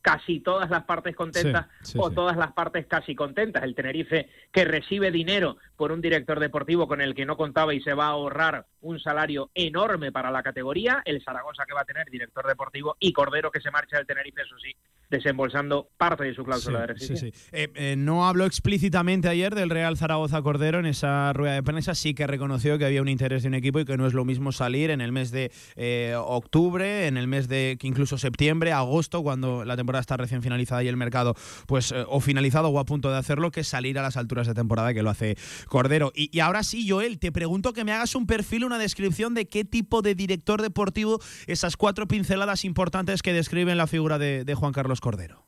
casi 0.08 0.40
todas 0.40 0.70
las 0.70 0.84
partes 0.84 1.14
contentas 1.14 1.66
Sí, 1.82 1.92
sí, 1.92 1.98
o 2.00 2.08
sí. 2.08 2.14
todas 2.14 2.36
las 2.36 2.52
partes 2.52 2.86
casi 2.86 3.14
contentas. 3.14 3.62
El 3.62 3.74
Tenerife 3.74 4.28
que 4.50 4.64
recibe 4.64 5.10
dinero 5.10 5.58
por 5.76 5.92
un 5.92 6.00
director 6.00 6.40
deportivo 6.40 6.88
con 6.88 7.00
el 7.00 7.14
que 7.14 7.26
no 7.26 7.36
contaba 7.36 7.74
y 7.74 7.80
se 7.80 7.92
va 7.94 8.06
a 8.06 8.10
ahorrar 8.10 8.66
un 8.80 8.98
salario 9.00 9.50
enorme 9.54 10.12
para 10.12 10.30
la 10.30 10.42
categoría, 10.42 11.02
el 11.04 11.22
Zaragoza 11.22 11.64
que 11.66 11.74
va 11.74 11.82
a 11.82 11.84
tener 11.84 12.08
director 12.10 12.46
deportivo 12.46 12.96
y 13.00 13.12
Cordero 13.12 13.50
que 13.50 13.60
se 13.60 13.70
marcha 13.70 13.96
del 13.96 14.06
Tenerife, 14.06 14.42
eso 14.42 14.56
sí, 14.62 14.74
desembolsando 15.10 15.88
parte 15.96 16.24
de 16.24 16.34
su 16.34 16.44
cláusula 16.44 16.80
de 16.80 16.86
rescisión. 16.88 17.18
sí, 17.18 17.32
sí. 17.32 17.48
Eh, 17.52 17.68
eh, 17.74 17.94
no 17.96 18.28
habló 18.28 18.44
explícitamente 18.44 19.28
ayer 19.28 19.54
del 19.54 19.70
Real 19.70 19.96
Zaragoza 19.96 20.42
Cordero 20.42 20.78
en 20.78 20.86
esa 20.86 21.32
rueda 21.32 21.54
de 21.54 21.62
prensa, 21.62 21.94
sí 21.94 22.14
que 22.14 22.26
reconoció 22.26 22.78
que 22.78 22.84
había 22.84 23.02
un 23.02 23.08
interés 23.08 23.42
de 23.42 23.48
un 23.48 23.54
equipo 23.54 23.80
y 23.80 23.84
que 23.84 23.96
no 23.96 24.06
es 24.06 24.14
lo 24.14 24.24
mismo 24.24 24.52
salir 24.52 24.90
en 24.90 25.00
el 25.00 25.12
mes 25.12 25.30
de 25.30 25.50
eh, 25.76 26.14
octubre, 26.16 27.06
en 27.06 27.16
el 27.16 27.26
mes 27.26 27.48
de 27.48 27.78
incluso 27.82 28.18
septiembre, 28.18 28.72
agosto, 28.72 29.22
cuando 29.22 29.64
la 29.64 29.76
temporada 29.76 30.00
está 30.00 30.16
recién 30.16 30.42
finalizada 30.42 30.82
y 30.82 30.88
el 30.88 30.96
mercado 30.96 31.34
pues 31.66 31.94
o 32.06 32.20
finalizado 32.20 32.68
o 32.68 32.78
a 32.78 32.84
punto 32.84 33.10
de 33.10 33.16
hacerlo, 33.16 33.50
que 33.50 33.64
salir 33.64 33.98
a 33.98 34.02
las 34.02 34.16
alturas 34.16 34.46
de 34.46 34.54
temporada 34.54 34.94
que 34.94 35.02
lo 35.02 35.10
hace 35.10 35.36
Cordero. 35.66 36.12
Y, 36.14 36.36
y 36.36 36.40
ahora 36.40 36.62
sí, 36.62 36.88
Joel, 36.88 37.18
te 37.18 37.32
pregunto 37.32 37.72
que 37.72 37.84
me 37.84 37.92
hagas 37.92 38.14
un 38.14 38.26
perfil, 38.26 38.64
una 38.68 38.78
descripción 38.78 39.34
de 39.34 39.48
qué 39.48 39.64
tipo 39.64 40.02
de 40.02 40.14
director 40.14 40.62
deportivo, 40.62 41.18
esas 41.46 41.76
cuatro 41.76 42.06
pinceladas 42.06 42.64
importantes 42.64 43.22
que 43.22 43.32
describen 43.32 43.76
la 43.76 43.86
figura 43.86 44.18
de, 44.18 44.54
Juan 44.54 44.72
Carlos 44.72 45.00
Cordero. 45.00 45.44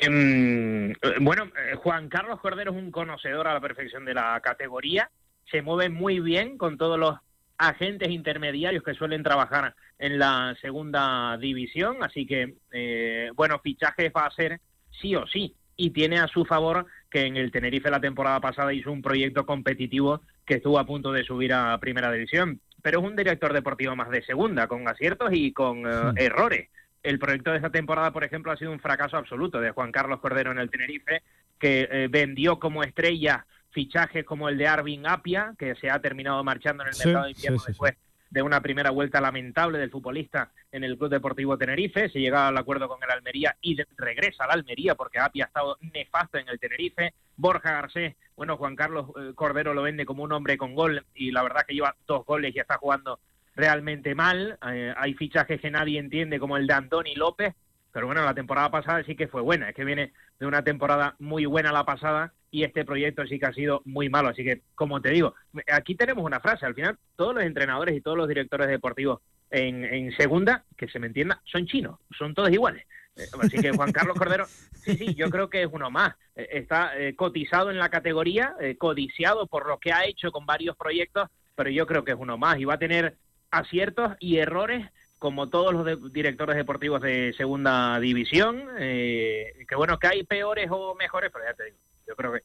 Em, 0.00 0.90
eh, 0.90 0.96
bueno, 1.20 1.44
eh, 1.44 1.74
Juan 1.76 2.08
Carlos 2.08 2.40
Cordero 2.40 2.72
es 2.72 2.76
un 2.76 2.90
conocedor 2.90 3.48
a 3.48 3.54
la 3.54 3.60
perfección 3.60 4.04
de 4.04 4.14
la 4.14 4.40
categoría, 4.40 5.10
se 5.50 5.62
mueve 5.62 5.88
muy 5.88 6.20
bien 6.20 6.58
con 6.58 6.76
todos 6.76 6.98
los 6.98 7.16
agentes 7.58 8.10
intermediarios 8.10 8.82
que 8.82 8.94
suelen 8.94 9.22
trabajar 9.22 9.74
en 9.98 10.18
la 10.18 10.56
segunda 10.60 11.36
división, 11.38 11.98
así 12.02 12.26
que, 12.26 12.56
eh, 12.72 13.30
bueno, 13.34 13.60
fichajes 13.60 14.12
va 14.14 14.26
a 14.26 14.30
ser 14.32 14.60
sí 15.00 15.14
o 15.14 15.26
sí, 15.26 15.54
y 15.76 15.90
tiene 15.90 16.18
a 16.18 16.28
su 16.28 16.44
favor 16.44 16.86
que 17.12 17.26
en 17.26 17.36
el 17.36 17.52
Tenerife 17.52 17.90
la 17.90 18.00
temporada 18.00 18.40
pasada 18.40 18.72
hizo 18.72 18.90
un 18.90 19.02
proyecto 19.02 19.44
competitivo 19.44 20.22
que 20.46 20.54
estuvo 20.54 20.78
a 20.78 20.86
punto 20.86 21.12
de 21.12 21.24
subir 21.24 21.52
a 21.52 21.78
primera 21.78 22.10
división, 22.10 22.60
pero 22.80 23.00
es 23.00 23.04
un 23.04 23.14
director 23.14 23.52
deportivo 23.52 23.94
más 23.94 24.08
de 24.08 24.22
segunda, 24.22 24.66
con 24.66 24.88
aciertos 24.88 25.30
y 25.32 25.52
con 25.52 25.86
eh, 25.86 26.12
errores. 26.16 26.70
El 27.02 27.18
proyecto 27.18 27.50
de 27.50 27.56
esta 27.56 27.70
temporada, 27.70 28.12
por 28.12 28.24
ejemplo, 28.24 28.50
ha 28.50 28.56
sido 28.56 28.72
un 28.72 28.80
fracaso 28.80 29.18
absoluto 29.18 29.60
de 29.60 29.72
Juan 29.72 29.92
Carlos 29.92 30.20
Cordero 30.20 30.52
en 30.52 30.58
el 30.58 30.70
Tenerife, 30.70 31.22
que 31.58 31.86
eh, 31.90 32.08
vendió 32.10 32.58
como 32.58 32.82
estrella 32.82 33.44
fichajes 33.70 34.24
como 34.24 34.48
el 34.48 34.56
de 34.56 34.68
Arvin 34.68 35.06
Apia, 35.06 35.54
que 35.58 35.74
se 35.74 35.90
ha 35.90 36.00
terminado 36.00 36.42
marchando 36.42 36.82
en 36.82 36.88
el 36.88 36.94
Sí, 36.94 37.08
mercado 37.08 37.26
de 37.26 37.32
invierno 37.32 37.58
sí. 37.58 37.64
después 37.68 37.94
de 38.32 38.40
una 38.40 38.62
primera 38.62 38.90
vuelta 38.90 39.20
lamentable 39.20 39.78
del 39.78 39.90
futbolista 39.90 40.50
en 40.72 40.84
el 40.84 40.96
Club 40.96 41.10
Deportivo 41.10 41.58
Tenerife. 41.58 42.08
Se 42.08 42.18
llega 42.18 42.48
al 42.48 42.56
acuerdo 42.56 42.88
con 42.88 42.98
el 43.02 43.10
Almería 43.10 43.54
y 43.60 43.76
regresa 43.98 44.44
al 44.44 44.52
Almería 44.52 44.94
porque 44.94 45.18
Apia 45.18 45.44
ha 45.44 45.48
estado 45.48 45.76
nefasto 45.92 46.38
en 46.38 46.48
el 46.48 46.58
Tenerife. 46.58 47.12
Borja 47.36 47.72
Garcés, 47.72 48.16
bueno, 48.34 48.56
Juan 48.56 48.74
Carlos 48.74 49.10
eh, 49.18 49.32
Cordero 49.34 49.74
lo 49.74 49.82
vende 49.82 50.06
como 50.06 50.22
un 50.22 50.32
hombre 50.32 50.56
con 50.56 50.74
gol 50.74 51.04
y 51.14 51.30
la 51.30 51.42
verdad 51.42 51.66
que 51.68 51.74
lleva 51.74 51.94
dos 52.06 52.24
goles 52.24 52.56
y 52.56 52.58
está 52.58 52.78
jugando 52.78 53.20
realmente 53.54 54.14
mal. 54.14 54.58
Eh, 54.72 54.94
hay 54.96 55.12
fichajes 55.12 55.60
que 55.60 55.70
nadie 55.70 55.98
entiende 55.98 56.40
como 56.40 56.56
el 56.56 56.66
de 56.66 56.72
Antoni 56.72 57.14
López, 57.14 57.54
pero 57.92 58.06
bueno, 58.06 58.24
la 58.24 58.34
temporada 58.34 58.70
pasada 58.70 59.04
sí 59.04 59.14
que 59.14 59.28
fue 59.28 59.42
buena. 59.42 59.68
Es 59.68 59.74
que 59.74 59.84
viene 59.84 60.12
de 60.40 60.46
una 60.46 60.64
temporada 60.64 61.14
muy 61.18 61.44
buena 61.44 61.72
la 61.72 61.84
pasada 61.84 62.32
y 62.50 62.64
este 62.64 62.84
proyecto 62.84 63.26
sí 63.26 63.38
que 63.38 63.46
ha 63.46 63.52
sido 63.52 63.82
muy 63.84 64.08
malo. 64.08 64.30
Así 64.30 64.42
que, 64.42 64.62
como 64.74 65.00
te 65.00 65.10
digo, 65.10 65.34
aquí 65.70 65.94
tenemos 65.94 66.24
una 66.24 66.40
frase. 66.40 66.66
Al 66.66 66.74
final, 66.74 66.98
todos 67.16 67.34
los 67.34 67.44
entrenadores 67.44 67.94
y 67.94 68.00
todos 68.00 68.16
los 68.16 68.28
directores 68.28 68.68
deportivos 68.68 69.20
en, 69.50 70.10
segunda, 70.16 70.64
que 70.76 70.88
se 70.88 70.98
me 70.98 71.06
entienda, 71.06 71.42
son 71.44 71.66
chinos, 71.66 71.98
son 72.16 72.34
todos 72.34 72.50
iguales. 72.50 72.86
Eh, 73.16 73.26
Así 73.42 73.58
que 73.58 73.72
Juan 73.72 73.92
Carlos 73.92 74.16
Cordero, 74.16 74.46
sí, 74.46 74.96
sí, 74.96 75.14
yo 75.14 75.28
creo 75.28 75.50
que 75.50 75.62
es 75.62 75.68
uno 75.70 75.90
más. 75.90 76.14
Eh, 76.34 76.48
Está 76.52 76.98
eh, 76.98 77.14
cotizado 77.14 77.70
en 77.70 77.78
la 77.78 77.90
categoría, 77.90 78.54
codiciado 78.78 79.46
por 79.46 79.68
lo 79.68 79.78
que 79.78 79.92
ha 79.92 80.06
hecho 80.06 80.32
con 80.32 80.46
varios 80.46 80.76
proyectos, 80.76 81.28
pero 81.54 81.68
yo 81.68 81.86
creo 81.86 82.04
que 82.04 82.12
es 82.12 82.18
uno 82.18 82.38
más 82.38 82.58
y 82.58 82.64
va 82.64 82.74
a 82.74 82.78
tener 82.78 83.16
aciertos 83.50 84.14
y 84.18 84.38
errores 84.38 84.88
como 85.22 85.48
todos 85.48 85.72
los 85.72 85.84
de- 85.84 86.10
directores 86.10 86.56
deportivos 86.56 87.00
de 87.00 87.32
segunda 87.36 88.00
división, 88.00 88.64
eh, 88.80 89.52
que 89.68 89.76
bueno, 89.76 89.96
que 89.96 90.08
hay 90.08 90.24
peores 90.24 90.66
o 90.68 90.96
mejores, 90.96 91.30
pero 91.32 91.44
ya 91.44 91.54
te 91.54 91.64
digo, 91.66 91.76
yo 92.08 92.16
creo 92.16 92.32
que 92.32 92.42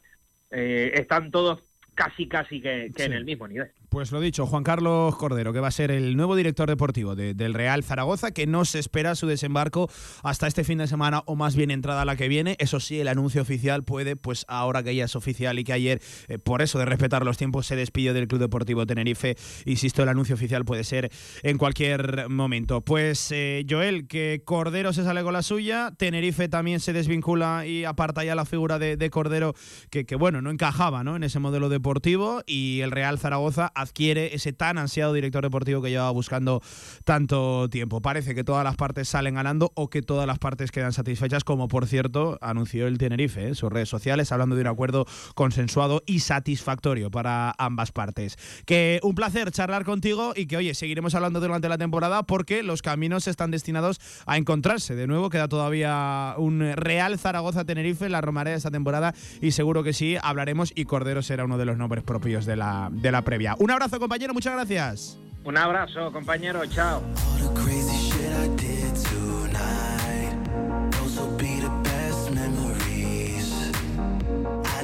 eh, 0.52 0.92
están 0.94 1.32
todos 1.32 1.64
casi, 1.96 2.28
casi 2.28 2.62
que, 2.62 2.92
que 2.96 3.06
en 3.06 3.14
el 3.14 3.26
mismo 3.26 3.48
nivel. 3.48 3.72
Pues 3.90 4.12
lo 4.12 4.20
dicho, 4.20 4.46
Juan 4.46 4.64
Carlos 4.64 5.16
Cordero, 5.16 5.54
que 5.54 5.62
va 5.62 5.70
a 5.70 5.72
ser 5.72 5.92
el 5.92 6.18
nuevo 6.18 6.36
director 6.36 6.68
deportivo 6.68 7.16
de- 7.16 7.34
del 7.34 7.54
Real 7.54 7.84
Zaragoza, 7.86 8.32
que 8.32 8.46
no 8.46 8.66
se 8.66 8.80
espera 8.80 9.16
su 9.16 9.28
desembarco 9.28 9.90
hasta 10.24 10.46
este 10.46 10.66
fin 10.66 10.78
de 10.80 10.88
semana 10.88 11.24
o 11.26 11.36
más 11.38 11.56
bien 11.56 11.72
entrada 11.72 12.04
la 12.04 12.18
que 12.18 12.28
viene. 12.28 12.58
Eso 12.60 12.82
sí, 12.82 13.00
el 13.00 13.08
anuncio 13.08 13.42
oficial 13.42 13.84
puede, 13.84 14.18
pues 14.18 14.44
ahora 14.50 14.84
que 14.84 14.94
ya 14.94 15.06
es 15.06 15.16
oficial 15.16 15.58
y 15.58 15.64
que 15.64 15.72
ayer, 15.72 16.02
eh, 16.28 16.38
por 16.38 16.62
eso 16.62 16.78
de 16.80 16.86
respetar 16.86 17.24
los 17.24 17.38
tiempos, 17.38 17.66
se 17.66 17.78
despidió 17.78 18.14
del 18.14 18.28
Club 18.28 18.42
Deportivo 18.42 18.86
Tenerife. 18.86 19.38
Insisto, 19.66 20.04
el 20.04 20.10
anuncio 20.10 20.36
oficial 20.36 20.66
puede 20.66 20.84
ser 20.84 21.10
en 21.44 21.58
cualquier 21.58 22.28
momento. 22.30 22.82
Pues 22.82 23.32
eh, 23.32 23.66
Joel, 23.70 24.08
que 24.08 24.42
Cordero 24.44 24.92
se 24.92 25.06
sale 25.06 25.24
con 25.24 25.32
la 25.32 25.44
suya, 25.44 25.94
Tenerife 25.98 26.50
también 26.50 26.82
se 26.82 26.92
desvincula 26.92 27.66
y 27.66 27.86
aparta 27.86 28.26
ya 28.26 28.36
la 28.36 28.44
figura 28.44 28.80
de, 28.80 28.98
de 28.98 29.10
Cordero, 29.10 29.54
que, 29.90 30.06
que, 30.06 30.18
bueno, 30.18 30.42
no 30.42 30.52
encajaba 30.52 31.06
¿no? 31.06 31.16
en 31.16 31.24
ese 31.24 31.40
modelo 31.40 31.70
deportivo 31.70 32.42
y 32.46 32.82
el 32.82 32.92
Real 32.92 33.18
Zaragoza 33.18 33.72
adquiere 33.78 34.36
ese 34.36 34.54
tan 34.54 34.78
ansiado 34.78 35.14
director 35.14 35.44
deportivo 35.44 35.82
que 35.82 35.90
llevaba 35.90 36.12
buscando 36.12 36.62
tanto 37.04 37.70
tiempo. 37.70 38.02
Parece 38.02 38.36
que 38.36 38.44
todas 38.44 38.64
las 38.64 38.76
partes 38.76 39.08
salen 39.08 39.36
ganando 39.36 39.72
o 39.76 39.90
que 39.90 40.02
todas 40.02 40.28
las 40.28 40.40
partes 40.40 40.72
quedan 40.72 40.94
satisfechas, 40.94 41.44
como 41.44 41.68
por 41.68 41.88
cierto 41.88 42.38
anunció 42.42 42.88
el 42.88 42.98
Tenerife 42.98 43.44
¿eh? 43.44 43.48
en 43.50 43.56
sus 43.56 43.72
redes 43.72 43.90
sociales, 43.90 44.32
hablando 44.32 44.56
de 44.56 44.62
un 44.62 44.68
acuerdo 44.68 45.06
consensuado 45.36 46.04
y 46.06 46.20
satisfactorio 46.20 47.12
para 47.12 47.54
ambas 47.58 47.92
partes. 47.92 48.38
Que 48.66 49.00
un 49.04 49.16
placer 49.16 49.52
charlar 49.52 49.86
contigo 49.86 50.34
y 50.36 50.48
que, 50.48 50.58
oye, 50.58 50.74
seguiremos 50.74 51.16
hablando 51.16 51.40
durante 51.40 51.70
la 51.70 51.78
temporada 51.78 52.24
porque 52.24 52.64
los 52.64 52.82
caminos 52.82 53.28
están 53.28 53.52
destinados 53.52 54.00
a 54.26 54.38
encontrarse. 54.38 54.96
De 54.96 55.08
nuevo, 55.08 55.30
queda 55.30 55.48
todavía 55.48 56.36
un 56.38 56.60
Real 56.76 57.18
Zaragoza-Tenerife 57.18 58.06
en 58.06 58.12
la 58.12 58.22
Romareda 58.22 58.56
esta 58.56 58.72
temporada 58.72 59.14
y 59.42 59.52
seguro 59.52 59.84
que 59.84 59.94
sí, 59.94 60.18
hablaremos 60.22 60.72
y 60.76 60.86
Cordero 60.86 61.22
será 61.22 61.46
uno 61.46 61.58
de 61.58 61.66
los 61.66 61.78
nombres 61.78 62.04
propios 62.04 62.46
de 62.46 62.56
la, 62.56 62.90
de 62.92 63.12
la 63.12 63.22
previa. 63.24 63.56
Abrazo, 63.70 64.00
compañero, 64.00 64.34
muchas 64.34 64.54
gracias. 64.54 65.18
Un 65.44 65.58
abrazo, 65.58 66.12
compañero, 66.12 66.66
chao. 66.68 67.02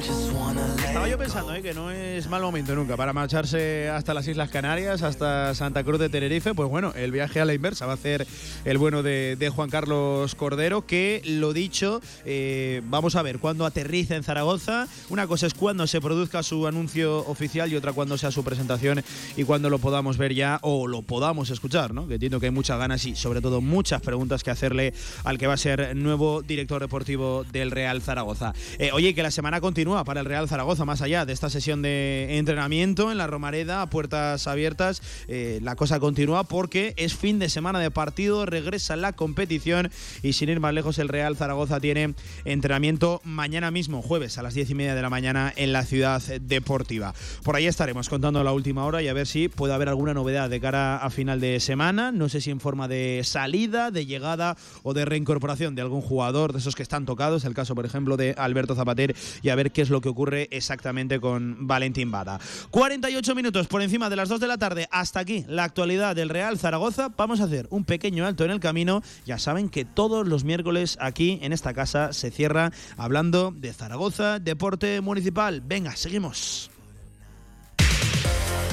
Just 0.06 0.32
wanna 0.32 0.83
Estaba 0.94 1.08
yo 1.08 1.18
pensando 1.18 1.52
¿eh? 1.52 1.60
que 1.60 1.74
no 1.74 1.90
es 1.90 2.28
mal 2.28 2.40
momento 2.40 2.72
nunca 2.76 2.96
para 2.96 3.12
marcharse 3.12 3.88
hasta 3.88 4.14
las 4.14 4.28
Islas 4.28 4.48
Canarias, 4.48 5.02
hasta 5.02 5.52
Santa 5.56 5.82
Cruz 5.82 5.98
de 5.98 6.08
Tenerife. 6.08 6.54
Pues 6.54 6.68
bueno, 6.68 6.92
el 6.94 7.10
viaje 7.10 7.40
a 7.40 7.44
la 7.44 7.52
inversa 7.52 7.84
va 7.84 7.92
a 7.92 7.94
hacer 7.96 8.24
el 8.64 8.78
bueno 8.78 9.02
de, 9.02 9.50
Juan 9.52 9.70
Carlos 9.70 10.36
Cordero, 10.36 10.86
que 10.86 11.20
lo 11.24 11.52
dicho, 11.52 12.00
eh, 12.24 12.80
vamos 12.84 13.16
a 13.16 13.22
ver 13.22 13.40
cuándo 13.40 13.66
aterriza 13.66 14.14
en 14.14 14.22
Zaragoza. 14.22 14.86
Una 15.08 15.26
cosa 15.26 15.48
es 15.48 15.54
cuando 15.54 15.88
se 15.88 16.00
produzca 16.00 16.44
su 16.44 16.64
anuncio 16.68 17.26
oficial 17.26 17.72
y 17.72 17.76
otra 17.76 17.92
cuando 17.92 18.16
sea 18.16 18.30
su 18.30 18.44
presentación 18.44 19.02
y 19.36 19.42
cuando 19.42 19.70
lo 19.70 19.80
podamos 19.80 20.16
ver 20.16 20.32
ya 20.32 20.60
o 20.62 20.86
lo 20.86 21.02
podamos 21.02 21.50
escuchar, 21.50 21.92
¿no? 21.92 22.06
Que 22.06 22.14
entiendo 22.14 22.38
que 22.38 22.46
hay 22.46 22.52
muchas 22.52 22.78
ganas 22.78 23.04
y 23.04 23.16
sobre 23.16 23.40
todo 23.40 23.60
muchas 23.60 24.00
preguntas 24.00 24.44
que 24.44 24.52
hacerle 24.52 24.94
al 25.24 25.38
que 25.38 25.48
va 25.48 25.54
a 25.54 25.58
ser 25.58 25.96
nuevo 25.96 26.42
director 26.42 26.80
deportivo 26.80 27.42
del 27.50 27.72
Real 27.72 28.00
Zaragoza. 28.00 28.54
Eh, 28.78 28.90
oye, 28.92 29.12
que 29.12 29.24
la 29.24 29.32
semana 29.32 29.60
continúa 29.60 30.04
para 30.04 30.20
el 30.20 30.26
Real 30.26 30.48
Zaragoza. 30.48 30.83
Más 30.84 31.00
allá 31.00 31.24
de 31.24 31.32
esta 31.32 31.48
sesión 31.48 31.80
de 31.80 32.36
entrenamiento 32.38 33.10
en 33.10 33.16
la 33.16 33.26
Romareda 33.26 33.80
a 33.80 33.88
puertas 33.88 34.46
abiertas, 34.46 35.00
eh, 35.28 35.58
la 35.62 35.76
cosa 35.76 35.98
continúa 35.98 36.44
porque 36.44 36.92
es 36.98 37.14
fin 37.14 37.38
de 37.38 37.48
semana 37.48 37.78
de 37.78 37.90
partido, 37.90 38.44
regresa 38.44 38.94
la 38.94 39.12
competición 39.12 39.90
y 40.22 40.34
sin 40.34 40.50
ir 40.50 40.60
más 40.60 40.74
lejos 40.74 40.98
el 40.98 41.08
Real 41.08 41.36
Zaragoza 41.36 41.80
tiene 41.80 42.14
entrenamiento 42.44 43.22
mañana 43.24 43.70
mismo, 43.70 44.02
jueves 44.02 44.36
a 44.36 44.42
las 44.42 44.52
diez 44.52 44.68
y 44.68 44.74
media 44.74 44.94
de 44.94 45.00
la 45.00 45.08
mañana 45.08 45.54
en 45.56 45.72
la 45.72 45.84
ciudad 45.84 46.20
deportiva. 46.22 47.14
Por 47.44 47.56
ahí 47.56 47.66
estaremos 47.66 48.10
contando 48.10 48.44
la 48.44 48.52
última 48.52 48.84
hora 48.84 49.02
y 49.02 49.08
a 49.08 49.14
ver 49.14 49.26
si 49.26 49.48
puede 49.48 49.72
haber 49.72 49.88
alguna 49.88 50.12
novedad 50.12 50.50
de 50.50 50.60
cara 50.60 50.98
a 50.98 51.08
final 51.08 51.40
de 51.40 51.60
semana, 51.60 52.12
no 52.12 52.28
sé 52.28 52.42
si 52.42 52.50
en 52.50 52.60
forma 52.60 52.88
de 52.88 53.22
salida, 53.24 53.90
de 53.90 54.04
llegada 54.04 54.56
o 54.82 54.92
de 54.92 55.06
reincorporación 55.06 55.74
de 55.74 55.82
algún 55.82 56.02
jugador 56.02 56.52
de 56.52 56.58
esos 56.58 56.74
que 56.74 56.82
están 56.82 57.06
tocados, 57.06 57.46
el 57.46 57.54
caso 57.54 57.74
por 57.74 57.86
ejemplo 57.86 58.18
de 58.18 58.34
Alberto 58.36 58.74
Zapater 58.74 59.16
y 59.42 59.48
a 59.48 59.54
ver 59.54 59.72
qué 59.72 59.80
es 59.80 59.88
lo 59.88 60.02
que 60.02 60.10
ocurre 60.10 60.48
exactamente 60.50 60.73
con 61.20 61.66
Valentín 61.66 62.10
Bada. 62.10 62.38
48 62.70 63.34
minutos 63.34 63.66
por 63.66 63.82
encima 63.82 64.10
de 64.10 64.16
las 64.16 64.28
2 64.28 64.40
de 64.40 64.46
la 64.46 64.58
tarde, 64.58 64.88
hasta 64.90 65.20
aquí 65.20 65.44
la 65.48 65.64
actualidad 65.64 66.16
del 66.16 66.28
Real 66.28 66.58
Zaragoza. 66.58 67.10
Vamos 67.16 67.40
a 67.40 67.44
hacer 67.44 67.66
un 67.70 67.84
pequeño 67.84 68.26
alto 68.26 68.44
en 68.44 68.50
el 68.50 68.60
camino. 68.60 69.02
Ya 69.24 69.38
saben 69.38 69.68
que 69.68 69.84
todos 69.84 70.26
los 70.26 70.44
miércoles 70.44 70.96
aquí 71.00 71.38
en 71.42 71.52
esta 71.52 71.74
casa 71.74 72.12
se 72.12 72.30
cierra 72.30 72.72
hablando 72.96 73.52
de 73.56 73.72
Zaragoza, 73.72 74.38
deporte 74.38 75.00
municipal. 75.00 75.60
Venga, 75.60 75.96
seguimos. 75.96 76.73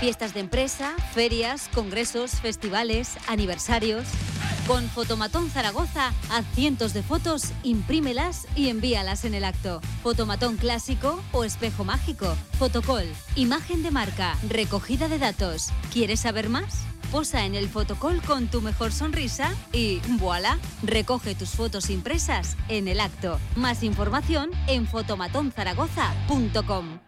Fiestas 0.00 0.32
de 0.32 0.40
empresa, 0.40 0.96
ferias, 1.12 1.68
congresos, 1.74 2.30
festivales, 2.32 3.18
aniversarios. 3.26 4.06
Con 4.68 4.88
Fotomatón 4.90 5.50
Zaragoza, 5.50 6.12
haz 6.30 6.44
cientos 6.54 6.94
de 6.94 7.02
fotos, 7.02 7.52
imprímelas 7.64 8.46
y 8.54 8.68
envíalas 8.68 9.24
en 9.24 9.34
el 9.34 9.42
acto. 9.42 9.80
Fotomatón 10.04 10.56
clásico 10.56 11.20
o 11.32 11.42
espejo 11.42 11.84
mágico. 11.84 12.36
Fotocall, 12.60 13.08
imagen 13.34 13.82
de 13.82 13.90
marca, 13.90 14.36
recogida 14.48 15.08
de 15.08 15.18
datos. 15.18 15.70
¿Quieres 15.92 16.20
saber 16.20 16.48
más? 16.48 16.84
Posa 17.10 17.44
en 17.44 17.56
el 17.56 17.68
fotocall 17.68 18.22
con 18.22 18.46
tu 18.46 18.60
mejor 18.60 18.92
sonrisa 18.92 19.52
y 19.72 19.98
voilà, 20.20 20.60
recoge 20.84 21.34
tus 21.34 21.50
fotos 21.50 21.90
impresas 21.90 22.56
en 22.68 22.86
el 22.86 23.00
acto. 23.00 23.40
Más 23.56 23.82
información 23.82 24.50
en 24.68 24.86
fotomatonzaragoza.com. 24.86 27.07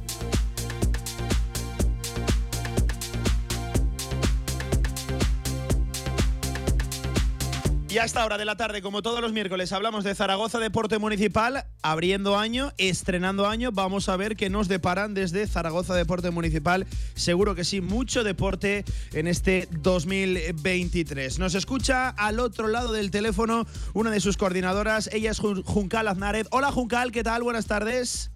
Y 7.91 7.97
a 7.97 8.05
esta 8.05 8.23
hora 8.23 8.37
de 8.37 8.45
la 8.45 8.55
tarde, 8.55 8.81
como 8.81 9.01
todos 9.01 9.19
los 9.19 9.33
miércoles, 9.33 9.73
hablamos 9.73 10.05
de 10.05 10.15
Zaragoza 10.15 10.59
Deporte 10.59 10.97
Municipal, 10.97 11.65
abriendo 11.81 12.37
año, 12.37 12.71
estrenando 12.77 13.47
año. 13.49 13.73
Vamos 13.73 14.07
a 14.07 14.15
ver 14.15 14.37
qué 14.37 14.49
nos 14.49 14.69
deparan 14.69 15.13
desde 15.13 15.45
Zaragoza 15.45 15.93
Deporte 15.93 16.31
Municipal. 16.31 16.87
Seguro 17.15 17.53
que 17.53 17.65
sí, 17.65 17.81
mucho 17.81 18.23
deporte 18.23 18.85
en 19.11 19.27
este 19.27 19.67
2023. 19.81 21.37
Nos 21.37 21.53
escucha 21.53 22.07
al 22.07 22.39
otro 22.39 22.69
lado 22.69 22.93
del 22.93 23.11
teléfono 23.11 23.65
una 23.93 24.09
de 24.09 24.21
sus 24.21 24.37
coordinadoras. 24.37 25.09
Ella 25.11 25.31
es 25.31 25.41
Jun- 25.41 25.61
Juncal 25.65 26.07
Aznárez. 26.07 26.47
Hola 26.51 26.71
Juncal, 26.71 27.11
¿qué 27.11 27.23
tal? 27.23 27.43
Buenas 27.43 27.65
tardes. 27.65 28.31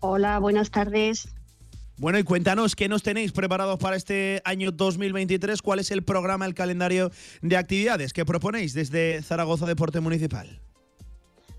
Hola, 0.00 0.40
buenas 0.40 0.72
tardes. 0.72 1.28
Bueno, 1.98 2.18
y 2.18 2.24
cuéntanos 2.24 2.76
qué 2.76 2.88
nos 2.88 3.02
tenéis 3.02 3.32
preparados 3.32 3.78
para 3.78 3.96
este 3.96 4.42
año 4.44 4.70
2023. 4.70 5.62
¿Cuál 5.62 5.78
es 5.78 5.90
el 5.90 6.02
programa, 6.02 6.44
el 6.44 6.52
calendario 6.54 7.10
de 7.40 7.56
actividades 7.56 8.12
que 8.12 8.26
proponéis 8.26 8.74
desde 8.74 9.22
Zaragoza 9.22 9.64
Deporte 9.64 10.00
Municipal? 10.00 10.60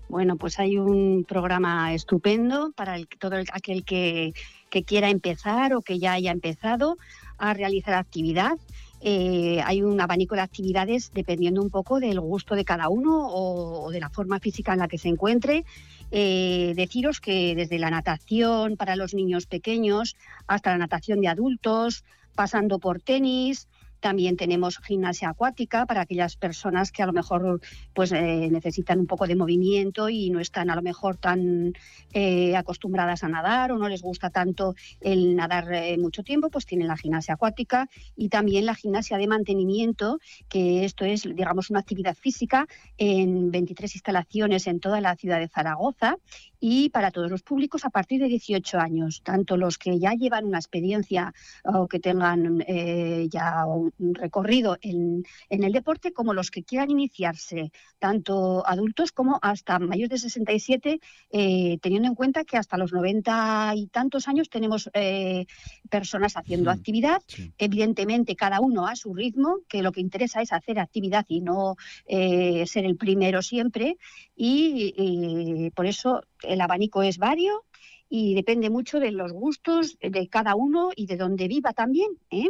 Bueno, 0.08 0.36
pues 0.36 0.58
hay 0.60 0.78
un 0.78 1.24
programa 1.28 1.92
estupendo 1.92 2.72
para 2.76 2.96
todo 3.18 3.36
el- 3.36 3.46
aquel 3.52 3.84
que, 3.84 4.32
que 4.70 4.84
quiera 4.84 5.10
empezar 5.10 5.74
o 5.74 5.82
que 5.82 5.98
ya 5.98 6.12
haya 6.12 6.30
empezado 6.30 6.96
a 7.36 7.52
realizar 7.52 7.94
actividad. 7.94 8.52
Eh, 9.00 9.62
hay 9.64 9.82
un 9.82 10.00
abanico 10.00 10.34
de 10.34 10.40
actividades 10.40 11.12
dependiendo 11.14 11.62
un 11.62 11.70
poco 11.70 12.00
del 12.00 12.20
gusto 12.20 12.54
de 12.54 12.64
cada 12.64 12.88
uno 12.88 13.28
o, 13.28 13.90
de 13.90 14.00
la 14.00 14.10
forma 14.10 14.40
física 14.40 14.72
en 14.72 14.80
la 14.80 14.88
que 14.88 14.98
se 14.98 15.08
encuentre. 15.08 15.64
Eh, 16.10 16.72
deciros 16.74 17.20
que 17.20 17.54
desde 17.54 17.78
la 17.78 17.90
natación 17.90 18.76
para 18.76 18.96
los 18.96 19.14
niños 19.14 19.46
pequeños 19.46 20.16
hasta 20.46 20.70
la 20.70 20.78
natación 20.78 21.20
de 21.20 21.28
adultos, 21.28 22.04
pasando 22.34 22.78
por 22.78 23.00
tenis, 23.00 23.68
también 24.00 24.36
tenemos 24.36 24.78
gimnasia 24.78 25.30
acuática 25.30 25.86
para 25.86 26.02
aquellas 26.02 26.36
personas 26.36 26.92
que 26.92 27.02
a 27.02 27.06
lo 27.06 27.12
mejor 27.12 27.60
pues 27.94 28.12
eh, 28.12 28.48
necesitan 28.50 29.00
un 29.00 29.06
poco 29.06 29.26
de 29.26 29.36
movimiento 29.36 30.08
y 30.08 30.30
no 30.30 30.40
están 30.40 30.70
a 30.70 30.76
lo 30.76 30.82
mejor 30.82 31.16
tan 31.16 31.72
eh, 32.12 32.56
acostumbradas 32.56 33.24
a 33.24 33.28
nadar 33.28 33.72
o 33.72 33.78
no 33.78 33.88
les 33.88 34.02
gusta 34.02 34.30
tanto 34.30 34.74
el 35.00 35.36
nadar 35.36 35.72
eh, 35.72 35.98
mucho 35.98 36.22
tiempo, 36.22 36.50
pues 36.50 36.66
tienen 36.66 36.88
la 36.88 36.96
gimnasia 36.96 37.34
acuática 37.34 37.88
y 38.16 38.28
también 38.28 38.66
la 38.66 38.74
gimnasia 38.74 39.18
de 39.18 39.26
mantenimiento, 39.26 40.18
que 40.48 40.84
esto 40.84 41.04
es, 41.04 41.22
digamos, 41.22 41.70
una 41.70 41.80
actividad 41.80 42.16
física 42.16 42.66
en 42.96 43.50
23 43.50 43.94
instalaciones 43.94 44.66
en 44.66 44.80
toda 44.80 45.00
la 45.00 45.16
ciudad 45.16 45.38
de 45.38 45.48
Zaragoza 45.48 46.16
y 46.60 46.90
para 46.90 47.10
todos 47.10 47.30
los 47.30 47.42
públicos 47.42 47.84
a 47.84 47.90
partir 47.90 48.20
de 48.20 48.28
18 48.28 48.78
años, 48.78 49.22
tanto 49.22 49.56
los 49.56 49.78
que 49.78 49.98
ya 49.98 50.12
llevan 50.12 50.44
una 50.44 50.58
experiencia 50.58 51.32
o 51.64 51.86
que 51.86 52.00
tengan 52.00 52.64
eh, 52.66 53.28
ya 53.30 53.64
un 53.66 53.87
un 53.98 54.14
recorrido 54.14 54.76
en, 54.80 55.24
en 55.48 55.62
el 55.64 55.72
deporte, 55.72 56.12
como 56.12 56.34
los 56.34 56.50
que 56.50 56.62
quieran 56.62 56.90
iniciarse, 56.90 57.72
tanto 57.98 58.66
adultos 58.66 59.12
como 59.12 59.38
hasta 59.42 59.78
mayores 59.78 60.10
de 60.10 60.18
67, 60.18 61.00
eh, 61.30 61.78
teniendo 61.80 62.08
en 62.08 62.14
cuenta 62.14 62.44
que 62.44 62.56
hasta 62.56 62.76
los 62.76 62.92
90 62.92 63.72
y 63.76 63.86
tantos 63.86 64.28
años 64.28 64.48
tenemos 64.48 64.90
eh, 64.94 65.46
personas 65.90 66.36
haciendo 66.36 66.70
actividad, 66.70 67.22
evidentemente 67.58 68.36
cada 68.36 68.60
uno 68.60 68.86
a 68.86 68.96
su 68.96 69.14
ritmo, 69.14 69.58
que 69.68 69.82
lo 69.82 69.92
que 69.92 70.00
interesa 70.00 70.42
es 70.42 70.52
hacer 70.52 70.78
actividad 70.78 71.26
y 71.28 71.40
no 71.40 71.76
eh, 72.06 72.66
ser 72.66 72.84
el 72.84 72.96
primero 72.96 73.42
siempre, 73.42 73.96
y, 74.36 74.94
y 74.96 75.70
por 75.70 75.86
eso 75.86 76.22
el 76.42 76.60
abanico 76.60 77.02
es 77.02 77.18
vario 77.18 77.64
y 78.08 78.34
depende 78.34 78.70
mucho 78.70 79.00
de 79.00 79.12
los 79.12 79.32
gustos 79.32 79.98
de 80.00 80.28
cada 80.28 80.54
uno 80.54 80.90
y 80.96 81.06
de 81.06 81.16
dónde 81.16 81.48
viva 81.48 81.72
también. 81.72 82.10
¿eh? 82.30 82.48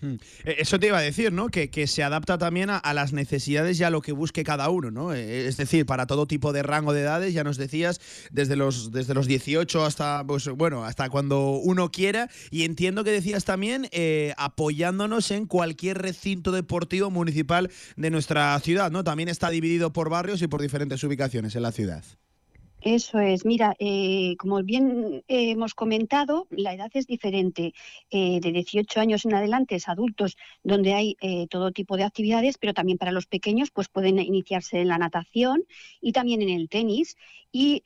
Hmm. 0.00 0.14
Eh, 0.44 0.56
Eso 0.58 0.78
te 0.78 0.88
iba 0.88 0.98
a 0.98 1.02
decir, 1.02 1.32
¿no? 1.32 1.48
Que, 1.48 1.70
que 1.70 1.86
se 1.86 2.02
adapta 2.02 2.38
también 2.38 2.70
a, 2.70 2.94
las 2.94 3.12
necesidades 3.12 3.78
y 3.80 3.84
a 3.84 3.90
lo 3.90 4.00
que 4.00 4.12
busque 4.12 4.44
cada 4.44 4.68
uno, 4.70 4.90
¿no? 4.90 5.12
Eh, 5.12 5.46
Es 5.46 5.56
decir, 5.56 5.86
para 5.86 6.06
todo 6.06 6.26
tipo 6.26 6.52
de 6.52 6.62
rango 6.62 6.92
de 6.92 7.02
edades, 7.02 7.34
ya 7.34 7.44
nos 7.44 7.56
decías, 7.56 8.00
desde 8.30 8.56
los, 8.56 8.92
desde 8.92 9.14
los 9.14 9.26
18 9.26 9.84
hasta, 9.84 10.24
pues, 10.26 10.48
bueno, 10.48 10.84
hasta 10.84 11.08
cuando 11.10 11.50
uno 11.50 11.90
quiera. 11.90 12.28
Y 12.50 12.64
entiendo 12.64 13.04
que 13.04 13.10
decías 13.10 13.44
también 13.44 13.88
eh, 13.92 14.34
apoyándonos 14.36 15.30
en 15.30 15.46
cualquier 15.46 15.98
recinto 15.98 16.52
deportivo 16.52 17.10
municipal 17.10 17.70
de 17.96 18.10
nuestra 18.10 18.58
ciudad, 18.60 18.90
¿no? 18.90 19.04
También 19.04 19.28
está 19.28 19.50
dividido 19.50 19.92
por 19.92 20.10
barrios 20.10 20.42
y 20.42 20.48
por 20.48 20.62
diferentes 20.62 21.02
ubicaciones 21.04 21.54
en 21.56 21.62
la 21.62 21.72
ciudad. 21.72 22.04
Eso 22.80 23.18
es, 23.18 23.44
mira, 23.44 23.74
eh, 23.80 24.36
como 24.38 24.62
bien 24.62 25.24
eh, 25.26 25.50
hemos 25.50 25.74
comentado, 25.74 26.46
la 26.50 26.74
edad 26.74 26.90
es 26.94 27.08
diferente. 27.08 27.74
Eh, 28.08 28.38
de 28.40 28.52
18 28.52 29.00
años 29.00 29.24
en 29.24 29.34
adelante 29.34 29.74
es 29.74 29.88
adultos, 29.88 30.36
donde 30.62 30.94
hay 30.94 31.16
eh, 31.20 31.48
todo 31.48 31.72
tipo 31.72 31.96
de 31.96 32.04
actividades, 32.04 32.56
pero 32.56 32.74
también 32.74 32.96
para 32.96 33.10
los 33.10 33.26
pequeños, 33.26 33.72
pues 33.72 33.88
pueden 33.88 34.20
iniciarse 34.20 34.80
en 34.80 34.88
la 34.88 34.98
natación 34.98 35.64
y 36.00 36.12
también 36.12 36.40
en 36.40 36.50
el 36.50 36.68
tenis. 36.68 37.16
Y 37.50 37.82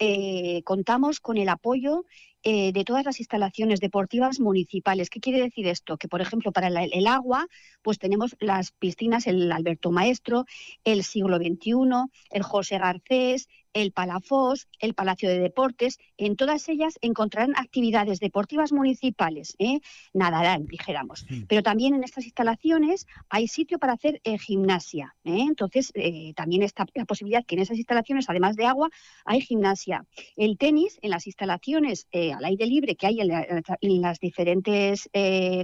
contamos 0.64 1.20
con 1.20 1.38
el 1.38 1.48
apoyo 1.48 2.04
de 2.42 2.82
todas 2.84 3.04
las 3.04 3.20
instalaciones 3.20 3.78
deportivas 3.78 4.40
municipales. 4.40 5.08
¿Qué 5.08 5.20
quiere 5.20 5.40
decir 5.40 5.68
esto? 5.68 5.96
Que, 5.96 6.08
por 6.08 6.20
ejemplo, 6.20 6.50
para 6.50 6.66
el 6.66 7.06
agua, 7.06 7.46
pues 7.80 8.00
tenemos 8.00 8.34
las 8.40 8.72
piscinas, 8.72 9.28
el 9.28 9.52
Alberto 9.52 9.92
Maestro, 9.92 10.46
el 10.82 11.04
siglo 11.04 11.36
XXI, 11.36 12.10
el 12.30 12.42
José 12.42 12.78
Garcés, 12.78 13.48
el 13.72 13.92
Palafós, 13.92 14.68
el 14.80 14.94
Palacio 14.94 15.28
de 15.28 15.38
Deportes, 15.40 15.98
en 16.16 16.36
todas 16.36 16.68
ellas 16.68 16.98
encontrarán 17.00 17.54
actividades 17.56 18.20
deportivas 18.20 18.72
municipales, 18.72 19.54
¿eh? 19.58 19.80
nadarán, 20.12 20.66
dijéramos. 20.66 21.24
Pero 21.48 21.62
también 21.62 21.94
en 21.94 22.04
estas 22.04 22.24
instalaciones 22.24 23.06
hay 23.28 23.48
sitio 23.48 23.78
para 23.78 23.94
hacer 23.94 24.20
eh, 24.24 24.38
gimnasia. 24.38 25.14
¿eh? 25.24 25.44
Entonces, 25.48 25.90
eh, 25.94 26.32
también 26.34 26.62
está 26.62 26.86
la 26.94 27.04
posibilidad 27.04 27.44
que 27.44 27.54
en 27.54 27.62
esas 27.62 27.78
instalaciones, 27.78 28.28
además 28.28 28.56
de 28.56 28.66
agua, 28.66 28.90
hay 29.24 29.40
gimnasia. 29.40 30.04
El 30.36 30.58
tenis, 30.58 30.98
en 31.02 31.10
las 31.10 31.26
instalaciones 31.26 32.06
al 32.12 32.44
aire 32.44 32.66
libre 32.66 32.96
que 32.96 33.06
hay 33.06 33.20
en, 33.20 33.28
la- 33.28 33.64
en 33.80 34.00
las 34.02 34.18
diferentes 34.20 35.08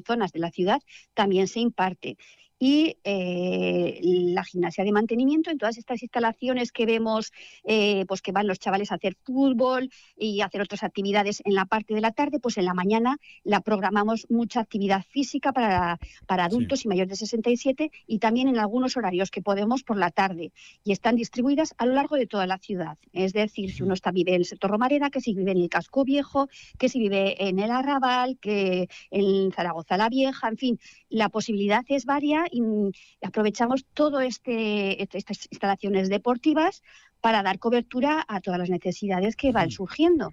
zonas 0.06 0.32
de 0.32 0.38
la 0.38 0.50
ciudad, 0.50 0.80
también 1.14 1.46
se 1.48 1.60
imparte 1.60 2.16
y 2.58 2.96
eh, 3.04 4.00
la 4.02 4.44
gimnasia 4.44 4.84
de 4.84 4.92
mantenimiento. 4.92 5.50
En 5.50 5.58
todas 5.58 5.78
estas 5.78 6.02
instalaciones 6.02 6.72
que 6.72 6.86
vemos 6.86 7.32
eh, 7.64 8.04
pues 8.06 8.22
que 8.22 8.32
van 8.32 8.46
los 8.46 8.58
chavales 8.58 8.92
a 8.92 8.96
hacer 8.96 9.16
fútbol 9.22 9.90
y 10.16 10.40
hacer 10.40 10.60
otras 10.60 10.82
actividades 10.82 11.42
en 11.44 11.54
la 11.54 11.66
parte 11.66 11.94
de 11.94 12.00
la 12.00 12.12
tarde, 12.12 12.40
pues 12.40 12.58
en 12.58 12.64
la 12.64 12.74
mañana 12.74 13.18
la 13.44 13.60
programamos 13.60 14.26
mucha 14.28 14.60
actividad 14.60 15.04
física 15.08 15.52
para, 15.52 15.98
para 16.26 16.44
adultos 16.44 16.84
y 16.84 16.88
mayores 16.88 17.10
de 17.10 17.16
67 17.16 17.90
y 18.06 18.18
también 18.18 18.48
en 18.48 18.58
algunos 18.58 18.96
horarios 18.96 19.30
que 19.30 19.42
podemos 19.42 19.82
por 19.82 19.96
la 19.96 20.10
tarde 20.10 20.52
y 20.84 20.92
están 20.92 21.16
distribuidas 21.16 21.74
a 21.78 21.86
lo 21.86 21.94
largo 21.94 22.16
de 22.16 22.26
toda 22.26 22.46
la 22.46 22.58
ciudad. 22.58 22.98
Es 23.12 23.32
decir, 23.32 23.72
si 23.72 23.82
uno 23.82 23.94
está 23.94 24.10
vive 24.10 24.34
en 24.34 24.40
el 24.40 24.44
sector 24.46 24.70
Romareda, 24.70 25.10
que 25.10 25.20
si 25.20 25.34
vive 25.34 25.52
en 25.52 25.58
el 25.58 25.68
Casco 25.68 26.04
Viejo, 26.04 26.48
que 26.78 26.88
si 26.88 26.98
vive 26.98 27.48
en 27.48 27.58
el 27.58 27.70
Arrabal, 27.70 28.38
que 28.38 28.88
en 29.10 29.52
Zaragoza 29.52 29.96
la 29.96 30.08
Vieja, 30.08 30.48
en 30.48 30.56
fin, 30.56 30.80
la 31.10 31.28
posibilidad 31.28 31.84
es 31.88 32.04
varia 32.04 32.44
y 32.50 32.60
mm, 32.60 32.90
aprovechamos 33.22 33.84
todo 33.94 34.20
este 34.20 35.02
est- 35.02 35.14
estas 35.14 35.46
instalaciones 35.50 36.08
deportivas 36.08 36.82
para 37.20 37.42
dar 37.42 37.58
cobertura 37.58 38.24
a 38.28 38.40
todas 38.40 38.58
las 38.60 38.70
necesidades 38.70 39.34
que 39.36 39.52
van 39.52 39.70
surgiendo. 39.70 40.32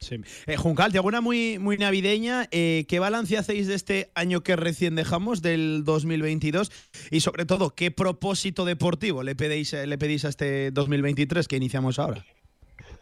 Sí. 0.00 0.16
Eh, 0.46 0.56
Juncal, 0.56 0.92
te 0.92 0.98
hago 0.98 1.08
una 1.08 1.20
muy, 1.20 1.58
muy 1.58 1.76
navideña. 1.76 2.46
Eh, 2.52 2.84
¿Qué 2.88 3.00
balance 3.00 3.36
hacéis 3.36 3.66
de 3.66 3.74
este 3.74 4.12
año 4.14 4.42
que 4.44 4.54
recién 4.54 4.94
dejamos, 4.94 5.42
del 5.42 5.82
2022? 5.84 6.70
Y 7.10 7.18
sobre 7.20 7.46
todo, 7.46 7.74
¿qué 7.74 7.90
propósito 7.90 8.64
deportivo 8.64 9.24
le 9.24 9.34
pedís, 9.34 9.72
le 9.72 9.98
pedís 9.98 10.24
a 10.24 10.28
este 10.28 10.70
2023 10.70 11.48
que 11.48 11.56
iniciamos 11.56 11.98
ahora? 11.98 12.24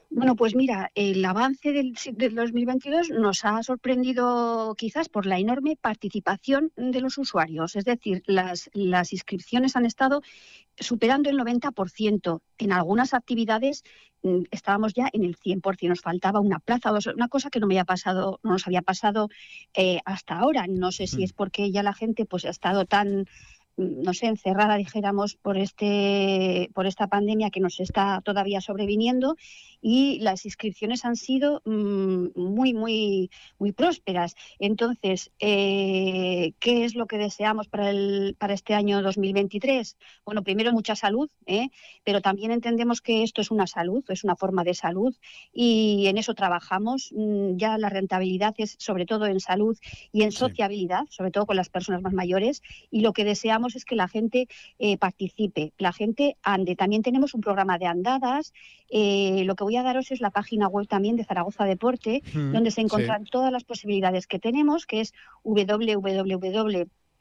Bueno, 0.08 0.36
pues 0.36 0.54
mira, 0.54 0.90
el 0.94 1.24
avance 1.24 1.72
del, 1.72 1.94
del 2.12 2.34
2022 2.34 3.10
nos 3.10 3.44
ha 3.44 3.62
sorprendido 3.62 4.74
quizás 4.78 5.08
por 5.08 5.26
la 5.26 5.38
enorme 5.38 5.76
participación 5.76 6.72
de 6.76 7.00
los 7.00 7.18
usuarios. 7.18 7.76
Es 7.76 7.84
decir, 7.84 8.22
las, 8.26 8.70
las 8.72 9.12
inscripciones 9.12 9.74
han 9.74 9.84
estado 9.84 10.22
superando 10.78 11.28
el 11.28 11.38
90%. 11.38 12.40
En 12.58 12.72
algunas 12.72 13.14
actividades 13.14 13.82
mm, 14.22 14.42
estábamos 14.50 14.94
ya 14.94 15.08
en 15.12 15.24
el 15.24 15.36
100%, 15.36 15.88
nos 15.88 16.00
faltaba 16.00 16.40
una 16.40 16.60
plaza, 16.60 16.90
o 16.90 16.94
dos, 16.94 17.06
una 17.06 17.28
cosa 17.28 17.50
que 17.50 17.58
no, 17.60 17.66
me 17.66 17.74
había 17.74 17.84
pasado, 17.84 18.40
no 18.42 18.52
nos 18.52 18.66
había 18.66 18.82
pasado 18.82 19.28
eh, 19.74 20.00
hasta 20.04 20.38
ahora. 20.38 20.66
No 20.68 20.92
sé 20.92 21.08
si 21.08 21.24
es 21.24 21.32
porque 21.32 21.72
ya 21.72 21.82
la 21.82 21.94
gente 21.94 22.26
pues, 22.26 22.44
ha 22.44 22.50
estado 22.50 22.84
tan 22.84 23.20
mm, 23.20 23.24
no 23.76 24.14
sé, 24.14 24.26
encerrada, 24.26 24.76
dijéramos, 24.76 25.36
por 25.36 25.58
este, 25.58 26.70
por 26.74 26.86
esta 26.86 27.08
pandemia 27.08 27.50
que 27.50 27.60
nos 27.60 27.80
está 27.80 28.20
todavía 28.24 28.60
sobreviniendo 28.60 29.36
y 29.82 30.18
las 30.20 30.44
inscripciones 30.46 31.04
han 31.04 31.16
sido 31.16 31.62
mm, 31.64 32.28
muy, 32.34 32.72
muy, 32.74 33.30
muy 33.58 33.72
prósperas. 33.72 34.34
Entonces, 34.58 35.30
eh, 35.38 36.52
¿qué 36.58 36.84
es 36.84 36.94
lo 36.94 37.06
que 37.06 37.18
deseamos 37.18 37.68
para, 37.68 37.90
el, 37.90 38.34
para 38.38 38.54
este 38.54 38.74
año 38.74 39.02
2023? 39.02 39.96
Bueno, 40.24 40.42
primero 40.42 40.72
mucha 40.72 40.96
salud, 40.96 41.30
¿eh? 41.46 41.68
pero 42.04 42.20
también 42.20 42.50
entendemos 42.50 43.00
que 43.00 43.22
esto 43.22 43.40
es 43.40 43.50
una 43.50 43.66
salud, 43.66 44.04
es 44.08 44.24
una 44.24 44.36
forma 44.36 44.64
de 44.64 44.74
salud 44.74 45.14
y 45.52 46.06
en 46.06 46.18
eso 46.18 46.34
trabajamos. 46.34 47.12
Mm, 47.14 47.56
Ya 47.56 47.78
la 47.78 47.88
rentabilidad 47.90 48.54
es 48.58 48.76
sobre 48.78 49.06
todo 49.06 49.26
en 49.26 49.40
salud 49.40 49.76
y 50.12 50.22
en 50.22 50.32
sociabilidad, 50.32 51.04
sobre 51.10 51.30
todo 51.30 51.46
con 51.46 51.56
las 51.56 51.68
personas 51.68 52.02
más 52.02 52.12
mayores 52.12 52.62
y 52.90 53.00
lo 53.00 53.12
que 53.12 53.24
deseamos 53.24 53.65
es 53.74 53.84
que 53.84 53.96
la 53.96 54.06
gente 54.06 54.46
eh, 54.78 54.96
participe, 54.98 55.72
la 55.78 55.92
gente 55.92 56.36
ande. 56.42 56.76
También 56.76 57.02
tenemos 57.02 57.34
un 57.34 57.40
programa 57.40 57.78
de 57.78 57.86
andadas. 57.86 58.52
eh, 58.88 59.42
lo 59.44 59.56
que 59.56 59.64
voy 59.64 59.76
a 59.76 59.82
daros 59.82 60.12
es 60.12 60.20
la 60.20 60.30
página 60.30 60.68
web 60.68 60.86
también 60.86 61.16
de 61.16 61.24
Zaragoza 61.24 61.64
Deporte, 61.64 62.22
Mm, 62.34 62.52
donde 62.52 62.70
se 62.70 62.76
sí. 62.76 62.80
encuentran 62.82 63.24
todas 63.24 63.50
las 63.50 63.64
posibilidades 63.64 64.26
que 64.28 64.38
tenemos, 64.38 64.86
que 64.86 65.00
es 65.00 65.12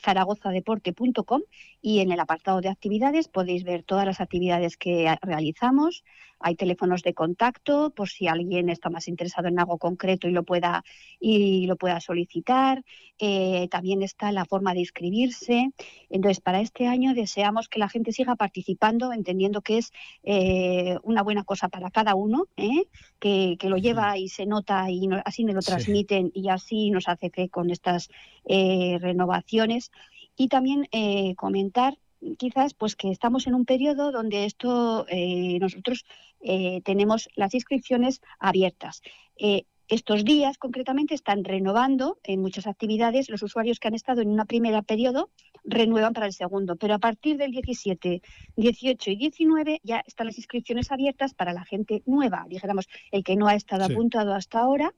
www.zaragozadeporte.com 0.04 1.42
y 1.82 2.00
en 2.00 2.12
el 2.12 2.20
apartado 2.20 2.62
de 2.62 2.70
actividades 2.70 3.28
podéis 3.28 3.64
ver 3.64 3.84
todas 3.84 4.06
las 4.06 4.22
actividades 4.22 4.78
que 4.78 5.16
realizamos. 5.22 6.04
Hay 6.40 6.56
teléfonos 6.56 7.02
de 7.02 7.14
contacto 7.14 7.92
por 7.92 8.10
si 8.10 8.28
alguien 8.28 8.70
está 8.70 8.90
más 8.90 9.08
interesado 9.08 9.48
en 9.48 9.58
algo 9.60 9.78
concreto 9.78 10.28
y 10.28 10.32
lo 10.32 10.44
pueda, 10.44 10.84
y 11.20 11.66
lo 11.66 11.78
pueda 11.78 12.00
solicitar. 12.02 12.84
Eh, 13.20 13.68
también 13.72 14.02
está 14.04 14.32
la 14.34 14.46
forma 14.46 14.74
de 14.74 14.82
inscribirse. 14.82 15.70
Entonces, 16.10 16.42
para 16.42 16.60
este 16.60 16.88
año 16.88 17.14
deseamos 17.14 17.70
que 17.70 17.80
la 17.80 17.88
gente 17.90 18.12
siga 18.12 18.36
participando, 18.36 19.14
entendiendo 19.14 19.62
que 19.62 19.78
es 19.78 19.92
eh, 20.24 20.98
una 21.04 21.24
buena 21.24 21.44
cosa 21.46 21.70
para 21.70 21.90
cada 21.90 22.16
uno, 22.16 22.48
¿eh? 22.58 22.84
que, 23.20 23.56
que 23.58 23.70
lo 23.70 23.78
lleva 23.78 24.18
y 24.18 24.28
se 24.28 24.46
nota 24.46 24.90
y 24.92 25.08
no- 25.08 25.22
así 25.24 25.46
nos 25.46 25.56
lo 25.56 25.62
Sí. 25.62 25.68
transmiten 25.68 26.32
y 26.34 26.50
así 26.50 26.92
nos 26.92 27.08
hace 27.08 27.30
fe 27.30 27.50
con 27.50 27.70
estas 27.72 28.10
renovaciones. 28.46 29.92
Y 30.36 30.48
también 30.48 30.88
eh, 30.92 31.36
comentar 31.36 31.98
quizás 32.38 32.74
pues 32.74 32.96
que 32.96 33.12
estamos 33.12 33.46
en 33.48 33.56
un 33.56 33.66
periodo 33.66 34.12
donde 34.12 34.46
esto 34.46 35.06
eh, 35.10 35.60
nosotros 35.60 36.06
eh, 36.42 36.82
tenemos 36.84 37.30
las 37.36 37.54
inscripciones 37.54 38.22
abiertas. 38.40 39.02
Eh, 39.38 39.66
estos 39.88 40.26
días 40.26 40.58
concretamente 40.58 41.14
están 41.14 41.44
renovando 41.44 42.18
en 42.24 42.42
muchas 42.42 42.66
actividades. 42.66 43.30
Los 43.30 43.44
usuarios 43.44 43.80
que 43.80 43.88
han 43.88 43.94
estado 43.94 44.22
en 44.22 44.30
una 44.30 44.46
primera 44.46 44.82
periodo 44.82 45.30
renuevan 45.64 46.14
para 46.14 46.26
el 46.26 46.34
segundo, 46.34 46.76
pero 46.76 46.96
a 46.96 47.00
partir 47.00 47.38
del 47.38 47.52
17, 47.52 48.24
18 48.56 49.12
y 49.12 49.16
19 49.16 49.82
ya 49.84 50.04
están 50.08 50.26
las 50.26 50.40
inscripciones 50.40 50.92
abiertas 50.92 51.36
para 51.36 51.54
la 51.54 51.66
gente 51.66 52.02
nueva, 52.08 52.48
dijéramos, 52.50 52.88
el 53.12 53.24
que 53.24 53.36
no 53.36 53.48
ha 53.48 53.54
estado 53.54 53.86
Sí. 53.86 53.94
apuntado 53.94 54.34
hasta 54.34 54.60
ahora 54.60 54.92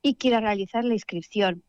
y 0.00 0.14
quiera 0.14 0.40
realizar 0.40 0.86
la 0.86 0.94
inscripción. 0.94 1.62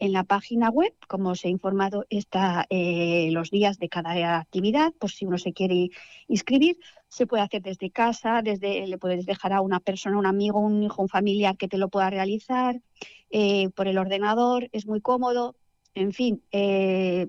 En 0.00 0.12
la 0.12 0.22
página 0.22 0.70
web, 0.70 0.94
como 1.08 1.30
os 1.30 1.44
he 1.44 1.48
informado, 1.48 2.06
está 2.08 2.66
eh, 2.70 3.30
los 3.32 3.50
días 3.50 3.78
de 3.78 3.88
cada 3.88 4.38
actividad, 4.38 4.92
por 4.92 5.10
si 5.10 5.26
uno 5.26 5.38
se 5.38 5.52
quiere 5.52 5.90
inscribir, 6.28 6.78
se 7.08 7.26
puede 7.26 7.42
hacer 7.42 7.62
desde 7.62 7.90
casa, 7.90 8.42
desde 8.42 8.86
le 8.86 8.98
puedes 8.98 9.26
dejar 9.26 9.52
a 9.52 9.60
una 9.60 9.80
persona, 9.80 10.18
un 10.18 10.26
amigo, 10.26 10.60
un 10.60 10.82
hijo, 10.84 11.02
un 11.02 11.08
familiar 11.08 11.56
que 11.56 11.66
te 11.66 11.78
lo 11.78 11.88
pueda 11.88 12.10
realizar 12.10 12.80
eh, 13.30 13.70
por 13.70 13.88
el 13.88 13.98
ordenador, 13.98 14.68
es 14.72 14.86
muy 14.86 15.00
cómodo. 15.00 15.56
En 15.94 16.12
fin, 16.12 16.42
eh, 16.52 17.26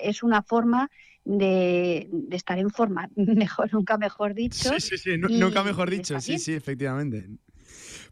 es 0.00 0.22
una 0.22 0.42
forma 0.42 0.90
de, 1.24 2.08
de 2.10 2.36
estar 2.36 2.58
en 2.58 2.70
forma, 2.70 3.10
mejor, 3.16 3.72
nunca 3.72 3.98
mejor 3.98 4.34
dicho. 4.34 4.70
Sí, 4.78 4.80
sí, 4.80 4.98
sí, 4.98 5.18
nunca 5.18 5.64
mejor 5.64 5.90
dicho, 5.90 6.20
sí, 6.20 6.38
sí, 6.38 6.54
efectivamente. 6.54 7.26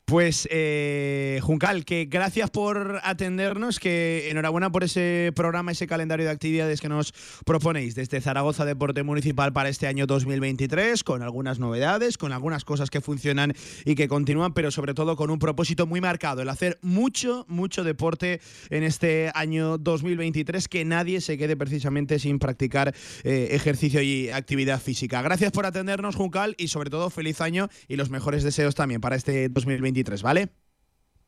Pues, 0.07 0.47
eh, 0.51 1.41
Juncal, 1.43 1.87
que 1.87 2.05
gracias 2.05 2.51
por 2.51 3.01
atendernos, 3.05 3.81
que 3.81 4.29
enhorabuena 4.29 4.71
por 4.71 4.85
ese 4.85 5.33
programa, 5.35 5.73
ese 5.73 5.87
calendario 5.87 6.27
de 6.27 6.31
actividades 6.31 6.83
que 6.83 6.91
nos 6.91 7.15
proponéis 7.47 7.95
desde 7.95 8.21
Zaragoza 8.21 8.67
Deporte 8.67 9.03
Municipal 9.03 9.55
para 9.55 9.71
este 9.71 9.87
año 9.87 10.07
2023, 10.07 11.05
con 11.05 11.23
algunas 11.23 11.59
novedades, 11.59 12.19
con 12.19 12.35
algunas 12.35 12.67
cosas 12.67 12.91
que 12.91 13.01
funcionan 13.01 13.55
y 13.87 13.95
que 13.95 14.07
continúan, 14.07 14.53
pero 14.53 14.71
sobre 14.71 14.93
todo 14.93 15.17
con 15.17 15.31
un 15.31 15.39
propósito 15.39 15.87
muy 15.87 16.03
marcado, 16.03 16.43
el 16.43 16.51
hacer 16.51 16.79
mucho, 16.83 17.47
mucho 17.49 17.83
deporte 17.83 18.43
en 18.69 18.83
este 18.83 19.31
año 19.35 19.79
2023, 19.79 20.69
que 20.69 20.85
nadie 20.85 21.23
se 21.23 21.39
quede 21.39 21.57
precisamente 21.57 22.19
sin 22.19 22.39
practicar 22.39 22.95
eh, 23.23 23.49
ejercicio 23.53 24.03
y 24.03 24.29
actividad 24.29 24.83
física. 24.83 25.23
Gracias 25.23 25.51
por 25.51 25.65
atendernos, 25.65 26.15
Juncal, 26.15 26.55
y 26.59 26.69
sobre 26.69 26.91
todo 26.91 27.09
feliz 27.09 27.41
año 27.41 27.71
y 27.89 27.97
los 27.97 28.11
mejores 28.11 28.43
deseos 28.43 28.75
también 28.75 29.01
para 29.01 29.17
este 29.17 29.49
2023, 29.49 29.94
¿vale? 30.23 30.49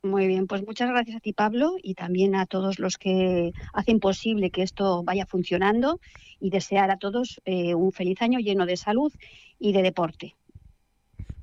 Muy 0.02 0.26
bien, 0.26 0.46
pues 0.46 0.64
muchas 0.64 0.88
gracias 0.88 1.16
a 1.16 1.20
ti, 1.20 1.32
Pablo, 1.32 1.76
y 1.82 1.94
también 1.94 2.36
a 2.36 2.46
todos 2.46 2.78
los 2.78 2.96
que 2.96 3.52
hacen 3.72 3.98
posible 3.98 4.50
que 4.50 4.62
esto 4.62 5.02
vaya 5.02 5.26
funcionando 5.26 6.00
y 6.38 6.50
desear 6.50 6.90
a 6.90 6.98
todos 6.98 7.40
eh, 7.44 7.74
un 7.74 7.92
feliz 7.92 8.22
año 8.22 8.38
lleno 8.38 8.66
de 8.66 8.76
salud 8.76 9.12
y 9.58 9.72
de 9.72 9.82
deporte. 9.82 10.36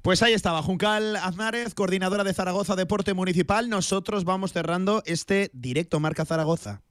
Pues 0.01 0.21
ahí 0.21 0.33
estaba 0.33 0.61
Juncal 0.61 1.15
Aznárez, 1.15 1.73
coordinadora 1.73 2.23
de 2.23 2.33
Zaragoza 2.33 2.75
Deporte 2.75 3.13
Municipal. 3.13 3.69
Nosotros 3.69 4.25
vamos 4.25 4.51
cerrando 4.51 5.01
este 5.05 5.49
directo 5.53 5.99
Marca 5.99 6.25
Zaragoza. 6.25 6.81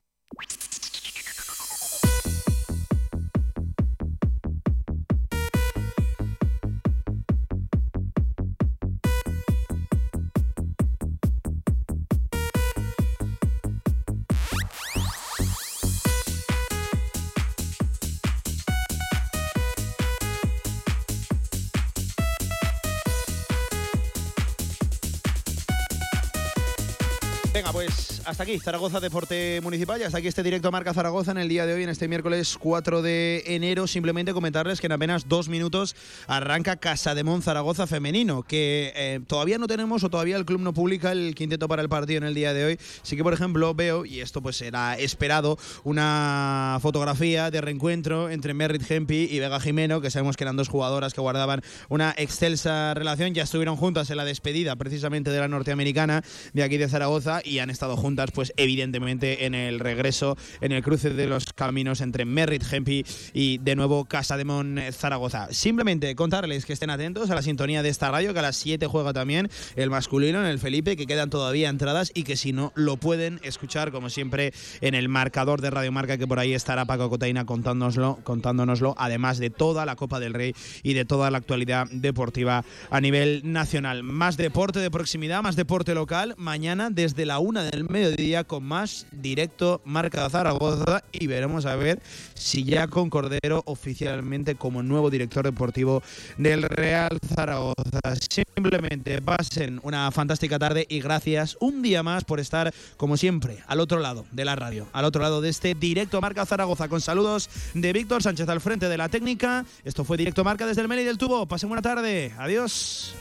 Hasta 28.33 28.45
aquí, 28.45 28.59
Zaragoza 28.59 28.99
Deporte 28.99 29.61
Municipal 29.63 30.01
y 30.01 30.05
hasta 30.05 30.17
aquí 30.17 30.27
este 30.27 30.43
directo 30.43 30.73
Marca 30.73 30.95
Zaragoza 30.95 31.33
en 31.33 31.37
el 31.37 31.51
día 31.51 31.67
de 31.67 31.75
hoy, 31.75 31.83
en 31.83 31.91
este 31.91 32.09
miércoles 32.09 32.57
4 32.59 33.03
de 33.03 33.43
enero. 33.45 33.87
Simplemente 33.87 34.33
comentarles 34.33 34.81
que 34.81 34.87
en 34.87 34.93
apenas 34.93 35.29
dos 35.29 35.51
minutos 35.51 35.95
arranca 36.27 36.77
Casa 36.77 37.15
de 37.15 37.25
Mon 37.25 37.43
Zaragoza 37.43 37.87
Femenino, 37.87 38.43
que 38.43 38.91
eh, 38.97 39.21
todavía 39.27 39.59
no 39.59 39.67
tenemos 39.67 40.03
o 40.03 40.09
todavía 40.09 40.39
el 40.39 40.47
club 40.47 40.63
no 40.63 40.73
publica 40.73 41.13
el 41.13 41.35
quinteto 41.35 41.69
para 41.69 41.83
el 41.83 41.91
partido 41.91 42.17
en 42.19 42.25
el 42.25 42.33
día 42.33 42.55
de 42.55 42.65
hoy. 42.65 42.79
Sí 43.03 43.17
que, 43.17 43.23
por 43.23 43.35
ejemplo, 43.35 43.75
veo, 43.75 44.07
y 44.07 44.21
esto 44.23 44.41
pues 44.41 44.63
era 44.63 44.97
esperado, 44.97 45.59
una 45.85 46.79
fotografía 46.81 47.51
de 47.51 47.61
reencuentro 47.61 48.31
entre 48.31 48.55
Merritt 48.55 48.91
Hempi 48.91 49.29
y 49.31 49.41
Vega 49.41 49.61
Jimeno, 49.61 50.01
que 50.01 50.11
sabemos 50.11 50.39
que 50.39 50.45
eran 50.45 50.57
dos 50.57 50.69
jugadoras 50.69 51.13
que 51.13 51.21
guardaban 51.21 51.61
una 51.91 52.15
excelsa 52.17 52.95
relación. 52.95 53.35
Ya 53.35 53.43
estuvieron 53.43 53.77
juntas 53.77 54.09
en 54.09 54.17
la 54.17 54.25
despedida 54.25 54.75
precisamente 54.77 55.31
de 55.31 55.39
la 55.39 55.49
norteamericana 55.49 56.25
de 56.55 56.63
aquí 56.63 56.79
de 56.79 56.89
Zaragoza 56.89 57.43
y 57.45 57.59
han 57.59 57.69
estado 57.69 57.99
juntas, 57.99 58.22
pues 58.31 58.53
evidentemente 58.57 59.47
en 59.47 59.55
el 59.55 59.81
regreso, 59.81 60.37
en 60.61 60.73
el 60.73 60.83
cruce 60.83 61.11
de 61.11 61.27
los 61.27 61.47
caminos 61.53 62.01
entre 62.01 62.25
Merritt 62.25 62.65
Hempi 62.71 63.05
y 63.33 63.59
de 63.59 63.75
nuevo 63.75 64.05
Casa 64.05 64.37
de 64.37 64.45
Mon 64.45 64.79
Zaragoza. 64.93 65.49
Simplemente 65.51 66.15
contarles 66.15 66.65
que 66.65 66.75
estén 66.75 66.91
atentos 66.91 67.31
a 67.31 67.35
la 67.35 67.43
sintonía 67.43 67.83
de 67.83 67.89
esta 67.89 68.11
radio, 68.11 68.33
que 68.33 68.39
a 68.39 68.43
las 68.43 68.57
7 68.57 68.87
juega 68.87 69.13
también 69.13 69.51
el 69.77 69.91
masculino 69.91 70.41
en 70.41 70.47
el 70.47 70.59
Felipe, 70.59 70.97
que 70.97 71.07
quedan 71.07 71.31
todavía 71.31 71.69
entradas 71.69 72.13
y 72.15 72.23
que 72.23 72.37
si 72.37 72.53
no 72.53 72.73
lo 72.75 72.97
pueden 72.97 73.41
escuchar 73.43 73.91
como 73.91 74.11
siempre 74.11 74.53
en 74.81 74.95
el 74.95 75.09
marcador 75.09 75.61
de 75.61 75.71
Radio 75.71 75.93
Marca, 75.93 76.19
que 76.19 76.27
por 76.27 76.39
ahí 76.39 76.55
estará 76.55 76.85
Paco 76.85 77.11
Cotaina 77.11 77.45
contándonoslo, 77.45 78.21
contándonoslo, 78.23 78.95
además 78.99 79.39
de 79.39 79.51
toda 79.51 79.87
la 79.87 79.97
Copa 79.97 80.21
del 80.21 80.35
Rey 80.35 80.55
y 80.83 80.95
de 80.95 81.05
toda 81.05 81.31
la 81.31 81.39
actualidad 81.39 81.87
deportiva 81.91 82.65
a 82.91 83.01
nivel 83.01 83.41
nacional. 83.45 84.03
Más 84.03 84.37
deporte 84.37 84.81
de 84.81 84.91
proximidad, 84.91 85.43
más 85.43 85.57
deporte 85.57 85.95
local, 85.95 86.35
mañana 86.37 86.91
desde 86.91 87.27
la 87.27 87.39
una 87.39 87.65
del 87.65 87.89
mediodía 87.89 88.12
con 88.47 88.65
más 88.65 89.07
directo 89.11 89.81
Marca 89.85 90.29
Zaragoza 90.29 91.03
y 91.13 91.27
veremos 91.27 91.65
a 91.65 91.77
ver 91.77 92.01
si 92.35 92.63
ya 92.63 92.87
con 92.87 93.09
Cordero 93.09 93.63
oficialmente 93.65 94.55
como 94.55 94.83
nuevo 94.83 95.09
director 95.09 95.45
deportivo 95.45 96.03
del 96.37 96.63
Real 96.63 97.19
Zaragoza. 97.35 98.01
Simplemente 98.31 99.23
pasen 99.23 99.81
una 99.83 100.11
fantástica 100.11 100.59
tarde 100.59 100.87
y 100.89 101.01
gracias 101.01 101.57
un 101.61 101.81
día 101.81 102.03
más 102.03 102.25
por 102.25 102.39
estar 102.39 102.75
como 102.99 103.17
siempre 103.17 103.63
al 103.67 103.81
otro 103.81 103.99
lado 103.99 104.27
de 104.31 104.45
la 104.45 104.57
radio, 104.57 104.87
al 104.93 105.07
otro 105.07 105.23
lado 105.23 105.41
de 105.41 105.49
este 105.49 105.75
directo 105.75 106.21
Marca 106.21 106.45
Zaragoza 106.45 106.89
con 106.89 107.01
saludos 107.01 107.49
de 107.73 107.93
Víctor 107.95 108.23
Sánchez 108.23 108.49
al 108.49 108.61
frente 108.61 108.89
de 108.91 108.99
la 108.99 109.09
técnica. 109.09 109.65
Esto 109.85 110.05
fue 110.05 110.19
directo 110.19 110.45
Marca 110.45 110.67
desde 110.67 110.83
el 110.83 110.89
Meli 110.89 111.05
del 111.05 111.19
Tubo. 111.19 111.47
Pasen 111.47 111.71
buena 111.71 111.83
tarde. 111.83 112.33
Adiós. 112.39 113.15